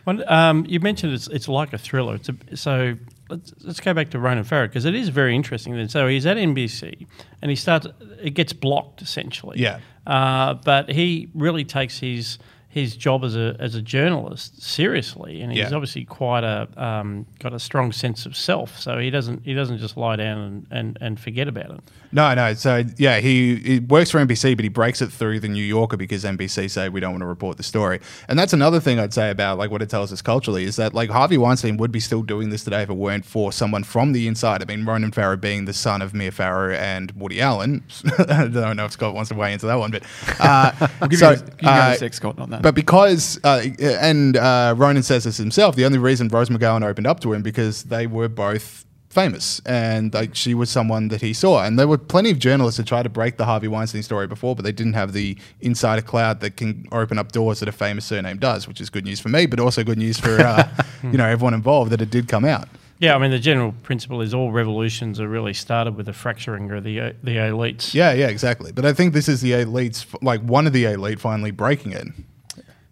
Well, 0.04 0.22
um, 0.32 0.66
you 0.68 0.80
mentioned 0.80 1.12
it's, 1.12 1.28
it's 1.28 1.48
like 1.48 1.72
a 1.72 1.78
thriller. 1.78 2.16
It's 2.16 2.28
a, 2.28 2.56
so 2.56 2.94
let's, 3.30 3.52
let's 3.62 3.80
go 3.80 3.94
back 3.94 4.10
to 4.10 4.18
Ronan 4.18 4.42
Farrow 4.44 4.66
because 4.66 4.84
it 4.84 4.94
is 4.96 5.10
very 5.10 5.34
interesting. 5.36 5.76
Then, 5.76 5.88
so 5.88 6.08
he's 6.08 6.26
at 6.26 6.36
NBC 6.36 7.06
and 7.40 7.50
he 7.50 7.56
starts. 7.56 7.86
It 8.20 8.30
gets 8.30 8.52
blocked 8.52 9.00
essentially. 9.02 9.60
Yeah. 9.60 9.78
Uh, 10.06 10.54
but 10.54 10.90
he 10.90 11.30
really 11.34 11.64
takes 11.64 11.98
his 11.98 12.38
his 12.68 12.96
job 12.96 13.22
as 13.22 13.36
a 13.36 13.54
as 13.60 13.74
a 13.76 13.82
journalist 13.82 14.60
seriously, 14.62 15.40
and 15.40 15.52
he's 15.52 15.70
Yeah. 15.70 15.76
obviously 15.76 16.04
quite 16.04 16.42
a 16.42 16.66
um, 16.76 17.26
got 17.38 17.52
a 17.52 17.60
strong 17.60 17.92
sense 17.92 18.26
of 18.26 18.36
self. 18.36 18.76
So 18.80 18.98
he 18.98 19.10
doesn't 19.10 19.44
he 19.44 19.54
doesn't 19.54 19.78
just 19.78 19.96
lie 19.96 20.16
down 20.16 20.38
and, 20.38 20.66
and, 20.72 20.98
and 21.00 21.20
forget 21.20 21.46
about 21.46 21.70
it. 21.70 21.80
No, 22.12 22.34
no. 22.34 22.52
So 22.54 22.84
yeah, 22.98 23.20
he, 23.20 23.56
he 23.56 23.78
works 23.80 24.10
for 24.10 24.18
NBC, 24.18 24.54
but 24.56 24.64
he 24.64 24.68
breaks 24.68 25.00
it 25.00 25.10
through 25.10 25.40
the 25.40 25.48
New 25.48 25.64
Yorker 25.64 25.96
because 25.96 26.24
NBC 26.24 26.70
say 26.70 26.88
we 26.90 27.00
don't 27.00 27.12
want 27.12 27.22
to 27.22 27.26
report 27.26 27.56
the 27.56 27.62
story. 27.62 28.00
And 28.28 28.38
that's 28.38 28.52
another 28.52 28.80
thing 28.80 28.98
I'd 28.98 29.14
say 29.14 29.30
about 29.30 29.56
like 29.58 29.70
what 29.70 29.80
it 29.80 29.88
tells 29.88 30.12
us 30.12 30.20
culturally 30.20 30.64
is 30.64 30.76
that 30.76 30.92
like 30.92 31.10
Harvey 31.10 31.38
Weinstein 31.38 31.78
would 31.78 31.90
be 31.90 32.00
still 32.00 32.22
doing 32.22 32.50
this 32.50 32.64
today 32.64 32.82
if 32.82 32.90
it 32.90 32.94
weren't 32.94 33.24
for 33.24 33.50
someone 33.50 33.82
from 33.82 34.12
the 34.12 34.28
inside. 34.28 34.62
I 34.62 34.66
mean, 34.66 34.84
Ronan 34.84 35.12
Farrow 35.12 35.36
being 35.36 35.64
the 35.64 35.72
son 35.72 36.02
of 36.02 36.12
Mia 36.12 36.30
Farrow 36.30 36.74
and 36.74 37.10
Woody 37.12 37.40
Allen. 37.40 37.82
I 38.28 38.46
don't 38.48 38.76
know 38.76 38.84
if 38.84 38.92
Scott 38.92 39.14
wants 39.14 39.30
to 39.30 39.34
weigh 39.34 39.54
into 39.54 39.66
that 39.66 39.78
one, 39.78 39.90
but 39.90 40.02
uh, 40.38 40.88
We'll 41.00 41.08
give 41.08 41.18
so, 41.18 41.30
you, 41.30 41.36
you 41.62 41.68
uh, 41.68 41.94
Scott, 42.10 42.38
on 42.38 42.50
that. 42.50 42.62
but 42.62 42.74
because, 42.74 43.40
uh, 43.42 43.64
and 43.80 44.36
uh, 44.36 44.74
Ronan 44.76 45.02
says 45.02 45.24
this 45.24 45.38
himself, 45.38 45.76
the 45.76 45.84
only 45.84 45.98
reason 45.98 46.28
Rose 46.28 46.48
McGowan 46.48 46.84
opened 46.84 47.06
up 47.06 47.20
to 47.20 47.32
him 47.32 47.42
because 47.42 47.84
they 47.84 48.06
were 48.06 48.28
both 48.28 48.84
famous 49.12 49.60
and 49.66 50.14
like 50.14 50.34
she 50.34 50.54
was 50.54 50.70
someone 50.70 51.08
that 51.08 51.20
he 51.20 51.32
saw. 51.32 51.62
And 51.62 51.78
there 51.78 51.86
were 51.86 51.98
plenty 51.98 52.30
of 52.30 52.38
journalists 52.38 52.78
that 52.78 52.86
tried 52.86 53.02
to 53.04 53.08
break 53.08 53.36
the 53.36 53.44
Harvey 53.44 53.68
Weinstein 53.68 54.02
story 54.02 54.26
before, 54.26 54.56
but 54.56 54.64
they 54.64 54.72
didn't 54.72 54.94
have 54.94 55.12
the 55.12 55.36
insider 55.60 56.02
cloud 56.02 56.40
that 56.40 56.56
can 56.56 56.88
open 56.92 57.18
up 57.18 57.32
doors 57.32 57.60
that 57.60 57.68
a 57.68 57.72
famous 57.72 58.06
surname 58.06 58.38
does, 58.38 58.66
which 58.66 58.80
is 58.80 58.90
good 58.90 59.04
news 59.04 59.20
for 59.20 59.28
me, 59.28 59.46
but 59.46 59.60
also 59.60 59.84
good 59.84 59.98
news 59.98 60.18
for 60.18 60.40
uh, 60.40 60.68
you 61.02 61.18
know 61.18 61.26
everyone 61.26 61.54
involved 61.54 61.90
that 61.90 62.00
it 62.00 62.10
did 62.10 62.26
come 62.26 62.44
out. 62.44 62.68
Yeah, 62.98 63.16
I 63.16 63.18
mean 63.18 63.32
the 63.32 63.38
general 63.38 63.74
principle 63.82 64.20
is 64.20 64.32
all 64.32 64.52
revolutions 64.52 65.20
are 65.20 65.28
really 65.28 65.54
started 65.54 65.96
with 65.96 66.08
a 66.08 66.12
fracturing 66.12 66.70
of 66.70 66.84
the 66.84 67.00
uh, 67.00 67.12
the 67.22 67.36
elites. 67.36 67.94
Yeah, 67.94 68.12
yeah, 68.12 68.28
exactly. 68.28 68.72
But 68.72 68.84
I 68.84 68.92
think 68.92 69.12
this 69.12 69.28
is 69.28 69.40
the 69.40 69.52
elites, 69.52 70.06
like 70.22 70.40
one 70.40 70.66
of 70.66 70.72
the 70.72 70.84
elite 70.84 71.20
finally 71.20 71.50
breaking 71.50 71.92
it. 71.92 72.06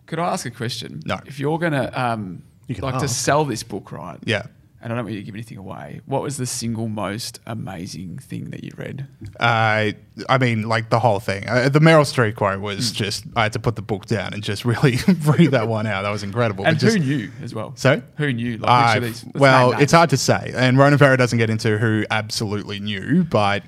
Could 0.06 0.18
I 0.18 0.33
ask 0.33 0.44
a 0.44 0.50
question? 0.50 1.00
No. 1.06 1.20
If 1.24 1.38
you're 1.38 1.59
going 1.61 1.72
to 1.72 2.00
um, 2.00 2.42
You 2.66 2.74
can 2.74 2.83
like 2.83 2.98
to 2.98 3.06
sell 3.06 3.44
this 3.44 3.62
book, 3.62 3.92
right? 3.92 4.18
Yeah. 4.24 4.46
And 4.83 4.93
I 4.93 4.97
don't 4.97 5.05
want 5.05 5.14
you 5.14 5.21
to 5.21 5.27
give 5.27 5.35
anything 5.35 5.59
away. 5.59 6.01
What 6.07 6.23
was 6.23 6.38
the 6.38 6.47
single 6.47 6.88
most 6.88 7.38
amazing 7.47 8.16
thing 8.19 8.49
that 8.51 8.64
you 8.64 8.71
read? 8.79 9.07
Uh, 9.38 9.93
I 10.29 10.38
mean, 10.40 10.69
like 10.69 10.88
the 10.88 10.99
whole 11.01 11.21
thing. 11.21 11.47
Uh, 11.47 11.69
the 11.69 11.81
Meryl 11.81 12.03
Streep 12.11 12.35
quote 12.37 12.61
was 12.61 12.90
just, 12.90 13.25
I 13.37 13.43
had 13.43 13.53
to 13.53 13.59
put 13.59 13.77
the 13.77 13.83
book 13.83 14.07
down 14.07 14.33
and 14.33 14.43
just 14.43 14.64
really 14.64 14.97
read 15.25 15.51
that 15.51 15.69
one 15.69 15.87
out. 15.87 16.03
That 16.03 16.11
was 16.11 16.23
incredible. 16.23 16.66
And 16.66 16.79
just, 16.79 16.97
who 16.97 17.05
knew 17.05 17.31
as 17.43 17.55
well? 17.55 17.73
So? 17.77 18.01
Who 18.16 18.33
knew? 18.33 18.57
Like, 18.57 18.97
of 18.97 19.03
these- 19.05 19.25
well, 19.35 19.73
it's 19.79 19.93
hard 19.93 20.09
to 20.11 20.16
say. 20.16 20.53
And 20.55 20.79
Ronan 20.79 20.99
Farrow 20.99 21.16
doesn't 21.16 21.38
get 21.38 21.51
into 21.51 21.77
who 21.77 22.05
absolutely 22.11 22.81
knew, 22.81 23.25
but 23.25 23.62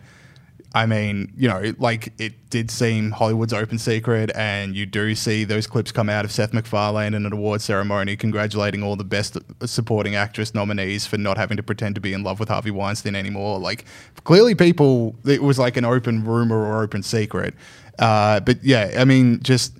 I 0.74 0.86
mean, 0.86 1.32
you 1.36 1.48
know, 1.48 1.74
like 1.78 2.12
it 2.18 2.48
did 2.48 2.70
seem 2.70 3.10
Hollywood's 3.10 3.52
open 3.52 3.78
secret, 3.78 4.30
and 4.34 4.74
you 4.74 4.86
do 4.86 5.14
see 5.14 5.44
those 5.44 5.66
clips 5.66 5.92
come 5.92 6.08
out 6.08 6.24
of 6.24 6.32
Seth 6.32 6.54
MacFarlane 6.54 7.12
in 7.12 7.26
an 7.26 7.32
award 7.32 7.60
ceremony 7.60 8.16
congratulating 8.16 8.82
all 8.82 8.96
the 8.96 9.04
best 9.04 9.36
supporting 9.66 10.14
actress 10.14 10.54
nominees 10.54 11.06
for 11.06 11.18
not 11.18 11.36
having 11.36 11.58
to 11.58 11.62
pretend 11.62 11.94
to 11.96 12.00
be 12.00 12.14
in 12.14 12.22
love 12.22 12.40
with 12.40 12.48
Harvey 12.48 12.70
Weinstein 12.70 13.14
anymore. 13.14 13.58
Like, 13.58 13.84
clearly, 14.24 14.54
people, 14.54 15.14
it 15.26 15.42
was 15.42 15.58
like 15.58 15.76
an 15.76 15.84
open 15.84 16.24
rumor 16.24 16.64
or 16.64 16.82
open 16.82 17.02
secret. 17.02 17.54
Uh, 17.98 18.40
but 18.40 18.64
yeah, 18.64 18.94
I 18.96 19.04
mean, 19.04 19.42
just 19.42 19.76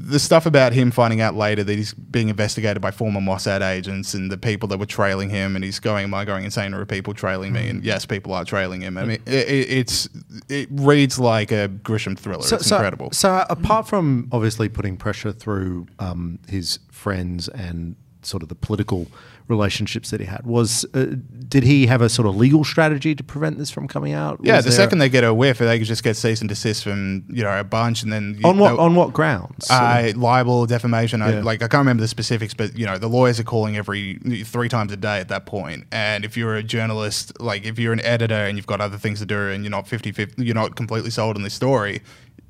the 0.00 0.20
stuff 0.20 0.46
about 0.46 0.72
him 0.72 0.92
finding 0.92 1.20
out 1.20 1.34
later 1.34 1.64
that 1.64 1.76
he's 1.76 1.92
being 1.92 2.28
investigated 2.28 2.80
by 2.80 2.92
former 2.92 3.20
Mossad 3.20 3.60
agents 3.60 4.14
and 4.14 4.30
the 4.30 4.38
people 4.38 4.68
that 4.68 4.78
were 4.78 4.86
trailing 4.86 5.28
him, 5.28 5.56
and 5.56 5.64
he's 5.64 5.80
going, 5.80 6.04
"Am 6.04 6.14
I 6.14 6.24
going 6.24 6.44
insane, 6.44 6.72
or 6.72 6.80
are 6.80 6.86
people 6.86 7.14
trailing 7.14 7.52
me?" 7.52 7.68
And 7.68 7.84
yes, 7.84 8.06
people 8.06 8.32
are 8.32 8.44
trailing 8.44 8.82
him. 8.82 8.96
I 8.96 9.04
mean, 9.04 9.22
it, 9.26 9.48
it, 9.48 9.70
it's 9.70 10.08
it 10.48 10.68
reads 10.70 11.18
like 11.18 11.50
a 11.50 11.68
Grisham 11.68 12.16
thriller. 12.16 12.44
it's 12.44 12.70
incredible. 12.70 13.10
So, 13.12 13.44
apart 13.50 13.88
from 13.88 14.28
obviously 14.30 14.68
putting 14.68 14.96
pressure 14.96 15.32
through 15.32 15.88
um, 15.98 16.38
his 16.48 16.78
friends 16.92 17.48
and 17.48 17.96
sort 18.22 18.42
of 18.42 18.48
the 18.48 18.54
political 18.54 19.08
relationships 19.48 20.10
that 20.10 20.20
he 20.20 20.26
had, 20.26 20.46
was 20.46 20.84
uh, 20.94 21.06
did 21.48 21.64
he 21.64 21.86
have 21.86 22.02
a 22.02 22.08
sort 22.08 22.28
of 22.28 22.36
legal 22.36 22.64
strategy 22.64 23.14
to 23.14 23.24
prevent 23.24 23.58
this 23.58 23.70
from 23.70 23.88
coming 23.88 24.12
out? 24.12 24.40
yeah, 24.42 24.56
Was 24.56 24.64
the 24.64 24.72
second 24.72 24.98
they 24.98 25.08
get 25.08 25.24
a 25.24 25.32
whiff, 25.32 25.58
they 25.58 25.78
could 25.78 25.86
just 25.86 26.04
get 26.04 26.16
cease 26.16 26.40
and 26.40 26.48
desist 26.48 26.84
from 26.84 27.24
you 27.28 27.42
know 27.42 27.58
a 27.58 27.64
bunch, 27.64 28.02
and 28.02 28.12
then 28.12 28.38
on 28.44 28.58
what 28.58 28.78
on 28.78 28.94
what 28.94 29.12
grounds? 29.12 29.70
Uh, 29.70 30.12
libel, 30.16 30.66
defamation. 30.66 31.22
I, 31.22 31.40
like 31.40 31.62
I 31.62 31.68
can't 31.68 31.80
remember 31.80 32.02
the 32.02 32.08
specifics, 32.08 32.54
but 32.54 32.76
you 32.76 32.86
know 32.86 32.98
the 32.98 33.08
lawyers 33.08 33.40
are 33.40 33.44
calling 33.44 33.76
every 33.76 34.18
three 34.44 34.68
times 34.68 34.92
a 34.92 34.96
day 34.96 35.18
at 35.18 35.28
that 35.28 35.46
point. 35.46 35.86
And 35.92 36.24
if 36.24 36.36
you're 36.36 36.56
a 36.56 36.62
journalist, 36.62 37.40
like 37.40 37.64
if 37.64 37.78
you're 37.78 37.92
an 37.92 38.00
editor 38.00 38.34
and 38.34 38.56
you've 38.56 38.66
got 38.66 38.80
other 38.80 38.98
things 38.98 39.20
to 39.20 39.26
do, 39.26 39.48
and 39.48 39.64
you're 39.64 39.70
not 39.70 39.86
50-50, 39.86 40.34
you're 40.38 40.54
not 40.54 40.76
completely 40.76 41.10
sold 41.10 41.36
on 41.36 41.42
this 41.42 41.54
story. 41.54 42.02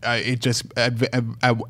Uh, 0.05 0.21
it 0.25 0.39
just 0.41 0.63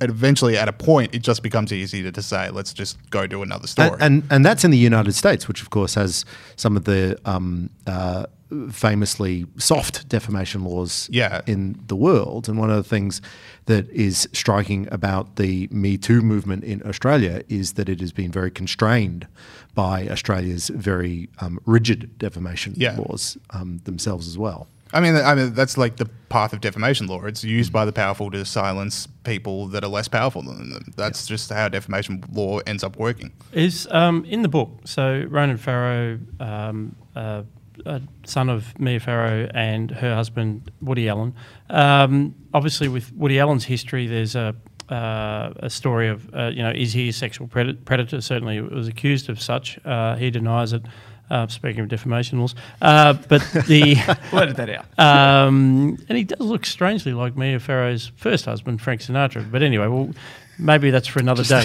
eventually 0.00 0.56
at 0.56 0.68
a 0.68 0.72
point 0.72 1.14
it 1.14 1.22
just 1.22 1.42
becomes 1.42 1.72
easy 1.72 2.02
to, 2.02 2.12
to 2.12 2.22
say 2.22 2.50
let's 2.50 2.72
just 2.72 2.98
go 3.10 3.26
do 3.26 3.42
another 3.42 3.66
story. 3.66 3.90
And, 3.92 4.02
and 4.02 4.22
and 4.30 4.44
that's 4.46 4.64
in 4.64 4.70
the 4.70 4.78
United 4.78 5.12
States, 5.14 5.48
which 5.48 5.62
of 5.62 5.70
course 5.70 5.94
has 5.94 6.24
some 6.56 6.76
of 6.76 6.84
the 6.84 7.18
um, 7.24 7.70
uh, 7.86 8.26
famously 8.70 9.46
soft 9.58 10.08
defamation 10.08 10.64
laws 10.64 11.08
Yeah. 11.12 11.42
in 11.46 11.78
the 11.86 11.96
world. 11.96 12.48
And 12.48 12.58
one 12.58 12.70
of 12.70 12.76
the 12.76 12.82
things 12.88 13.20
that 13.66 13.88
is 13.90 14.28
striking 14.32 14.88
about 14.90 15.36
the 15.36 15.68
Me 15.70 15.98
Too 15.98 16.22
movement 16.22 16.64
in 16.64 16.82
Australia 16.86 17.42
is 17.48 17.74
that 17.74 17.88
it 17.88 18.00
has 18.00 18.12
been 18.12 18.30
very 18.32 18.50
constrained 18.50 19.26
by 19.74 20.08
Australia's 20.08 20.68
very 20.68 21.28
um, 21.40 21.58
rigid 21.66 22.16
defamation 22.18 22.72
Yeah. 22.76 22.96
laws 22.96 23.36
um, 23.50 23.78
themselves 23.84 24.26
as 24.26 24.38
well. 24.38 24.66
I 24.92 25.00
mean, 25.00 25.16
I 25.16 25.34
mean 25.34 25.54
that's 25.54 25.76
like 25.76 25.96
the 25.96 26.06
path 26.28 26.52
of 26.52 26.60
defamation 26.60 27.06
law. 27.06 27.24
It's 27.24 27.44
used 27.44 27.72
by 27.72 27.84
the 27.84 27.92
powerful 27.92 28.30
to 28.30 28.44
silence 28.44 29.06
people 29.24 29.66
that 29.68 29.84
are 29.84 29.88
less 29.88 30.08
powerful 30.08 30.42
than 30.42 30.70
them. 30.70 30.92
That's 30.96 31.26
just 31.26 31.50
how 31.50 31.68
defamation 31.68 32.24
law 32.32 32.58
ends 32.60 32.82
up 32.82 32.96
working. 32.96 33.32
is 33.52 33.86
um, 33.90 34.24
in 34.24 34.42
the 34.42 34.48
book. 34.48 34.70
So 34.84 35.26
Ronan 35.28 35.58
Farrow, 35.58 36.18
um, 36.40 36.96
uh, 37.14 37.42
uh, 37.86 38.00
son 38.24 38.48
of 38.48 38.78
Mia 38.78 39.00
Farrow, 39.00 39.48
and 39.54 39.90
her 39.90 40.14
husband 40.14 40.70
Woody 40.80 41.08
Allen. 41.08 41.34
Um, 41.70 42.34
obviously, 42.54 42.88
with 42.88 43.12
Woody 43.12 43.38
Allen's 43.38 43.64
history, 43.64 44.06
there's 44.06 44.34
a 44.34 44.54
uh, 44.88 45.52
a 45.58 45.68
story 45.68 46.08
of 46.08 46.34
uh, 46.34 46.46
you 46.46 46.62
know 46.62 46.70
is 46.74 46.94
he 46.94 47.10
a 47.10 47.12
sexual 47.12 47.46
pred- 47.46 47.84
predator? 47.84 48.20
Certainly, 48.20 48.60
was 48.62 48.88
accused 48.88 49.28
of 49.28 49.40
such. 49.40 49.78
Uh, 49.84 50.16
he 50.16 50.30
denies 50.30 50.72
it. 50.72 50.82
Uh, 51.30 51.46
speaking 51.48 51.80
of 51.80 51.88
defamation 51.88 52.40
laws, 52.40 52.54
uh, 52.80 53.12
but 53.28 53.42
the 53.66 53.96
We'll 54.32 54.52
that 54.54 54.70
out. 54.70 54.86
um, 54.98 55.98
and 56.08 56.16
he 56.16 56.24
does 56.24 56.40
look 56.40 56.64
strangely 56.64 57.12
like 57.12 57.36
Mia 57.36 57.60
Farrow's 57.60 58.10
first 58.16 58.46
husband, 58.46 58.80
Frank 58.80 59.02
Sinatra. 59.02 59.50
But 59.50 59.62
anyway, 59.62 59.88
well, 59.88 60.10
maybe 60.58 60.90
that's 60.90 61.06
for 61.06 61.18
another 61.20 61.44
day. 61.44 61.64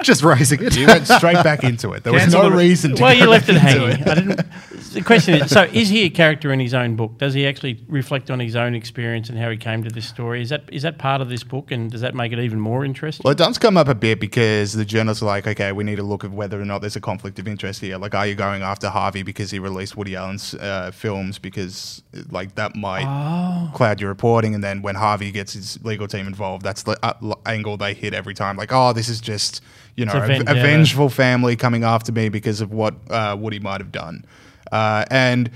Just 0.04 0.22
raising 0.22 0.62
it. 0.62 0.76
You 0.76 0.86
went 0.86 1.06
straight 1.06 1.42
back 1.44 1.62
into 1.64 1.92
it. 1.92 2.04
There 2.04 2.12
was 2.12 2.22
Cancel 2.22 2.42
no 2.44 2.50
the- 2.50 2.56
reason 2.56 2.96
to 2.96 3.02
well, 3.02 3.14
go 3.14 3.20
you 3.24 3.30
left 3.30 3.48
it 3.48 3.54
back 3.56 3.76
into 3.76 3.96
hanging. 3.96 4.08
I 4.08 4.14
didn't. 4.14 4.92
the 4.94 5.02
question 5.02 5.34
is: 5.34 5.50
so 5.50 5.62
is 5.64 5.88
he 5.88 6.04
a 6.04 6.10
character 6.10 6.52
in 6.52 6.60
his 6.60 6.74
own 6.74 6.96
book? 6.96 7.18
Does 7.18 7.34
he 7.34 7.46
actually 7.46 7.84
reflect 7.88 8.30
on 8.30 8.40
his 8.40 8.56
own 8.56 8.74
experience 8.74 9.28
and 9.28 9.38
how 9.38 9.50
he 9.50 9.56
came 9.56 9.84
to 9.84 9.90
this 9.90 10.06
story? 10.08 10.42
Is 10.42 10.48
that 10.48 10.64
is 10.72 10.82
that 10.82 10.98
part 10.98 11.20
of 11.20 11.28
this 11.28 11.42
book, 11.44 11.70
and 11.70 11.90
does 11.90 12.00
that 12.00 12.14
make 12.14 12.32
it 12.32 12.38
even 12.38 12.60
more 12.60 12.84
interesting? 12.84 13.22
Well, 13.24 13.32
it 13.32 13.38
does 13.38 13.58
come 13.58 13.76
up 13.76 13.88
a 13.88 13.94
bit 13.94 14.20
because 14.20 14.72
the 14.72 14.84
journalists 14.84 15.22
are 15.22 15.26
like, 15.26 15.46
okay, 15.46 15.72
we 15.72 15.84
need 15.84 15.96
to 15.96 16.02
look 16.02 16.24
at 16.24 16.30
whether 16.30 16.60
or 16.60 16.64
not 16.64 16.80
there's 16.80 16.96
a 16.96 17.00
conflict 17.00 17.38
of 17.38 17.46
interest 17.46 17.80
here. 17.80 17.98
Like, 17.98 18.14
are 18.14 18.26
you 18.26 18.34
going 18.34 18.62
after 18.62 18.88
Harvey 18.88 19.22
because 19.22 19.50
he 19.50 19.58
released 19.58 19.96
Woody 19.96 20.16
Allen's 20.16 20.54
uh, 20.54 20.90
films 20.92 21.38
because, 21.38 22.02
like, 22.30 22.54
that 22.54 22.74
might 22.74 23.04
Oh. 23.06 23.70
cloud 23.74 24.00
your 24.00 24.08
reporting? 24.08 24.54
And 24.54 24.64
then 24.64 24.82
when 24.82 24.94
Harvey 24.94 25.30
gets 25.30 25.52
his 25.52 25.78
legal 25.84 26.08
team 26.08 26.26
involved, 26.26 26.64
that's 26.64 26.82
the 26.84 26.98
uh, 27.04 27.34
angle 27.46 27.76
they 27.76 27.94
hit 27.94 28.14
every 28.14 28.34
time. 28.34 28.56
Like, 28.56 28.72
oh, 28.72 28.92
this 28.92 29.08
is 29.08 29.20
just, 29.20 29.62
you 29.96 30.04
know, 30.04 30.12
a 30.12 30.40
a, 30.40 30.54
vengeful 30.54 31.08
family 31.08 31.56
coming 31.56 31.84
after 31.84 32.12
me 32.12 32.28
because 32.28 32.60
of 32.60 32.72
what 32.72 32.94
uh, 33.10 33.36
Woody 33.38 33.58
might 33.58 33.80
have 33.80 33.92
done. 33.92 34.24
Uh, 34.72 35.04
and 35.10 35.50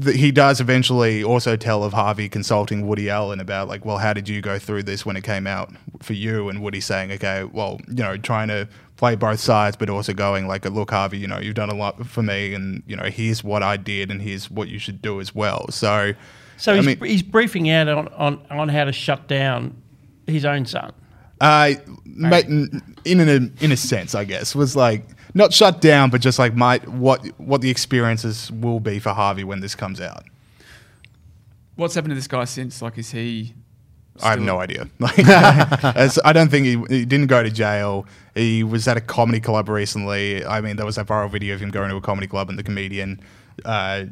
th- 0.00 0.16
he 0.16 0.30
does 0.30 0.60
eventually 0.60 1.24
also 1.24 1.56
tell 1.56 1.82
of 1.82 1.92
Harvey 1.92 2.28
consulting 2.28 2.86
Woody 2.86 3.10
Allen 3.10 3.40
about 3.40 3.68
like, 3.68 3.84
well, 3.84 3.98
how 3.98 4.12
did 4.12 4.28
you 4.28 4.40
go 4.40 4.58
through 4.58 4.84
this 4.84 5.04
when 5.04 5.16
it 5.16 5.24
came 5.24 5.46
out 5.46 5.72
for 6.02 6.12
you? 6.12 6.48
And 6.48 6.62
Woody 6.62 6.80
saying, 6.80 7.10
okay, 7.12 7.44
well, 7.44 7.80
you 7.88 8.02
know, 8.02 8.16
trying 8.16 8.48
to 8.48 8.68
play 8.96 9.14
both 9.16 9.40
sides, 9.40 9.76
but 9.76 9.88
also 9.88 10.12
going 10.12 10.46
like, 10.46 10.64
look, 10.66 10.90
Harvey, 10.90 11.18
you 11.18 11.26
know, 11.26 11.38
you've 11.38 11.54
done 11.54 11.70
a 11.70 11.74
lot 11.74 12.06
for 12.06 12.22
me, 12.22 12.52
and 12.52 12.82
you 12.86 12.94
know, 12.94 13.04
here's 13.04 13.42
what 13.42 13.62
I 13.62 13.76
did, 13.78 14.10
and 14.10 14.20
here's 14.20 14.50
what 14.50 14.68
you 14.68 14.78
should 14.78 15.00
do 15.00 15.20
as 15.20 15.34
well. 15.34 15.66
So, 15.70 16.12
so 16.58 16.74
I 16.74 16.76
he's, 16.76 16.86
mean- 16.86 17.04
he's 17.04 17.22
briefing 17.22 17.70
out 17.70 17.88
on, 17.88 18.08
on, 18.08 18.40
on 18.50 18.68
how 18.68 18.84
to 18.84 18.92
shut 18.92 19.26
down 19.26 19.74
his 20.26 20.44
own 20.44 20.66
son. 20.66 20.92
Uh, 21.40 21.72
ma- 22.04 22.36
n- 22.36 22.96
in 23.04 23.20
an, 23.20 23.56
in 23.60 23.72
a 23.72 23.76
sense, 23.76 24.14
I 24.14 24.24
guess, 24.24 24.54
was 24.54 24.76
like 24.76 25.06
not 25.34 25.52
shut 25.52 25.80
down, 25.80 26.10
but 26.10 26.20
just 26.20 26.38
like 26.38 26.54
my 26.54 26.78
what 26.78 27.24
what 27.38 27.60
the 27.60 27.70
experiences 27.70 28.50
will 28.52 28.80
be 28.80 28.98
for 28.98 29.10
Harvey 29.10 29.44
when 29.44 29.60
this 29.60 29.74
comes 29.74 30.00
out. 30.00 30.24
What's 31.76 31.94
happened 31.94 32.10
to 32.10 32.14
this 32.16 32.28
guy 32.28 32.44
since? 32.44 32.82
Like, 32.82 32.98
is 32.98 33.10
he? 33.10 33.54
I 34.22 34.30
have 34.30 34.40
no 34.40 34.60
idea. 34.60 34.86
Like, 34.98 35.18
I 35.18 36.32
don't 36.34 36.50
think 36.50 36.66
he, 36.66 36.94
he 36.94 37.04
didn't 37.06 37.28
go 37.28 37.42
to 37.42 37.48
jail. 37.50 38.06
He 38.34 38.62
was 38.62 38.86
at 38.86 38.98
a 38.98 39.00
comedy 39.00 39.40
club 39.40 39.68
recently. 39.70 40.44
I 40.44 40.60
mean, 40.60 40.76
there 40.76 40.84
was 40.84 40.98
a 40.98 41.04
viral 41.04 41.30
video 41.30 41.54
of 41.54 41.60
him 41.60 41.70
going 41.70 41.88
to 41.88 41.96
a 41.96 42.00
comedy 42.02 42.26
club 42.26 42.50
and 42.50 42.58
the 42.58 42.62
comedian 42.62 43.20
uh, 43.64 44.04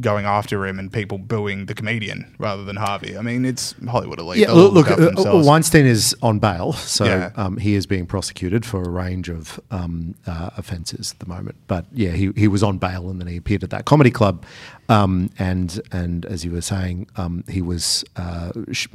going 0.00 0.24
after 0.24 0.66
him 0.66 0.78
and 0.78 0.92
people 0.92 1.18
booing 1.18 1.66
the 1.66 1.74
comedian 1.74 2.34
rather 2.38 2.64
than 2.64 2.76
Harvey. 2.76 3.16
I 3.16 3.22
mean, 3.22 3.44
it's 3.44 3.74
Hollywood 3.88 4.18
elite. 4.18 4.38
Yeah, 4.40 4.46
They'll 4.48 4.70
look, 4.70 4.88
look 4.88 5.26
uh. 5.26 5.42
Weinstein 5.44 5.86
is 5.86 6.14
on 6.22 6.38
bail, 6.38 6.72
so 6.74 7.04
Yeah. 7.04 7.30
um, 7.36 7.56
he 7.58 7.74
is 7.74 7.86
being 7.86 8.06
prosecuted 8.06 8.64
for 8.64 8.82
a 8.82 8.88
range 8.88 9.28
of 9.28 9.60
um, 9.70 10.14
uh, 10.26 10.50
offences 10.56 11.12
at 11.12 11.18
the 11.18 11.26
moment. 11.26 11.56
But 11.66 11.86
yeah, 11.92 12.10
he, 12.12 12.32
he 12.36 12.48
was 12.48 12.62
on 12.62 12.78
bail 12.78 13.10
and 13.10 13.20
then 13.20 13.28
he 13.28 13.36
appeared 13.36 13.62
at 13.64 13.70
that 13.70 13.84
comedy 13.84 14.10
club. 14.10 14.44
Um, 14.90 15.30
and 15.38 15.80
and 15.92 16.26
as 16.26 16.44
you 16.44 16.50
were 16.52 16.60
saying, 16.60 17.06
um, 17.16 17.42
he 17.48 17.62
was 17.62 18.04
uh, 18.16 18.52
sh- 18.70 18.88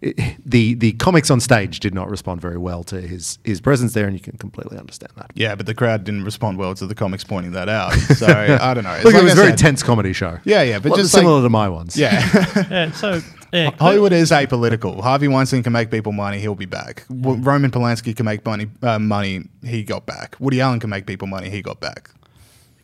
the 0.00 0.72
the 0.74 0.92
comics 0.92 1.30
on 1.30 1.40
stage 1.40 1.78
did 1.80 1.92
not 1.94 2.08
respond 2.08 2.40
very 2.40 2.56
well 2.56 2.82
to 2.84 3.02
his 3.02 3.38
his 3.44 3.60
presence 3.60 3.92
there, 3.92 4.06
and 4.06 4.14
you 4.14 4.20
can 4.20 4.38
completely 4.38 4.78
understand 4.78 5.12
that. 5.16 5.30
Yeah, 5.34 5.54
but 5.54 5.66
the 5.66 5.74
crowd 5.74 6.04
didn't 6.04 6.24
respond 6.24 6.56
well 6.56 6.74
to 6.76 6.86
the 6.86 6.94
comics 6.94 7.22
pointing 7.22 7.52
that 7.52 7.68
out. 7.68 7.92
So 8.16 8.26
I 8.26 8.72
don't 8.72 8.84
know. 8.84 8.98
Look, 9.04 9.12
like 9.12 9.22
it 9.22 9.24
was 9.24 9.32
a 9.32 9.36
very 9.36 9.48
said, 9.50 9.58
tense 9.58 9.82
comedy 9.82 10.14
show. 10.14 10.25
Yeah, 10.44 10.62
yeah, 10.62 10.78
but 10.78 10.90
Well, 10.90 10.98
just 10.98 11.12
similar 11.12 11.36
like- 11.40 11.44
to 11.46 11.50
my 11.50 11.68
ones. 11.68 11.96
Yeah. 11.96 12.22
Yeah, 12.70 12.92
so 12.92 13.20
yeah, 13.52 13.70
Hollywood 13.78 14.12
is 14.12 14.30
apolitical. 14.30 15.00
Harvey 15.02 15.28
Weinstein 15.28 15.62
can 15.62 15.72
make 15.72 15.90
people 15.90 16.12
money; 16.12 16.38
he'll 16.40 16.54
be 16.54 16.66
back. 16.66 17.04
W- 17.08 17.40
Roman 17.42 17.70
Polanski 17.70 18.14
can 18.14 18.24
make 18.26 18.44
money. 18.44 18.66
Uh, 18.82 18.98
money, 18.98 19.44
he 19.64 19.82
got 19.84 20.04
back. 20.06 20.36
Woody 20.40 20.60
Allen 20.60 20.80
can 20.80 20.90
make 20.90 21.06
people 21.06 21.26
money; 21.28 21.48
he 21.50 21.62
got 21.62 21.80
back. 21.80 22.10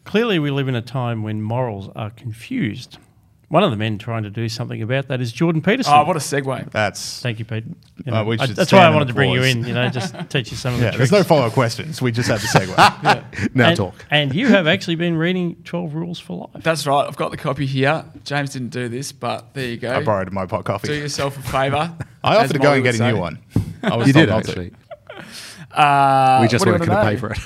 Clearly, 0.05 0.39
we 0.39 0.51
live 0.51 0.69
in 0.69 0.75
a 0.75 0.83
time 0.83 1.23
when 1.23 1.43
morals 1.43 1.89
are 1.97 2.11
confused. 2.11 2.99
One 3.53 3.63
of 3.63 3.71
the 3.71 3.77
men 3.77 3.99
trying 3.99 4.23
to 4.23 4.31
do 4.31 4.49
something 4.49 4.81
about 4.81 5.09
that 5.09 5.21
is 5.21 5.31
Jordan 5.31 5.61
Peterson. 5.61 5.93
Oh, 5.95 6.05
what 6.05 6.17
a 6.17 6.21
segue! 6.21 6.71
That's 6.71 7.21
Thank 7.21 7.39
you, 7.39 7.45
Pete. 7.45 7.65
You 8.03 8.11
Uh, 8.11 8.25
I- 8.41 8.47
that's 8.47 8.73
why 8.73 8.79
I 8.79 8.89
wanted 8.89 9.05
to 9.05 9.11
and 9.11 9.15
bring 9.15 9.31
you 9.31 9.43
in. 9.43 9.67
You 9.67 9.75
know, 9.75 9.91
just 9.91 10.15
teach 10.31 10.51
you 10.51 10.57
some 10.57 10.73
of 10.73 10.81
yeah. 10.81 10.93
the 10.93 10.97
There's 10.97 11.13
no 11.13 11.23
follow 11.23 11.43
up 11.49 11.53
questions. 11.53 12.01
We 12.01 12.13
just 12.13 12.31
had 12.31 12.41
the 12.41 12.47
segue. 12.47 13.51
Now 13.55 13.69
and, 13.69 13.77
talk. 13.77 14.07
And 14.11 14.35
you 14.35 14.47
have 14.49 14.67
actually 14.67 14.95
been 14.95 15.19
reading 15.19 15.57
Twelve 15.65 15.93
Rules 15.95 16.19
for 16.19 16.49
Life. 16.55 16.63
That's 16.63 16.87
right. 16.87 17.07
I've 17.07 17.19
got 17.19 17.31
the 17.31 17.37
copy 17.37 17.67
here. 17.67 18.07
James 18.25 18.55
didn't 18.55 18.71
do 18.71 18.89
this, 18.89 19.13
but 19.13 19.53
there 19.53 19.69
you 19.69 19.77
go. 19.77 19.97
I 19.97 20.03
borrowed 20.03 20.33
my 20.33 20.47
pot 20.47 20.65
coffee. 20.65 20.89
Do 20.89 20.95
yourself 20.95 21.37
a 21.37 21.43
favour. 21.43 21.95
I 22.25 22.37
offered 22.37 22.55
to 22.55 22.59
go 22.59 22.69
Molly 22.69 22.77
and 22.79 22.85
would 22.87 22.93
get 22.93 22.95
a 22.95 22.99
say. 22.99 23.13
new 23.13 23.19
one. 23.19 23.39
I 23.83 23.97
was 23.97 24.07
You 24.07 24.15
did 24.15 24.31
not 24.31 24.45
to. 24.45 24.51
actually. 24.51 24.73
Uh, 25.71 26.39
we 26.41 26.49
just 26.49 26.65
what 26.65 26.79
do 26.79 26.85
you 26.85 26.91
weren't 26.91 26.91
going 26.91 27.05
to 27.05 27.11
pay 27.11 27.17
for 27.17 27.33
it. 27.33 27.39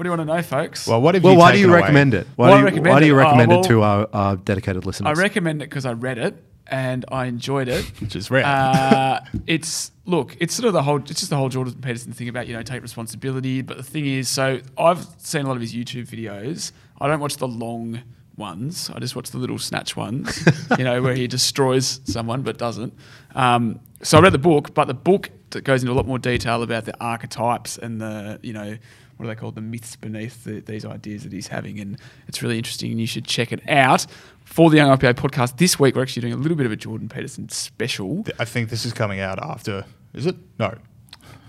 What 0.00 0.04
do 0.04 0.08
you 0.12 0.16
want 0.16 0.28
to 0.30 0.34
know, 0.34 0.42
folks? 0.42 0.86
Well, 0.86 1.02
what 1.02 1.14
have 1.14 1.22
Well, 1.22 1.34
you 1.34 1.38
why 1.38 1.52
do 1.52 1.58
you 1.58 1.68
away? 1.68 1.80
recommend 1.80 2.14
it? 2.14 2.26
Why, 2.36 2.48
Why 2.48 2.54
do 2.54 2.58
you, 2.60 2.64
recommend 2.64 2.94
why 2.94 3.00
do 3.00 3.06
you 3.06 3.12
it? 3.12 3.16
Oh, 3.16 3.18
recommend 3.22 3.50
well- 3.50 3.60
it 3.60 3.68
to 3.68 3.82
our, 3.82 4.08
our 4.14 4.36
dedicated 4.36 4.86
listeners? 4.86 5.18
I 5.18 5.20
recommend 5.20 5.60
it 5.60 5.68
because 5.68 5.84
I 5.84 5.92
read 5.92 6.16
it 6.16 6.42
and 6.68 7.04
I 7.12 7.26
enjoyed 7.26 7.68
it. 7.68 7.84
Which 8.00 8.16
is 8.16 8.30
rare. 8.30 8.46
Uh, 8.46 9.20
it's 9.46 9.90
look, 10.06 10.38
it's 10.40 10.54
sort 10.54 10.68
of 10.68 10.72
the 10.72 10.84
whole, 10.84 10.96
it's 11.00 11.20
just 11.20 11.28
the 11.28 11.36
whole 11.36 11.50
Jordan 11.50 11.74
Peterson 11.82 12.14
thing 12.14 12.30
about 12.30 12.46
you 12.46 12.54
know 12.54 12.62
take 12.62 12.80
responsibility. 12.80 13.60
But 13.60 13.76
the 13.76 13.82
thing 13.82 14.06
is, 14.06 14.30
so 14.30 14.60
I've 14.78 15.04
seen 15.18 15.42
a 15.44 15.48
lot 15.48 15.56
of 15.56 15.60
his 15.60 15.74
YouTube 15.74 16.08
videos. 16.08 16.72
I 16.98 17.06
don't 17.06 17.20
watch 17.20 17.36
the 17.36 17.48
long 17.48 18.00
ones. 18.38 18.90
I 18.94 19.00
just 19.00 19.14
watch 19.14 19.32
the 19.32 19.36
little 19.36 19.58
snatch 19.58 19.96
ones, 19.96 20.48
you 20.78 20.84
know, 20.84 21.02
where 21.02 21.14
he 21.14 21.26
destroys 21.26 22.00
someone 22.04 22.40
but 22.40 22.56
doesn't. 22.56 22.94
Um, 23.34 23.80
so 24.02 24.16
I 24.16 24.22
read 24.22 24.32
the 24.32 24.38
book, 24.38 24.72
but 24.72 24.86
the 24.86 24.94
book 24.94 25.28
that 25.50 25.64
goes 25.64 25.82
into 25.82 25.92
a 25.92 25.94
lot 25.96 26.06
more 26.06 26.18
detail 26.18 26.62
about 26.62 26.86
the 26.86 26.98
archetypes 27.04 27.76
and 27.76 28.00
the 28.00 28.40
you 28.42 28.54
know 28.54 28.78
what 29.20 29.26
are 29.26 29.34
they 29.34 29.38
called 29.38 29.54
the 29.54 29.60
myths 29.60 29.96
beneath 29.96 30.44
the, 30.44 30.60
these 30.60 30.86
ideas 30.86 31.24
that 31.24 31.32
he's 31.32 31.48
having 31.48 31.78
and 31.78 31.98
it's 32.26 32.42
really 32.42 32.56
interesting 32.56 32.90
and 32.90 32.98
you 32.98 33.06
should 33.06 33.26
check 33.26 33.52
it 33.52 33.60
out 33.68 34.06
for 34.44 34.70
the 34.70 34.76
young 34.78 34.96
ipa 34.96 35.12
podcast 35.12 35.58
this 35.58 35.78
week 35.78 35.94
we're 35.94 36.00
actually 36.02 36.22
doing 36.22 36.32
a 36.32 36.36
little 36.38 36.56
bit 36.56 36.64
of 36.64 36.72
a 36.72 36.76
jordan 36.76 37.06
peterson 37.06 37.46
special 37.50 38.24
I 38.38 38.46
think 38.46 38.70
this 38.70 38.86
is 38.86 38.92
coming 38.94 39.20
out 39.20 39.38
after. 39.42 39.84
Is 40.14 40.24
it? 40.24 40.36
No. 40.58 40.74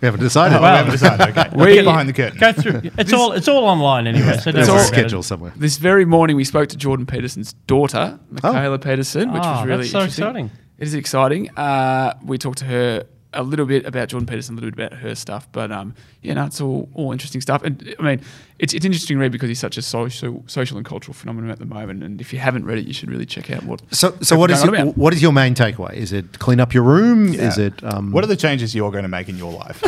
we 0.01 0.05
haven't 0.05 0.19
decided. 0.19 0.57
Oh, 0.57 0.61
we 0.61 0.67
haven't 0.67 0.91
decided. 0.91 1.29
Okay. 1.37 1.49
We- 1.55 1.73
Get 1.75 1.85
behind 1.85 2.09
the 2.09 2.13
curtain. 2.13 2.37
Go 2.39 2.51
through. 2.51 2.81
It's 2.97 3.13
all 3.13 3.31
it's 3.31 3.47
all 3.47 3.63
online 3.65 4.05
anyway. 4.07 4.37
So 4.37 4.51
don't 4.51 4.65
There's 4.65 4.67
a 4.69 4.85
schedule 4.85 5.23
somewhere. 5.23 5.53
this 5.55 5.77
very 5.77 6.03
morning 6.05 6.35
we 6.35 6.43
spoke 6.43 6.67
to 6.69 6.77
jordan 6.77 7.05
peterson's 7.05 7.53
daughter 7.53 8.19
mikhaila 8.33 8.83
peterson 8.83 9.31
which 9.33 9.43
Oh, 9.45 9.51
was 9.51 9.65
really 9.65 9.77
that's 9.83 9.91
so 9.91 9.99
interesting. 10.01 10.25
exciting. 10.25 10.51
it 10.77 10.83
is 10.87 10.93
exciting 10.93 11.49
uh, 11.57 12.13
we 12.23 12.37
talked 12.37 12.57
to 12.59 12.65
her 12.65 13.05
a 13.33 13.43
little 13.43 13.65
bit 13.65 13.85
about 13.85 14.09
Jordan 14.09 14.27
Peterson, 14.27 14.55
a 14.55 14.61
little 14.61 14.75
bit 14.75 14.87
about 14.87 14.99
her 14.99 15.15
stuff, 15.15 15.47
but 15.51 15.71
um, 15.71 15.95
yeah, 16.21 16.33
no, 16.33 16.45
it's 16.45 16.59
all, 16.59 16.89
all 16.93 17.11
interesting 17.11 17.39
stuff. 17.41 17.63
And 17.63 17.95
I 17.99 18.03
mean, 18.03 18.21
it's 18.59 18.73
it's 18.73 18.85
interesting 18.85 19.17
to 19.17 19.21
read 19.21 19.31
because 19.31 19.47
he's 19.47 19.59
such 19.59 19.77
a 19.77 19.81
social 19.81 20.43
social 20.47 20.77
and 20.77 20.85
cultural 20.85 21.13
phenomenon 21.13 21.49
at 21.49 21.59
the 21.59 21.65
moment. 21.65 22.03
And 22.03 22.19
if 22.19 22.33
you 22.33 22.39
haven't 22.39 22.65
read 22.65 22.77
it, 22.77 22.85
you 22.85 22.93
should 22.93 23.09
really 23.09 23.25
check 23.25 23.49
out 23.49 23.63
what. 23.63 23.81
So, 23.91 24.15
so 24.21 24.37
what 24.37 24.51
is 24.51 24.63
it, 24.63 24.97
what 24.97 25.13
is 25.13 25.21
your 25.21 25.31
main 25.31 25.55
takeaway? 25.55 25.93
Is 25.93 26.11
it 26.11 26.39
clean 26.39 26.59
up 26.59 26.73
your 26.73 26.83
room? 26.83 27.33
Is 27.33 27.57
it 27.57 27.83
um, 27.83 28.11
What 28.11 28.23
are 28.23 28.27
the 28.27 28.35
changes 28.35 28.75
you're 28.75 28.91
going 28.91 29.03
to 29.03 29.09
make 29.09 29.29
in 29.29 29.37
your 29.37 29.53
life? 29.53 29.81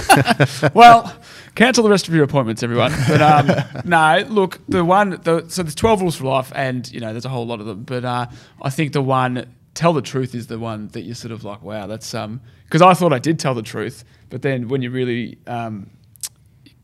well, 0.74 1.14
cancel 1.56 1.84
the 1.84 1.89
rest 1.89 2.08
of 2.08 2.14
your 2.14 2.24
appointments, 2.24 2.64
everyone. 2.64 2.94
But 3.08 3.22
um, 3.22 3.82
no, 3.86 4.26
look, 4.30 4.60
the 4.68 4.84
one, 4.84 5.12
the, 5.24 5.46
so 5.50 5.64
there's 5.64 5.76
12 5.76 6.02
rules 6.02 6.16
for 6.16 6.26
life, 6.26 6.52
and 6.56 6.89
you 6.91 7.00
know, 7.00 7.12
there's 7.12 7.26
a 7.26 7.30
whole 7.30 7.46
lot 7.46 7.60
of 7.60 7.66
them. 7.66 7.84
But 7.84 8.06
uh, 8.06 8.28
I 8.62 8.70
think 8.70 8.94
the 8.94 9.02
one, 9.02 9.54
tell 9.74 9.94
the 9.94 10.02
truth, 10.02 10.34
is 10.34 10.48
the 10.48 10.60
one 10.60 10.88
that 10.89 11.02
you're 11.02 11.16
sort 11.16 11.32
of 11.32 11.44
like, 11.44 11.62
wow, 11.62 11.88
that's 11.88 12.14
um, 12.14 12.41
because 12.74 12.82
I 12.82 12.95
thought 12.95 13.13
I 13.13 13.19
did 13.19 13.38
tell 13.38 13.53
the 13.53 13.61
truth, 13.61 14.03
but 14.32 14.41
then 14.41 14.67
when 14.67 14.82
you 14.82 14.89
really 14.89 15.38
um, 15.45 15.91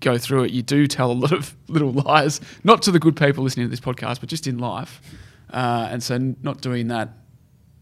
go 0.01 0.19
through 0.19 0.43
it, 0.43 0.51
you 0.51 0.61
do 0.61 0.85
tell 0.85 1.11
a 1.11 1.13
lot 1.13 1.31
of 1.31 1.55
little 1.67 1.91
lies, 1.91 2.39
not 2.63 2.83
to 2.83 2.91
the 2.91 2.99
good 2.99 3.15
people 3.15 3.43
listening 3.43 3.65
to 3.65 3.71
this 3.71 3.79
podcast, 3.79 4.19
but 4.19 4.29
just 4.29 4.45
in 4.45 4.59
life. 4.59 5.01
Uh, 5.51 5.87
and 5.89 6.03
so, 6.03 6.35
not 6.43 6.61
doing 6.61 6.89
that 6.89 7.09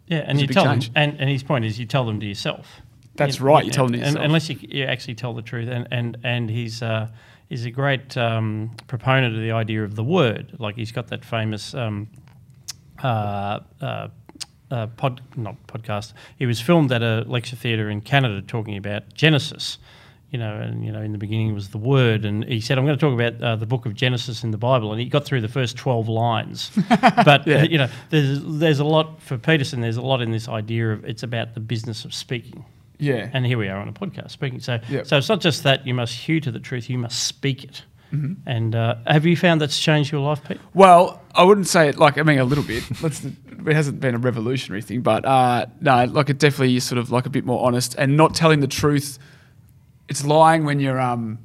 Yeah, 0.05 0.19
and 0.19 0.39
you 0.39 0.47
tell 0.47 0.63
change. 0.63 0.85
them, 0.85 0.93
and, 0.95 1.19
and 1.19 1.29
his 1.29 1.43
point 1.43 1.65
is 1.65 1.77
you 1.77 1.85
tell 1.85 2.05
them 2.05 2.21
to 2.21 2.25
yourself. 2.25 2.79
That's 3.15 3.41
right, 3.41 3.65
you 3.65 3.71
tell 3.71 3.87
them 3.87 3.95
to 3.95 3.99
and- 3.99 4.07
yourself. 4.07 4.23
unless 4.25 4.47
you, 4.49 4.57
you 4.61 4.85
actually 4.85 5.15
tell 5.15 5.33
the 5.33 5.41
truth. 5.41 5.67
And 5.67 5.85
and 5.91 6.17
and 6.23 6.49
he's 6.49 6.81
uh, 6.81 7.09
he's 7.49 7.65
a 7.65 7.71
great 7.71 8.15
um, 8.15 8.71
proponent 8.87 9.35
of 9.35 9.41
the 9.41 9.51
idea 9.51 9.83
of 9.83 9.95
the 9.95 10.03
word. 10.05 10.53
Like 10.59 10.77
he's 10.77 10.93
got 10.93 11.07
that 11.09 11.25
famous 11.25 11.73
um, 11.73 12.07
uh, 13.03 13.59
uh, 14.71 14.87
pod 14.87 15.21
not 15.35 15.55
podcast. 15.67 16.13
He 16.37 16.45
was 16.45 16.59
filmed 16.61 16.91
at 16.91 17.01
a 17.03 17.23
lecture 17.27 17.55
theatre 17.55 17.89
in 17.89 18.01
Canada 18.01 18.41
talking 18.41 18.77
about 18.77 19.13
Genesis. 19.13 19.77
You 20.29 20.39
know, 20.39 20.55
and 20.59 20.83
you 20.83 20.91
know, 20.91 21.01
in 21.01 21.13
the 21.13 21.17
beginning 21.17 21.53
was 21.53 21.69
the 21.69 21.77
word, 21.77 22.25
and 22.25 22.43
he 22.43 22.59
said, 22.59 22.77
"I'm 22.77 22.85
going 22.85 22.97
to 22.97 22.99
talk 22.99 23.13
about 23.13 23.41
uh, 23.41 23.55
the 23.55 23.65
book 23.65 23.85
of 23.85 23.93
Genesis 23.93 24.43
in 24.43 24.51
the 24.51 24.57
Bible," 24.57 24.91
and 24.91 24.99
he 24.99 25.07
got 25.07 25.23
through 25.23 25.39
the 25.39 25.47
first 25.47 25.77
twelve 25.77 26.09
lines. 26.09 26.69
but 26.89 27.47
Yeah. 27.47 27.63
you 27.63 27.77
know, 27.77 27.87
there's 28.09 28.43
there's 28.43 28.79
a 28.79 28.83
lot 28.83 29.21
for 29.21 29.37
Peterson. 29.37 29.79
There's 29.79 29.95
a 29.95 30.01
lot 30.01 30.21
in 30.21 30.31
this 30.31 30.49
idea 30.49 30.91
of 30.91 31.05
it's 31.05 31.23
about 31.23 31.53
the 31.53 31.61
business 31.61 32.03
of 32.03 32.13
speaking. 32.13 32.65
Yeah. 32.99 33.29
And 33.31 33.45
here 33.45 33.57
we 33.57 33.69
are 33.69 33.77
on 33.77 33.87
a 33.87 33.93
podcast 33.93 34.31
speaking. 34.31 34.59
So, 34.59 34.79
Yep. 34.89 35.05
so 35.07 35.17
it's 35.17 35.29
not 35.29 35.39
just 35.39 35.63
that 35.63 35.87
you 35.87 35.93
must 35.93 36.13
hew 36.13 36.41
to 36.41 36.51
the 36.51 36.59
truth; 36.59 36.89
you 36.89 36.97
must 36.97 37.23
speak 37.23 37.63
it. 37.63 37.83
Mm-hmm. 38.13 38.49
And 38.49 38.75
uh, 38.75 38.95
have 39.05 39.25
you 39.25 39.35
found 39.35 39.61
that's 39.61 39.77
changed 39.77 40.11
your 40.11 40.21
life, 40.21 40.43
Pete? 40.43 40.59
Well, 40.73 41.21
I 41.35 41.43
wouldn't 41.43 41.67
say 41.67 41.89
it 41.89 41.97
like 41.97 42.17
I 42.17 42.23
mean 42.23 42.39
a 42.39 42.45
little 42.45 42.63
bit. 42.63 42.83
Let's, 43.01 43.23
it 43.25 43.35
hasn't 43.65 43.99
been 43.99 44.15
a 44.15 44.19
revolutionary 44.19 44.81
thing, 44.81 45.01
but 45.01 45.25
uh, 45.25 45.65
no, 45.81 46.05
like 46.05 46.29
it 46.29 46.39
definitely 46.39 46.75
is 46.75 46.83
sort 46.83 46.99
of 46.99 47.11
like 47.11 47.25
a 47.25 47.29
bit 47.29 47.45
more 47.45 47.65
honest 47.65 47.95
and 47.97 48.15
not 48.15 48.33
telling 48.33 48.59
the 48.61 48.67
truth. 48.67 49.19
It's 50.07 50.25
lying 50.25 50.63
when 50.63 50.79
you're 50.79 50.99
um 50.99 51.39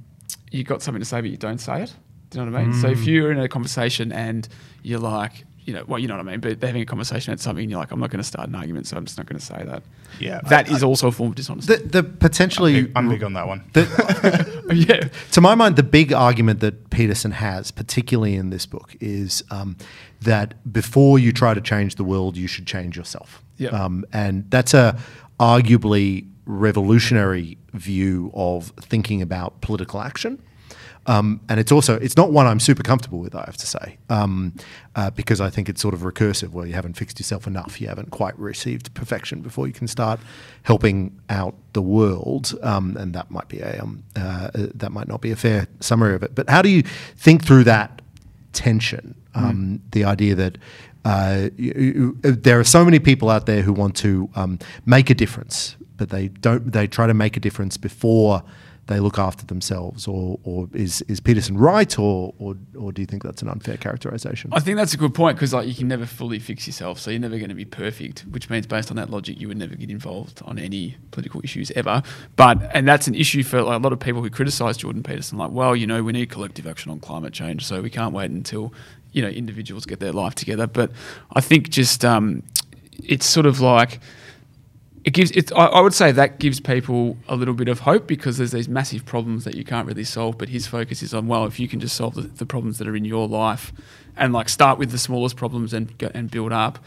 you 0.53 0.63
got 0.63 0.83
something 0.83 1.01
to 1.01 1.07
say 1.07 1.21
but 1.21 1.31
you 1.31 1.37
don't 1.37 1.59
say 1.59 1.83
it. 1.83 1.95
Do 2.31 2.39
you 2.39 2.45
know 2.45 2.53
what 2.53 2.61
I 2.61 2.65
mean? 2.65 2.75
So 2.75 2.89
if 2.89 3.05
you're 3.05 3.31
in 3.33 3.39
a 3.39 3.49
conversation 3.49 4.13
and 4.13 4.49
you're 4.83 5.01
like 5.01 5.45
you 5.65 5.73
know, 5.73 5.85
well, 5.87 5.99
you 5.99 6.09
know 6.09 6.17
what 6.17 6.27
I 6.27 6.31
mean. 6.31 6.41
But 6.41 6.61
they're 6.61 6.69
having 6.69 6.83
a 6.83 6.87
conversation 6.87 7.33
about 7.33 7.41
something, 7.41 7.63
and 7.63 7.71
you're 7.71 7.81
like, 7.81 7.93
I'm 7.93 8.01
not 8.01 8.11
going 8.11 8.19
to 8.19 8.27
start 8.27 8.49
an 8.49 8.55
argument, 8.55 8.87
so 8.87 8.97
I'm 8.97 9.05
just 9.05 9.19
not 9.19 9.27
going 9.27 9.39
to 9.39 9.45
say 9.45 9.63
that. 9.65 9.83
Yeah, 10.19 10.41
that 10.49 10.71
is 10.71 10.83
also 10.83 11.09
a 11.09 11.13
form 11.13 11.31
of 11.31 11.37
dishonesty. 11.37 11.77
The, 11.77 11.89
the 11.89 12.03
potentially, 12.03 12.91
I'm 12.97 13.09
big 13.09 13.23
on 13.23 13.33
that 13.35 13.47
one. 13.47 13.65
the, 13.73 14.63
yeah, 14.89 15.09
to 15.33 15.41
my 15.41 15.55
mind, 15.55 15.77
the 15.77 15.83
big 15.83 16.13
argument 16.13 16.61
that 16.61 16.91
Peterson 16.91 17.33
has, 17.33 17.71
particularly 17.71 18.35
in 18.35 18.51
this 18.51 18.67
book, 18.67 18.95
is 19.01 19.45
um, 19.51 19.77
that 20.21 20.55
before 20.73 21.19
you 21.19 21.33
try 21.33 21.55
to 21.55 21.61
change 21.61 21.97
the 21.97 22.05
world, 22.05 22.37
you 22.37 22.47
should 22.47 22.67
change 22.67 22.97
yourself. 22.97 23.43
Yep. 23.59 23.73
Um, 23.73 24.05
and 24.13 24.51
that's 24.51 24.75
a 24.75 24.99
arguably 25.39 26.27
revolutionary 26.45 27.59
view 27.73 28.31
of 28.35 28.73
thinking 28.81 29.23
about 29.23 29.61
political 29.61 30.01
action. 30.01 30.43
Um, 31.07 31.41
and 31.49 31.59
it's 31.59 31.73
also 31.73 31.97
it's 31.97 32.17
not 32.17 32.31
one 32.31 32.47
I'm 32.47 32.61
super 32.61 32.83
comfortable 32.83 33.19
with, 33.19 33.35
I 33.35 33.45
have 33.47 33.57
to 33.57 33.67
say, 33.67 33.99
um, 34.09 34.53
uh, 34.95 35.11
because 35.11 35.41
I 35.41 35.51
think 35.51 35.69
it's 35.69 35.81
sort 35.81 35.95
of 35.95 36.01
recursive. 36.01 36.51
Well, 36.51 36.67
you 36.67 36.75
haven't 36.75 36.95
fixed 36.97 37.19
yourself 37.19 37.47
enough. 37.47 37.81
You 37.81 37.89
haven't 37.89 38.11
quite 38.11 38.39
received 38.39 38.95
perfection 38.95 39.41
before 39.41 39.67
you 39.67 39.73
can 39.73 39.89
start 39.89 40.21
helping 40.63 41.19
out 41.29 41.55
the 41.73 41.83
world, 41.83 42.55
um, 42.63 42.97
and 42.97 43.15
that 43.15 43.31
might 43.31 43.49
be 43.49 43.59
a 43.61 43.83
um, 43.83 44.05
uh, 44.17 44.51
uh, 44.55 44.67
that 44.75 44.93
might 44.93 45.09
not 45.09 45.21
be 45.21 45.33
a 45.33 45.37
fair 45.37 45.67
summary 45.81 46.15
of 46.15 46.23
it. 46.23 46.35
But 46.35 46.49
how 46.49 46.63
do 46.63 46.69
you 46.69 46.83
think 47.17 47.45
through 47.45 47.65
that 47.65 48.01
tension? 48.53 49.15
Um, 49.35 49.81
The 49.91 50.05
idea 50.05 50.35
that 50.37 50.59
uh, 51.05 51.49
you, 51.57 52.17
you, 52.23 52.33
there 52.33 52.61
are 52.61 52.65
so 52.65 52.85
many 52.85 53.01
people 53.01 53.29
out 53.29 53.47
there 53.47 53.63
who 53.63 53.73
want 53.73 53.97
to 53.97 54.29
um, 54.37 54.59
make 54.87 55.11
a 55.11 55.15
difference, 55.15 55.77
but 55.97 56.11
they 56.11 56.29
don't. 56.29 56.73
They 56.73 56.87
try 56.87 57.07
to 57.09 57.15
make 57.15 57.37
a 57.37 57.41
difference 57.41 57.77
before 57.77 58.43
they 58.93 59.01
look 59.01 59.19
after 59.19 59.47
themselves, 59.47 60.07
or, 60.07 60.39
or 60.45 60.69
is, 60.73 61.03
is 61.03 61.21
Peterson 61.21 61.57
right, 61.57 61.99
or, 61.99 62.35
or 62.39 62.55
or 62.79 62.93
do 62.93 63.01
you 63.01 63.07
think 63.07 63.23
that's 63.23 63.43
an 63.43 63.49
unfair 63.49 63.77
characterization? 63.77 64.53
I 64.53 64.61
think 64.61 64.77
that's 64.77 64.93
a 64.93 64.97
good 64.97 65.15
point 65.15 65.37
because 65.37 65.55
like 65.55 65.67
you 65.67 65.75
can 65.75 65.89
never 65.89 66.07
fully 66.07 66.39
fix 66.39 66.67
yourself, 66.67 66.99
so 66.99 67.11
you're 67.11 67.21
never 67.21 67.39
going 67.39 67.49
to 67.49 67.55
be 67.55 67.65
perfect. 67.65 68.21
Which 68.31 68.51
means, 68.51 68.67
based 68.67 68.91
on 68.91 68.97
that 68.97 69.11
logic, 69.11 69.41
you 69.41 69.49
would 69.49 69.57
never 69.57 69.75
get 69.75 69.91
involved 69.91 70.43
on 70.45 70.59
any 70.59 70.97
political 71.11 71.41
issues 71.43 71.71
ever. 71.73 72.03
But 72.37 72.59
and 72.75 72.87
that's 72.87 73.07
an 73.07 73.15
issue 73.15 73.43
for 73.43 73.63
like, 73.63 73.77
a 73.77 73.83
lot 73.83 73.93
of 73.93 74.01
people 74.01 74.23
who 74.23 74.31
criticise 74.31 74.77
Jordan 74.77 75.03
Peterson. 75.03 75.39
Like, 75.39 75.53
well, 75.53 75.75
you 75.75 75.87
know, 75.87 76.03
we 76.03 76.13
need 76.13 76.31
collective 76.31 76.67
action 76.67 76.91
on 76.91 77.01
climate 77.01 77.33
change, 77.33 77.65
so 77.65 77.81
we 77.81 77.91
can't 77.91 78.13
wait 78.13 78.31
until 78.31 78.73
you 79.13 79.23
know 79.23 79.29
individuals 79.29 79.87
get 79.87 80.01
their 80.01 80.13
life 80.13 80.35
together. 80.35 80.67
But 80.67 80.91
I 81.33 81.41
think 81.41 81.71
just 81.71 82.05
um, 82.05 82.43
it's 83.03 83.27
sort 83.27 83.47
of 83.47 83.61
like 83.61 84.01
it 85.05 85.13
gives 85.13 85.33
I, 85.53 85.67
I 85.67 85.81
would 85.81 85.95
say 85.95 86.13
that 86.13 86.39
gives 86.39 86.61
people 86.61 87.17
a 87.29 87.37
little 87.37 87.55
bit 87.55 87.69
of 87.69 87.81
hope 87.81 88.07
because 88.07 88.39
there's 88.39 88.53
these 88.53 88.69
massive 88.69 89.05
problems 89.05 89.45
that 89.45 89.55
you 89.55 89.65
can't 89.65 89.87
really 89.87 90.05
solve 90.05 90.39
but 90.39 90.49
his 90.49 90.67
focus 90.67 91.03
is 91.03 91.13
on 91.13 91.27
well 91.27 91.45
if 91.47 91.59
you 91.59 91.69
can 91.69 91.81
just 91.81 91.97
solve 91.97 92.15
the, 92.15 92.23
the 92.23 92.47
problems 92.47 92.79
that 92.79 92.89
are 92.89 92.97
in 92.97 93.05
your 93.05 93.27
life 93.29 93.73
and 94.17 94.33
like 94.33 94.49
start 94.49 94.79
with 94.79 94.91
the 94.91 94.99
smallest 94.99 95.37
problems 95.37 95.73
and 95.73 95.97
go, 95.99 96.11
and 96.15 96.31
build 96.31 96.53
up 96.53 96.79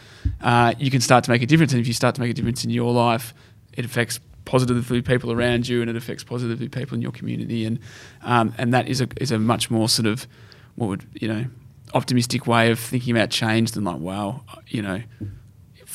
uh, 0.42 0.74
you 0.78 0.92
can 0.92 1.02
start 1.02 1.24
to 1.24 1.32
make 1.32 1.42
a 1.42 1.46
difference. 1.46 1.72
And 1.72 1.82
if 1.82 1.88
you 1.88 1.94
start 1.94 2.16
to 2.16 2.22
make 2.22 2.32
a 2.32 2.34
difference 2.34 2.64
in 2.64 2.70
your 2.70 2.92
life 2.94 3.34
it 3.74 3.84
affects 3.84 4.20
positively 4.46 5.02
people 5.02 5.32
around 5.32 5.68
you 5.68 5.82
and 5.82 5.90
it 5.90 5.96
affects 5.96 6.24
positively 6.24 6.70
people 6.70 6.96
in 6.96 7.02
your 7.02 7.12
community. 7.12 7.66
And 7.66 7.80
um, 8.22 8.54
and 8.58 8.74
that 8.74 8.88
is 8.88 9.02
a 9.02 9.08
is 9.18 9.32
a 9.32 9.40
much 9.40 9.70
more 9.70 9.90
sort 9.90 10.06
of 10.06 10.28
what 10.76 10.88
would 10.88 11.06
you 11.14 11.28
know 11.28 11.46
optimistic 11.94 12.48
way 12.48 12.72
of 12.72 12.80
thinking 12.80 13.16
about 13.16 13.30
change 13.30 13.72
than 13.72 13.84
like 13.84 14.00
wow 14.00 14.42
you 14.68 14.82
know 14.82 15.02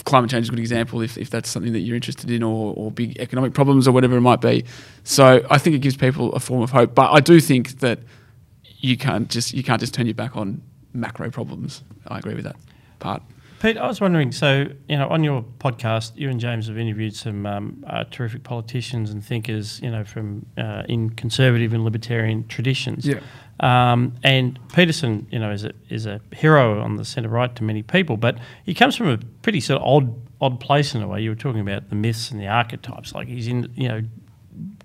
climate 0.04 0.30
change 0.30 0.44
is 0.44 0.48
a 0.48 0.52
good 0.52 0.60
example 0.60 1.00
if, 1.00 1.16
if 1.18 1.30
that's 1.30 1.48
something 1.48 1.72
that 1.72 1.80
you're 1.80 1.96
interested 1.96 2.30
in 2.30 2.42
or, 2.42 2.74
or 2.76 2.90
big 2.90 3.18
economic 3.18 3.54
problems 3.54 3.86
or 3.86 3.92
whatever 3.92 4.16
it 4.16 4.20
might 4.20 4.40
be. 4.40 4.64
So 5.04 5.44
I 5.50 5.58
think 5.58 5.76
it 5.76 5.80
gives 5.80 5.96
people 5.96 6.32
a 6.32 6.40
form 6.40 6.62
of 6.62 6.70
hope. 6.70 6.94
But 6.94 7.12
I 7.12 7.20
do 7.20 7.40
think 7.40 7.80
that 7.80 8.00
you 8.78 8.96
can't 8.96 9.28
just 9.28 9.52
you 9.52 9.62
can't 9.62 9.80
just 9.80 9.94
turn 9.94 10.06
your 10.06 10.14
back 10.14 10.36
on 10.36 10.62
macro 10.92 11.30
problems. 11.30 11.82
I 12.06 12.18
agree 12.18 12.34
with 12.34 12.44
that 12.44 12.56
part. 12.98 13.22
Pete, 13.60 13.76
I 13.76 13.86
was 13.86 14.00
wondering. 14.00 14.32
So, 14.32 14.68
you 14.88 14.96
know, 14.96 15.06
on 15.08 15.22
your 15.22 15.42
podcast, 15.58 16.12
you 16.16 16.30
and 16.30 16.40
James 16.40 16.68
have 16.68 16.78
interviewed 16.78 17.14
some 17.14 17.44
um, 17.44 17.84
uh, 17.86 18.04
terrific 18.10 18.42
politicians 18.42 19.10
and 19.10 19.22
thinkers, 19.22 19.80
you 19.82 19.90
know, 19.90 20.02
from 20.02 20.46
uh, 20.56 20.84
in 20.88 21.10
conservative 21.10 21.74
and 21.74 21.84
libertarian 21.84 22.46
traditions. 22.48 23.06
Yeah. 23.06 23.20
Um, 23.60 24.14
and 24.22 24.58
Peterson, 24.72 25.26
you 25.30 25.38
know, 25.38 25.50
is 25.50 25.64
a 25.64 25.72
is 25.90 26.06
a 26.06 26.20
hero 26.32 26.80
on 26.80 26.96
the 26.96 27.04
centre 27.04 27.28
right 27.28 27.54
to 27.56 27.62
many 27.62 27.82
people, 27.82 28.16
but 28.16 28.38
he 28.64 28.74
comes 28.74 28.96
from 28.96 29.08
a 29.08 29.18
pretty 29.42 29.60
sort 29.60 29.82
of 29.82 29.86
odd 29.86 30.14
odd 30.40 30.60
place 30.60 30.94
in 30.94 31.02
a 31.02 31.08
way. 31.08 31.20
You 31.20 31.30
were 31.30 31.36
talking 31.36 31.60
about 31.60 31.90
the 31.90 31.96
myths 31.96 32.30
and 32.30 32.40
the 32.40 32.48
archetypes. 32.48 33.14
Like 33.14 33.28
he's 33.28 33.48
in, 33.48 33.70
you 33.74 33.88
know, 33.88 34.02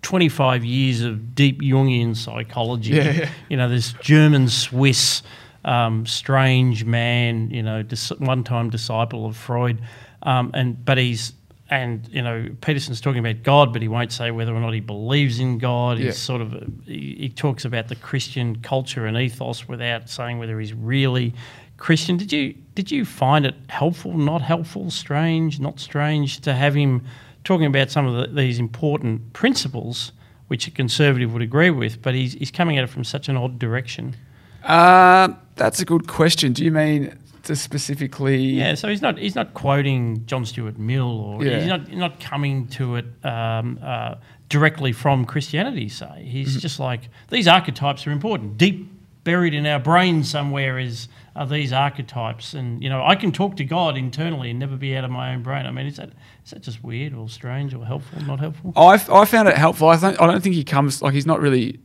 25 0.02 0.66
years 0.66 1.02
of 1.02 1.34
deep 1.34 1.62
Jungian 1.62 2.16
psychology. 2.16 2.94
Yeah, 2.94 3.12
yeah. 3.12 3.30
You 3.50 3.58
know, 3.58 3.70
this 3.70 3.94
German 4.02 4.50
Swiss 4.50 5.24
um, 5.66 6.06
strange 6.06 6.86
man, 6.86 7.50
you 7.50 7.64
know, 7.64 7.82
dis- 7.82 8.12
one 8.20 8.44
time 8.44 8.70
disciple 8.70 9.26
of 9.26 9.36
Freud. 9.36 9.82
Um, 10.24 10.52
and 10.54 10.84
but 10.84 10.98
he's 10.98 11.34
and 11.70 12.08
you 12.12 12.22
know 12.22 12.48
Peterson's 12.62 13.02
talking 13.02 13.20
about 13.20 13.44
God, 13.44 13.74
but 13.74 13.82
he 13.82 13.88
won't 13.88 14.12
say 14.12 14.32
whether 14.32 14.54
or 14.54 14.60
not 14.60 14.74
he 14.74 14.80
believes 14.80 15.40
in 15.40 15.58
God. 15.58 15.98
Yeah. 15.98 16.06
He's 16.06 16.18
sort 16.18 16.42
of 16.42 16.52
he, 16.86 17.16
he 17.20 17.30
talks 17.30 17.66
about 17.66 17.88
the 17.88 17.96
Christian 17.96 18.62
culture 18.62 19.06
and 19.06 19.18
ethos 19.18 19.68
without 19.68 20.10
saying 20.10 20.40
whether 20.40 20.60
he's 20.60 20.74
really 20.74 21.34
Christian. 21.78 22.18
Did 22.18 22.32
you 22.32 22.54
did 22.76 22.92
you 22.92 23.06
find 23.06 23.46
it 23.46 23.56
helpful, 23.70 24.18
not 24.18 24.42
helpful, 24.42 24.92
strange, 24.92 25.60
not 25.60 25.80
strange 25.80 26.42
to 26.42 26.54
have 26.54 26.76
him 26.76 27.04
talking 27.44 27.66
about 27.66 27.90
some 27.92 28.06
of 28.06 28.16
the, 28.16 28.36
these 28.36 28.60
important 28.60 29.34
principles 29.34 30.12
which 30.48 30.68
a 30.68 30.72
conservative 30.72 31.34
would 31.34 31.42
agree 31.42 31.72
with, 31.72 32.02
but 32.02 32.14
he's 32.14 32.34
he's 32.34 32.52
coming 32.52 32.78
at 32.78 32.84
it 32.84 32.88
from 32.88 33.04
such 33.04 33.28
an 33.28 33.38
odd 33.38 33.58
direction. 33.58 34.16
Uh, 34.64 35.30
that's 35.56 35.80
a 35.80 35.86
good 35.86 36.08
question. 36.08 36.54
Do 36.54 36.64
you 36.64 36.72
mean 36.72 37.18
specifically? 37.54 38.38
Yeah, 38.38 38.76
so 38.76 38.88
he's 38.88 39.02
not 39.02 39.18
he's 39.20 39.36
not 39.36 39.54
quoting 39.54 40.26
John 40.26 40.46
Stuart 40.46 40.78
Mill 40.80 41.08
or 41.20 41.44
Yeah. 41.46 41.60
he's 41.60 41.68
not 41.68 41.92
not 41.94 42.20
coming 42.20 42.68
to 42.70 42.96
it 42.96 43.06
um, 43.24 43.80
uh, 43.84 44.16
directly 44.50 44.92
from 44.92 45.26
Christianity. 45.26 45.90
Say 45.90 46.24
he's 46.28 46.50
Mm-hmm. 46.52 46.60
just 46.60 46.80
like 46.80 47.10
these 47.30 47.48
archetypes 47.48 48.08
are 48.08 48.12
important. 48.12 48.58
Deep 48.58 48.92
buried 49.24 49.56
in 49.56 49.66
our 49.66 49.80
brains 49.80 50.30
somewhere 50.30 50.78
is 50.78 51.08
are 51.36 51.48
these 51.48 51.74
archetypes, 51.74 52.54
and 52.54 52.82
you 52.82 52.90
know 52.90 53.04
I 53.04 53.16
can 53.16 53.32
talk 53.32 53.56
to 53.58 53.66
God 53.66 53.98
internally 53.98 54.52
and 54.52 54.60
never 54.60 54.78
be 54.78 54.96
out 54.96 55.04
of 55.04 55.12
my 55.12 55.34
own 55.34 55.42
brain. 55.44 55.66
I 55.66 55.72
mean, 55.72 55.86
is 55.88 55.98
that 55.98 56.12
is 56.46 56.52
that 56.52 56.62
just 56.62 56.84
weird 56.84 57.14
or 57.14 57.28
strange 57.28 57.74
or 57.74 57.86
helpful? 57.86 58.22
Not 58.24 58.40
helpful. 58.40 58.72
I, 58.76 58.94
f- 58.96 59.10
I 59.10 59.26
found 59.26 59.48
it 59.50 59.58
helpful. 59.58 59.90
I, 59.90 59.98
th- 59.98 60.18
I 60.20 60.28
don't 60.28 60.42
think 60.42 60.56
he 60.56 60.64
comes 60.64 61.02
like 61.02 61.14
he's 61.14 61.26
not 61.26 61.42
really 61.42 61.80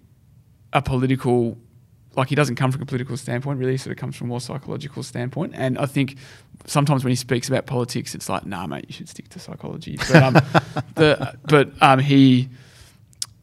a 0.72 0.80
political 0.82 1.58
like 2.20 2.28
he 2.28 2.34
doesn't 2.34 2.56
come 2.56 2.70
from 2.70 2.82
a 2.82 2.86
political 2.86 3.16
standpoint. 3.16 3.58
Really, 3.58 3.72
he 3.72 3.78
sort 3.78 3.92
of 3.92 3.98
comes 3.98 4.14
from 4.14 4.26
a 4.26 4.28
more 4.28 4.42
psychological 4.42 5.02
standpoint. 5.02 5.54
And 5.56 5.78
I 5.78 5.86
think 5.86 6.18
sometimes 6.66 7.02
when 7.02 7.12
he 7.12 7.16
speaks 7.16 7.48
about 7.48 7.64
politics, 7.64 8.14
it's 8.14 8.28
like, 8.28 8.44
nah, 8.44 8.66
mate, 8.66 8.84
you 8.88 8.92
should 8.92 9.08
stick 9.08 9.30
to 9.30 9.38
psychology. 9.38 9.96
But 9.96 10.16
um, 10.16 10.34
the 10.96 11.38
but 11.44 11.70
um, 11.80 11.98
he 11.98 12.50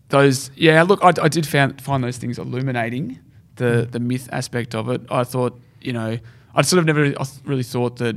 those 0.10 0.52
yeah. 0.56 0.84
Look, 0.84 1.04
I, 1.04 1.12
I 1.24 1.28
did 1.28 1.48
found, 1.48 1.82
find 1.82 2.04
those 2.04 2.18
things 2.18 2.38
illuminating 2.38 3.18
the 3.56 3.88
the 3.90 4.00
myth 4.00 4.30
aspect 4.32 4.76
of 4.76 4.90
it. 4.90 5.02
I 5.10 5.24
thought 5.24 5.60
you 5.82 5.92
know 5.92 6.20
I 6.54 6.62
sort 6.62 6.80
of 6.80 6.86
never 6.86 7.06
I 7.20 7.26
really 7.46 7.64
thought 7.64 7.98
that 7.98 8.16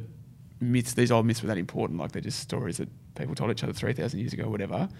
myths 0.61 0.93
these 0.93 1.11
old 1.11 1.25
myths 1.25 1.41
were 1.41 1.49
that 1.49 1.57
important. 1.57 1.99
Like 1.99 2.13
they're 2.13 2.21
just 2.21 2.41
stories 2.41 2.77
that 2.77 2.91
people 3.15 3.35
told 3.35 3.51
each 3.51 3.65
other 3.65 3.73
three 3.73 3.95
thousand 3.95 4.21
years 4.21 4.35
ago, 4.35 4.45
or 4.45 4.51
whatever. 4.51 4.91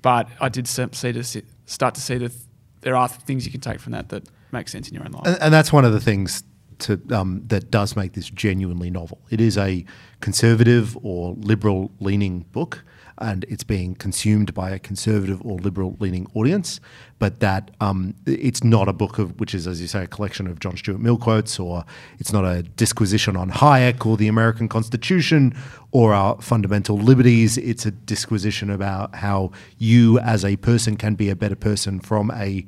But 0.00 0.30
I 0.40 0.48
did 0.48 0.66
see 0.66 1.12
to 1.12 1.22
see, 1.22 1.42
start 1.66 1.94
to 1.96 2.00
see 2.00 2.16
that 2.16 2.32
there 2.80 2.96
are 2.96 3.06
things 3.06 3.44
you 3.44 3.52
can 3.52 3.60
take 3.60 3.80
from 3.80 3.92
that 3.92 4.08
that 4.08 4.26
make 4.52 4.68
sense 4.68 4.88
in 4.88 4.94
your 4.94 5.04
own 5.04 5.12
life. 5.12 5.26
And, 5.26 5.42
and 5.42 5.54
that's 5.54 5.72
one 5.72 5.84
of 5.84 5.92
the 5.92 6.00
things 6.00 6.44
to, 6.80 7.00
um, 7.12 7.42
that 7.46 7.70
does 7.70 7.96
make 7.96 8.14
this 8.14 8.30
genuinely 8.30 8.90
novel. 8.90 9.20
It 9.30 9.40
is 9.40 9.56
a 9.58 9.84
conservative 10.20 10.96
or 11.02 11.34
liberal 11.34 11.92
leaning 12.00 12.40
book, 12.52 12.84
and 13.18 13.44
it's 13.50 13.64
being 13.64 13.94
consumed 13.94 14.54
by 14.54 14.70
a 14.70 14.78
conservative 14.78 15.42
or 15.44 15.58
liberal 15.58 15.94
leaning 16.00 16.26
audience. 16.32 16.80
But 17.18 17.40
that 17.40 17.70
um, 17.82 18.14
it's 18.24 18.64
not 18.64 18.88
a 18.88 18.94
book 18.94 19.18
of 19.18 19.38
which 19.38 19.54
is, 19.54 19.66
as 19.66 19.78
you 19.78 19.88
say, 19.88 20.04
a 20.04 20.06
collection 20.06 20.46
of 20.46 20.58
John 20.58 20.74
Stuart 20.78 21.00
Mill 21.00 21.18
quotes, 21.18 21.60
or 21.60 21.84
it's 22.18 22.32
not 22.32 22.46
a 22.46 22.62
disquisition 22.62 23.36
on 23.36 23.50
Hayek 23.50 24.06
or 24.06 24.16
the 24.16 24.28
American 24.28 24.68
Constitution 24.68 25.54
or 25.90 26.14
our 26.14 26.40
fundamental 26.40 26.96
liberties. 26.96 27.58
It's 27.58 27.84
a 27.84 27.90
disquisition 27.90 28.70
about 28.70 29.14
how 29.14 29.52
you, 29.76 30.18
as 30.20 30.42
a 30.42 30.56
person, 30.56 30.96
can 30.96 31.14
be 31.14 31.28
a 31.28 31.36
better 31.36 31.56
person 31.56 32.00
from 32.00 32.30
a 32.30 32.64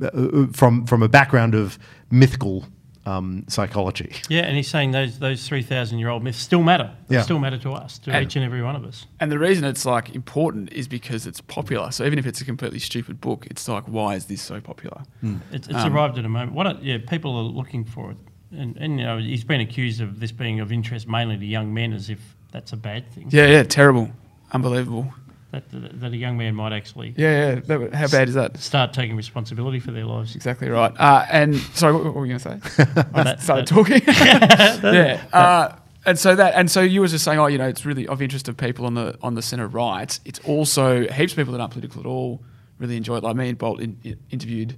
uh, 0.00 0.46
from 0.52 0.86
from 0.86 1.02
a 1.02 1.08
background 1.08 1.54
of 1.54 1.78
mythical 2.10 2.64
um, 3.04 3.44
psychology. 3.48 4.12
Yeah, 4.28 4.42
and 4.42 4.56
he's 4.56 4.70
saying 4.70 4.92
those 4.92 5.18
those 5.18 5.46
three 5.48 5.62
thousand 5.62 5.98
year 5.98 6.08
old 6.08 6.22
myths 6.22 6.38
still 6.38 6.62
matter. 6.62 6.90
They 7.08 7.16
Yeah. 7.16 7.22
still 7.22 7.40
matter 7.40 7.58
to 7.58 7.72
us, 7.72 7.98
to 8.00 8.12
And- 8.12 8.24
each 8.24 8.36
and 8.36 8.44
every 8.44 8.62
one 8.62 8.76
of 8.76 8.84
us. 8.84 9.06
And 9.18 9.30
the 9.32 9.38
reason 9.40 9.64
it's 9.64 9.84
like 9.84 10.14
important 10.14 10.72
is 10.72 10.86
because 10.86 11.26
it's 11.26 11.40
popular. 11.40 11.90
So 11.90 12.04
even 12.04 12.18
if 12.18 12.26
it's 12.26 12.40
a 12.40 12.44
completely 12.44 12.78
stupid 12.78 13.20
book, 13.20 13.46
it's 13.50 13.66
like, 13.68 13.84
why 13.88 14.14
is 14.14 14.26
this 14.26 14.40
so 14.40 14.60
popular? 14.60 15.02
It's, 15.50 15.66
it's 15.68 15.74
Um, 15.84 15.92
arrived 15.92 16.16
at 16.18 16.24
a 16.24 16.28
moment. 16.28 16.52
What? 16.52 16.66
A, 16.66 16.78
yeah, 16.80 16.98
people 17.06 17.36
are 17.36 17.42
looking 17.42 17.84
for 17.84 18.12
it, 18.12 18.16
and, 18.56 18.76
and 18.76 19.00
you 19.00 19.04
know 19.06 19.18
he's 19.18 19.44
been 19.44 19.60
accused 19.60 20.00
of 20.00 20.20
this 20.20 20.30
being 20.32 20.60
of 20.60 20.70
interest 20.70 21.08
mainly 21.08 21.36
to 21.38 21.44
young 21.44 21.74
men, 21.74 21.92
as 21.92 22.08
if 22.08 22.20
that's 22.52 22.72
a 22.72 22.76
bad 22.76 23.10
thing. 23.10 23.26
Yeah, 23.30 23.46
yeah, 23.48 23.62
terrible, 23.64 24.10
unbelievable. 24.52 25.12
That, 25.52 25.70
that, 25.70 26.00
that 26.00 26.12
a 26.12 26.16
young 26.16 26.36
man 26.38 26.54
might 26.54 26.72
actually 26.72 27.14
Yeah, 27.16 27.54
yeah. 27.54 27.60
That, 27.60 27.94
how 27.94 28.08
bad 28.08 28.28
is 28.28 28.34
that? 28.34 28.56
start 28.56 28.92
taking 28.92 29.16
responsibility 29.16 29.80
for 29.80 29.92
their 29.92 30.06
lives. 30.06 30.34
Exactly 30.34 30.68
right. 30.68 30.92
Uh, 30.98 31.26
and 31.30 31.56
sorry, 31.56 31.92
what, 31.92 32.04
what 32.06 32.14
were 32.14 32.26
you 32.26 32.38
going 32.38 32.60
to 32.60 32.74
say? 32.74 32.84
I 33.14 33.22
That- 33.22 33.40
started 33.42 33.66
talking. 33.66 34.00
yeah. 34.06 35.22
Uh, 35.32 35.76
and 36.04 36.18
so 36.18 36.34
that 36.34 36.54
and 36.54 36.68
so 36.70 36.80
you 36.80 37.00
were 37.00 37.06
just 37.06 37.24
saying, 37.24 37.38
oh, 37.38 37.46
you 37.46 37.58
know, 37.58 37.68
it's 37.68 37.84
really 37.86 38.08
of 38.08 38.20
interest 38.20 38.48
of 38.48 38.56
people 38.56 38.86
on 38.86 38.94
the 38.94 39.16
on 39.22 39.34
the 39.34 39.42
centre 39.42 39.68
right. 39.68 40.18
It's 40.24 40.40
also 40.40 41.06
heaps 41.08 41.32
of 41.32 41.36
people 41.36 41.52
that 41.52 41.60
aren't 41.60 41.72
political 41.74 42.00
at 42.00 42.06
all 42.06 42.42
really 42.78 42.96
enjoy 42.96 43.18
it. 43.18 43.22
Like 43.22 43.36
me 43.36 43.48
and 43.50 43.56
Bolt 43.58 43.80
in, 43.80 43.98
in, 44.02 44.18
interviewed 44.30 44.76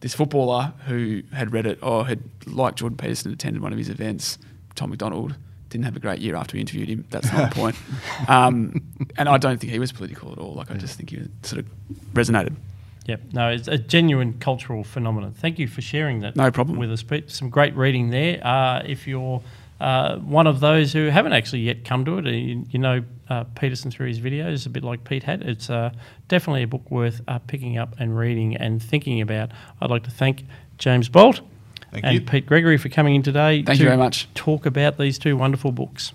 this 0.00 0.14
footballer 0.14 0.72
who 0.86 1.22
had 1.32 1.52
read 1.52 1.66
it 1.66 1.78
or 1.82 2.06
had 2.06 2.22
liked 2.46 2.78
Jordan 2.78 2.96
Peterson, 2.96 3.32
attended 3.32 3.62
one 3.62 3.72
of 3.72 3.78
his 3.78 3.88
events. 3.90 4.38
Tom 4.74 4.90
McDonald 4.90 5.36
didn't 5.74 5.86
have 5.86 5.96
a 5.96 6.00
great 6.00 6.20
year 6.20 6.36
after 6.36 6.54
we 6.54 6.60
interviewed 6.60 6.88
him. 6.88 7.04
That's 7.10 7.32
not 7.32 7.50
the 7.50 7.54
point. 7.60 7.76
Um, 8.28 8.80
and 9.16 9.28
I 9.28 9.38
don't 9.38 9.58
think 9.58 9.72
he 9.72 9.80
was 9.80 9.90
political 9.90 10.30
at 10.30 10.38
all. 10.38 10.54
Like 10.54 10.70
I 10.70 10.74
just 10.74 10.96
think 10.96 11.10
he 11.10 11.18
sort 11.42 11.62
of 11.62 11.66
resonated. 12.12 12.54
Yep. 13.06 13.20
No, 13.32 13.48
it's 13.50 13.66
a 13.66 13.76
genuine 13.76 14.34
cultural 14.38 14.84
phenomenon. 14.84 15.32
Thank 15.32 15.58
you 15.58 15.66
for 15.66 15.82
sharing 15.82 16.20
that. 16.20 16.36
No 16.36 16.52
problem. 16.52 16.78
with 16.78 16.92
us, 16.92 17.02
Pete. 17.02 17.28
Some 17.28 17.50
great 17.50 17.74
reading 17.74 18.10
there. 18.10 18.40
Uh, 18.46 18.84
if 18.86 19.08
you're 19.08 19.42
uh, 19.80 20.18
one 20.18 20.46
of 20.46 20.60
those 20.60 20.92
who 20.92 21.08
haven't 21.08 21.32
actually 21.32 21.62
yet 21.62 21.84
come 21.84 22.04
to 22.04 22.18
it, 22.18 22.26
uh, 22.26 22.30
you, 22.30 22.64
you 22.70 22.78
know 22.78 23.02
uh, 23.28 23.42
Peterson 23.56 23.90
through 23.90 24.06
his 24.06 24.20
videos, 24.20 24.64
a 24.64 24.68
bit 24.68 24.84
like 24.84 25.02
Pete 25.02 25.24
had. 25.24 25.42
It's 25.42 25.68
uh, 25.68 25.90
definitely 26.28 26.62
a 26.62 26.68
book 26.68 26.88
worth 26.88 27.20
uh, 27.26 27.40
picking 27.40 27.78
up 27.78 27.96
and 27.98 28.16
reading 28.16 28.54
and 28.56 28.80
thinking 28.80 29.20
about. 29.20 29.50
I'd 29.80 29.90
like 29.90 30.04
to 30.04 30.12
thank 30.12 30.44
James 30.78 31.08
Bolt 31.08 31.40
Thank 31.94 32.04
and 32.06 32.14
you. 32.14 32.20
Pete 32.20 32.46
Gregory 32.46 32.76
for 32.76 32.88
coming 32.88 33.14
in 33.14 33.22
today. 33.22 33.62
Thank 33.62 33.78
to 33.78 33.84
you 33.84 33.88
very 33.88 33.96
much. 33.96 34.28
Talk 34.34 34.66
about 34.66 34.98
these 34.98 35.16
two 35.18 35.36
wonderful 35.36 35.70
books. 35.70 36.12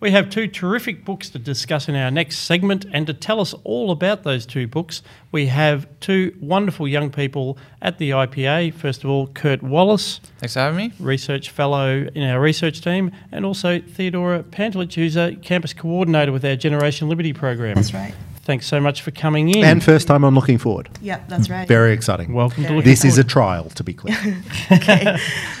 We 0.00 0.10
have 0.10 0.30
two 0.30 0.48
terrific 0.48 1.04
books 1.04 1.30
to 1.30 1.38
discuss 1.38 1.88
in 1.88 1.94
our 1.94 2.10
next 2.10 2.38
segment, 2.38 2.86
and 2.92 3.06
to 3.06 3.14
tell 3.14 3.40
us 3.40 3.54
all 3.62 3.92
about 3.92 4.24
those 4.24 4.44
two 4.44 4.66
books, 4.66 5.00
we 5.30 5.46
have 5.46 5.86
two 6.00 6.36
wonderful 6.40 6.88
young 6.88 7.08
people 7.08 7.56
at 7.80 7.98
the 7.98 8.10
IPA. 8.10 8.74
First 8.74 9.04
of 9.04 9.10
all, 9.10 9.28
Kurt 9.28 9.62
Wallace, 9.62 10.20
Thanks 10.38 10.54
for 10.54 10.58
having 10.58 10.76
me. 10.76 10.92
research 10.98 11.50
fellow 11.50 12.08
in 12.16 12.28
our 12.28 12.40
research 12.40 12.80
team, 12.80 13.12
and 13.30 13.44
also 13.46 13.80
Theodora 13.80 14.42
Pantelich, 14.42 14.94
who's 14.94 15.16
a 15.16 15.36
campus 15.36 15.72
coordinator 15.72 16.32
with 16.32 16.44
our 16.44 16.56
Generation 16.56 17.08
Liberty 17.08 17.32
program. 17.32 17.76
That's 17.76 17.94
right. 17.94 18.12
Thanks 18.44 18.66
so 18.66 18.80
much 18.80 19.02
for 19.02 19.12
coming 19.12 19.50
in. 19.50 19.64
And 19.64 19.84
first 19.84 20.08
time 20.08 20.24
on 20.24 20.34
Looking 20.34 20.58
Forward. 20.58 20.88
Yeah, 21.00 21.20
that's 21.28 21.48
right. 21.48 21.68
Very 21.68 21.92
exciting. 21.92 22.32
welcome 22.32 22.64
to 22.64 22.68
Very 22.70 22.76
Looking 22.78 22.90
This 22.90 23.04
is 23.04 23.16
a 23.16 23.22
trial, 23.22 23.70
to 23.70 23.84
be 23.84 23.94
clear. 23.94 24.16
okay. 24.72 25.16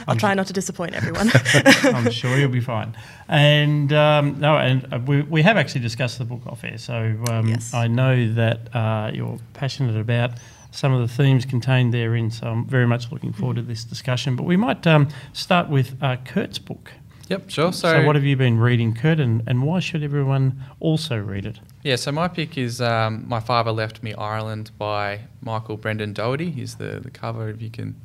I'll 0.08 0.16
try 0.16 0.34
not 0.34 0.48
to 0.48 0.52
disappoint 0.52 0.94
everyone. 0.94 1.30
I'm 1.84 2.10
sure 2.10 2.36
you'll 2.36 2.50
be 2.50 2.60
fine. 2.60 2.96
And 3.28 3.92
um, 3.92 4.40
no, 4.40 4.56
and 4.56 4.92
uh, 4.92 4.98
we, 4.98 5.22
we 5.22 5.42
have 5.42 5.56
actually 5.56 5.82
discussed 5.82 6.18
the 6.18 6.24
book 6.24 6.44
off 6.46 6.64
air, 6.64 6.76
so 6.76 7.16
um, 7.30 7.48
Yes. 7.48 7.72
I 7.72 7.86
know 7.86 8.32
that 8.34 8.74
uh, 8.74 9.12
you're 9.14 9.38
passionate 9.54 9.96
about 9.96 10.32
some 10.72 10.92
of 10.92 11.00
the 11.00 11.14
themes 11.14 11.44
contained 11.44 11.94
therein. 11.94 12.32
So 12.32 12.48
I'm 12.48 12.66
very 12.66 12.86
much 12.86 13.12
looking 13.12 13.32
forward 13.32 13.56
to 13.56 13.62
this 13.62 13.84
discussion. 13.84 14.34
But 14.34 14.44
we 14.44 14.56
might 14.56 14.84
um, 14.88 15.08
start 15.32 15.68
with 15.68 15.96
uh, 16.02 16.16
Kurt's 16.24 16.58
book. 16.58 16.92
Yep, 17.28 17.48
sure. 17.50 17.72
So, 17.72 17.92
So, 17.92 18.06
what 18.06 18.16
have 18.16 18.24
you 18.24 18.36
been 18.36 18.58
reading, 18.58 18.94
Kurt, 18.94 19.20
and, 19.20 19.42
and 19.46 19.62
why 19.62 19.78
should 19.78 20.02
everyone 20.02 20.64
also 20.80 21.16
read 21.16 21.46
it? 21.46 21.60
Yeah, 21.82 21.96
so 21.96 22.12
my 22.12 22.28
pick 22.28 22.56
is 22.56 22.80
um, 22.80 23.24
My 23.28 23.40
Father 23.40 23.72
Left 23.72 24.02
Me 24.04 24.14
Ireland 24.14 24.70
by 24.78 25.20
Michael 25.40 25.76
Brendan 25.76 26.12
Dougherty. 26.12 26.50
He's 26.50 26.76
the, 26.76 27.00
the 27.02 27.10
cover, 27.10 27.48
if 27.48 27.60
you 27.60 27.70
can 27.70 28.00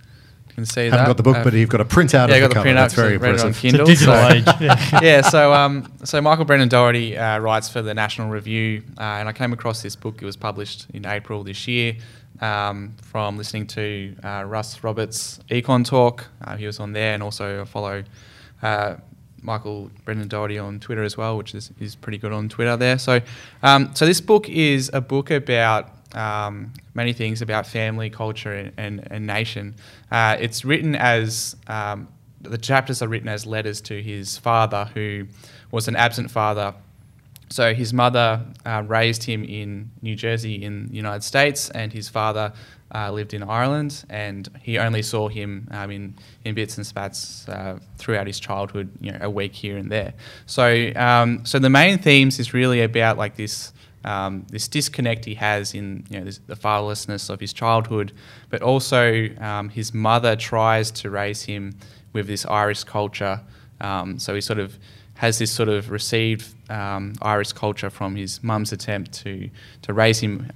can 0.55 0.65
see 0.65 0.89
that. 0.89 0.97
Haven't 0.97 0.99
that. 1.03 1.07
got 1.09 1.17
the 1.17 1.23
book, 1.23 1.36
Uh, 1.38 1.43
but 1.43 1.53
you've 1.53 1.69
got 1.69 1.82
a 1.82 1.86
printout 1.86 2.30
yeah, 2.30 2.34
I 2.34 2.38
of 2.38 2.41
got 2.41 2.41
the 2.41 2.47
the 2.49 2.53
cover. 2.55 2.63
print 2.63 2.75
That's 2.78 2.93
out, 2.93 2.95
very 2.95 3.17
read 3.17 3.36
it 3.36 3.41
on 3.41 3.47
impressive. 3.47 3.61
Kindle. 3.61 3.89
It's 3.89 4.01
a 4.01 4.05
digital 4.05 4.15
so- 4.15 4.36
age. 4.36 4.61
Yeah. 4.61 4.99
yeah, 5.03 5.21
so 5.21 5.53
um, 5.53 5.93
so 6.03 6.19
Michael 6.19 6.45
Brendan 6.45 6.69
Dougherty 6.69 7.15
uh, 7.15 7.38
writes 7.38 7.69
for 7.69 7.84
the 7.84 7.93
National 7.93 8.30
Review, 8.30 8.82
uh, 8.97 9.01
and 9.03 9.30
I 9.30 9.34
came 9.34 9.53
across 9.53 9.84
this 9.84 9.95
book. 9.95 10.19
It 10.19 10.25
was 10.25 10.36
published 10.36 10.88
in 10.95 11.05
April 11.05 11.43
this 11.43 11.67
year 11.67 11.97
um, 12.41 12.95
from 13.03 13.38
listening 13.38 13.67
to 13.67 14.15
uh, 14.23 14.45
Russ 14.47 14.84
Roberts' 14.84 15.39
Econ 15.51 15.86
Talk. 15.86 16.25
Uh, 16.43 16.57
he 16.57 16.65
was 16.65 16.80
on 16.80 16.91
there, 16.93 17.13
and 17.13 17.21
also 17.21 17.61
I 17.61 17.65
follow 17.65 18.03
uh, 18.63 18.95
Michael 19.42 19.90
Brendan 20.06 20.28
Dougherty 20.28 20.58
on 20.58 20.80
Twitter 20.80 21.04
as 21.04 21.18
well, 21.18 21.38
which 21.38 21.54
is, 21.56 21.72
is 21.80 21.96
pretty 21.96 22.18
good 22.18 22.32
on 22.32 22.50
Twitter 22.50 22.76
there. 22.78 22.98
So, 22.98 23.22
um, 23.64 23.94
so 23.96 24.06
this 24.06 24.22
book 24.22 24.50
is 24.50 24.90
a 24.94 25.02
book 25.02 25.32
about 25.32 25.92
um, 26.14 26.74
many 26.94 27.14
things 27.14 27.42
about 27.42 27.66
family, 27.66 28.10
culture, 28.10 28.54
and, 28.54 28.74
and, 28.78 29.08
and 29.12 29.28
nation. 29.28 29.76
Uh, 30.12 30.38
it's 30.40 30.66
written 30.66 30.96
as 30.96 31.56
um, 31.68 32.08
the 32.42 32.58
chapters 32.58 33.02
are 33.02 33.08
written 33.08 33.28
as 33.28 33.46
letters 33.46 33.82
to 33.82 34.02
his 34.02 34.38
father, 34.38 34.90
who 34.94 35.28
was 35.72 35.88
an 35.88 35.96
absent 35.96 36.32
father. 36.32 36.74
So 37.50 37.74
his 37.74 37.94
mother 37.94 38.46
uh, 38.66 38.84
raised 38.86 39.24
him 39.24 39.44
in 39.44 39.92
New 40.02 40.16
Jersey 40.16 40.64
in 40.64 40.88
the 40.88 40.96
United 40.96 41.24
States, 41.24 41.70
and 41.70 41.94
his 41.94 42.10
father 42.10 42.54
uh, 42.94 43.12
lived 43.12 43.34
in 43.34 43.44
Ireland, 43.44 44.06
and 44.10 44.50
he 44.62 44.78
only 44.78 45.02
saw 45.02 45.28
him 45.28 45.68
um, 45.72 45.92
in, 45.92 46.16
in 46.46 46.56
bits 46.56 46.78
and 46.78 46.86
spats 46.86 47.48
uh, 47.50 47.80
throughout 47.98 48.28
his 48.28 48.40
childhood, 48.40 48.90
you 49.02 49.12
know, 49.12 49.20
a 49.22 49.30
week 49.30 49.54
here 49.54 49.78
and 49.78 49.92
there. 49.92 50.14
So, 50.46 50.92
um, 50.96 51.46
so 51.46 51.60
the 51.60 51.70
main 51.70 51.98
themes 51.98 52.40
is 52.40 52.54
really 52.54 52.82
about 52.82 53.18
like 53.18 53.36
this 53.36 53.74
um, 54.06 54.46
this 54.50 54.70
disconnect 54.70 55.26
he 55.26 55.36
has 55.36 55.74
in 55.74 56.06
you 56.10 56.20
know 56.20 56.26
this, 56.26 56.40
the 56.48 56.56
fatherlessness 56.56 57.30
of 57.30 57.40
his 57.42 57.52
childhood, 57.52 58.14
but 58.50 58.62
also 58.62 59.28
um, 59.40 59.70
his 59.70 59.94
mother 59.94 60.36
tries 60.36 60.92
to 60.92 61.10
raise 61.10 61.44
him 61.44 61.76
with 62.14 62.28
this 62.28 62.46
Irish 62.46 62.86
culture. 62.86 63.42
Um, 63.82 64.18
so 64.18 64.34
he 64.34 64.42
sort 64.42 64.60
of 64.60 64.78
has 65.16 65.40
this 65.40 65.52
sort 65.52 65.68
of 65.68 65.90
received 65.90 66.54
um, 66.70 67.16
Irish 67.22 67.52
culture 67.52 67.90
from 67.90 68.16
his 68.16 68.42
mum's 68.44 68.72
attempt 68.72 69.12
to 69.24 69.50
to 69.82 69.94
raise 69.94 70.20
him 70.20 70.52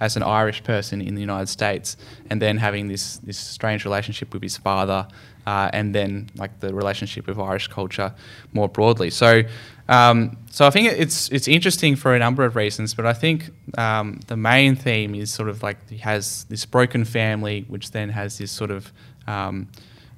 as 0.00 0.16
an 0.16 0.22
Irish 0.22 0.64
person 0.64 1.00
in 1.00 1.14
the 1.14 1.20
United 1.20 1.48
States, 1.48 1.96
and 2.30 2.40
then 2.40 2.58
having 2.58 2.88
this 2.88 3.18
this 3.18 3.38
strange 3.38 3.84
relationship 3.84 4.32
with 4.32 4.42
his 4.42 4.56
father, 4.56 5.06
uh, 5.46 5.70
and 5.72 5.94
then 5.94 6.28
like 6.36 6.58
the 6.60 6.74
relationship 6.74 7.26
with 7.26 7.38
Irish 7.38 7.68
culture 7.68 8.12
more 8.52 8.68
broadly. 8.68 9.10
So, 9.10 9.42
um, 9.88 10.36
so 10.50 10.66
I 10.66 10.70
think 10.70 10.88
it's 10.92 11.28
it's 11.30 11.48
interesting 11.48 11.96
for 11.96 12.14
a 12.14 12.18
number 12.18 12.44
of 12.44 12.56
reasons, 12.56 12.94
but 12.94 13.06
I 13.06 13.12
think 13.12 13.50
um, 13.78 14.20
the 14.26 14.36
main 14.36 14.76
theme 14.76 15.14
is 15.14 15.30
sort 15.30 15.48
of 15.48 15.62
like 15.62 15.88
he 15.88 15.98
has 15.98 16.44
this 16.44 16.66
broken 16.66 17.04
family, 17.04 17.64
which 17.68 17.90
then 17.90 18.08
has 18.10 18.38
this 18.38 18.50
sort 18.50 18.70
of 18.70 18.92
um, 19.26 19.68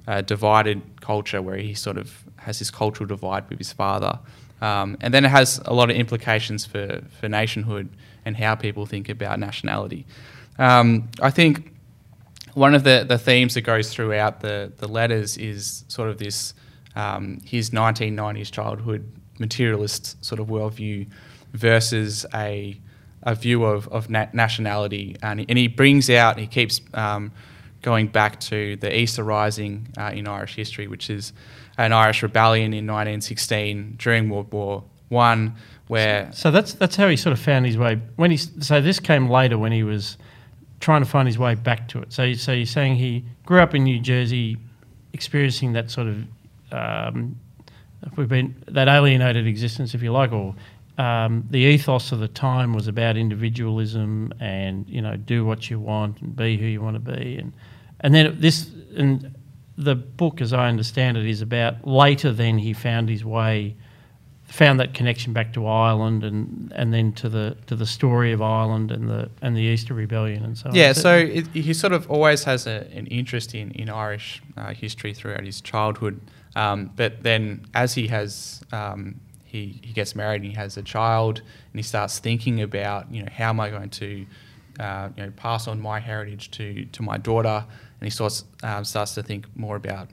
uh, 0.07 0.21
divided 0.21 0.81
culture 1.01 1.41
where 1.41 1.57
he 1.57 1.73
sort 1.73 1.97
of 1.97 2.23
has 2.37 2.59
this 2.59 2.69
cultural 2.71 3.07
divide 3.07 3.49
with 3.49 3.57
his 3.57 3.71
father. 3.71 4.19
Um, 4.61 4.97
and 5.01 5.13
then 5.13 5.25
it 5.25 5.29
has 5.29 5.61
a 5.65 5.73
lot 5.73 5.89
of 5.89 5.95
implications 5.95 6.65
for, 6.65 7.01
for 7.19 7.27
nationhood 7.27 7.89
and 8.25 8.37
how 8.37 8.55
people 8.55 8.85
think 8.85 9.09
about 9.09 9.39
nationality. 9.39 10.05
Um, 10.57 11.09
I 11.21 11.31
think 11.31 11.73
one 12.53 12.75
of 12.75 12.83
the, 12.83 13.05
the 13.07 13.17
themes 13.17 13.55
that 13.55 13.61
goes 13.61 13.93
throughout 13.93 14.41
the, 14.41 14.71
the 14.77 14.87
letters 14.87 15.37
is 15.37 15.83
sort 15.87 16.09
of 16.09 16.17
this 16.17 16.53
um, 16.95 17.41
his 17.43 17.71
1990s 17.71 18.51
childhood 18.51 19.11
materialist 19.39 20.23
sort 20.23 20.39
of 20.39 20.47
worldview 20.47 21.09
versus 21.53 22.25
a, 22.35 22.79
a 23.23 23.33
view 23.33 23.63
of, 23.63 23.87
of 23.87 24.09
na- 24.09 24.27
nationality. 24.31 25.15
And 25.21 25.45
and 25.49 25.57
he 25.57 25.67
brings 25.67 26.09
out, 26.09 26.37
he 26.37 26.47
keeps 26.47 26.81
um, 26.93 27.31
going 27.83 28.07
back 28.07 28.39
to 28.39 28.75
the 28.77 28.97
Easter 28.97 29.23
Rising 29.23 29.87
uh, 29.97 30.11
in 30.13 30.27
Irish 30.27 30.55
history, 30.55 30.87
which 30.87 31.09
is 31.11 31.33
an 31.77 31.93
Irish 31.93 32.23
rebellion 32.23 32.73
in 32.73 32.87
1916 32.87 33.95
during 33.99 34.29
World 34.29 34.51
War 34.51 34.83
One, 35.09 35.55
where 35.87 36.31
So 36.33 36.49
that's 36.49 36.73
that's 36.73 36.95
how 36.95 37.07
he 37.07 37.15
sort 37.15 37.33
of 37.33 37.39
found 37.39 37.67
his 37.67 37.77
way. 37.77 38.01
When 38.15 38.31
he 38.31 38.37
so 38.37 38.81
this 38.81 38.99
came 38.99 39.29
later 39.29 39.59
when 39.59 39.71
he 39.71 39.83
was 39.83 40.17
trying 40.79 41.03
to 41.03 41.09
find 41.09 41.27
his 41.27 41.37
way 41.37 41.53
back 41.53 41.87
to 41.89 41.99
it. 41.99 42.11
So 42.11 42.33
so 42.33 42.51
you're 42.51 42.65
saying 42.65 42.95
he 42.95 43.23
grew 43.45 43.59
up 43.59 43.75
in 43.75 43.83
New 43.83 43.99
Jersey, 43.99 44.57
experiencing 45.13 45.73
that 45.73 45.91
sort 45.91 46.07
of 46.07 46.23
um, 46.71 47.39
we've 48.15 48.29
been 48.29 48.55
that 48.67 48.87
alienated 48.87 49.45
existence, 49.45 49.93
if 49.93 50.01
you 50.01 50.11
like, 50.11 50.31
or 50.31 50.55
um, 50.97 51.45
the 51.49 51.59
ethos 51.59 52.11
of 52.11 52.19
the 52.19 52.27
time 52.27 52.73
was 52.73 52.87
about 52.87 53.17
individualism 53.17 54.31
and 54.39 54.87
you 54.87 55.01
know 55.01 55.15
do 55.15 55.43
what 55.45 55.69
you 55.69 55.79
want 55.79 56.21
and 56.21 56.35
be 56.35 56.57
who 56.57 56.65
you 56.65 56.81
want 56.81 56.95
to 56.95 56.99
be 56.99 57.37
and 57.37 57.53
and 58.03 58.13
then 58.13 58.39
this 58.39 58.69
and 58.95 59.33
the 59.75 59.95
book, 59.95 60.41
as 60.41 60.53
I 60.53 60.67
understand 60.67 61.17
it, 61.17 61.25
is 61.25 61.41
about 61.41 61.87
later. 61.87 62.31
Then 62.31 62.59
he 62.59 62.73
found 62.73 63.09
his 63.09 63.25
way 63.25 63.75
found 64.45 64.79
that 64.79 64.93
connection 64.93 65.33
back 65.33 65.51
to 65.53 65.65
Ireland 65.65 66.23
and 66.23 66.71
and 66.75 66.93
then 66.93 67.11
to 67.13 67.29
the 67.29 67.57
to 67.65 67.75
the 67.75 67.87
story 67.87 68.31
of 68.33 68.41
Ireland 68.41 68.91
and 68.91 69.09
the 69.09 69.29
and 69.41 69.57
the 69.57 69.61
Easter 69.61 69.95
Rebellion 69.95 70.43
and 70.43 70.55
so 70.55 70.69
on. 70.69 70.75
Yeah, 70.75 70.93
so 70.93 71.17
it, 71.17 71.47
he 71.47 71.73
sort 71.73 71.93
of 71.93 72.09
always 72.11 72.43
has 72.43 72.67
a, 72.67 72.87
an 72.93 73.07
interest 73.07 73.55
in, 73.55 73.71
in 73.71 73.89
Irish 73.89 74.43
uh, 74.55 74.73
history 74.73 75.13
throughout 75.13 75.43
his 75.43 75.59
childhood. 75.61 76.21
Um, 76.55 76.91
but 76.95 77.23
then 77.23 77.65
as 77.73 77.95
he 77.95 78.07
has, 78.07 78.61
um, 78.71 79.19
he, 79.43 79.79
he 79.83 79.93
gets 79.93 80.15
married 80.15 80.41
and 80.41 80.51
he 80.51 80.55
has 80.55 80.77
a 80.77 80.83
child 80.83 81.39
and 81.39 81.79
he 81.79 81.83
starts 81.83 82.19
thinking 82.19 82.61
about, 82.61 83.11
you 83.11 83.23
know, 83.23 83.29
how 83.31 83.49
am 83.49 83.59
I 83.59 83.69
going 83.69 83.89
to, 83.89 84.25
uh, 84.79 85.09
you 85.17 85.23
know, 85.23 85.31
pass 85.35 85.67
on 85.67 85.81
my 85.81 85.99
heritage 85.99 86.51
to, 86.51 86.85
to 86.85 87.01
my 87.01 87.17
daughter? 87.17 87.65
And 88.03 88.11
he 88.11 88.11
starts, 88.11 88.43
um, 88.63 88.83
starts 88.83 89.15
to 89.15 89.23
think 89.23 89.47
more 89.55 89.77
about 89.77 90.09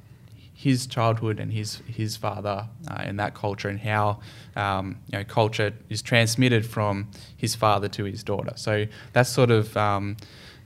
his 0.55 0.86
childhood 0.86 1.41
and 1.41 1.53
his 1.53 1.82
his 1.88 2.16
father 2.16 2.68
uh, 2.88 2.95
and 2.99 3.18
that 3.18 3.34
culture 3.34 3.68
and 3.68 3.80
how 3.80 4.20
um, 4.55 4.97
you 5.11 5.18
know 5.18 5.24
culture 5.24 5.72
is 5.88 6.01
transmitted 6.01 6.64
from 6.64 7.11
his 7.36 7.57
father 7.57 7.88
to 7.88 8.05
his 8.05 8.22
daughter. 8.22 8.53
So 8.55 8.86
that's 9.12 9.28
sort 9.28 9.51
of 9.51 9.76
um, 9.76 10.16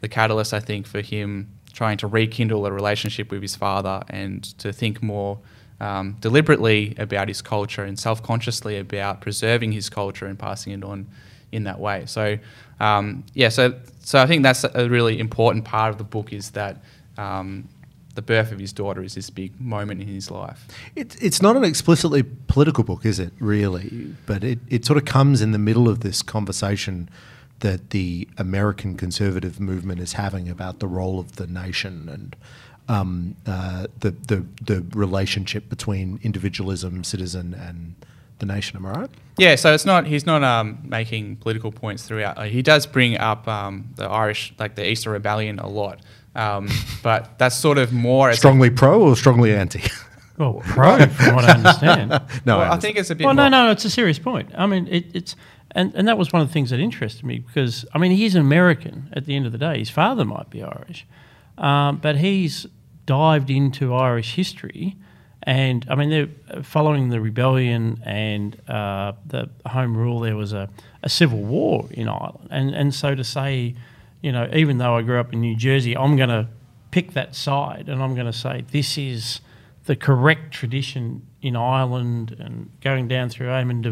the 0.03 0.09
catalyst, 0.09 0.53
I 0.53 0.61
think, 0.61 0.87
for 0.87 1.01
him 1.01 1.49
trying 1.72 1.97
to 1.97 2.07
rekindle 2.07 2.66
a 2.66 2.72
relationship 2.72 3.31
with 3.31 3.41
his 3.41 3.57
father 3.57 4.03
and 4.11 4.45
to 4.59 4.70
think 4.70 5.03
more 5.03 5.39
um, 5.81 6.18
deliberately 6.20 6.95
about 6.99 7.29
his 7.29 7.41
culture 7.41 7.85
and 7.85 7.99
self 7.99 8.22
consciously 8.22 8.77
about 8.77 9.22
preserving 9.22 9.72
his 9.72 9.89
culture 9.89 10.27
and 10.27 10.39
passing 10.39 10.75
it 10.75 10.85
on 10.85 11.07
in 11.53 11.64
that 11.64 11.81
way. 11.81 12.05
So, 12.07 12.37
um, 12.81 13.25
yeah, 13.33 13.49
so, 13.49 13.81
so 14.01 14.20
I 14.20 14.27
think 14.27 14.43
that's 14.43 14.64
a 14.64 14.89
really 14.91 15.18
important 15.18 15.64
part 15.64 15.91
of 15.91 15.99
the 15.99 16.05
book 16.05 16.35
is 16.35 16.51
that. 16.51 16.83
Um, 17.17 17.69
the 18.15 18.23
birth 18.23 18.53
of 18.53 18.59
his 18.59 18.73
daughter 18.73 19.03
is 19.03 19.15
this 19.15 19.29
big 19.31 19.61
moment 19.61 20.01
in 20.01 20.07
his 20.07 20.31
life. 20.31 20.67
It, 20.95 21.17
it's 21.21 21.43
not 21.43 21.57
an 21.57 21.65
explicitly 21.65 22.23
political 22.23 22.85
book, 22.85 23.05
is 23.05 23.19
it, 23.19 23.33
really? 23.41 24.15
But 24.27 24.45
it, 24.45 24.61
it 24.69 24.85
sort 24.85 24.99
of 24.99 25.05
comes 25.05 25.43
in 25.43 25.51
the 25.51 25.59
middle 25.59 25.89
of 25.89 26.01
this 26.01 26.23
conversation 26.23 27.09
that 27.61 27.91
the 27.91 28.29
American 28.39 28.97
conservative 28.97 29.59
movement 29.59 30.01
is 30.01 30.15
having 30.15 30.49
about 30.49 30.81
the 30.81 30.87
role 30.87 31.19
of 31.19 31.37
the 31.37 31.47
nation 31.47 32.09
and 32.09 32.37
um, 32.89 33.37
uh, 33.47 33.87
the, 34.01 34.11
the, 34.11 34.45
the 34.62 34.85
relationship 34.97 35.69
between 35.69 36.21
individualism, 36.23 37.03
citizen, 37.03 37.55
and 37.55 37.95
the 38.39 38.47
nation. 38.47 38.77
Am 38.77 38.87
I 38.87 38.93
right? 38.93 39.11
Yeah, 39.39 39.55
so 39.55 39.73
it's 39.73 39.87
not 39.87 40.07
he's 40.07 40.27
not 40.27 40.43
um, 40.43 40.79
making 40.85 41.37
political 41.37 41.73
points 41.73 42.03
throughout. 42.03 42.45
He 42.47 42.62
does 42.62 42.87
bring 42.87 43.17
up 43.17 43.49
um, 43.49 43.89
the 43.97 44.05
Irish, 44.05 44.53
like 44.59 44.75
the 44.75 44.89
Easter 44.89 45.11
Rebellion, 45.11 45.59
a 45.59 45.69
lot. 45.69 46.01
Um, 46.35 46.68
but 47.03 47.39
that's 47.39 47.57
sort 47.57 47.78
of 47.78 47.93
more 47.93 48.32
strongly 48.35 48.70
pro 48.70 49.01
or 49.01 49.16
strongly 49.16 49.55
anti. 49.55 49.82
Well, 50.37 50.62
pro, 50.64 51.07
from 51.07 51.37
what 51.37 51.45
I 51.45 51.53
understand. 51.53 52.11
no, 52.45 52.59
well, 52.59 52.72
I, 52.72 52.74
I, 52.74 52.80
think 52.80 52.97
it's 52.97 53.09
a 53.09 53.14
bit. 53.14 53.24
Well, 53.24 53.35
more. 53.35 53.49
no, 53.49 53.66
no, 53.66 53.70
it's 53.70 53.85
a 53.85 53.91
serious 53.91 54.18
point. 54.18 54.51
I 54.59 54.66
mean, 54.66 54.89
it, 54.89 55.07
it's 55.14 55.37
and, 55.74 55.93
and 55.95 56.09
that 56.09 56.16
was 56.18 56.32
one 56.32 56.43
of 56.43 56.49
the 56.49 56.53
things 56.53 56.70
that 56.70 56.80
interested 56.80 57.24
me 57.24 57.39
because 57.39 57.85
I 57.95 57.99
mean 57.99 58.12
he's 58.12 58.35
an 58.35 58.41
American 58.41 59.11
at 59.12 59.26
the 59.26 59.37
end 59.37 59.47
of 59.47 59.53
the 59.53 59.59
day. 59.59 59.78
His 59.78 59.91
father 59.91 60.24
might 60.24 60.51
be 60.51 60.62
Irish, 60.62 61.07
um, 61.59 61.99
but 61.99 62.16
he's 62.16 62.66
dived 63.07 63.51
into 63.51 63.95
Irish 63.95 64.35
history, 64.35 64.97
and 65.43 65.87
I 65.89 65.95
mean 65.95 66.11
they're 66.11 66.62
following 66.62 67.11
the 67.11 67.20
rebellion 67.20 68.03
and 68.05 68.57
uh, 68.68 69.12
the 69.26 69.51
Home 69.66 69.97
Rule. 69.97 70.20
There 70.20 70.37
was 70.37 70.53
a, 70.53 70.68
a 71.03 71.09
civil 71.09 71.43
war 71.43 71.89
in 71.91 72.09
Ireland, 72.09 72.49
and 72.51 72.74
and 72.74 72.95
so 72.95 73.14
to 73.14 73.24
say 73.24 73.74
you 74.25 74.33
know, 74.33 74.49
even 74.55 74.79
though 74.79 74.97
I 74.97 75.03
grew 75.03 75.20
up 75.20 75.35
in 75.35 75.41
New 75.43 75.55
Jersey, 75.55 75.95
I'm 75.95 76.16
going 76.16 76.31
to 76.31 76.49
pick 76.91 77.12
that 77.12 77.35
side 77.35 77.91
and 77.91 78.03
I'm 78.03 78.14
going 78.14 78.25
to 78.27 78.33
say 78.33 78.64
this 78.70 78.97
is 78.97 79.41
the 79.85 79.95
correct 79.95 80.51
tradition 80.55 81.27
in 81.43 81.57
Ireland 81.57 82.35
and 82.41 82.70
going 82.81 83.07
down 83.07 83.29
through 83.29 83.49
Eamon 83.49 83.83
de, 83.83 83.91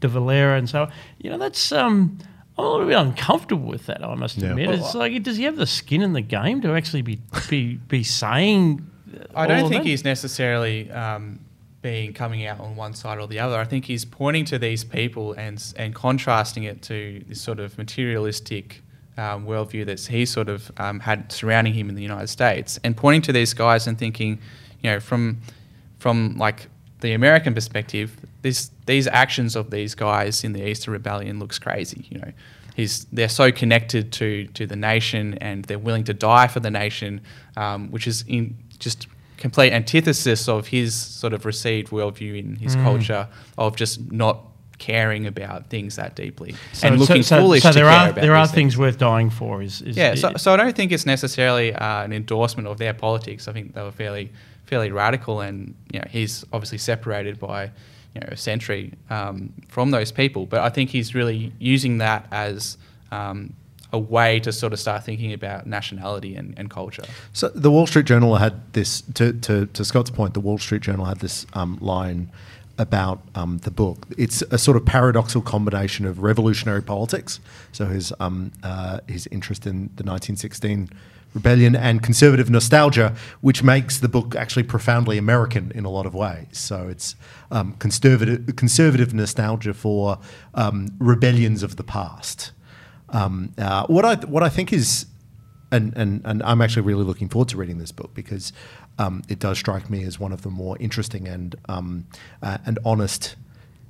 de 0.00 0.08
Valera 0.08 0.58
and 0.58 0.68
so, 0.68 0.88
you 1.18 1.30
know, 1.30 1.38
that's 1.38 1.70
um, 1.70 2.18
I'm 2.58 2.64
a 2.64 2.68
little 2.68 2.86
bit 2.88 2.96
uncomfortable 2.98 3.68
with 3.68 3.86
that. 3.86 4.02
I 4.04 4.16
must 4.16 4.38
Yeah. 4.38 4.48
admit, 4.50 4.68
Well, 4.68 4.78
it's 4.80 4.94
like, 4.96 5.22
does 5.22 5.36
he 5.36 5.44
have 5.44 5.54
the 5.54 5.66
skin 5.66 6.02
in 6.02 6.12
the 6.12 6.22
game 6.22 6.60
to 6.62 6.72
actually 6.74 7.02
be 7.02 7.20
be 7.48 7.74
be 7.76 8.02
saying? 8.02 8.84
I 9.32 9.46
don't 9.46 9.68
think 9.68 9.84
that? 9.84 9.88
he's 9.88 10.02
necessarily 10.04 10.90
um, 10.90 11.38
being 11.82 12.12
coming 12.14 12.46
out 12.46 12.58
on 12.58 12.74
one 12.74 12.94
side 12.94 13.18
or 13.20 13.28
the 13.28 13.38
other. 13.38 13.56
I 13.56 13.64
think 13.64 13.84
he's 13.84 14.04
pointing 14.04 14.44
to 14.46 14.58
these 14.58 14.82
people 14.82 15.34
and 15.34 15.62
and 15.76 15.94
contrasting 15.94 16.64
it 16.64 16.82
to 16.82 17.22
this 17.28 17.40
sort 17.40 17.60
of 17.60 17.78
materialistic 17.78 18.82
um, 19.18 19.44
worldview 19.44 19.84
that 19.86 20.00
he 20.00 20.24
sort 20.24 20.48
of 20.48 20.70
um, 20.78 21.00
had 21.00 21.30
surrounding 21.30 21.74
him 21.74 21.88
in 21.88 21.94
the 21.94 22.02
United 22.02 22.28
States, 22.28 22.78
and 22.84 22.96
pointing 22.96 23.22
to 23.22 23.32
these 23.32 23.52
guys 23.52 23.86
and 23.86 23.98
thinking, 23.98 24.38
you 24.82 24.90
know, 24.90 25.00
from 25.00 25.38
from 25.98 26.38
like 26.38 26.68
the 27.00 27.12
American 27.12 27.52
perspective, 27.54 28.16
this 28.42 28.70
these 28.86 29.06
actions 29.08 29.56
of 29.56 29.70
these 29.70 29.94
guys 29.94 30.44
in 30.44 30.52
the 30.52 30.66
Easter 30.66 30.90
Rebellion 30.90 31.38
looks 31.38 31.58
crazy. 31.58 32.06
You 32.10 32.20
know, 32.20 32.32
he's 32.76 33.04
they're 33.12 33.28
so 33.28 33.50
connected 33.50 34.12
to 34.12 34.46
to 34.48 34.66
the 34.66 34.76
nation 34.76 35.34
and 35.38 35.64
they're 35.64 35.78
willing 35.78 36.04
to 36.04 36.14
die 36.14 36.46
for 36.46 36.60
the 36.60 36.70
nation, 36.70 37.20
um, 37.56 37.90
which 37.90 38.06
is 38.06 38.24
in 38.28 38.56
just 38.78 39.08
complete 39.36 39.72
antithesis 39.72 40.48
of 40.48 40.68
his 40.68 40.94
sort 40.94 41.32
of 41.32 41.44
received 41.44 41.90
worldview 41.90 42.38
in 42.38 42.56
his 42.56 42.74
culture 42.74 43.28
of 43.56 43.76
just 43.76 44.10
not 44.10 44.44
caring 44.78 45.26
about 45.26 45.66
things 45.68 45.96
that 45.96 46.14
deeply 46.14 46.54
and 46.82 46.98
looking 46.98 47.22
so, 47.22 47.40
foolish 47.40 47.62
So 47.62 47.70
to 47.70 47.74
there 47.74 47.84
care 47.84 47.92
are 47.92 48.10
about 48.10 48.20
there 48.20 48.36
are 48.36 48.46
these 48.46 48.54
things 48.54 48.78
worth 48.78 48.98
dying 48.98 49.30
for. 49.30 49.60
Is, 49.60 49.82
is 49.82 49.96
yeah, 49.96 50.14
so, 50.14 50.32
so 50.36 50.52
I 50.52 50.56
don't 50.56 50.74
think 50.74 50.92
it's 50.92 51.06
necessarily 51.06 51.74
uh, 51.74 52.04
an 52.04 52.12
endorsement 52.12 52.68
of 52.68 52.78
their 52.78 52.94
politics. 52.94 53.48
I 53.48 53.52
think 53.52 53.74
they 53.74 53.82
were 53.82 53.92
fairly 53.92 54.32
fairly 54.66 54.90
radical, 54.90 55.40
and 55.40 55.74
you 55.92 55.98
know 55.98 56.06
he's 56.08 56.44
obviously 56.52 56.78
separated 56.78 57.38
by 57.38 57.64
you 58.14 58.20
know 58.20 58.28
a 58.30 58.36
century 58.36 58.92
um, 59.10 59.52
from 59.68 59.90
those 59.90 60.12
people. 60.12 60.46
But 60.46 60.60
I 60.60 60.68
think 60.68 60.90
he's 60.90 61.14
really 61.14 61.52
using 61.58 61.98
that 61.98 62.26
as 62.30 62.78
um, 63.10 63.54
a 63.92 63.98
way 63.98 64.38
to 64.40 64.52
sort 64.52 64.72
of 64.72 64.78
start 64.78 65.04
thinking 65.04 65.32
about 65.32 65.66
nationality 65.66 66.36
and, 66.36 66.54
and 66.58 66.70
culture. 66.70 67.04
So 67.32 67.48
the 67.48 67.70
Wall 67.70 67.86
Street 67.86 68.06
Journal 68.06 68.36
had 68.36 68.72
this. 68.74 69.02
To, 69.14 69.32
to, 69.32 69.66
to 69.66 69.84
Scott's 69.84 70.10
point, 70.10 70.34
the 70.34 70.40
Wall 70.40 70.58
Street 70.58 70.82
Journal 70.82 71.06
had 71.06 71.18
this 71.18 71.46
um, 71.54 71.78
line 71.80 72.30
about 72.78 73.20
um, 73.34 73.58
the 73.58 73.70
book. 73.70 74.06
It's 74.16 74.42
a 74.50 74.58
sort 74.58 74.76
of 74.76 74.86
paradoxical 74.86 75.42
combination 75.42 76.06
of 76.06 76.22
revolutionary 76.22 76.82
politics, 76.82 77.40
so 77.72 77.86
his 77.86 78.12
um, 78.20 78.52
uh, 78.62 79.00
his 79.06 79.26
interest 79.28 79.66
in 79.66 79.90
the 79.96 80.04
1916 80.04 80.88
rebellion 81.34 81.76
and 81.76 82.02
conservative 82.02 82.48
nostalgia, 82.48 83.14
which 83.40 83.62
makes 83.62 83.98
the 83.98 84.08
book 84.08 84.34
actually 84.34 84.62
profoundly 84.62 85.18
American 85.18 85.70
in 85.74 85.84
a 85.84 85.90
lot 85.90 86.06
of 86.06 86.14
ways. 86.14 86.46
So 86.52 86.88
it's 86.88 87.16
um, 87.50 87.74
conservative 87.74 88.56
conservative 88.56 89.12
nostalgia 89.12 89.74
for 89.74 90.18
um, 90.54 90.88
rebellions 90.98 91.62
of 91.62 91.76
the 91.76 91.84
past. 91.84 92.52
Um, 93.10 93.52
uh, 93.58 93.86
what 93.86 94.04
I 94.04 94.14
what 94.26 94.42
I 94.42 94.48
think 94.48 94.72
is 94.72 95.06
and, 95.70 95.96
and, 95.96 96.22
and 96.24 96.42
I'm 96.42 96.60
actually 96.60 96.82
really 96.82 97.04
looking 97.04 97.28
forward 97.28 97.48
to 97.50 97.56
reading 97.56 97.78
this 97.78 97.92
book 97.92 98.14
because 98.14 98.52
um, 98.98 99.22
it 99.28 99.38
does 99.38 99.58
strike 99.58 99.90
me 99.90 100.04
as 100.04 100.18
one 100.18 100.32
of 100.32 100.42
the 100.42 100.50
more 100.50 100.76
interesting 100.78 101.28
and 101.28 101.54
um, 101.68 102.06
uh, 102.42 102.58
and 102.66 102.78
honest 102.84 103.36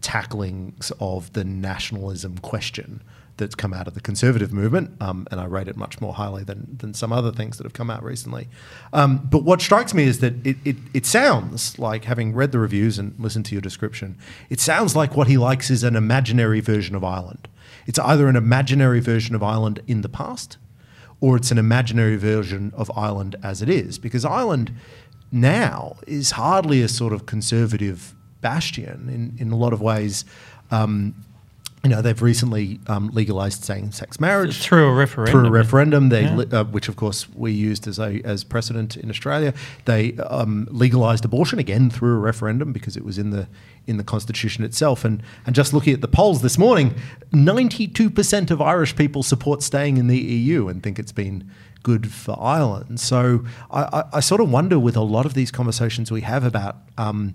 tacklings 0.00 0.92
of 1.00 1.32
the 1.32 1.44
nationalism 1.44 2.38
question 2.38 3.02
that's 3.38 3.54
come 3.54 3.72
out 3.72 3.86
of 3.86 3.94
the 3.94 4.00
conservative 4.00 4.52
movement, 4.52 4.90
um, 5.00 5.26
and 5.30 5.40
I 5.40 5.44
rate 5.44 5.68
it 5.68 5.76
much 5.76 6.00
more 6.00 6.12
highly 6.12 6.44
than, 6.44 6.76
than 6.78 6.92
some 6.92 7.12
other 7.12 7.32
things 7.32 7.56
that 7.56 7.64
have 7.64 7.72
come 7.72 7.88
out 7.88 8.02
recently. 8.02 8.48
Um, 8.92 9.28
but 9.30 9.44
what 9.44 9.62
strikes 9.62 9.94
me 9.94 10.04
is 10.04 10.18
that 10.20 10.44
it, 10.44 10.56
it, 10.64 10.76
it 10.92 11.06
sounds 11.06 11.78
like, 11.78 12.04
having 12.04 12.34
read 12.34 12.52
the 12.52 12.58
reviews 12.58 12.98
and 12.98 13.14
listened 13.18 13.46
to 13.46 13.54
your 13.54 13.62
description, 13.62 14.18
it 14.50 14.60
sounds 14.60 14.94
like 14.94 15.16
what 15.16 15.28
he 15.28 15.38
likes 15.38 15.70
is 15.70 15.84
an 15.84 15.96
imaginary 15.96 16.60
version 16.60 16.94
of 16.94 17.04
Ireland. 17.04 17.48
It's 17.86 17.98
either 18.00 18.26
an 18.26 18.36
imaginary 18.36 19.00
version 19.00 19.34
of 19.34 19.42
Ireland 19.42 19.80
in 19.86 20.02
the 20.02 20.08
past, 20.08 20.58
or 21.20 21.36
it's 21.36 21.50
an 21.50 21.58
imaginary 21.58 22.16
version 22.16 22.72
of 22.76 22.90
Ireland 22.96 23.36
as 23.42 23.62
it 23.62 23.68
is. 23.68 23.98
Because 23.98 24.24
Ireland 24.24 24.72
now 25.30 25.96
is 26.06 26.32
hardly 26.32 26.82
a 26.82 26.88
sort 26.88 27.12
of 27.12 27.26
conservative 27.26 28.14
bastion 28.40 29.08
in, 29.08 29.36
in 29.46 29.52
a 29.52 29.56
lot 29.56 29.72
of 29.72 29.80
ways. 29.80 30.24
Um, 30.70 31.14
you 31.84 31.90
know, 31.90 32.02
they've 32.02 32.20
recently 32.20 32.80
um, 32.88 33.08
legalised 33.12 33.64
same-sex 33.64 34.18
marriage 34.18 34.60
Through 34.62 34.88
a 34.88 34.94
referendum. 34.94 35.32
Through 35.32 35.46
a 35.46 35.50
referendum, 35.50 36.08
they 36.08 36.22
Yeah. 36.22 36.44
uh, 36.52 36.64
which 36.64 36.88
of 36.88 36.96
course 36.96 37.28
we 37.34 37.52
used 37.52 37.86
as 37.86 37.98
a 37.98 38.20
as 38.24 38.42
precedent 38.44 38.96
in 38.96 39.10
Australia. 39.10 39.54
They 39.84 40.16
um, 40.16 40.66
legalised 40.70 41.24
abortion 41.24 41.58
again 41.58 41.88
through 41.90 42.14
a 42.16 42.18
referendum 42.18 42.72
because 42.72 42.96
it 42.96 43.04
was 43.04 43.16
in 43.18 43.30
the 43.30 43.46
in 43.86 43.96
the 43.96 44.04
constitution 44.04 44.64
itself. 44.64 45.04
And 45.04 45.22
and 45.46 45.54
just 45.54 45.72
looking 45.72 45.94
at 45.94 46.00
the 46.00 46.08
polls 46.08 46.42
this 46.42 46.58
morning, 46.58 46.94
ninety 47.32 47.86
two 47.86 48.10
percent 48.10 48.50
of 48.50 48.60
Irish 48.60 48.96
people 48.96 49.22
support 49.22 49.62
staying 49.62 49.98
in 49.98 50.08
the 50.08 50.18
EU 50.18 50.68
and 50.68 50.82
think 50.82 50.98
it's 50.98 51.12
been 51.12 51.48
good 51.84 52.10
for 52.12 52.36
Ireland. 52.40 52.98
So 52.98 53.44
I, 53.70 53.82
I, 53.84 54.04
I 54.14 54.20
sort 54.20 54.40
of 54.40 54.50
wonder 54.50 54.78
with 54.80 54.96
a 54.96 55.00
lot 55.02 55.26
of 55.26 55.34
these 55.34 55.52
conversations 55.52 56.10
we 56.10 56.22
have 56.22 56.42
about. 56.44 56.76
Um, 56.98 57.34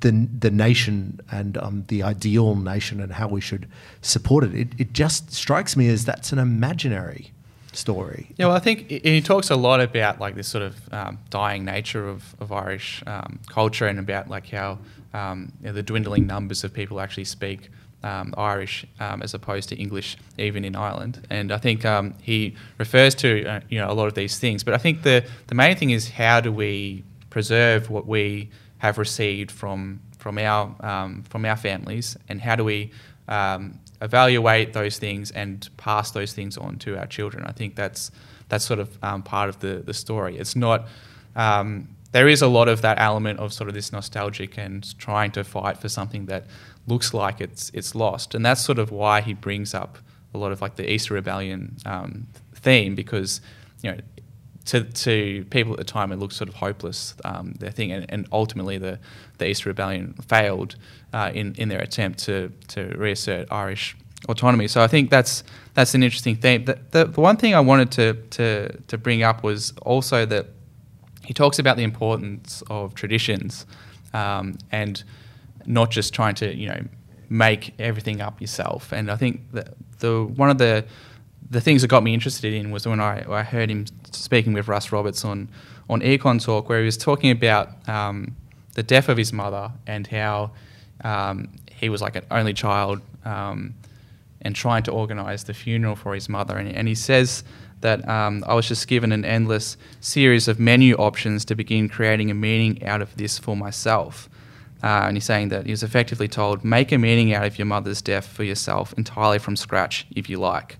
the 0.00 0.28
the 0.38 0.50
nation 0.50 1.20
and 1.30 1.56
um, 1.58 1.84
the 1.88 2.02
ideal 2.02 2.54
nation 2.56 3.00
and 3.00 3.12
how 3.12 3.28
we 3.28 3.40
should 3.40 3.68
support 4.02 4.44
it. 4.44 4.54
it. 4.54 4.68
It 4.78 4.92
just 4.92 5.32
strikes 5.32 5.76
me 5.76 5.88
as 5.88 6.04
that's 6.04 6.32
an 6.32 6.38
imaginary 6.38 7.32
story. 7.72 8.30
Yeah, 8.36 8.46
well, 8.46 8.56
I 8.56 8.60
think 8.60 8.90
he- 8.90 9.20
talks 9.20 9.50
a 9.50 9.56
lot 9.56 9.80
about 9.80 10.20
like 10.20 10.34
this 10.34 10.48
sort 10.48 10.62
of 10.62 10.92
um, 10.92 11.18
dying 11.30 11.64
nature 11.64 12.08
of, 12.08 12.34
of 12.40 12.52
Irish 12.52 13.02
um, 13.06 13.38
culture 13.48 13.86
and 13.86 13.98
about 13.98 14.28
like 14.28 14.48
how 14.48 14.78
um, 15.12 15.52
you 15.60 15.66
know, 15.66 15.72
the 15.72 15.82
dwindling 15.82 16.26
numbers 16.26 16.64
of 16.64 16.72
people 16.72 17.00
actually 17.00 17.24
speak 17.24 17.70
um, 18.02 18.34
Irish 18.36 18.84
um, 19.00 19.22
as 19.22 19.32
opposed 19.32 19.70
to 19.70 19.76
English, 19.76 20.16
even 20.36 20.64
in 20.64 20.76
Ireland. 20.76 21.26
And 21.30 21.50
I 21.50 21.58
think 21.58 21.84
um, 21.84 22.14
he 22.20 22.54
refers 22.78 23.14
to 23.16 23.46
uh, 23.46 23.60
you 23.68 23.78
know 23.78 23.90
a 23.90 23.94
lot 23.94 24.06
of 24.06 24.14
these 24.14 24.38
things. 24.38 24.62
But 24.62 24.74
I 24.74 24.78
think 24.78 25.02
the 25.02 25.24
the 25.46 25.54
main 25.54 25.76
thing 25.76 25.90
is 25.90 26.10
how 26.10 26.40
do 26.40 26.52
we 26.52 27.02
preserve 27.30 27.90
what 27.90 28.06
we 28.06 28.50
have 28.84 28.98
received 28.98 29.50
from 29.50 30.00
from 30.18 30.36
our 30.38 30.76
um, 30.80 31.22
from 31.22 31.46
our 31.46 31.56
families, 31.56 32.18
and 32.28 32.38
how 32.38 32.54
do 32.54 32.64
we 32.64 32.90
um, 33.28 33.80
evaluate 34.02 34.74
those 34.74 34.98
things 34.98 35.30
and 35.30 35.68
pass 35.78 36.10
those 36.10 36.34
things 36.34 36.58
on 36.58 36.76
to 36.80 36.98
our 36.98 37.06
children? 37.06 37.44
I 37.46 37.52
think 37.52 37.76
that's 37.76 38.10
that's 38.50 38.64
sort 38.64 38.80
of 38.80 38.98
um, 39.02 39.22
part 39.22 39.48
of 39.48 39.60
the 39.60 39.82
the 39.84 39.94
story. 39.94 40.36
It's 40.36 40.54
not. 40.54 40.86
Um, 41.34 41.88
there 42.12 42.28
is 42.28 42.42
a 42.42 42.46
lot 42.46 42.68
of 42.68 42.82
that 42.82 43.00
element 43.00 43.40
of 43.40 43.52
sort 43.52 43.68
of 43.68 43.74
this 43.74 43.90
nostalgic 43.90 44.56
and 44.56 44.96
trying 44.98 45.32
to 45.32 45.42
fight 45.42 45.78
for 45.78 45.88
something 45.88 46.26
that 46.26 46.44
looks 46.86 47.12
like 47.14 47.40
it's 47.40 47.70
it's 47.72 47.94
lost, 47.94 48.34
and 48.34 48.44
that's 48.44 48.60
sort 48.60 48.78
of 48.78 48.90
why 48.92 49.22
he 49.22 49.32
brings 49.32 49.72
up 49.72 49.98
a 50.34 50.38
lot 50.38 50.52
of 50.52 50.60
like 50.60 50.76
the 50.76 50.86
Easter 50.92 51.14
Rebellion 51.14 51.76
um, 51.86 52.26
theme 52.54 52.94
because 52.94 53.40
you 53.82 53.90
know 53.90 53.98
to, 54.66 54.84
to 54.84 55.44
people 55.50 55.72
at 55.72 55.78
the 55.78 55.84
time, 55.84 56.12
it 56.12 56.18
looked 56.18 56.34
sort 56.34 56.48
of 56.48 56.54
hopeless, 56.54 57.14
um, 57.24 57.52
their 57.58 57.70
thing. 57.70 57.92
And, 57.92 58.06
and 58.08 58.26
ultimately, 58.32 58.78
the, 58.78 58.98
the 59.38 59.48
Easter 59.48 59.68
Rebellion 59.68 60.14
failed 60.28 60.76
uh, 61.12 61.30
in, 61.34 61.54
in 61.56 61.68
their 61.68 61.80
attempt 61.80 62.20
to, 62.20 62.50
to 62.68 62.94
reassert 62.96 63.52
Irish 63.52 63.96
autonomy. 64.28 64.68
So 64.68 64.82
I 64.82 64.86
think 64.86 65.10
that's, 65.10 65.44
that's 65.74 65.94
an 65.94 66.02
interesting 66.02 66.36
theme. 66.36 66.64
The, 66.64 66.78
the, 66.90 67.04
the 67.06 67.20
one 67.20 67.36
thing 67.36 67.54
I 67.54 67.60
wanted 67.60 67.90
to, 67.92 68.14
to, 68.30 68.80
to 68.88 68.98
bring 68.98 69.22
up 69.22 69.42
was 69.42 69.74
also 69.82 70.24
that 70.26 70.46
he 71.24 71.34
talks 71.34 71.58
about 71.58 71.76
the 71.76 71.82
importance 71.82 72.62
of 72.70 72.94
traditions 72.94 73.66
um, 74.12 74.56
and 74.72 75.02
not 75.66 75.90
just 75.90 76.14
trying 76.14 76.34
to, 76.36 76.54
you 76.54 76.68
know, 76.68 76.80
make 77.28 77.74
everything 77.78 78.20
up 78.20 78.40
yourself. 78.40 78.92
And 78.92 79.10
I 79.10 79.16
think 79.16 79.40
that 79.52 79.74
the 79.98 80.24
one 80.24 80.50
of 80.50 80.58
the 80.58 80.84
the 81.50 81.60
things 81.60 81.82
that 81.82 81.88
got 81.88 82.02
me 82.02 82.14
interested 82.14 82.52
in 82.52 82.70
was 82.70 82.86
when 82.86 83.00
I, 83.00 83.24
I 83.30 83.42
heard 83.42 83.70
him 83.70 83.86
speaking 84.10 84.52
with 84.52 84.68
Russ 84.68 84.92
Roberts 84.92 85.24
on 85.24 85.48
on 85.88 86.00
Econ 86.00 86.42
Talk, 86.42 86.68
where 86.68 86.78
he 86.78 86.86
was 86.86 86.96
talking 86.96 87.30
about 87.30 87.68
um, 87.88 88.34
the 88.74 88.82
death 88.82 89.08
of 89.08 89.16
his 89.16 89.32
mother 89.32 89.70
and 89.86 90.06
how 90.06 90.50
um, 91.02 91.50
he 91.70 91.88
was 91.88 92.00
like 92.00 92.16
an 92.16 92.24
only 92.30 92.54
child 92.54 93.00
um, 93.24 93.74
and 94.40 94.54
trying 94.54 94.82
to 94.84 94.92
organise 94.92 95.42
the 95.42 95.54
funeral 95.54 95.96
for 95.96 96.14
his 96.14 96.28
mother. 96.28 96.56
And, 96.56 96.74
and 96.74 96.88
he 96.88 96.94
says 96.94 97.44
that 97.80 98.08
um, 98.08 98.44
I 98.46 98.54
was 98.54 98.66
just 98.66 98.88
given 98.88 99.12
an 99.12 99.24
endless 99.24 99.76
series 100.00 100.48
of 100.48 100.58
menu 100.58 100.94
options 100.94 101.44
to 101.46 101.54
begin 101.54 101.88
creating 101.88 102.30
a 102.30 102.34
meaning 102.34 102.82
out 102.84 103.02
of 103.02 103.14
this 103.16 103.38
for 103.38 103.56
myself. 103.56 104.28
Uh, 104.82 105.04
and 105.06 105.16
he's 105.16 105.24
saying 105.24 105.48
that 105.48 105.64
he 105.64 105.70
was 105.70 105.82
effectively 105.82 106.28
told, 106.28 106.64
make 106.64 106.92
a 106.92 106.98
meaning 106.98 107.32
out 107.32 107.44
of 107.44 107.58
your 107.58 107.66
mother's 107.66 108.02
death 108.02 108.26
for 108.26 108.44
yourself 108.44 108.92
entirely 108.98 109.38
from 109.38 109.56
scratch, 109.56 110.06
if 110.14 110.28
you 110.28 110.38
like. 110.38 110.76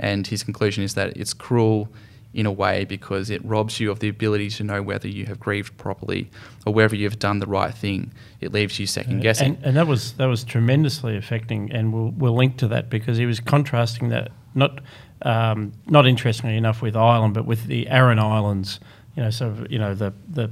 And 0.00 0.26
his 0.26 0.42
conclusion 0.42 0.82
is 0.82 0.94
that 0.94 1.16
it's 1.16 1.32
cruel 1.32 1.88
in 2.32 2.46
a 2.46 2.52
way 2.52 2.84
because 2.84 3.28
it 3.28 3.44
robs 3.44 3.80
you 3.80 3.90
of 3.90 3.98
the 3.98 4.08
ability 4.08 4.48
to 4.50 4.64
know 4.64 4.82
whether 4.82 5.08
you 5.08 5.26
have 5.26 5.40
grieved 5.40 5.76
properly 5.76 6.30
or 6.64 6.72
whether 6.72 6.94
you've 6.94 7.18
done 7.18 7.40
the 7.40 7.46
right 7.46 7.74
thing. 7.74 8.12
It 8.40 8.52
leaves 8.52 8.78
you 8.78 8.86
second 8.86 9.20
guessing. 9.20 9.56
And, 9.56 9.64
and 9.64 9.76
that 9.76 9.86
was 9.86 10.12
that 10.14 10.26
was 10.26 10.44
tremendously 10.44 11.16
affecting, 11.16 11.72
and 11.72 11.92
we'll 11.92 12.10
we'll 12.10 12.36
link 12.36 12.56
to 12.58 12.68
that 12.68 12.88
because 12.88 13.18
he 13.18 13.26
was 13.26 13.40
contrasting 13.40 14.10
that 14.10 14.30
not 14.54 14.80
um, 15.22 15.72
not 15.86 16.06
interestingly 16.06 16.56
enough 16.56 16.82
with 16.82 16.96
Ireland, 16.96 17.34
but 17.34 17.46
with 17.46 17.66
the 17.66 17.88
Aran 17.88 18.18
Islands. 18.18 18.80
You 19.16 19.24
know, 19.24 19.30
sort 19.30 19.50
of 19.50 19.72
you 19.72 19.78
know 19.78 19.94
the 19.94 20.12
the 20.28 20.50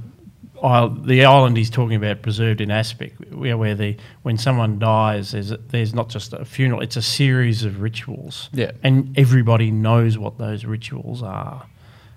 the 0.61 1.25
island 1.25 1.57
he's 1.57 1.69
talking 1.69 1.95
about 1.95 2.21
preserved 2.21 2.61
in 2.61 2.69
Aspic, 2.69 3.13
where, 3.31 3.57
where 3.57 3.75
the 3.75 3.97
when 4.23 4.37
someone 4.37 4.79
dies, 4.79 5.31
there's 5.31 5.51
there's 5.69 5.93
not 5.93 6.09
just 6.09 6.33
a 6.33 6.45
funeral; 6.45 6.81
it's 6.81 6.97
a 6.97 7.01
series 7.01 7.63
of 7.63 7.81
rituals. 7.81 8.49
Yeah. 8.53 8.71
and 8.83 9.17
everybody 9.17 9.71
knows 9.71 10.17
what 10.17 10.37
those 10.37 10.65
rituals 10.65 11.23
are, 11.23 11.65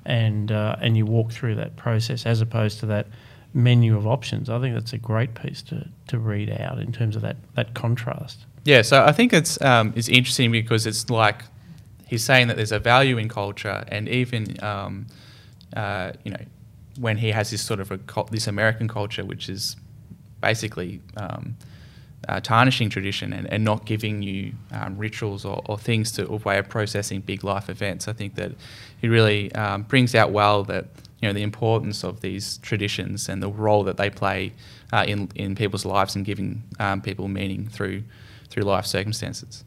and 0.05 0.51
uh, 0.51 0.77
and 0.81 0.97
you 0.97 1.07
walk 1.07 1.33
through 1.33 1.57
that 1.57 1.77
process 1.77 2.27
as 2.27 2.41
opposed 2.41 2.81
to 2.81 2.87
that 2.87 3.07
menu 3.55 3.97
of 3.97 4.07
options. 4.07 4.49
I 4.49 4.61
think 4.61 4.75
that's 4.75 4.93
a 4.93 4.99
great 4.99 5.35
piece 5.35 5.63
to, 5.63 5.89
to 6.09 6.19
read 6.19 6.51
out 6.51 6.79
in 6.79 6.93
terms 6.93 7.17
of 7.17 7.23
that 7.23 7.37
that 7.55 7.75
contrast. 7.75 8.47
Yeah, 8.65 8.83
so 8.83 9.05
I 9.05 9.13
think 9.13 9.33
it's 9.33 9.61
um, 9.61 9.93
it's 9.97 10.09
interesting 10.09 10.53
because 10.53 10.87
it's 10.87 11.11
like 11.11 11.43
he's 12.07 12.25
saying 12.25 12.49
that 12.49 12.57
there's 12.57 12.73
a 12.73 12.79
value 12.79 13.19
in 13.19 13.29
culture, 13.29 13.85
and 13.89 14.09
even 14.09 14.63
um, 14.63 15.07
uh, 15.77 16.13
you 16.25 16.31
know 16.31 16.45
when 16.99 17.17
he 17.17 17.31
has 17.31 17.51
this 17.51 17.63
sort 17.63 17.81
of 17.81 17.91
a, 17.91 17.99
this 18.31 18.47
American 18.47 18.89
culture, 18.89 19.25
which 19.25 19.49
is 19.49 19.77
basically 20.41 21.01
um, 21.17 21.57
uh, 22.29 22.41
tarnishing 22.41 22.89
tradition 22.89 23.33
and, 23.33 23.53
and, 23.53 23.65
not 23.65 23.85
giving 23.85 24.23
you 24.23 24.53
um, 24.73 24.97
rituals 24.97 25.45
or, 25.45 25.63
or, 25.67 25.77
things 25.77 26.13
to 26.13 26.29
a 26.29 26.37
way 26.37 26.59
of 26.59 26.69
processing 26.69 27.21
big 27.21 27.43
life 27.43 27.69
events. 27.69 28.07
I 28.07 28.13
think 28.13 28.37
that 28.37 28.53
he 29.01 29.09
really 29.09 29.53
um, 29.55 29.83
brings 29.83 30.15
out 30.15 30.31
well 30.31 30.63
that 30.65 30.87
you 31.21 31.29
know 31.29 31.33
the 31.33 31.43
importance 31.43 32.05
of 32.05 32.21
these 32.21 32.59
traditions 32.59 33.29
and 33.29 33.43
the 33.43 33.49
role 33.49 33.83
that 33.85 33.97
they 33.97 34.11
play 34.11 34.53
uh, 34.93 35.05
in 35.07 35.31
in 35.35 35.55
people's 35.55 35.85
lives 35.85 36.15
and 36.15 36.25
giving 36.25 36.63
um, 36.79 37.01
people 37.01 37.27
meaning 37.29 37.69
through 37.69 38.03
through 38.49 38.65
life 38.65 38.87
circumstances. 38.87 39.65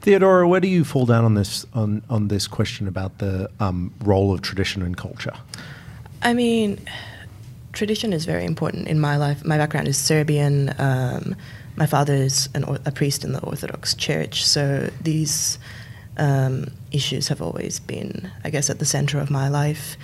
Theodora, 0.00 0.48
where 0.48 0.60
do 0.60 0.68
you 0.68 0.84
fall 0.84 1.06
down 1.06 1.24
on 1.24 1.34
this 1.34 1.66
on, 1.74 2.02
on 2.08 2.28
this 2.28 2.48
question 2.48 2.88
about 2.88 3.18
the 3.18 3.50
um, 3.60 3.94
role 4.02 4.32
of 4.32 4.42
tradition 4.42 4.82
and 4.82 4.96
culture? 4.96 5.34
I 6.22 6.34
mean, 6.34 6.78
tradition 7.72 8.12
is 8.12 8.24
very 8.24 8.44
important 8.44 8.86
in 8.86 9.00
my 9.00 9.16
life. 9.16 9.44
My 9.44 9.58
background 9.58 9.88
is 9.88 9.98
Serbian. 9.98 10.72
Um, 10.78 11.36
my 11.76 11.86
father 11.86 12.14
is 12.14 12.48
an, 12.54 12.64
a 12.84 12.92
priest 12.92 13.24
in 13.24 13.32
the 13.32 13.40
Orthodox 13.40 13.94
Church, 13.94 14.44
so 14.44 14.90
these 15.00 15.58
um, 16.16 16.66
issues 16.92 17.28
have 17.28 17.42
always 17.42 17.80
been, 17.80 18.30
I 18.44 18.50
guess, 18.50 18.70
at 18.70 18.78
the 18.78 18.84
center 18.84 19.18
of 19.18 19.30
my 19.30 19.48
life. 19.48 19.96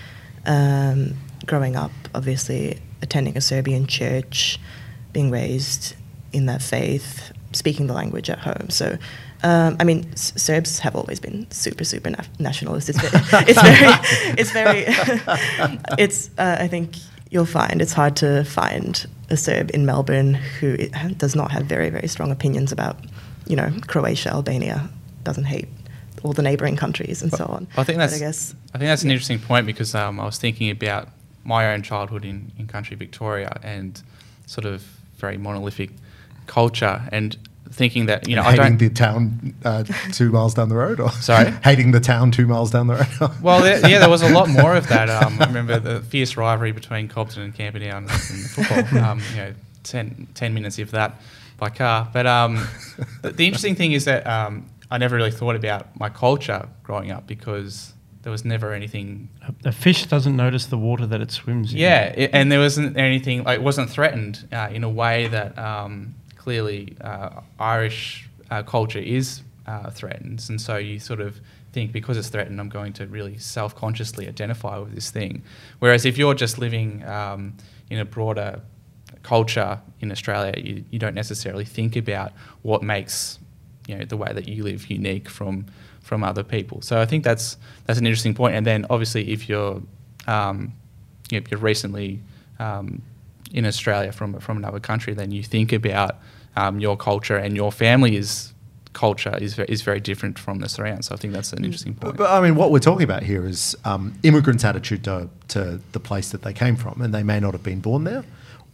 Um, 0.47 1.15
growing 1.47 1.77
up, 1.77 1.93
obviously, 2.15 2.79
attending 3.03 3.37
a 3.37 3.41
Serbian 3.41 3.87
church, 3.87 4.59
being 5.13 5.31
raised 5.31 5.95
in 6.33 6.47
that 6.47 6.63
faith, 6.63 7.33
speaking 7.53 7.87
the 7.87 7.95
language 7.95 8.29
at 8.31 8.39
home. 8.39 8.71
So 8.71 8.99
um, 9.43 9.77
I 9.79 9.85
mean, 9.85 10.09
S- 10.13 10.33
Serbs 10.37 10.79
have 10.81 10.97
always 10.97 11.21
been 11.21 11.51
super, 11.51 11.85
super 11.85 12.11
na- 12.11 12.25
nationalist. 12.39 12.89
It's 12.89 13.01
very, 13.01 13.13
it's 13.49 14.51
very, 14.53 14.85
it's 14.87 15.67
very, 15.67 15.79
it's. 15.99 16.31
Uh, 16.39 16.57
I 16.61 16.69
think 16.69 16.97
you'll 17.31 17.47
find 17.47 17.81
it's 17.81 17.93
hard 17.93 18.17
to 18.17 18.45
find 18.45 19.07
a 19.31 19.37
Serb 19.37 19.71
in 19.75 19.85
Melbourne 19.85 20.35
who 20.35 20.77
does 21.17 21.37
not 21.37 21.51
have 21.53 21.67
very, 21.67 21.91
very 21.91 22.09
strong 22.09 22.31
opinions 22.31 22.73
about, 22.73 22.97
you 23.47 23.55
know, 23.55 23.71
Croatia, 23.87 24.31
Albania, 24.31 24.89
doesn't 25.25 25.45
hate 25.45 25.69
all 26.23 26.33
the 26.33 26.43
neighbouring 26.43 26.77
countries 26.77 27.23
and 27.23 27.31
so 27.33 27.45
on. 27.45 27.69
I 27.77 27.85
think 27.85 27.99
that's. 27.99 28.15
I, 28.15 28.19
guess, 28.19 28.55
I 28.75 28.79
think 28.79 28.89
that's 28.89 29.05
an 29.05 29.11
interesting 29.11 29.39
point 29.39 29.67
because 29.67 29.95
um, 29.95 30.19
I 30.19 30.25
was 30.25 30.39
thinking 30.39 30.71
about 30.71 31.09
my 31.45 31.73
own 31.73 31.83
childhood 31.83 32.25
in, 32.25 32.51
in 32.59 32.67
country 32.67 32.97
Victoria 32.97 33.59
and 33.63 34.03
sort 34.47 34.65
of 34.65 34.83
very 35.17 35.39
monolithic 35.39 35.91
culture 36.47 37.03
and 37.13 37.37
thinking 37.71 38.07
that 38.07 38.29
you 38.29 38.37
know 38.37 38.43
hating 38.43 38.61
I 38.61 38.69
don't 38.69 38.79
the 38.79 38.91
town 38.91 39.55
uh, 39.65 39.85
two 40.13 40.31
miles 40.31 40.55
down 40.55 40.69
the 40.69 40.77
road, 40.77 41.01
or 41.01 41.11
sorry, 41.11 41.51
hating 41.65 41.93
the 41.93 42.01
town 42.01 42.31
two 42.31 42.47
miles 42.47 42.71
down 42.71 42.87
the 42.87 42.95
road. 42.95 43.33
well, 43.43 43.63
there, 43.63 43.89
yeah, 43.89 43.99
there 43.99 44.09
was 44.09 44.23
a 44.23 44.29
lot 44.29 44.49
more 44.49 44.75
of 44.75 44.89
that. 44.89 45.09
Um, 45.09 45.41
I 45.41 45.47
remember 45.47 45.79
the 45.79 46.01
fierce 46.01 46.37
rivalry 46.37 46.73
between 46.73 47.09
Cobden 47.09 47.43
and 47.43 47.55
Camperdown 47.55 48.05
in 48.05 48.09
the 48.09 48.49
football. 48.55 48.79
Um, 49.09 49.21
you 49.31 49.37
know, 49.37 49.55
10, 49.85 50.29
10, 50.35 50.55
minutes 50.55 50.79
if 50.79 50.91
that 50.91 51.21
by 51.57 51.69
car. 51.69 52.09
But 52.13 52.27
um, 52.27 52.67
the, 53.23 53.31
the, 53.31 53.47
interesting 53.47 53.75
thing 53.75 53.93
is 53.93 54.07
that 54.07 54.27
um, 54.27 54.67
I 54.91 54.99
never 54.99 55.17
really 55.17 55.31
thought 55.31 55.55
about 55.55 55.99
my 55.99 56.09
culture 56.09 56.69
growing 56.83 57.11
up 57.11 57.27
because 57.27 57.93
there 58.23 58.33
was 58.33 58.45
never 58.45 58.73
anything. 58.73 59.29
A, 59.65 59.73
fish 59.73 60.07
doesn't 60.07 60.37
notice 60.37 60.67
the 60.67 60.79
water 60.79 61.07
that 61.07 61.21
it 61.21 61.31
swims 61.31 61.73
in. 61.73 61.79
Yeah, 61.79 62.07
it, 62.07 62.31
and 62.33 62.51
there 62.51 62.61
wasn't 62.61 62.97
anything 62.97 63.45
like 63.45 63.61
it 63.61 63.63
wasn't 63.63 63.91
threatened 63.91 64.49
uh, 64.53 64.69
in 64.73 64.85
a 64.85 64.91
way 64.91 65.29
that 65.29 65.59
um, 65.59 66.15
clearly 66.49 66.97
uh, 67.03 67.43
Irish 67.59 68.27
uh, 68.51 68.63
culture 68.63 68.99
is 69.01 69.43
uh, 69.67 69.91
threatened, 69.91 70.43
and 70.49 70.59
so 70.59 70.79
you 70.79 70.99
sort 70.99 71.21
of 71.21 71.39
think 71.73 71.93
because 71.93 72.17
it's 72.17 72.31
threatened, 72.31 72.59
I'm 72.59 72.71
going 72.71 72.95
to 72.95 73.07
really 73.07 73.37
self-consciously 73.37 74.27
identify 74.27 74.79
with 74.79 74.95
this 74.95 75.11
thing. 75.11 75.43
Whereas 75.79 76.07
if 76.07 76.17
you're 76.17 76.33
just 76.33 76.59
living 76.59 77.05
um, 77.05 77.53
in 77.91 77.99
a 77.99 78.07
broader 78.07 78.63
culture 79.23 79.79
in 80.01 80.11
Australia, 80.11 80.55
you, 80.57 80.85
you, 80.91 80.99
don't 80.99 81.15
necessarily 81.15 81.67
think 81.67 81.97
about 81.97 82.33
what 82.63 82.83
makes 82.83 83.39
you 83.87 83.99
know 83.99 84.07
the 84.07 84.17
way 84.17 84.33
that 84.33 84.49
you 84.49 84.65
live 84.65 84.87
unique 84.87 85.29
from 85.29 85.67
from 86.01 86.25
other 86.25 86.43
people. 86.43 86.81
So 86.81 86.99
I 86.99 87.05
think 87.05 87.25
that's 87.25 87.59
that's 87.85 87.99
an 87.99 88.07
interesting 88.07 88.33
point. 88.33 88.55
And 88.55 88.67
then 88.67 88.87
obviously 88.89 89.33
if 89.33 89.51
you're 89.51 89.83
um, 90.27 90.73
you 91.31 91.41
know, 91.41 91.47
you're 91.51 91.61
recently 91.61 92.23
um, 92.59 93.03
in 93.53 93.67
Australia 93.67 94.13
from 94.13 94.41
from 94.41 94.57
another 94.57 94.81
country, 94.81 95.13
then 95.13 95.31
you 95.31 95.43
think 95.43 95.75
about 95.75 96.17
um, 96.59 96.81
your 96.81 96.97
culture 96.97 97.37
and 97.37 97.57
your 97.57 97.73
family's 97.73 98.55
culture 98.93 99.37
is 99.41 99.59
is 99.59 99.83
very 99.83 100.01
different 100.01 100.39
from 100.39 100.59
the 100.59 100.69
surround. 100.69 101.05
So 101.05 101.15
I 101.15 101.19
think 101.19 101.33
that's 101.33 101.53
an 101.53 101.65
interesting 101.65 101.95
point. 101.95 102.17
But, 102.17 102.25
but 102.25 102.31
I 102.31 102.41
mean, 102.45 102.57
what 102.57 102.71
we're 102.73 102.87
talking 102.91 103.05
about 103.11 103.23
here 103.23 103.47
is 103.47 103.77
um, 103.85 104.15
immigrants' 104.23 104.65
attitude 104.65 105.05
to, 105.05 105.29
to 105.49 105.81
the 105.93 106.01
place 106.01 106.31
that 106.31 106.43
they 106.43 106.53
came 106.53 106.77
from, 106.77 107.01
and 107.01 107.15
they 107.15 107.23
may 107.23 107.41
not 107.41 107.53
have 107.53 107.63
been 107.63 107.81
born 107.81 108.05
there, 108.05 108.25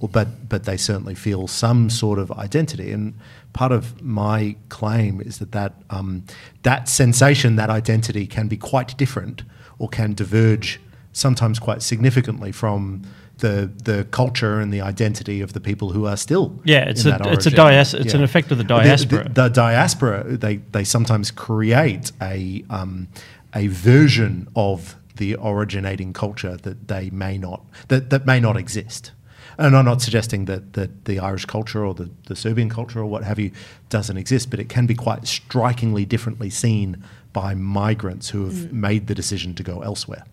or, 0.00 0.08
but 0.08 0.28
but 0.48 0.64
they 0.64 0.78
certainly 0.78 1.14
feel 1.14 1.46
some 1.46 1.90
sort 1.90 2.18
of 2.18 2.30
identity. 2.32 2.92
And 2.92 3.14
part 3.52 3.72
of 3.72 4.02
my 4.02 4.56
claim 4.68 5.20
is 5.20 5.38
that 5.38 5.52
that 5.52 5.72
um, 5.90 6.24
that 6.62 6.88
sensation, 6.88 7.56
that 7.56 7.70
identity, 7.70 8.26
can 8.26 8.48
be 8.48 8.56
quite 8.56 8.96
different, 8.96 9.42
or 9.78 9.88
can 9.88 10.14
diverge 10.14 10.80
sometimes 11.12 11.58
quite 11.58 11.82
significantly 11.82 12.52
from 12.52 13.02
the 13.38 13.70
the 13.82 14.04
culture 14.10 14.60
and 14.60 14.72
the 14.72 14.80
identity 14.80 15.40
of 15.40 15.52
the 15.52 15.60
people 15.60 15.90
who 15.90 16.06
are 16.06 16.16
still 16.16 16.58
yeah 16.64 16.88
it's 16.88 17.04
a 17.04 17.18
it's 17.32 17.46
a 17.46 17.50
dias- 17.50 17.94
it's 17.94 18.12
yeah. 18.12 18.18
an 18.18 18.22
effect 18.22 18.50
of 18.52 18.58
the 18.58 18.64
diaspora 18.64 19.24
the, 19.24 19.28
the, 19.28 19.42
the, 19.42 19.48
diaspora 19.48 20.24
they 20.24 20.56
they 20.56 20.84
sometimes 20.84 21.30
create 21.30 22.12
a 22.22 22.64
um, 22.70 23.08
a 23.54 23.66
version 23.68 24.48
of 24.54 24.96
the 25.16 25.36
originating 25.40 26.12
culture 26.12 26.56
that 26.58 26.88
they 26.88 27.10
may 27.10 27.36
not 27.38 27.64
that, 27.88 28.10
that 28.10 28.26
may 28.26 28.40
not 28.40 28.56
exist 28.56 29.12
and 29.58 29.76
I'm 29.76 29.84
not 29.84 30.02
suggesting 30.02 30.46
that, 30.46 30.72
that 30.72 31.04
the 31.04 31.20
Irish 31.20 31.44
culture 31.44 31.84
or 31.84 31.94
the, 31.94 32.10
the 32.26 32.34
Serbian 32.34 32.68
culture 32.68 33.00
or 33.00 33.06
what 33.06 33.24
have 33.24 33.38
you 33.38 33.52
doesn't 33.88 34.16
exist, 34.16 34.50
but 34.50 34.58
it 34.58 34.68
can 34.68 34.86
be 34.86 34.94
quite 34.94 35.26
strikingly 35.26 36.04
differently 36.04 36.50
seen 36.50 37.04
by 37.32 37.54
migrants 37.54 38.30
who 38.30 38.46
have 38.46 38.54
mm. 38.54 38.72
made 38.72 39.06
the 39.06 39.14
decision 39.14 39.54
to 39.54 39.62
go 39.62 39.80
elsewhere. 39.80 40.24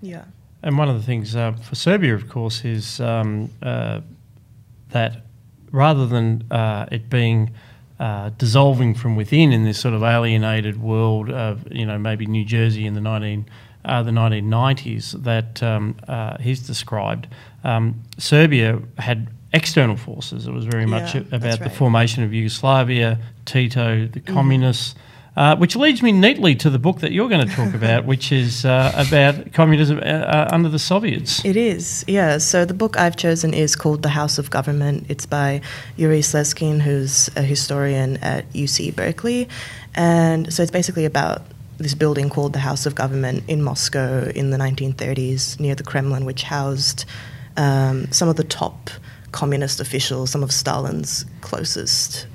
Yeah. 0.00 0.24
And 0.62 0.78
one 0.78 0.88
of 0.88 0.96
the 0.96 1.02
things 1.02 1.34
uh, 1.34 1.52
for 1.52 1.74
Serbia, 1.74 2.14
of 2.14 2.28
course, 2.28 2.64
is 2.64 3.00
um, 3.00 3.50
uh, 3.62 4.00
that 4.90 5.22
rather 5.70 6.06
than 6.06 6.44
uh, 6.50 6.86
it 6.92 7.08
being 7.10 7.50
uh, 7.98 8.30
dissolving 8.30 8.94
from 8.94 9.16
within 9.16 9.52
in 9.52 9.64
this 9.64 9.78
sort 9.78 9.94
of 9.94 10.02
alienated 10.02 10.80
world 10.80 11.30
of 11.30 11.70
you 11.72 11.86
know 11.86 11.98
maybe 11.98 12.26
New 12.26 12.44
Jersey 12.44 12.86
in 12.86 12.94
the 12.94 13.00
nineteen 13.00 13.46
uh, 13.84 14.02
the 14.02 14.12
nineteen 14.12 14.48
nineties 14.50 15.12
that 15.12 15.62
um, 15.62 15.96
uh, 16.08 16.38
he's 16.38 16.66
described, 16.66 17.26
um, 17.64 18.00
Serbia 18.18 18.80
had 18.98 19.28
external 19.52 19.96
forces. 19.96 20.46
It 20.46 20.52
was 20.52 20.64
very 20.64 20.86
much 20.86 21.14
Yeah, 21.14 21.22
about 21.22 21.40
that's 21.40 21.58
the 21.58 21.70
formation 21.70 22.22
of 22.22 22.32
Yugoslavia, 22.32 23.18
Tito, 23.44 24.06
the 24.06 24.20
communists. 24.20 24.94
Uh, 25.34 25.56
which 25.56 25.74
leads 25.74 26.02
me 26.02 26.12
neatly 26.12 26.54
to 26.54 26.68
the 26.68 26.78
book 26.78 27.00
that 27.00 27.10
you're 27.10 27.28
going 27.28 27.46
to 27.46 27.54
talk 27.54 27.72
about, 27.82 28.04
which 28.04 28.30
is 28.30 28.66
uh, 28.66 28.92
about 29.08 29.52
communism 29.54 29.96
uh, 29.98 30.02
uh, 30.02 30.48
under 30.52 30.68
the 30.68 30.78
Soviets. 30.78 31.42
It 31.42 31.56
is, 31.56 32.04
yeah. 32.06 32.36
So 32.36 32.66
the 32.66 32.74
book 32.74 32.98
I've 32.98 33.16
chosen 33.16 33.54
is 33.54 33.74
called 33.74 34.02
The 34.02 34.10
House 34.10 34.36
of 34.36 34.50
Government. 34.50 35.06
It's 35.08 35.24
by 35.24 35.62
Yuri 35.96 36.20
Slezkine, 36.20 36.80
who's 36.80 37.30
a 37.34 37.42
historian 37.42 38.18
at 38.18 38.50
UC 38.52 38.94
Berkeley. 38.94 39.48
And 39.94 40.52
so 40.52 40.62
it's 40.62 40.72
basically 40.72 41.06
about 41.06 41.42
this 41.78 41.94
building 41.94 42.28
called 42.28 42.52
the 42.52 42.58
House 42.58 42.84
of 42.84 42.94
Government 42.94 43.42
in 43.48 43.62
Moscow 43.62 44.24
in 44.34 44.50
the 44.50 44.58
1930s 44.58 45.58
near 45.58 45.74
the 45.74 45.82
Kremlin, 45.82 46.26
which 46.26 46.42
housed 46.42 47.06
um, 47.56 48.10
some 48.12 48.28
of 48.28 48.36
the 48.36 48.44
top 48.44 48.90
communist 49.32 49.80
officials, 49.80 50.30
some 50.30 50.42
of 50.42 50.52
Stalin's 50.52 51.24
closest 51.40 52.26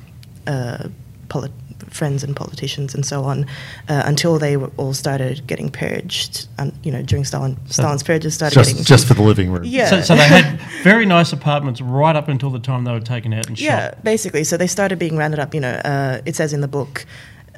uh, 0.48 0.90
polit- 1.30 1.52
friends 1.98 2.24
and 2.24 2.36
politicians 2.36 2.96
and 2.96 3.06
so 3.06 3.24
on, 3.24 3.46
uh, 3.90 4.04
until 4.06 4.40
they 4.40 4.56
were 4.58 4.72
all 4.78 4.94
started 4.94 5.46
getting 5.48 5.70
purged. 5.70 6.48
And 6.58 6.72
you 6.84 6.92
know, 6.92 7.02
during 7.02 7.26
Stalin, 7.26 7.58
Stalin's 7.68 8.04
purges 8.04 8.34
started 8.36 8.56
Just, 8.56 8.70
getting 8.70 8.86
just 8.86 9.08
for 9.08 9.16
the 9.16 9.24
living 9.24 9.52
room. 9.52 9.64
yeah. 9.66 9.90
So, 9.90 10.02
so 10.02 10.16
they 10.16 10.28
had 10.28 10.60
very 10.84 11.06
nice 11.06 11.34
apartments 11.34 11.82
right 11.82 12.16
up 12.16 12.28
until 12.30 12.52
the 12.52 12.60
time 12.60 12.84
they 12.86 12.92
were 12.92 13.00
taken 13.00 13.34
out 13.34 13.48
and 13.48 13.60
yeah, 13.60 13.70
shot. 13.70 13.94
Yeah, 13.96 14.02
basically. 14.04 14.44
So 14.44 14.58
they 14.58 14.68
started 14.68 14.98
being 15.00 15.18
rounded 15.18 15.40
up. 15.40 15.54
You 15.54 15.62
know, 15.62 15.82
uh, 15.84 16.22
it 16.26 16.36
says 16.36 16.54
in 16.54 16.62
the 16.62 16.68
book. 16.68 17.06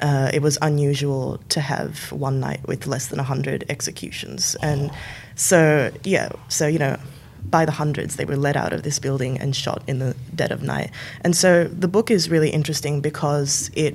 Uh, 0.02 0.30
it 0.32 0.40
was 0.40 0.56
unusual 0.62 1.38
to 1.50 1.60
have 1.60 2.10
one 2.10 2.40
night 2.40 2.66
with 2.66 2.86
less 2.86 3.08
than 3.08 3.18
100 3.18 3.66
executions. 3.68 4.56
And 4.62 4.90
so, 5.34 5.92
yeah, 6.04 6.30
so, 6.48 6.66
you 6.66 6.78
know, 6.78 6.96
by 7.50 7.66
the 7.66 7.72
hundreds, 7.72 8.16
they 8.16 8.24
were 8.24 8.36
let 8.36 8.56
out 8.56 8.72
of 8.72 8.82
this 8.82 8.98
building 8.98 9.38
and 9.38 9.54
shot 9.54 9.82
in 9.86 9.98
the 9.98 10.16
dead 10.34 10.52
of 10.52 10.62
night. 10.62 10.90
And 11.22 11.36
so 11.36 11.64
the 11.64 11.88
book 11.88 12.10
is 12.10 12.30
really 12.30 12.48
interesting 12.48 13.02
because 13.02 13.70
it 13.74 13.94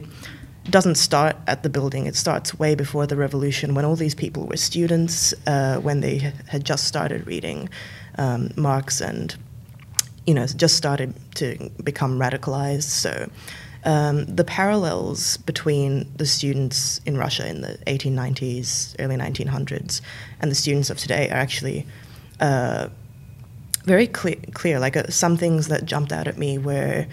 doesn't 0.70 0.96
start 0.96 1.36
at 1.48 1.64
the 1.64 1.70
building. 1.70 2.06
It 2.06 2.16
starts 2.16 2.58
way 2.58 2.76
before 2.76 3.06
the 3.08 3.16
revolution 3.16 3.76
when 3.76 3.86
all 3.86 3.96
these 3.96 4.16
people 4.16 4.48
were 4.48 4.58
students, 4.58 5.34
uh, 5.48 5.78
when 5.78 6.02
they 6.02 6.34
had 6.48 6.66
just 6.66 6.86
started 6.86 7.28
reading 7.28 7.70
um, 8.18 8.50
Marx 8.56 9.02
and 9.02 9.36
you 10.26 10.34
know, 10.34 10.46
just 10.48 10.76
started 10.76 11.14
to 11.36 11.70
become 11.84 12.20
radicalized. 12.20 12.84
So 12.84 13.30
um, 13.84 14.26
the 14.26 14.44
parallels 14.44 15.38
between 15.38 16.12
the 16.16 16.26
students 16.26 17.00
in 17.06 17.18
Russia 17.18 17.48
in 17.48 17.62
the 17.62 17.78
1890s, 17.86 18.96
early 19.00 19.16
1900s, 19.16 20.02
and 20.42 20.50
the 20.50 20.56
students 20.56 20.90
of 20.90 20.98
today 20.98 21.30
are 21.30 21.36
actually 21.36 21.86
uh, 22.40 22.90
very 23.84 24.08
clear. 24.08 24.38
clear. 24.54 24.80
Like 24.80 24.98
uh, 24.98 25.10
some 25.10 25.38
things 25.38 25.68
that 25.68 25.86
jumped 25.86 26.12
out 26.12 26.28
at 26.28 26.38
me 26.38 26.58
were 26.58 27.06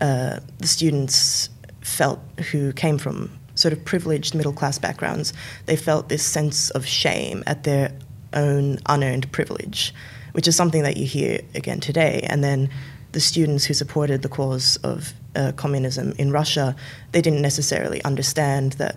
uh, 0.00 0.40
the 0.58 0.66
students 0.66 1.48
felt 1.86 2.20
who 2.50 2.72
came 2.72 2.98
from 2.98 3.30
sort 3.54 3.72
of 3.72 3.84
privileged 3.84 4.34
middle 4.34 4.52
class 4.52 4.78
backgrounds, 4.78 5.32
they 5.66 5.76
felt 5.76 6.08
this 6.08 6.24
sense 6.24 6.70
of 6.70 6.84
shame 6.84 7.42
at 7.46 7.64
their 7.64 7.92
own 8.32 8.78
unearned 8.86 9.30
privilege, 9.32 9.94
which 10.32 10.46
is 10.46 10.54
something 10.54 10.82
that 10.82 10.96
you 10.96 11.06
hear 11.06 11.40
again 11.54 11.80
today. 11.80 12.26
And 12.28 12.44
then 12.44 12.68
the 13.12 13.20
students 13.20 13.64
who 13.64 13.72
supported 13.72 14.22
the 14.22 14.28
cause 14.28 14.76
of 14.78 15.14
uh, 15.34 15.52
communism 15.56 16.12
in 16.18 16.30
Russia, 16.32 16.76
they 17.12 17.22
didn't 17.22 17.40
necessarily 17.40 18.02
understand 18.04 18.72
that 18.72 18.96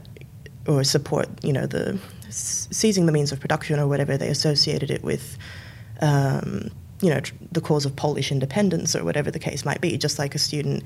or 0.68 0.84
support, 0.84 1.28
you 1.44 1.54
know, 1.54 1.66
the 1.66 1.98
seizing 2.30 3.06
the 3.06 3.12
means 3.12 3.32
of 3.32 3.40
production 3.40 3.80
or 3.80 3.88
whatever 3.88 4.18
they 4.18 4.28
associated 4.28 4.92
it 4.92 5.04
with, 5.04 5.38
um, 6.02 6.70
you 7.02 7.10
know, 7.10 7.22
the 7.52 7.62
cause 7.62 7.86
of 7.86 7.96
Polish 7.96 8.32
independence 8.32 8.96
or 8.96 9.04
whatever 9.04 9.32
the 9.32 9.40
case 9.40 9.64
might 9.64 9.82
be. 9.82 9.98
Just 9.98 10.20
like 10.20 10.36
a 10.36 10.40
student 10.40 10.84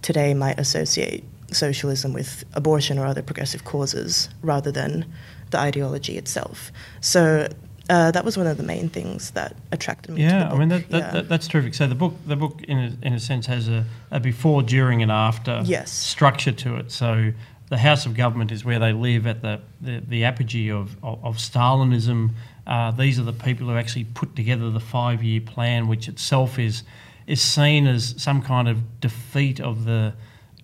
today 0.00 0.32
might 0.32 0.58
associate 0.58 1.24
socialism 1.52 2.12
with 2.12 2.44
abortion 2.54 2.98
or 2.98 3.06
other 3.06 3.22
progressive 3.22 3.64
causes 3.64 4.28
rather 4.42 4.72
than 4.72 5.04
the 5.50 5.58
ideology 5.58 6.16
itself. 6.18 6.72
So 7.00 7.48
uh, 7.88 8.10
that 8.10 8.24
was 8.24 8.36
one 8.36 8.48
of 8.48 8.56
the 8.56 8.64
main 8.64 8.88
things 8.88 9.30
that 9.32 9.54
attracted 9.70 10.12
me. 10.14 10.22
to 10.22 10.28
the 10.28 10.34
Yeah, 10.34 10.52
I 10.52 10.58
mean 10.58 10.68
that, 10.70 10.90
that, 10.90 10.98
Yeah. 10.98 11.10
that, 11.12 11.28
that's 11.28 11.46
terrific. 11.46 11.74
So 11.74 11.86
the 11.86 11.94
book, 11.94 12.14
the 12.26 12.34
book 12.36 12.62
in 12.66 12.78
a, 12.78 13.06
in 13.06 13.12
a 13.12 13.20
sense 13.20 13.46
has 13.46 13.68
a, 13.68 13.84
a 14.10 14.18
before, 14.18 14.62
during, 14.62 15.02
and 15.02 15.12
after 15.12 15.62
Yes. 15.64 15.92
structure 15.92 16.52
to 16.52 16.76
it. 16.76 16.90
So 16.90 17.32
the 17.68 17.78
House 17.78 18.04
of 18.06 18.14
Government 18.14 18.50
is 18.50 18.64
where 18.64 18.78
they 18.80 18.92
live 18.92 19.26
at 19.26 19.42
the 19.42 19.60
the, 19.80 20.02
the 20.06 20.24
apogee 20.24 20.70
of 20.70 20.96
of, 21.04 21.24
of 21.24 21.36
Stalinism. 21.36 22.30
Uh, 22.66 22.90
these 22.90 23.20
are 23.20 23.22
the 23.24 23.32
people 23.32 23.68
who 23.68 23.76
actually 23.76 24.04
put 24.04 24.34
together 24.34 24.68
the 24.70 24.80
five 24.80 25.22
year 25.22 25.40
plan, 25.40 25.86
which 25.86 26.08
itself 26.08 26.58
is 26.58 26.82
is 27.28 27.40
seen 27.40 27.86
as 27.86 28.14
some 28.18 28.42
kind 28.42 28.66
of 28.68 29.00
defeat 29.00 29.60
of 29.60 29.84
the. 29.84 30.12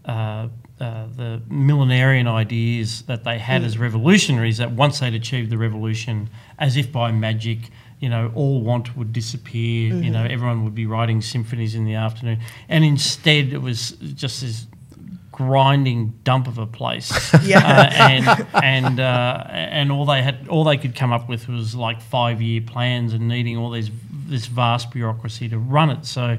Uh, 0.04 0.48
uh, 0.82 1.06
the 1.16 1.40
millenarian 1.48 2.26
ideas 2.26 3.02
that 3.02 3.22
they 3.22 3.38
had 3.38 3.62
as 3.62 3.78
revolutionaries 3.78 4.58
that 4.58 4.72
once 4.72 4.98
they'd 4.98 5.14
achieved 5.14 5.50
the 5.50 5.58
revolution, 5.58 6.28
as 6.58 6.76
if 6.76 6.90
by 6.90 7.12
magic, 7.12 7.70
you 8.00 8.08
know, 8.08 8.32
all 8.34 8.62
want 8.62 8.96
would 8.96 9.12
disappear. 9.12 9.94
You 9.94 10.10
know, 10.10 10.24
everyone 10.24 10.64
would 10.64 10.74
be 10.74 10.86
writing 10.86 11.20
symphonies 11.22 11.76
in 11.76 11.84
the 11.84 11.94
afternoon, 11.94 12.40
and 12.68 12.84
instead 12.84 13.52
it 13.52 13.58
was 13.58 13.92
just 13.92 14.40
this 14.40 14.66
grinding 15.30 16.08
dump 16.24 16.46
of 16.48 16.58
a 16.58 16.66
place. 16.66 17.12
Yeah. 17.42 17.58
uh, 17.58 17.90
and 17.92 18.46
and 18.62 19.00
uh, 19.00 19.44
and 19.48 19.92
all 19.92 20.04
they 20.04 20.22
had, 20.22 20.48
all 20.48 20.64
they 20.64 20.76
could 20.76 20.94
come 20.94 21.12
up 21.12 21.28
with 21.28 21.48
was 21.48 21.74
like 21.74 22.00
five 22.00 22.42
year 22.42 22.60
plans 22.60 23.14
and 23.14 23.28
needing 23.28 23.56
all 23.56 23.70
these 23.70 23.90
this 24.26 24.46
vast 24.46 24.90
bureaucracy 24.90 25.48
to 25.48 25.58
run 25.58 25.90
it. 25.90 26.06
So. 26.06 26.38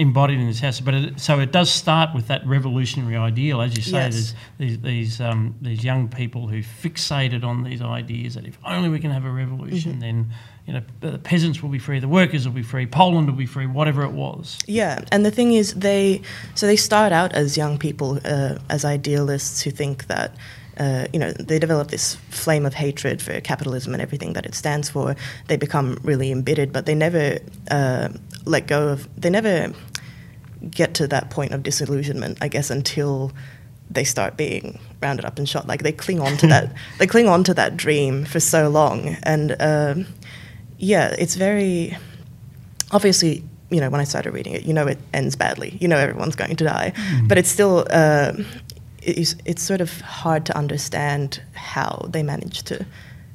Embodied 0.00 0.40
in 0.40 0.46
this 0.46 0.60
house, 0.60 0.80
but 0.80 0.94
it, 0.94 1.20
so 1.20 1.40
it 1.40 1.52
does 1.52 1.70
start 1.70 2.14
with 2.14 2.26
that 2.28 2.40
revolutionary 2.46 3.16
ideal, 3.16 3.60
as 3.60 3.76
you 3.76 3.82
say. 3.82 3.98
Yes. 4.04 4.34
There's 4.58 4.70
these 4.70 4.80
these 4.80 5.20
um, 5.20 5.54
these 5.60 5.84
young 5.84 6.08
people 6.08 6.48
who 6.48 6.62
fixated 6.62 7.44
on 7.44 7.64
these 7.64 7.82
ideas 7.82 8.34
that 8.34 8.46
if 8.46 8.56
only 8.64 8.88
we 8.88 8.98
can 8.98 9.10
have 9.10 9.26
a 9.26 9.30
revolution, 9.30 9.92
Mm-hmm. 9.92 10.00
then 10.00 10.30
you 10.66 10.72
know 10.72 10.82
the 11.00 11.18
peasants 11.18 11.62
will 11.62 11.68
be 11.68 11.78
free, 11.78 11.98
the 12.00 12.08
workers 12.08 12.46
will 12.46 12.54
be 12.54 12.62
free, 12.62 12.86
Poland 12.86 13.26
will 13.28 13.36
be 13.36 13.46
free, 13.46 13.66
whatever 13.66 14.02
it 14.02 14.12
was. 14.12 14.56
Yeah, 14.66 15.04
and 15.12 15.24
the 15.26 15.30
thing 15.30 15.52
is, 15.52 15.74
they 15.74 16.22
so 16.54 16.66
they 16.66 16.76
start 16.76 17.12
out 17.12 17.32
as 17.34 17.56
young 17.58 17.76
people, 17.78 18.18
uh, 18.24 18.56
as 18.70 18.84
idealists 18.84 19.62
who 19.64 19.70
think 19.70 20.06
that. 20.06 20.30
Uh, 20.78 21.06
you 21.12 21.18
know, 21.18 21.30
they 21.32 21.58
develop 21.58 21.88
this 21.88 22.14
flame 22.30 22.64
of 22.64 22.72
hatred 22.72 23.20
for 23.20 23.38
capitalism 23.42 23.92
and 23.92 24.00
everything 24.00 24.32
that 24.32 24.46
it 24.46 24.54
stands 24.54 24.88
for. 24.88 25.14
They 25.48 25.58
become 25.58 25.98
really 26.02 26.30
embittered, 26.32 26.72
but 26.72 26.86
they 26.86 26.94
never 26.94 27.38
uh, 27.70 28.08
let 28.46 28.66
go 28.66 28.88
of. 28.88 29.06
They 29.20 29.28
never 29.28 29.74
get 30.68 30.94
to 30.94 31.06
that 31.08 31.30
point 31.30 31.52
of 31.52 31.62
disillusionment, 31.62 32.38
I 32.40 32.48
guess, 32.48 32.70
until 32.70 33.32
they 33.90 34.04
start 34.04 34.36
being 34.36 34.78
rounded 35.02 35.24
up 35.24 35.38
and 35.38 35.48
shot. 35.48 35.66
Like 35.66 35.82
they 35.82 35.92
cling 35.92 36.20
on 36.20 36.36
to 36.38 36.46
that. 36.48 36.72
They 36.98 37.06
cling 37.06 37.28
on 37.28 37.44
to 37.44 37.54
that 37.54 37.76
dream 37.76 38.24
for 38.24 38.40
so 38.40 38.68
long, 38.68 39.16
and 39.22 39.56
um, 39.60 40.06
yeah, 40.78 41.14
it's 41.18 41.34
very 41.34 41.96
obviously, 42.92 43.42
you 43.70 43.80
know, 43.80 43.88
when 43.90 44.00
I 44.00 44.04
started 44.04 44.32
reading 44.32 44.52
it, 44.52 44.64
you 44.64 44.72
know 44.72 44.86
it 44.86 44.98
ends 45.12 45.36
badly. 45.36 45.76
You 45.80 45.88
know 45.88 45.96
everyone's 45.96 46.36
going 46.36 46.56
to 46.56 46.64
die, 46.64 46.92
but 47.26 47.38
it's 47.38 47.48
still 47.48 47.86
uh, 47.90 48.32
it's, 49.02 49.34
it's 49.44 49.62
sort 49.62 49.80
of 49.80 50.00
hard 50.00 50.46
to 50.46 50.56
understand 50.56 51.42
how 51.54 52.06
they 52.08 52.22
managed 52.22 52.66
to 52.66 52.86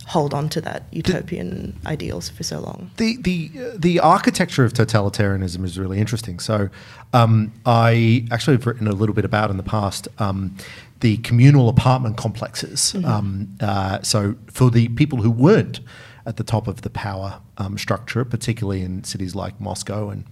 hold 0.06 0.34
on 0.34 0.50
to 0.50 0.62
that 0.62 0.84
utopian 0.92 1.80
ideals 1.86 2.30
for 2.30 2.44
so 2.44 2.60
long. 2.60 2.92
The 2.98 3.18
the 3.18 3.52
the 3.78 4.00
architecture 4.00 4.64
of 4.64 4.74
totalitarianism 4.74 5.64
is 5.64 5.80
really 5.80 6.00
interesting. 6.00 6.40
So, 6.40 6.70
um, 7.14 7.52
I 7.66 8.28
actually 8.32 8.58
have 8.58 8.68
written 8.68 8.88
a 8.88 8.94
little 8.94 9.16
bit 9.16 9.26
about 9.26 9.50
in 9.50 9.58
the 9.58 9.64
past 9.64 10.08
um, 10.20 10.56
the 11.00 11.18
communal 11.18 11.70
apartment 11.70 12.18
complexes. 12.18 12.96
Um, 13.04 13.58
uh, 13.60 14.02
so, 14.02 14.36
for 14.48 14.70
the 14.70 14.90
people 14.90 15.22
who 15.22 15.32
weren't 15.32 15.80
at 16.26 16.38
the 16.38 16.44
top 16.44 16.68
of 16.68 16.82
the 16.82 16.90
power 16.90 17.40
um, 17.58 17.78
structure, 17.78 18.24
particularly 18.26 18.82
in 18.82 19.04
cities 19.04 19.36
like 19.36 19.60
Moscow 19.60 20.10
and 20.10 20.24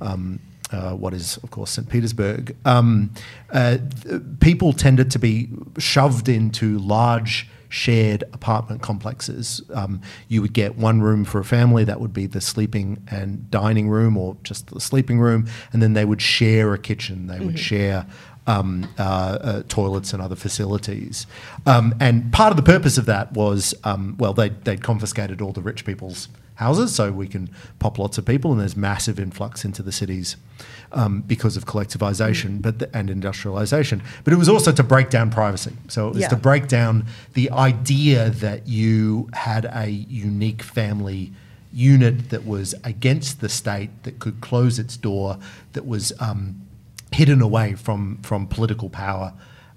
um, 0.00 0.40
uh, 0.70 0.92
what 0.92 1.12
is, 1.12 1.36
of 1.38 1.50
course, 1.50 1.70
St. 1.70 1.88
Petersburg, 1.88 2.56
um, 2.64 3.12
uh, 3.52 3.78
people 4.40 4.72
tended 4.72 5.10
to 5.10 5.18
be 5.18 5.48
shoved 5.78 6.28
into 6.28 6.78
large 6.78 7.48
shared 7.72 8.22
apartment 8.34 8.82
complexes. 8.82 9.62
Um, 9.72 10.02
you 10.28 10.42
would 10.42 10.52
get 10.52 10.76
one 10.76 11.00
room 11.00 11.24
for 11.24 11.38
a 11.38 11.44
family, 11.44 11.84
that 11.84 12.00
would 12.00 12.12
be 12.12 12.26
the 12.26 12.40
sleeping 12.40 13.02
and 13.10 13.50
dining 13.50 13.88
room 13.88 14.18
or 14.18 14.36
just 14.42 14.66
the 14.66 14.80
sleeping 14.80 15.18
room, 15.18 15.48
and 15.72 15.82
then 15.82 15.94
they 15.94 16.04
would 16.04 16.20
share 16.20 16.74
a 16.74 16.78
kitchen, 16.78 17.28
they 17.28 17.40
would 17.40 17.58
share 17.58 18.06
um, 18.46 18.86
uh, 18.98 19.02
uh, 19.02 19.62
toilets 19.68 20.12
and 20.12 20.20
other 20.20 20.36
facilities. 20.36 21.26
Um, 21.64 21.94
and 21.98 22.30
part 22.30 22.50
of 22.50 22.58
the 22.58 22.62
purpose 22.62 22.98
of 22.98 23.06
that 23.06 23.32
was, 23.32 23.74
um, 23.84 24.16
well, 24.18 24.34
they'd, 24.34 24.64
they'd 24.64 24.82
confiscated 24.82 25.40
all 25.40 25.52
the 25.52 25.62
rich 25.62 25.86
people's 25.86 26.28
houses 26.56 26.94
so 26.94 27.10
we 27.12 27.26
can 27.28 27.48
pop 27.78 27.98
lots 27.98 28.18
of 28.18 28.24
people, 28.24 28.52
and 28.52 28.60
there's 28.60 28.76
massive 28.76 29.18
influx 29.18 29.64
into 29.64 29.82
the 29.82 29.92
cities 29.92 30.36
um, 30.92 31.22
because 31.22 31.56
of 31.56 31.64
collectivization 31.64 32.60
but 32.62 32.78
the, 32.78 32.96
and 32.96 33.10
industrialization. 33.10 34.02
But 34.24 34.32
it 34.32 34.36
was 34.36 34.48
also 34.48 34.72
to 34.72 34.82
break 34.82 35.10
down 35.10 35.30
privacy. 35.30 35.72
So 35.88 36.08
it 36.08 36.14
was 36.14 36.22
Yeah. 36.22 36.28
to 36.28 36.36
break 36.36 36.68
down 36.68 37.06
the 37.34 37.50
idea 37.50 38.30
that 38.30 38.68
you 38.68 39.28
had 39.32 39.64
a 39.72 39.88
unique 39.88 40.62
family 40.62 41.32
unit 41.72 42.28
that 42.30 42.46
was 42.46 42.74
against 42.84 43.40
the 43.40 43.48
state, 43.48 43.90
that 44.02 44.18
could 44.18 44.40
close 44.40 44.78
its 44.78 44.96
door, 44.96 45.38
that 45.72 45.86
was 45.86 46.12
um, 46.20 46.60
hidden 47.12 47.40
away 47.40 47.74
from 47.74 48.18
from 48.22 48.46
political 48.46 48.90
power 48.90 49.32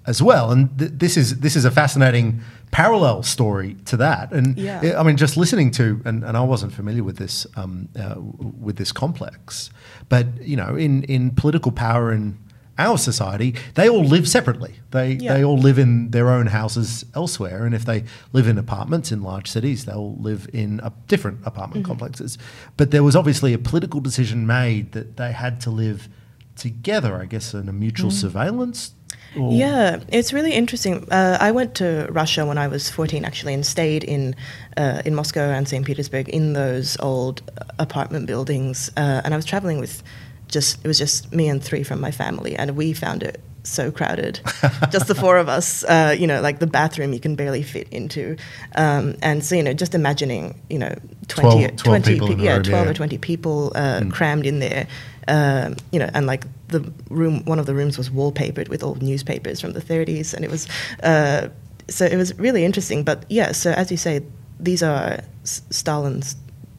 as 0.06 0.22
well. 0.22 0.50
And 0.52 0.78
th- 0.78 0.92
this 0.94 1.16
is 1.16 1.40
this 1.40 1.56
is 1.56 1.64
a 1.64 1.70
fascinating 1.70 2.40
parallel 2.70 3.22
story 3.22 3.76
to 3.86 3.96
that. 3.96 4.32
And 4.32 4.58
Yeah. 4.58 4.98
I 4.98 5.02
mean, 5.02 5.16
just 5.16 5.36
listening 5.36 5.70
to 5.72 6.00
and, 6.04 6.24
and 6.24 6.36
I 6.36 6.40
wasn't 6.40 6.72
familiar 6.72 7.02
with 7.04 7.16
this 7.16 7.46
um, 7.56 7.88
uh, 7.98 8.14
with 8.60 8.76
this 8.76 8.92
complex, 8.92 9.70
but 10.08 10.26
you 10.42 10.56
know, 10.56 10.74
in 10.76 11.02
in 11.04 11.30
political 11.30 11.72
power 11.72 12.12
in 12.12 12.38
our 12.78 12.98
society, 12.98 13.54
they 13.74 13.88
all 13.88 14.04
live 14.04 14.28
separately. 14.28 14.74
They 14.90 15.12
Yeah. 15.14 15.32
they 15.34 15.42
all 15.44 15.56
live 15.58 15.78
in 15.78 16.10
their 16.10 16.28
own 16.28 16.48
houses 16.48 17.06
elsewhere, 17.14 17.64
and 17.64 17.74
if 17.74 17.84
they 17.86 18.04
live 18.34 18.46
in 18.46 18.58
apartments 18.58 19.10
in 19.10 19.22
large 19.22 19.48
cities, 19.50 19.84
they'll 19.86 20.14
live 20.18 20.46
in 20.52 20.80
a 20.82 20.92
different 21.08 21.38
apartment 21.46 21.84
Mm-hmm. 21.84 21.90
complexes. 21.92 22.36
But 22.76 22.90
there 22.90 23.02
was 23.02 23.16
obviously 23.16 23.54
a 23.54 23.58
political 23.58 24.00
decision 24.00 24.46
made 24.46 24.92
that 24.92 25.16
they 25.16 25.32
had 25.32 25.58
to 25.62 25.70
live 25.70 26.08
together. 26.54 27.16
I 27.22 27.24
guess 27.26 27.54
in 27.54 27.68
a 27.68 27.72
mutual 27.72 28.10
surveillance. 28.10 28.92
Or- 29.36 29.52
Yeah, 29.52 30.00
it's 30.08 30.32
really 30.32 30.52
interesting. 30.52 31.06
Uh, 31.10 31.38
I 31.40 31.50
went 31.52 31.74
to 31.76 32.06
Russia 32.10 32.44
when 32.46 32.58
I 32.58 32.68
was 32.68 32.90
14, 32.90 33.24
actually, 33.24 33.54
and 33.54 33.64
stayed 33.64 34.04
in 34.04 34.34
uh, 34.76 35.02
in 35.04 35.14
Moscow 35.14 35.48
and 35.50 35.68
St. 35.68 35.84
Petersburg 35.84 36.28
in 36.28 36.52
those 36.52 36.96
old 37.00 37.42
uh, 37.60 37.64
apartment 37.78 38.26
buildings. 38.26 38.90
Uh, 38.96 39.20
and 39.24 39.32
I 39.34 39.36
was 39.36 39.44
traveling 39.46 39.78
with 39.80 40.02
just 40.48 40.84
it 40.84 40.88
was 40.88 40.98
just 40.98 41.32
me 41.32 41.48
and 41.48 41.62
three 41.62 41.82
from 41.82 42.00
my 42.00 42.10
family, 42.10 42.56
and 42.56 42.76
we 42.76 42.92
found 42.92 43.22
it 43.22 43.40
so 43.62 43.90
crowded, 43.90 44.40
just 44.90 45.08
the 45.08 45.14
four 45.14 45.38
of 45.38 45.48
us. 45.48 45.82
Uh, 45.84 46.14
you 46.16 46.26
know, 46.26 46.40
like 46.40 46.60
the 46.60 46.66
bathroom 46.68 47.12
you 47.12 47.18
can 47.20 47.34
barely 47.34 47.62
fit 47.62 47.88
into, 47.90 48.36
um, 48.76 49.16
and 49.22 49.44
so 49.44 49.56
you 49.56 49.62
know, 49.62 49.72
just 49.74 49.94
imagining 49.94 50.60
you 50.70 50.78
know 50.78 50.94
20, 51.28 51.66
12 51.74 51.76
12 51.76 52.04
people 52.04 52.28
pe- 52.28 52.42
yeah, 52.42 52.54
room, 52.54 52.62
12 52.62 52.84
yeah. 52.84 52.90
or 52.90 52.94
20 52.94 53.18
people 53.18 53.72
uh, 53.74 54.02
crammed 54.10 54.46
in 54.46 54.60
there. 54.60 54.86
Um, 55.28 55.76
you 55.90 55.98
know, 55.98 56.08
and 56.14 56.26
like 56.26 56.44
the 56.68 56.92
room, 57.10 57.44
one 57.44 57.58
of 57.58 57.66
the 57.66 57.74
rooms 57.74 57.98
was 57.98 58.10
wallpapered 58.10 58.68
with 58.68 58.82
old 58.82 59.02
newspapers 59.02 59.60
from 59.60 59.72
the 59.72 59.80
30s, 59.80 60.32
and 60.32 60.44
it 60.44 60.50
was 60.50 60.68
uh, 61.02 61.48
so 61.88 62.04
it 62.04 62.16
was 62.16 62.36
really 62.38 62.64
interesting. 62.64 63.02
But 63.02 63.24
yeah, 63.28 63.52
so 63.52 63.72
as 63.72 63.90
you 63.90 63.96
say, 63.96 64.22
these 64.58 64.82
are 64.82 65.20
S- 65.42 65.62
Stalin's 65.70 66.36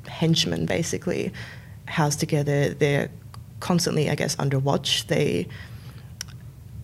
henchmen, 0.08 0.66
basically, 0.66 1.32
housed 1.88 2.20
together. 2.20 2.74
They're 2.74 3.10
constantly, 3.60 4.10
I 4.10 4.16
guess, 4.16 4.36
under 4.39 4.60
watch. 4.60 5.08
They, 5.08 5.48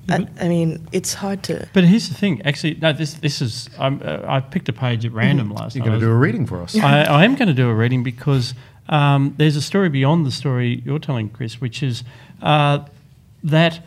I, 0.10 0.28
I 0.40 0.48
mean, 0.48 0.88
it's 0.92 1.14
hard 1.14 1.44
to. 1.44 1.68
But 1.74 1.86
here's 1.86 2.10
the 2.10 2.16
thing. 2.16 2.42
Actually, 2.44 2.76
no. 2.76 2.94
This 2.94 3.16
this 3.16 3.42
is. 3.42 3.70
I'm, 3.80 4.02
uh, 4.04 4.20
I 4.26 4.40
picked 4.40 4.70
a 4.70 4.74
page 4.74 5.06
at 5.06 5.12
random 5.22 5.50
last 5.52 5.76
You're 5.76 5.86
going 5.86 6.00
to 6.00 6.06
do 6.06 6.12
a 6.12 6.16
reading 6.16 6.46
for 6.46 6.62
us. 6.62 6.78
I, 6.78 7.04
I 7.04 7.26
am 7.26 7.36
going 7.36 7.48
to 7.48 7.54
do 7.54 7.70
a 7.70 7.74
reading 7.74 8.04
because 8.04 8.54
um, 8.90 9.34
there's 9.38 9.56
a 9.56 9.62
story 9.62 9.90
beyond 9.90 10.26
the 10.26 10.32
story 10.32 10.82
you're 10.86 11.00
telling, 11.00 11.30
Chris, 11.30 11.62
which 11.62 11.82
is 11.82 12.04
uh, 12.42 12.80
that 13.44 13.82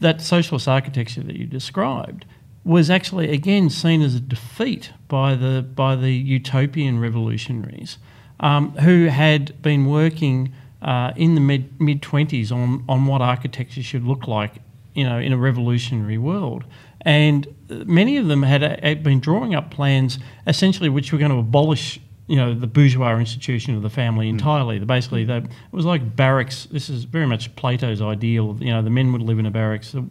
that 0.00 0.20
socialist 0.20 0.66
architecture 0.66 1.22
that 1.22 1.36
you 1.36 1.46
described 1.46 2.24
was 2.64 2.90
actually 2.90 3.30
again 3.32 3.70
seen 3.70 4.02
as 4.02 4.14
a 4.14 4.20
defeat 4.20 4.92
by 5.08 5.34
the 5.34 5.62
by 5.74 5.96
the 5.96 6.12
utopian 6.12 6.98
revolutionaries 6.98 7.98
um, 8.40 8.72
who 8.78 9.06
had 9.06 9.60
been 9.62 9.86
working 9.86 10.52
uh, 10.82 11.12
in 11.16 11.34
the 11.34 11.40
mid 11.40 11.80
mid 11.80 12.02
twenties 12.02 12.50
on 12.50 12.84
on 12.88 13.06
what 13.06 13.20
architecture 13.20 13.82
should 13.82 14.04
look 14.04 14.26
like, 14.26 14.54
you 14.94 15.04
know, 15.04 15.18
in 15.18 15.32
a 15.32 15.36
revolutionary 15.36 16.18
world. 16.18 16.64
And 17.04 17.46
uh, 17.68 17.84
many 17.86 18.16
of 18.16 18.28
them 18.28 18.44
had, 18.44 18.62
had 18.62 19.02
been 19.02 19.18
drawing 19.20 19.54
up 19.54 19.70
plans 19.70 20.18
essentially 20.46 20.88
which 20.88 21.12
were 21.12 21.18
going 21.18 21.32
to 21.32 21.38
abolish 21.38 22.00
you 22.32 22.38
know 22.38 22.54
the 22.54 22.66
bourgeois 22.66 23.18
institution 23.18 23.76
of 23.76 23.82
the 23.82 23.90
family 23.90 24.26
entirely. 24.26 24.78
The 24.78 24.86
basically 24.86 25.24
they, 25.24 25.36
it 25.36 25.50
was 25.70 25.84
like 25.84 26.16
barracks. 26.16 26.64
This 26.64 26.88
is 26.88 27.04
very 27.04 27.26
much 27.26 27.54
Plato's 27.56 28.00
ideal. 28.00 28.56
You 28.58 28.70
know, 28.70 28.80
the 28.80 28.88
men 28.88 29.12
would 29.12 29.20
live 29.20 29.38
in 29.38 29.44
a 29.44 29.50
barracks, 29.50 29.92
the, 29.92 30.02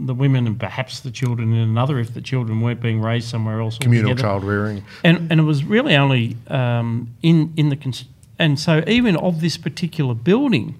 the 0.00 0.14
women 0.14 0.46
and 0.46 0.58
perhaps 0.58 1.00
the 1.00 1.10
children 1.10 1.52
in 1.52 1.58
another 1.58 1.98
if 1.98 2.14
the 2.14 2.22
children 2.22 2.62
weren't 2.62 2.80
being 2.80 3.02
raised 3.02 3.28
somewhere 3.28 3.60
else. 3.60 3.76
Communal 3.76 4.12
altogether. 4.12 4.26
child 4.26 4.44
rearing. 4.44 4.84
And 5.04 5.30
and 5.30 5.38
it 5.38 5.42
was 5.42 5.64
really 5.64 5.94
only 5.94 6.38
um, 6.48 7.14
in 7.22 7.52
in 7.58 7.68
the 7.68 7.76
cons- 7.76 8.06
and 8.38 8.58
so 8.58 8.82
even 8.86 9.14
of 9.16 9.42
this 9.42 9.58
particular 9.58 10.14
building, 10.14 10.76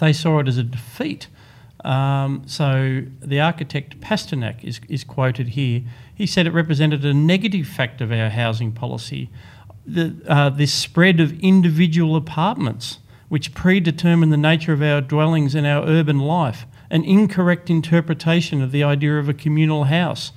they 0.00 0.12
saw 0.12 0.40
it 0.40 0.48
as 0.48 0.58
a 0.58 0.64
defeat. 0.64 1.28
Um, 1.84 2.42
so 2.46 3.02
the 3.20 3.38
architect 3.38 4.00
Pasternak 4.00 4.64
is, 4.64 4.80
is 4.88 5.04
quoted 5.04 5.50
here. 5.50 5.82
He 6.12 6.26
said 6.26 6.48
it 6.48 6.52
represented 6.52 7.04
a 7.04 7.14
negative 7.14 7.68
fact 7.68 8.00
of 8.00 8.10
our 8.10 8.28
housing 8.28 8.72
policy, 8.72 9.30
the, 9.86 10.16
uh, 10.26 10.50
this 10.50 10.72
spread 10.72 11.20
of 11.20 11.38
individual 11.40 12.16
apartments, 12.16 12.98
which 13.28 13.54
predetermine 13.54 14.30
the 14.30 14.36
nature 14.36 14.72
of 14.72 14.82
our 14.82 15.00
dwellings 15.00 15.54
and 15.54 15.66
our 15.66 15.86
urban 15.86 16.18
life. 16.18 16.66
An 16.90 17.04
incorrect 17.04 17.70
interpretation 17.70 18.62
of 18.62 18.72
the 18.72 18.84
idea 18.84 19.18
of 19.18 19.28
a 19.28 19.34
communal 19.34 19.84
house 19.84 20.32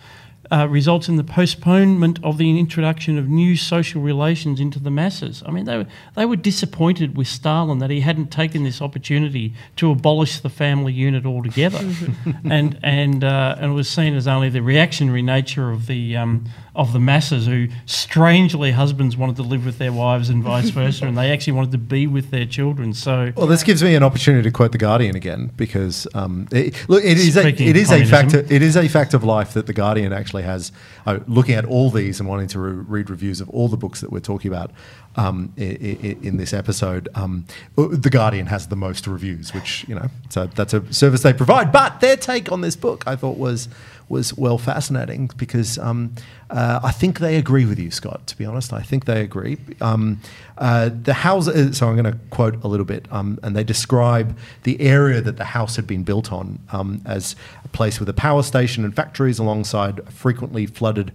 uh, 0.51 0.67
results 0.67 1.07
in 1.07 1.15
the 1.15 1.23
postponement 1.23 2.19
of 2.23 2.37
the 2.37 2.59
introduction 2.59 3.17
of 3.17 3.27
new 3.27 3.55
social 3.55 4.01
relations 4.01 4.59
into 4.59 4.79
the 4.79 4.89
masses. 4.89 5.43
I 5.45 5.51
mean, 5.51 5.65
they 5.65 5.77
were, 5.77 5.85
they 6.15 6.25
were 6.25 6.35
disappointed 6.35 7.15
with 7.15 7.27
Stalin 7.27 7.79
that 7.79 7.89
he 7.89 8.01
hadn't 8.01 8.31
taken 8.31 8.63
this 8.63 8.81
opportunity 8.81 9.53
to 9.75 9.91
abolish 9.91 10.39
the 10.39 10.49
family 10.49 10.93
unit 10.93 11.25
altogether, 11.25 11.79
and 12.49 12.79
and 12.81 13.23
uh, 13.23 13.57
and 13.59 13.71
it 13.71 13.75
was 13.75 13.89
seen 13.89 14.15
as 14.15 14.27
only 14.27 14.49
the 14.49 14.61
reactionary 14.61 15.21
nature 15.21 15.69
of 15.69 15.85
the 15.85 16.17
um, 16.17 16.45
of 16.75 16.93
the 16.93 16.99
masses 16.99 17.45
who 17.45 17.67
strangely 17.85 18.71
husbands 18.71 19.17
wanted 19.17 19.35
to 19.37 19.43
live 19.43 19.65
with 19.65 19.77
their 19.77 19.91
wives 19.91 20.29
and 20.29 20.43
vice 20.43 20.69
versa, 20.69 21.05
and 21.05 21.17
they 21.17 21.31
actually 21.31 21.53
wanted 21.53 21.71
to 21.71 21.77
be 21.77 22.07
with 22.07 22.31
their 22.31 22.45
children. 22.45 22.93
So. 22.93 23.33
Well, 23.35 23.47
this 23.47 23.63
gives 23.63 23.83
me 23.83 23.95
an 23.95 24.03
opportunity 24.03 24.43
to 24.43 24.51
quote 24.51 24.71
the 24.71 24.77
Guardian 24.77 25.15
again 25.15 25.51
because 25.55 26.07
um, 26.13 26.47
it, 26.51 26.89
look, 26.89 27.03
it 27.03 27.17
is 27.17 27.35
a, 27.37 27.47
it 27.47 27.75
is 27.75 27.91
a 27.91 28.05
fact 28.05 28.33
it 28.33 28.61
is 28.61 28.75
a 28.75 28.87
fact 28.87 29.13
of 29.13 29.23
life 29.23 29.53
that 29.53 29.65
the 29.65 29.73
Guardian 29.73 30.13
actually 30.13 30.43
has. 30.43 30.71
Uh, 31.05 31.19
looking 31.27 31.55
at 31.55 31.65
all 31.65 31.89
these 31.89 32.19
and 32.19 32.29
wanting 32.29 32.47
to 32.47 32.59
re- 32.59 32.83
read 32.87 33.09
reviews 33.09 33.41
of 33.41 33.49
all 33.49 33.67
the 33.67 33.77
books 33.77 34.01
that 34.01 34.11
we're 34.11 34.19
talking 34.19 34.51
about 34.51 34.69
um, 35.15 35.53
in 35.57 36.37
this 36.37 36.53
episode, 36.53 37.09
um, 37.15 37.45
the 37.75 38.09
Guardian 38.09 38.47
has 38.47 38.67
the 38.67 38.75
most 38.75 39.07
reviews, 39.07 39.53
which 39.53 39.85
you 39.87 39.95
know, 39.95 40.09
so 40.29 40.45
that's 40.47 40.73
a 40.73 40.93
service 40.93 41.23
they 41.23 41.33
provide. 41.33 41.71
But 41.71 41.99
their 41.99 42.15
take 42.15 42.51
on 42.51 42.61
this 42.61 42.75
book, 42.75 43.03
I 43.07 43.15
thought 43.15 43.37
was 43.37 43.69
was 44.07 44.35
well 44.35 44.57
fascinating 44.57 45.29
because 45.37 45.77
um, 45.77 46.15
uh, 46.49 46.79
I 46.83 46.91
think 46.91 47.19
they 47.19 47.35
agree 47.35 47.65
with 47.65 47.77
you, 47.77 47.91
Scott. 47.91 48.25
To 48.27 48.37
be 48.37 48.45
honest, 48.45 48.73
I 48.73 48.81
think 48.81 49.05
they 49.05 49.21
agree. 49.21 49.57
Um, 49.81 50.19
uh, 50.57 50.89
the 51.03 51.13
house. 51.13 51.47
uh, 51.47 51.71
So 51.73 51.87
I'm 51.87 51.95
going 51.95 52.11
to 52.11 52.19
quote 52.29 52.63
a 52.63 52.67
little 52.67 52.85
bit, 52.85 53.05
um, 53.11 53.39
and 53.43 53.55
they 53.55 53.63
describe 53.63 54.37
the 54.63 54.79
area 54.81 55.21
that 55.21 55.37
the 55.37 55.45
house 55.45 55.75
had 55.75 55.85
been 55.85 56.03
built 56.03 56.31
on 56.31 56.59
um, 56.71 57.01
as 57.05 57.35
a 57.63 57.67
place 57.67 57.99
with 57.99 58.09
a 58.09 58.13
power 58.13 58.43
station 58.43 58.83
and 58.83 58.95
factories 58.95 59.39
alongside 59.39 60.11
frequently 60.11 60.65
flooded. 60.65 61.11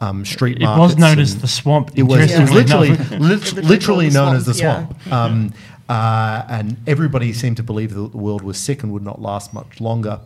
Um, 0.00 0.24
street 0.24 0.60
It 0.60 0.66
was 0.66 0.96
known 0.96 1.20
as 1.20 1.40
the 1.40 1.46
swamp, 1.46 1.92
It 1.94 2.02
was, 2.02 2.30
it 2.30 2.40
was 2.40 2.50
literally, 2.50 2.88
Literally 3.18 3.62
literally 3.62 4.10
called 4.10 4.12
the 4.12 4.24
known 4.24 4.36
as 4.36 4.46
the 4.46 4.54
swamp, 4.54 5.02
swamp. 5.02 5.12
Um, 5.12 5.54
uh, 5.88 6.44
and 6.48 6.76
everybody 6.86 7.32
seemed 7.32 7.56
to 7.58 7.62
believe 7.62 7.94
that 7.94 8.12
the 8.12 8.18
world 8.18 8.42
was 8.42 8.58
sick 8.58 8.82
and 8.82 8.92
would 8.92 9.04
not 9.04 9.20
last 9.20 9.54
much 9.54 9.80
longer 9.80 10.20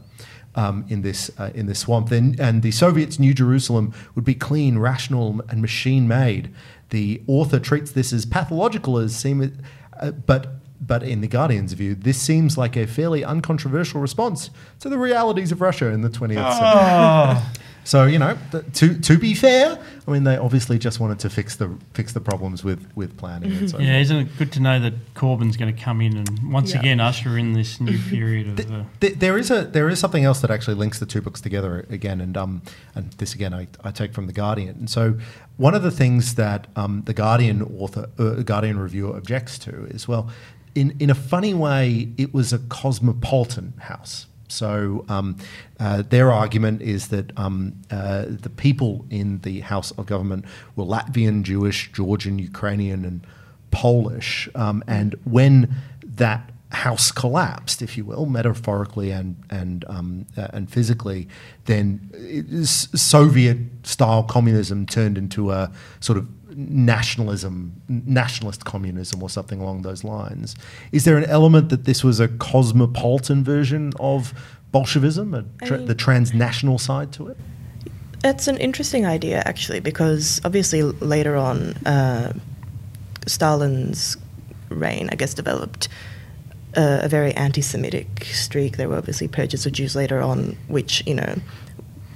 um, 0.55 0.85
in 0.89 1.03
this 1.03 1.31
uh, 1.39 1.51
in 1.55 1.66
this 1.66 1.81
swamp. 1.81 2.09
Then, 2.09 2.37
and 2.39 2.62
the 2.62 2.71
Soviets' 2.71 3.19
New 3.19 3.35
Jerusalem 3.35 3.93
would 4.14 4.25
be 4.25 4.35
clean, 4.35 4.79
rational, 4.79 5.41
and 5.49 5.61
machine 5.61 6.09
made. 6.09 6.53
The 6.91 7.23
author 7.27 7.61
treats 7.61 7.91
this 7.93 8.12
as 8.12 8.25
pathological, 8.27 8.99
as 8.99 9.14
seem, 9.14 9.59
uh, 9.99 10.11
but. 10.12 10.55
But 10.81 11.03
in 11.03 11.23
the 11.23 11.27
Guardian's 11.27 11.73
view, 11.73 11.97
this 11.97 12.23
seems 12.23 12.57
like 12.57 12.77
a 12.77 12.87
fairly 12.87 13.25
uncontroversial 13.25 14.01
response 14.01 14.51
to 14.78 14.89
the 14.89 14.97
realities 14.97 15.51
of 15.51 15.61
Russia 15.61 15.89
in 15.89 16.03
the 16.03 16.09
20th 16.09 16.53
century. 16.53 16.61
Oh. 16.62 17.53
So 17.89 18.05
you 18.05 18.19
know, 18.19 18.36
th- 18.52 18.65
to 18.74 18.98
to 19.01 19.16
be 19.19 19.32
fair, 19.35 19.78
I 20.06 20.10
mean 20.10 20.24
they 20.24 20.36
obviously 20.36 20.78
just 20.78 21.01
wanted 21.01 21.19
to 21.20 21.31
fix 21.31 21.56
the 21.56 21.69
fix 21.94 22.12
the 22.12 22.20
problems 22.20 22.62
with 22.62 22.86
with 22.94 23.16
planning. 23.16 23.51
And 23.56 23.70
so 23.70 23.78
Yeah, 23.78 23.98
isn't 23.98 24.16
it 24.24 24.28
good 24.36 24.52
to 24.52 24.60
know 24.60 24.78
that 24.78 25.15
Corbyn's 25.15 25.56
going 25.56 25.74
to 25.74 25.82
come 25.82 26.02
in 26.02 26.19
and 26.19 26.52
once 26.52 26.74
Yeah. 26.74 26.81
again 26.81 27.01
usher 27.01 27.39
in 27.39 27.55
this 27.55 27.81
new 27.81 27.98
period 28.10 28.47
of. 28.60 28.70
Uh, 28.70 28.82
Th- 29.01 29.15
there 29.15 29.39
is 29.39 29.51
a 29.51 29.65
there 29.65 29.89
is 29.89 29.98
something 29.98 30.23
else 30.23 30.40
that 30.43 30.51
actually 30.51 30.74
links 30.74 30.98
the 30.98 31.06
two 31.06 31.23
books 31.23 31.40
together 31.40 31.86
again, 31.89 32.20
and 32.20 32.36
um 32.36 32.60
and 32.94 33.10
this 33.12 33.35
again 33.35 33.55
I, 33.55 33.69
I 33.82 33.90
take 33.90 34.12
from 34.12 34.27
the 34.27 34.35
Guardian. 34.35 34.77
And 34.81 34.90
so 34.90 35.16
one 35.56 35.74
of 35.74 35.82
the 35.82 35.90
things 36.02 36.35
that 36.35 36.66
um, 36.77 37.02
the 37.06 37.15
Guardian 37.15 37.62
author 37.81 38.10
uh, 38.19 38.43
Guardian 38.43 38.78
reviewer 38.78 39.16
objects 39.16 39.59
to 39.60 39.86
is 39.86 40.06
well, 40.06 40.28
in 40.74 40.94
in 40.98 41.09
a 41.09 41.15
funny 41.15 41.55
way, 41.55 42.10
it 42.19 42.35
was 42.35 42.52
a 42.52 42.59
cosmopolitan 42.59 43.73
house. 43.78 44.27
So 44.49 45.05
um, 45.09 45.37
uh, 45.79 46.03
their 46.03 46.33
argument 46.33 46.83
is 46.83 47.09
that 47.09 47.37
um, 47.39 47.75
uh, 47.91 48.25
the 48.29 48.51
people 48.51 49.05
in 49.11 49.41
the 49.41 49.61
House 49.61 49.91
of 49.93 50.07
Government 50.07 50.45
were 50.75 50.85
Latvian, 50.85 51.43
Jewish, 51.43 51.93
Georgian, 51.93 52.39
Ukrainian, 52.39 53.05
and 53.05 53.27
Polish, 53.70 54.49
um, 54.55 54.83
and 54.87 55.15
when 55.25 55.75
that 56.03 56.51
house 56.70 57.11
collapsed, 57.11 57.81
if 57.81 57.97
you 57.97 58.05
will, 58.05 58.27
metaphorically 58.27 59.11
and 59.11 59.37
and 59.51 59.85
um, 59.89 60.27
uh, 60.37 60.49
and 60.53 60.70
physically, 60.70 61.29
then 61.65 62.11
Soviet-style 62.65 64.25
communism 64.25 64.87
turned 64.87 65.16
into 65.16 65.51
a 65.51 65.70
sort 66.01 66.19
of 66.19 66.27
nationalism, 66.59 67.80
nationalist 67.89 68.64
communism, 68.64 69.22
or 69.22 69.30
something 69.30 69.60
along 69.60 69.82
those 69.82 70.02
lines. 70.02 70.56
Is 70.90 71.05
there 71.05 71.16
an 71.16 71.24
element 71.24 71.68
that 71.68 71.85
this 71.85 72.02
was 72.02 72.18
a 72.18 72.26
cosmopolitan 72.26 73.44
version 73.44 73.93
of 74.01 74.35
Bolshevism, 74.72 75.35
a 75.35 75.44
tra- 75.64 75.76
I 75.76 75.78
mean- 75.78 75.86
the 75.86 75.94
transnational 75.94 76.78
side 76.78 77.12
to 77.12 77.28
it? 77.28 77.36
That's 78.20 78.48
an 78.48 78.56
interesting 78.56 79.06
idea, 79.06 79.43
actually, 79.47 79.78
because 79.78 80.40
obviously 80.44 80.82
later 80.82 81.36
on, 81.36 81.74
uh, 81.86 82.32
Stalin's 83.28 84.16
reign, 84.68 85.09
I 85.12 85.14
guess, 85.14 85.35
developed 85.35 85.89
uh, 86.76 87.01
a 87.02 87.09
very 87.09 87.32
anti-Semitic 87.35 88.24
streak. 88.24 88.76
There 88.76 88.89
were 88.89 88.97
obviously 88.97 89.28
purges 89.28 89.66
of 89.66 89.72
Jews 89.72 89.94
later 89.94 90.20
on, 90.20 90.56
which 90.66 91.05
you 91.06 91.14
know, 91.14 91.36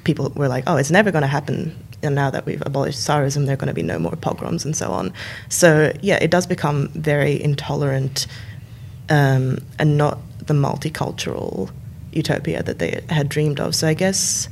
people 0.02 0.30
were 0.34 0.48
like, 0.48 0.64
"Oh, 0.66 0.76
it's 0.76 0.90
never 0.90 1.12
going 1.12 1.22
to 1.22 1.28
happen." 1.28 1.76
And 2.02 2.14
now 2.14 2.30
that 2.30 2.44
we've 2.46 2.62
abolished 2.66 2.98
Tsarism, 2.98 3.46
there 3.46 3.54
are 3.54 3.56
going 3.56 3.68
to 3.68 3.74
be 3.74 3.82
no 3.82 3.98
more 3.98 4.16
pogroms 4.16 4.64
and 4.64 4.76
so 4.76 4.90
on. 4.90 5.12
So 5.48 5.92
yeah, 6.02 6.16
it 6.16 6.30
does 6.30 6.46
become 6.46 6.88
very 6.88 7.40
intolerant 7.42 8.26
um, 9.08 9.58
and 9.78 9.96
not 9.96 10.18
the 10.38 10.54
multicultural 10.54 11.70
utopia 12.12 12.62
that 12.62 12.78
they 12.78 13.00
had 13.08 13.28
dreamed 13.28 13.60
of. 13.60 13.74
So 13.74 13.86
I 13.88 13.94
guess 13.94 14.48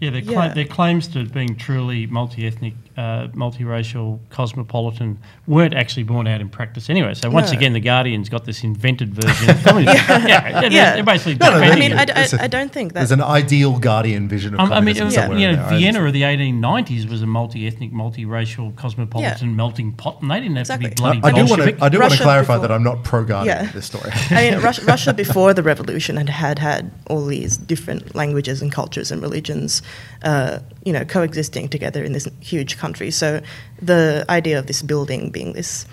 Yeah, 0.00 0.10
their, 0.10 0.22
cla- 0.22 0.46
Yeah. 0.48 0.54
their 0.54 0.64
claims 0.64 1.08
to 1.08 1.24
being 1.24 1.56
truly 1.56 2.06
multi-ethnic, 2.06 2.74
uh, 2.98 3.28
multiracial, 3.28 4.18
cosmopolitan 4.30 5.18
weren't 5.46 5.72
actually 5.72 6.02
borne 6.02 6.26
out 6.26 6.40
in 6.40 6.48
practice 6.48 6.90
anyway. 6.90 7.14
So 7.14 7.30
once 7.30 7.52
No. 7.52 7.58
again, 7.58 7.72
the 7.72 7.78
Guardian's 7.80 8.28
got 8.28 8.44
this 8.44 8.64
invented 8.64 9.14
version. 9.14 9.50
of 9.54 9.62
communism. 9.62 9.94
yeah, 10.26 10.60
they're- 10.60 10.70
Yeah. 10.72 10.94
they're 10.94 11.04
basically 11.04 11.36
No, 11.36 11.50
no, 11.50 11.58
I 11.58 11.76
mean, 11.76 11.92
it. 11.92 11.98
I, 11.98 12.04
There's 12.06 12.32
a- 12.34 12.40
I, 12.40 12.44
I 12.44 12.48
don't 12.48 12.72
think 12.72 12.94
that 12.94 13.00
There's 13.00 13.12
an 13.12 13.22
ideal 13.22 13.78
guardian 13.78 14.28
vision 14.28 14.54
of 14.54 14.60
Um, 14.60 14.72
I 14.72 14.80
mean, 14.80 14.96
it 14.96 15.04
was, 15.04 15.14
Yeah. 15.14 15.20
somewhere 15.22 15.38
you 15.38 15.48
in 15.48 15.56
know, 15.56 15.68
there. 15.68 15.78
Vienna 15.78 16.04
of 16.04 16.12
the 16.12 16.22
1890s 16.24 17.08
was 17.08 17.22
a 17.22 17.26
multi-ethnic, 17.26 17.92
multiracial, 17.92 18.74
cosmopolitan 18.74 19.50
Yeah. 19.50 19.54
melting 19.54 19.92
pot, 19.92 20.20
and 20.20 20.30
they 20.30 20.40
didn't 20.40 20.56
have 20.56 20.66
to 20.66 20.78
be 20.78 20.88
bloody 20.88 21.20
I, 21.22 21.28
I 21.28 21.30
do 21.32 21.44
want 21.46 21.62
to. 21.62 21.84
I 21.84 21.88
do 21.88 22.00
want 22.00 22.12
to 22.14 22.18
clarify 22.22 22.54
before- 22.54 22.68
that 22.68 22.74
I'm 22.74 22.82
not 22.82 23.04
pro 23.04 23.24
guardian 23.24 23.64
Yeah. 23.66 23.70
this 23.72 23.86
story. 23.86 24.10
I 24.30 24.50
mean, 24.50 24.60
Russia, 24.68 24.84
Russia 24.84 25.12
before 25.14 25.54
the 25.54 25.62
revolution 25.62 26.16
had 26.16 26.28
had 26.28 26.58
had 26.58 26.90
all 27.08 27.24
these 27.26 27.56
different 27.56 28.14
languages 28.16 28.60
and 28.60 28.72
cultures 28.72 29.12
and 29.12 29.22
religions, 29.22 29.82
uh, 30.24 30.58
you 30.88 30.94
know, 30.96 31.04
coexisting 31.04 31.68
together 31.68 32.02
in 32.06 32.12
this 32.12 32.26
huge 32.40 32.72
country. 32.82 33.10
So 33.10 33.40
the 33.82 34.24
idea 34.38 34.58
of 34.58 34.64
this 34.66 34.80
building 34.82 35.30
being 35.30 35.52
this, 35.52 35.86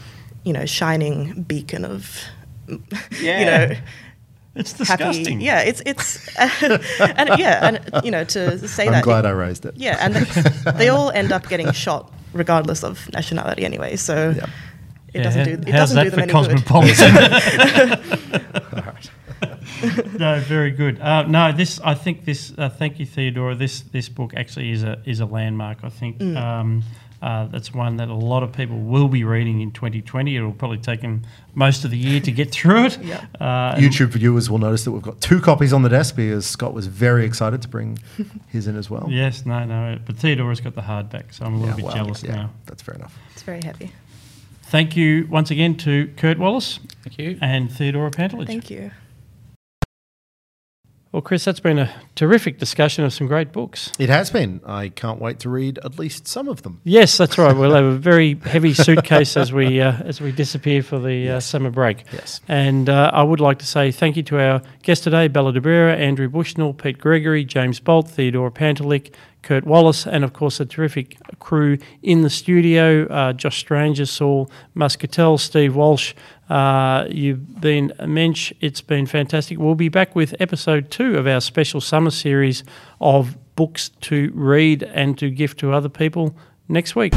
you 0.47 0.53
know, 0.53 0.65
shining 0.65 1.43
beacon 1.43 1.84
of, 1.85 2.03
you 2.69 3.45
know, 3.51 3.76
It's 4.55 4.72
happy. 4.88 5.03
disgusting. 5.03 5.41
Yeah, 5.41 5.59
it's 5.69 5.81
it's, 5.85 6.05
and 6.39 7.30
yeah, 7.43 7.67
and 7.67 7.76
you 8.05 8.11
know, 8.15 8.23
to 8.35 8.39
say 8.67 8.85
I'm 8.88 8.93
that. 8.93 9.03
glad 9.03 9.26
I 9.26 9.31
raised 9.45 9.65
it. 9.65 9.73
Yeah, 9.76 9.97
and 9.99 10.15
they, 10.15 10.72
they 10.80 10.89
all 10.95 11.09
end 11.11 11.31
up 11.34 11.43
getting 11.49 11.73
shot 11.73 12.03
regardless 12.34 12.84
of 12.84 13.09
nationality 13.13 13.65
anyway. 13.65 13.97
So. 13.97 14.15
Yeah. 14.38 14.45
It 15.13 15.19
Yeah, 15.19 15.23
doesn't 15.23 15.43
do. 15.45 15.51
It 15.69 15.73
how's 15.76 15.91
doesn't 15.91 15.95
that 15.95 16.03
do 16.03 16.09
them 16.09 16.30
for 16.30 16.39
any 16.39 16.55
good. 16.57 16.65
cosmopolitan? 16.65 17.11
no, 20.20 20.40
very 20.41 20.72
good. 20.72 20.99
Uh, 20.99 21.24
no, 21.28 21.52
this 21.52 21.80
I 21.82 21.94
think 21.95 22.26
this. 22.26 22.53
Uh, 22.57 22.70
thank 22.70 22.99
you, 22.99 23.06
Theodora. 23.06 23.56
This 23.56 23.82
this 23.82 24.10
book 24.10 24.34
actually 24.36 24.72
is 24.72 24.84
a 24.84 24.99
is 25.06 25.20
a 25.20 25.26
landmark. 25.26 25.80
I 25.84 25.90
think 25.90 26.18
Mm. 26.20 26.38
um, 26.38 26.84
uh, 27.22 27.45
that's 27.48 27.74
one 27.74 27.98
that 27.98 28.07
a 28.10 28.14
lot 28.14 28.44
of 28.44 28.52
people 28.52 28.78
will 28.78 29.07
be 29.07 29.24
reading 29.24 29.62
in 29.62 29.72
2020. 29.72 30.36
It'll 30.36 30.52
probably 30.52 30.78
take 30.78 31.02
them 31.02 31.24
most 31.56 31.84
of 31.84 31.90
the 31.90 31.98
year 31.98 32.20
to 32.20 32.32
get 32.32 32.52
through 32.57 32.86
it. 32.86 32.99
Yeah. 33.02 33.26
Uh, 33.40 33.76
YouTube 33.78 34.10
viewers 34.10 34.49
will 34.49 34.60
notice 34.60 34.84
that 34.84 34.91
we've 34.91 35.02
got 35.02 35.22
two 35.22 35.40
copies 35.41 35.74
on 35.74 35.82
the 35.82 35.90
desk 35.90 36.16
because 36.18 36.45
Scott 36.45 36.74
was 36.74 36.86
very 36.88 37.26
excited 37.26 37.62
to 37.64 37.68
bring 37.68 37.98
his 38.49 38.68
in 38.68 38.76
as 38.76 38.90
well. 38.90 39.07
Yes, 39.10 39.45
no, 39.45 39.64
no. 39.64 39.98
But 40.06 40.18
Theodora's 40.18 40.60
got 40.62 40.76
the 40.76 40.82
hardback, 40.82 41.34
so 41.34 41.45
I'm 41.45 41.56
a 41.56 41.57
little 41.57 41.70
Yeah, 41.70 41.76
bit 41.78 41.86
well, 41.86 41.95
jealous 41.95 42.24
yeah, 42.24 42.36
now. 42.36 42.49
That's 42.68 42.84
fair 42.84 42.95
enough. 42.95 43.18
It's 43.34 43.44
very 43.44 43.64
heavy. 43.64 43.91
Thank 44.64 44.95
you 44.98 45.26
once 45.30 45.49
again 45.52 45.76
to 45.78 46.12
Kurt 46.18 46.38
Wallace 46.38 46.80
Thank 47.03 47.18
you. 47.18 47.38
and 47.41 47.72
Theodora 47.72 48.12
Pantelich. 48.12 48.48
Thank 48.48 48.70
you. 48.70 48.91
Well, 51.15 51.21
Chris, 51.21 51.45
that's 51.45 51.61
been 51.61 51.79
a 51.79 51.89
terrific 52.15 52.59
discussion 52.59 53.05
of 53.05 53.13
some 53.13 53.25
great 53.25 53.53
books. 53.53 53.89
It 53.97 54.09
has 54.09 54.29
been. 54.29 54.59
I 54.65 54.89
can't 54.89 55.21
wait 55.21 55.39
to 55.39 55.49
read 55.49 55.77
at 55.77 55.97
least 55.97 56.27
some 56.27 56.49
of 56.49 56.63
them. 56.63 56.81
Yes, 56.83 57.15
that's 57.15 57.37
right. 57.37 57.55
We'll 57.55 57.73
have 57.73 57.85
a 57.85 57.95
very 58.11 58.35
heavy 58.43 58.73
suitcase 58.73 59.37
as 59.37 59.53
we 59.53 59.79
uh, 59.79 59.93
as 60.03 60.19
we 60.19 60.33
disappear 60.33 60.83
for 60.83 60.99
the 60.99 61.29
uh, 61.29 61.39
summer 61.39 61.69
break. 61.69 62.03
Yes. 62.11 62.41
And 62.49 62.89
uh, 62.89 63.11
I 63.13 63.23
would 63.23 63.39
like 63.39 63.59
to 63.59 63.65
say 63.65 63.93
thank 63.93 64.17
you 64.17 64.23
to 64.23 64.41
our 64.41 64.61
guests 64.83 65.05
today, 65.05 65.29
Bella 65.29 65.53
d'Abrera, 65.53 65.95
Andrew 65.95 66.27
Bushnell, 66.27 66.73
Pete 66.73 66.97
Gregory, 66.97 67.45
James 67.45 67.79
Bolt, 67.79 68.09
Theodore 68.09 68.51
Pantelich, 68.51 69.13
Kurt 69.45 69.63
Wallace, 69.63 70.05
and 70.05 70.25
of 70.25 70.33
course 70.33 70.59
a 70.59 70.65
terrific 70.65 71.17
crew 71.39 71.77
in 72.01 72.23
the 72.23 72.29
studio, 72.29 73.05
uh, 73.05 73.31
Josh 73.31 73.59
Stranger, 73.59 74.05
Saul 74.05 74.49
Muscatel, 74.73 75.37
Steve 75.37 75.77
Walsh. 75.77 76.13
Uh, 76.49 77.05
you've 77.09 77.59
been 77.59 77.91
a 77.99 78.07
mensch. 78.07 78.53
It's 78.61 78.81
been 78.81 79.05
fantastic. 79.05 79.57
We'll 79.57 79.76
be 79.76 79.89
back 79.89 80.15
with 80.15 80.35
episode 80.39 80.91
two 80.91 81.17
of 81.17 81.27
our 81.27 81.41
special 81.41 81.81
summer 81.81 82.11
series 82.11 82.63
of 83.01 83.38
books 83.55 83.89
to 84.01 84.31
read 84.34 84.84
and 84.84 85.17
to 85.17 85.30
gift 85.30 85.59
to 85.59 85.72
other 85.72 85.89
people 85.89 86.35
next 86.67 86.95
week. 86.95 87.13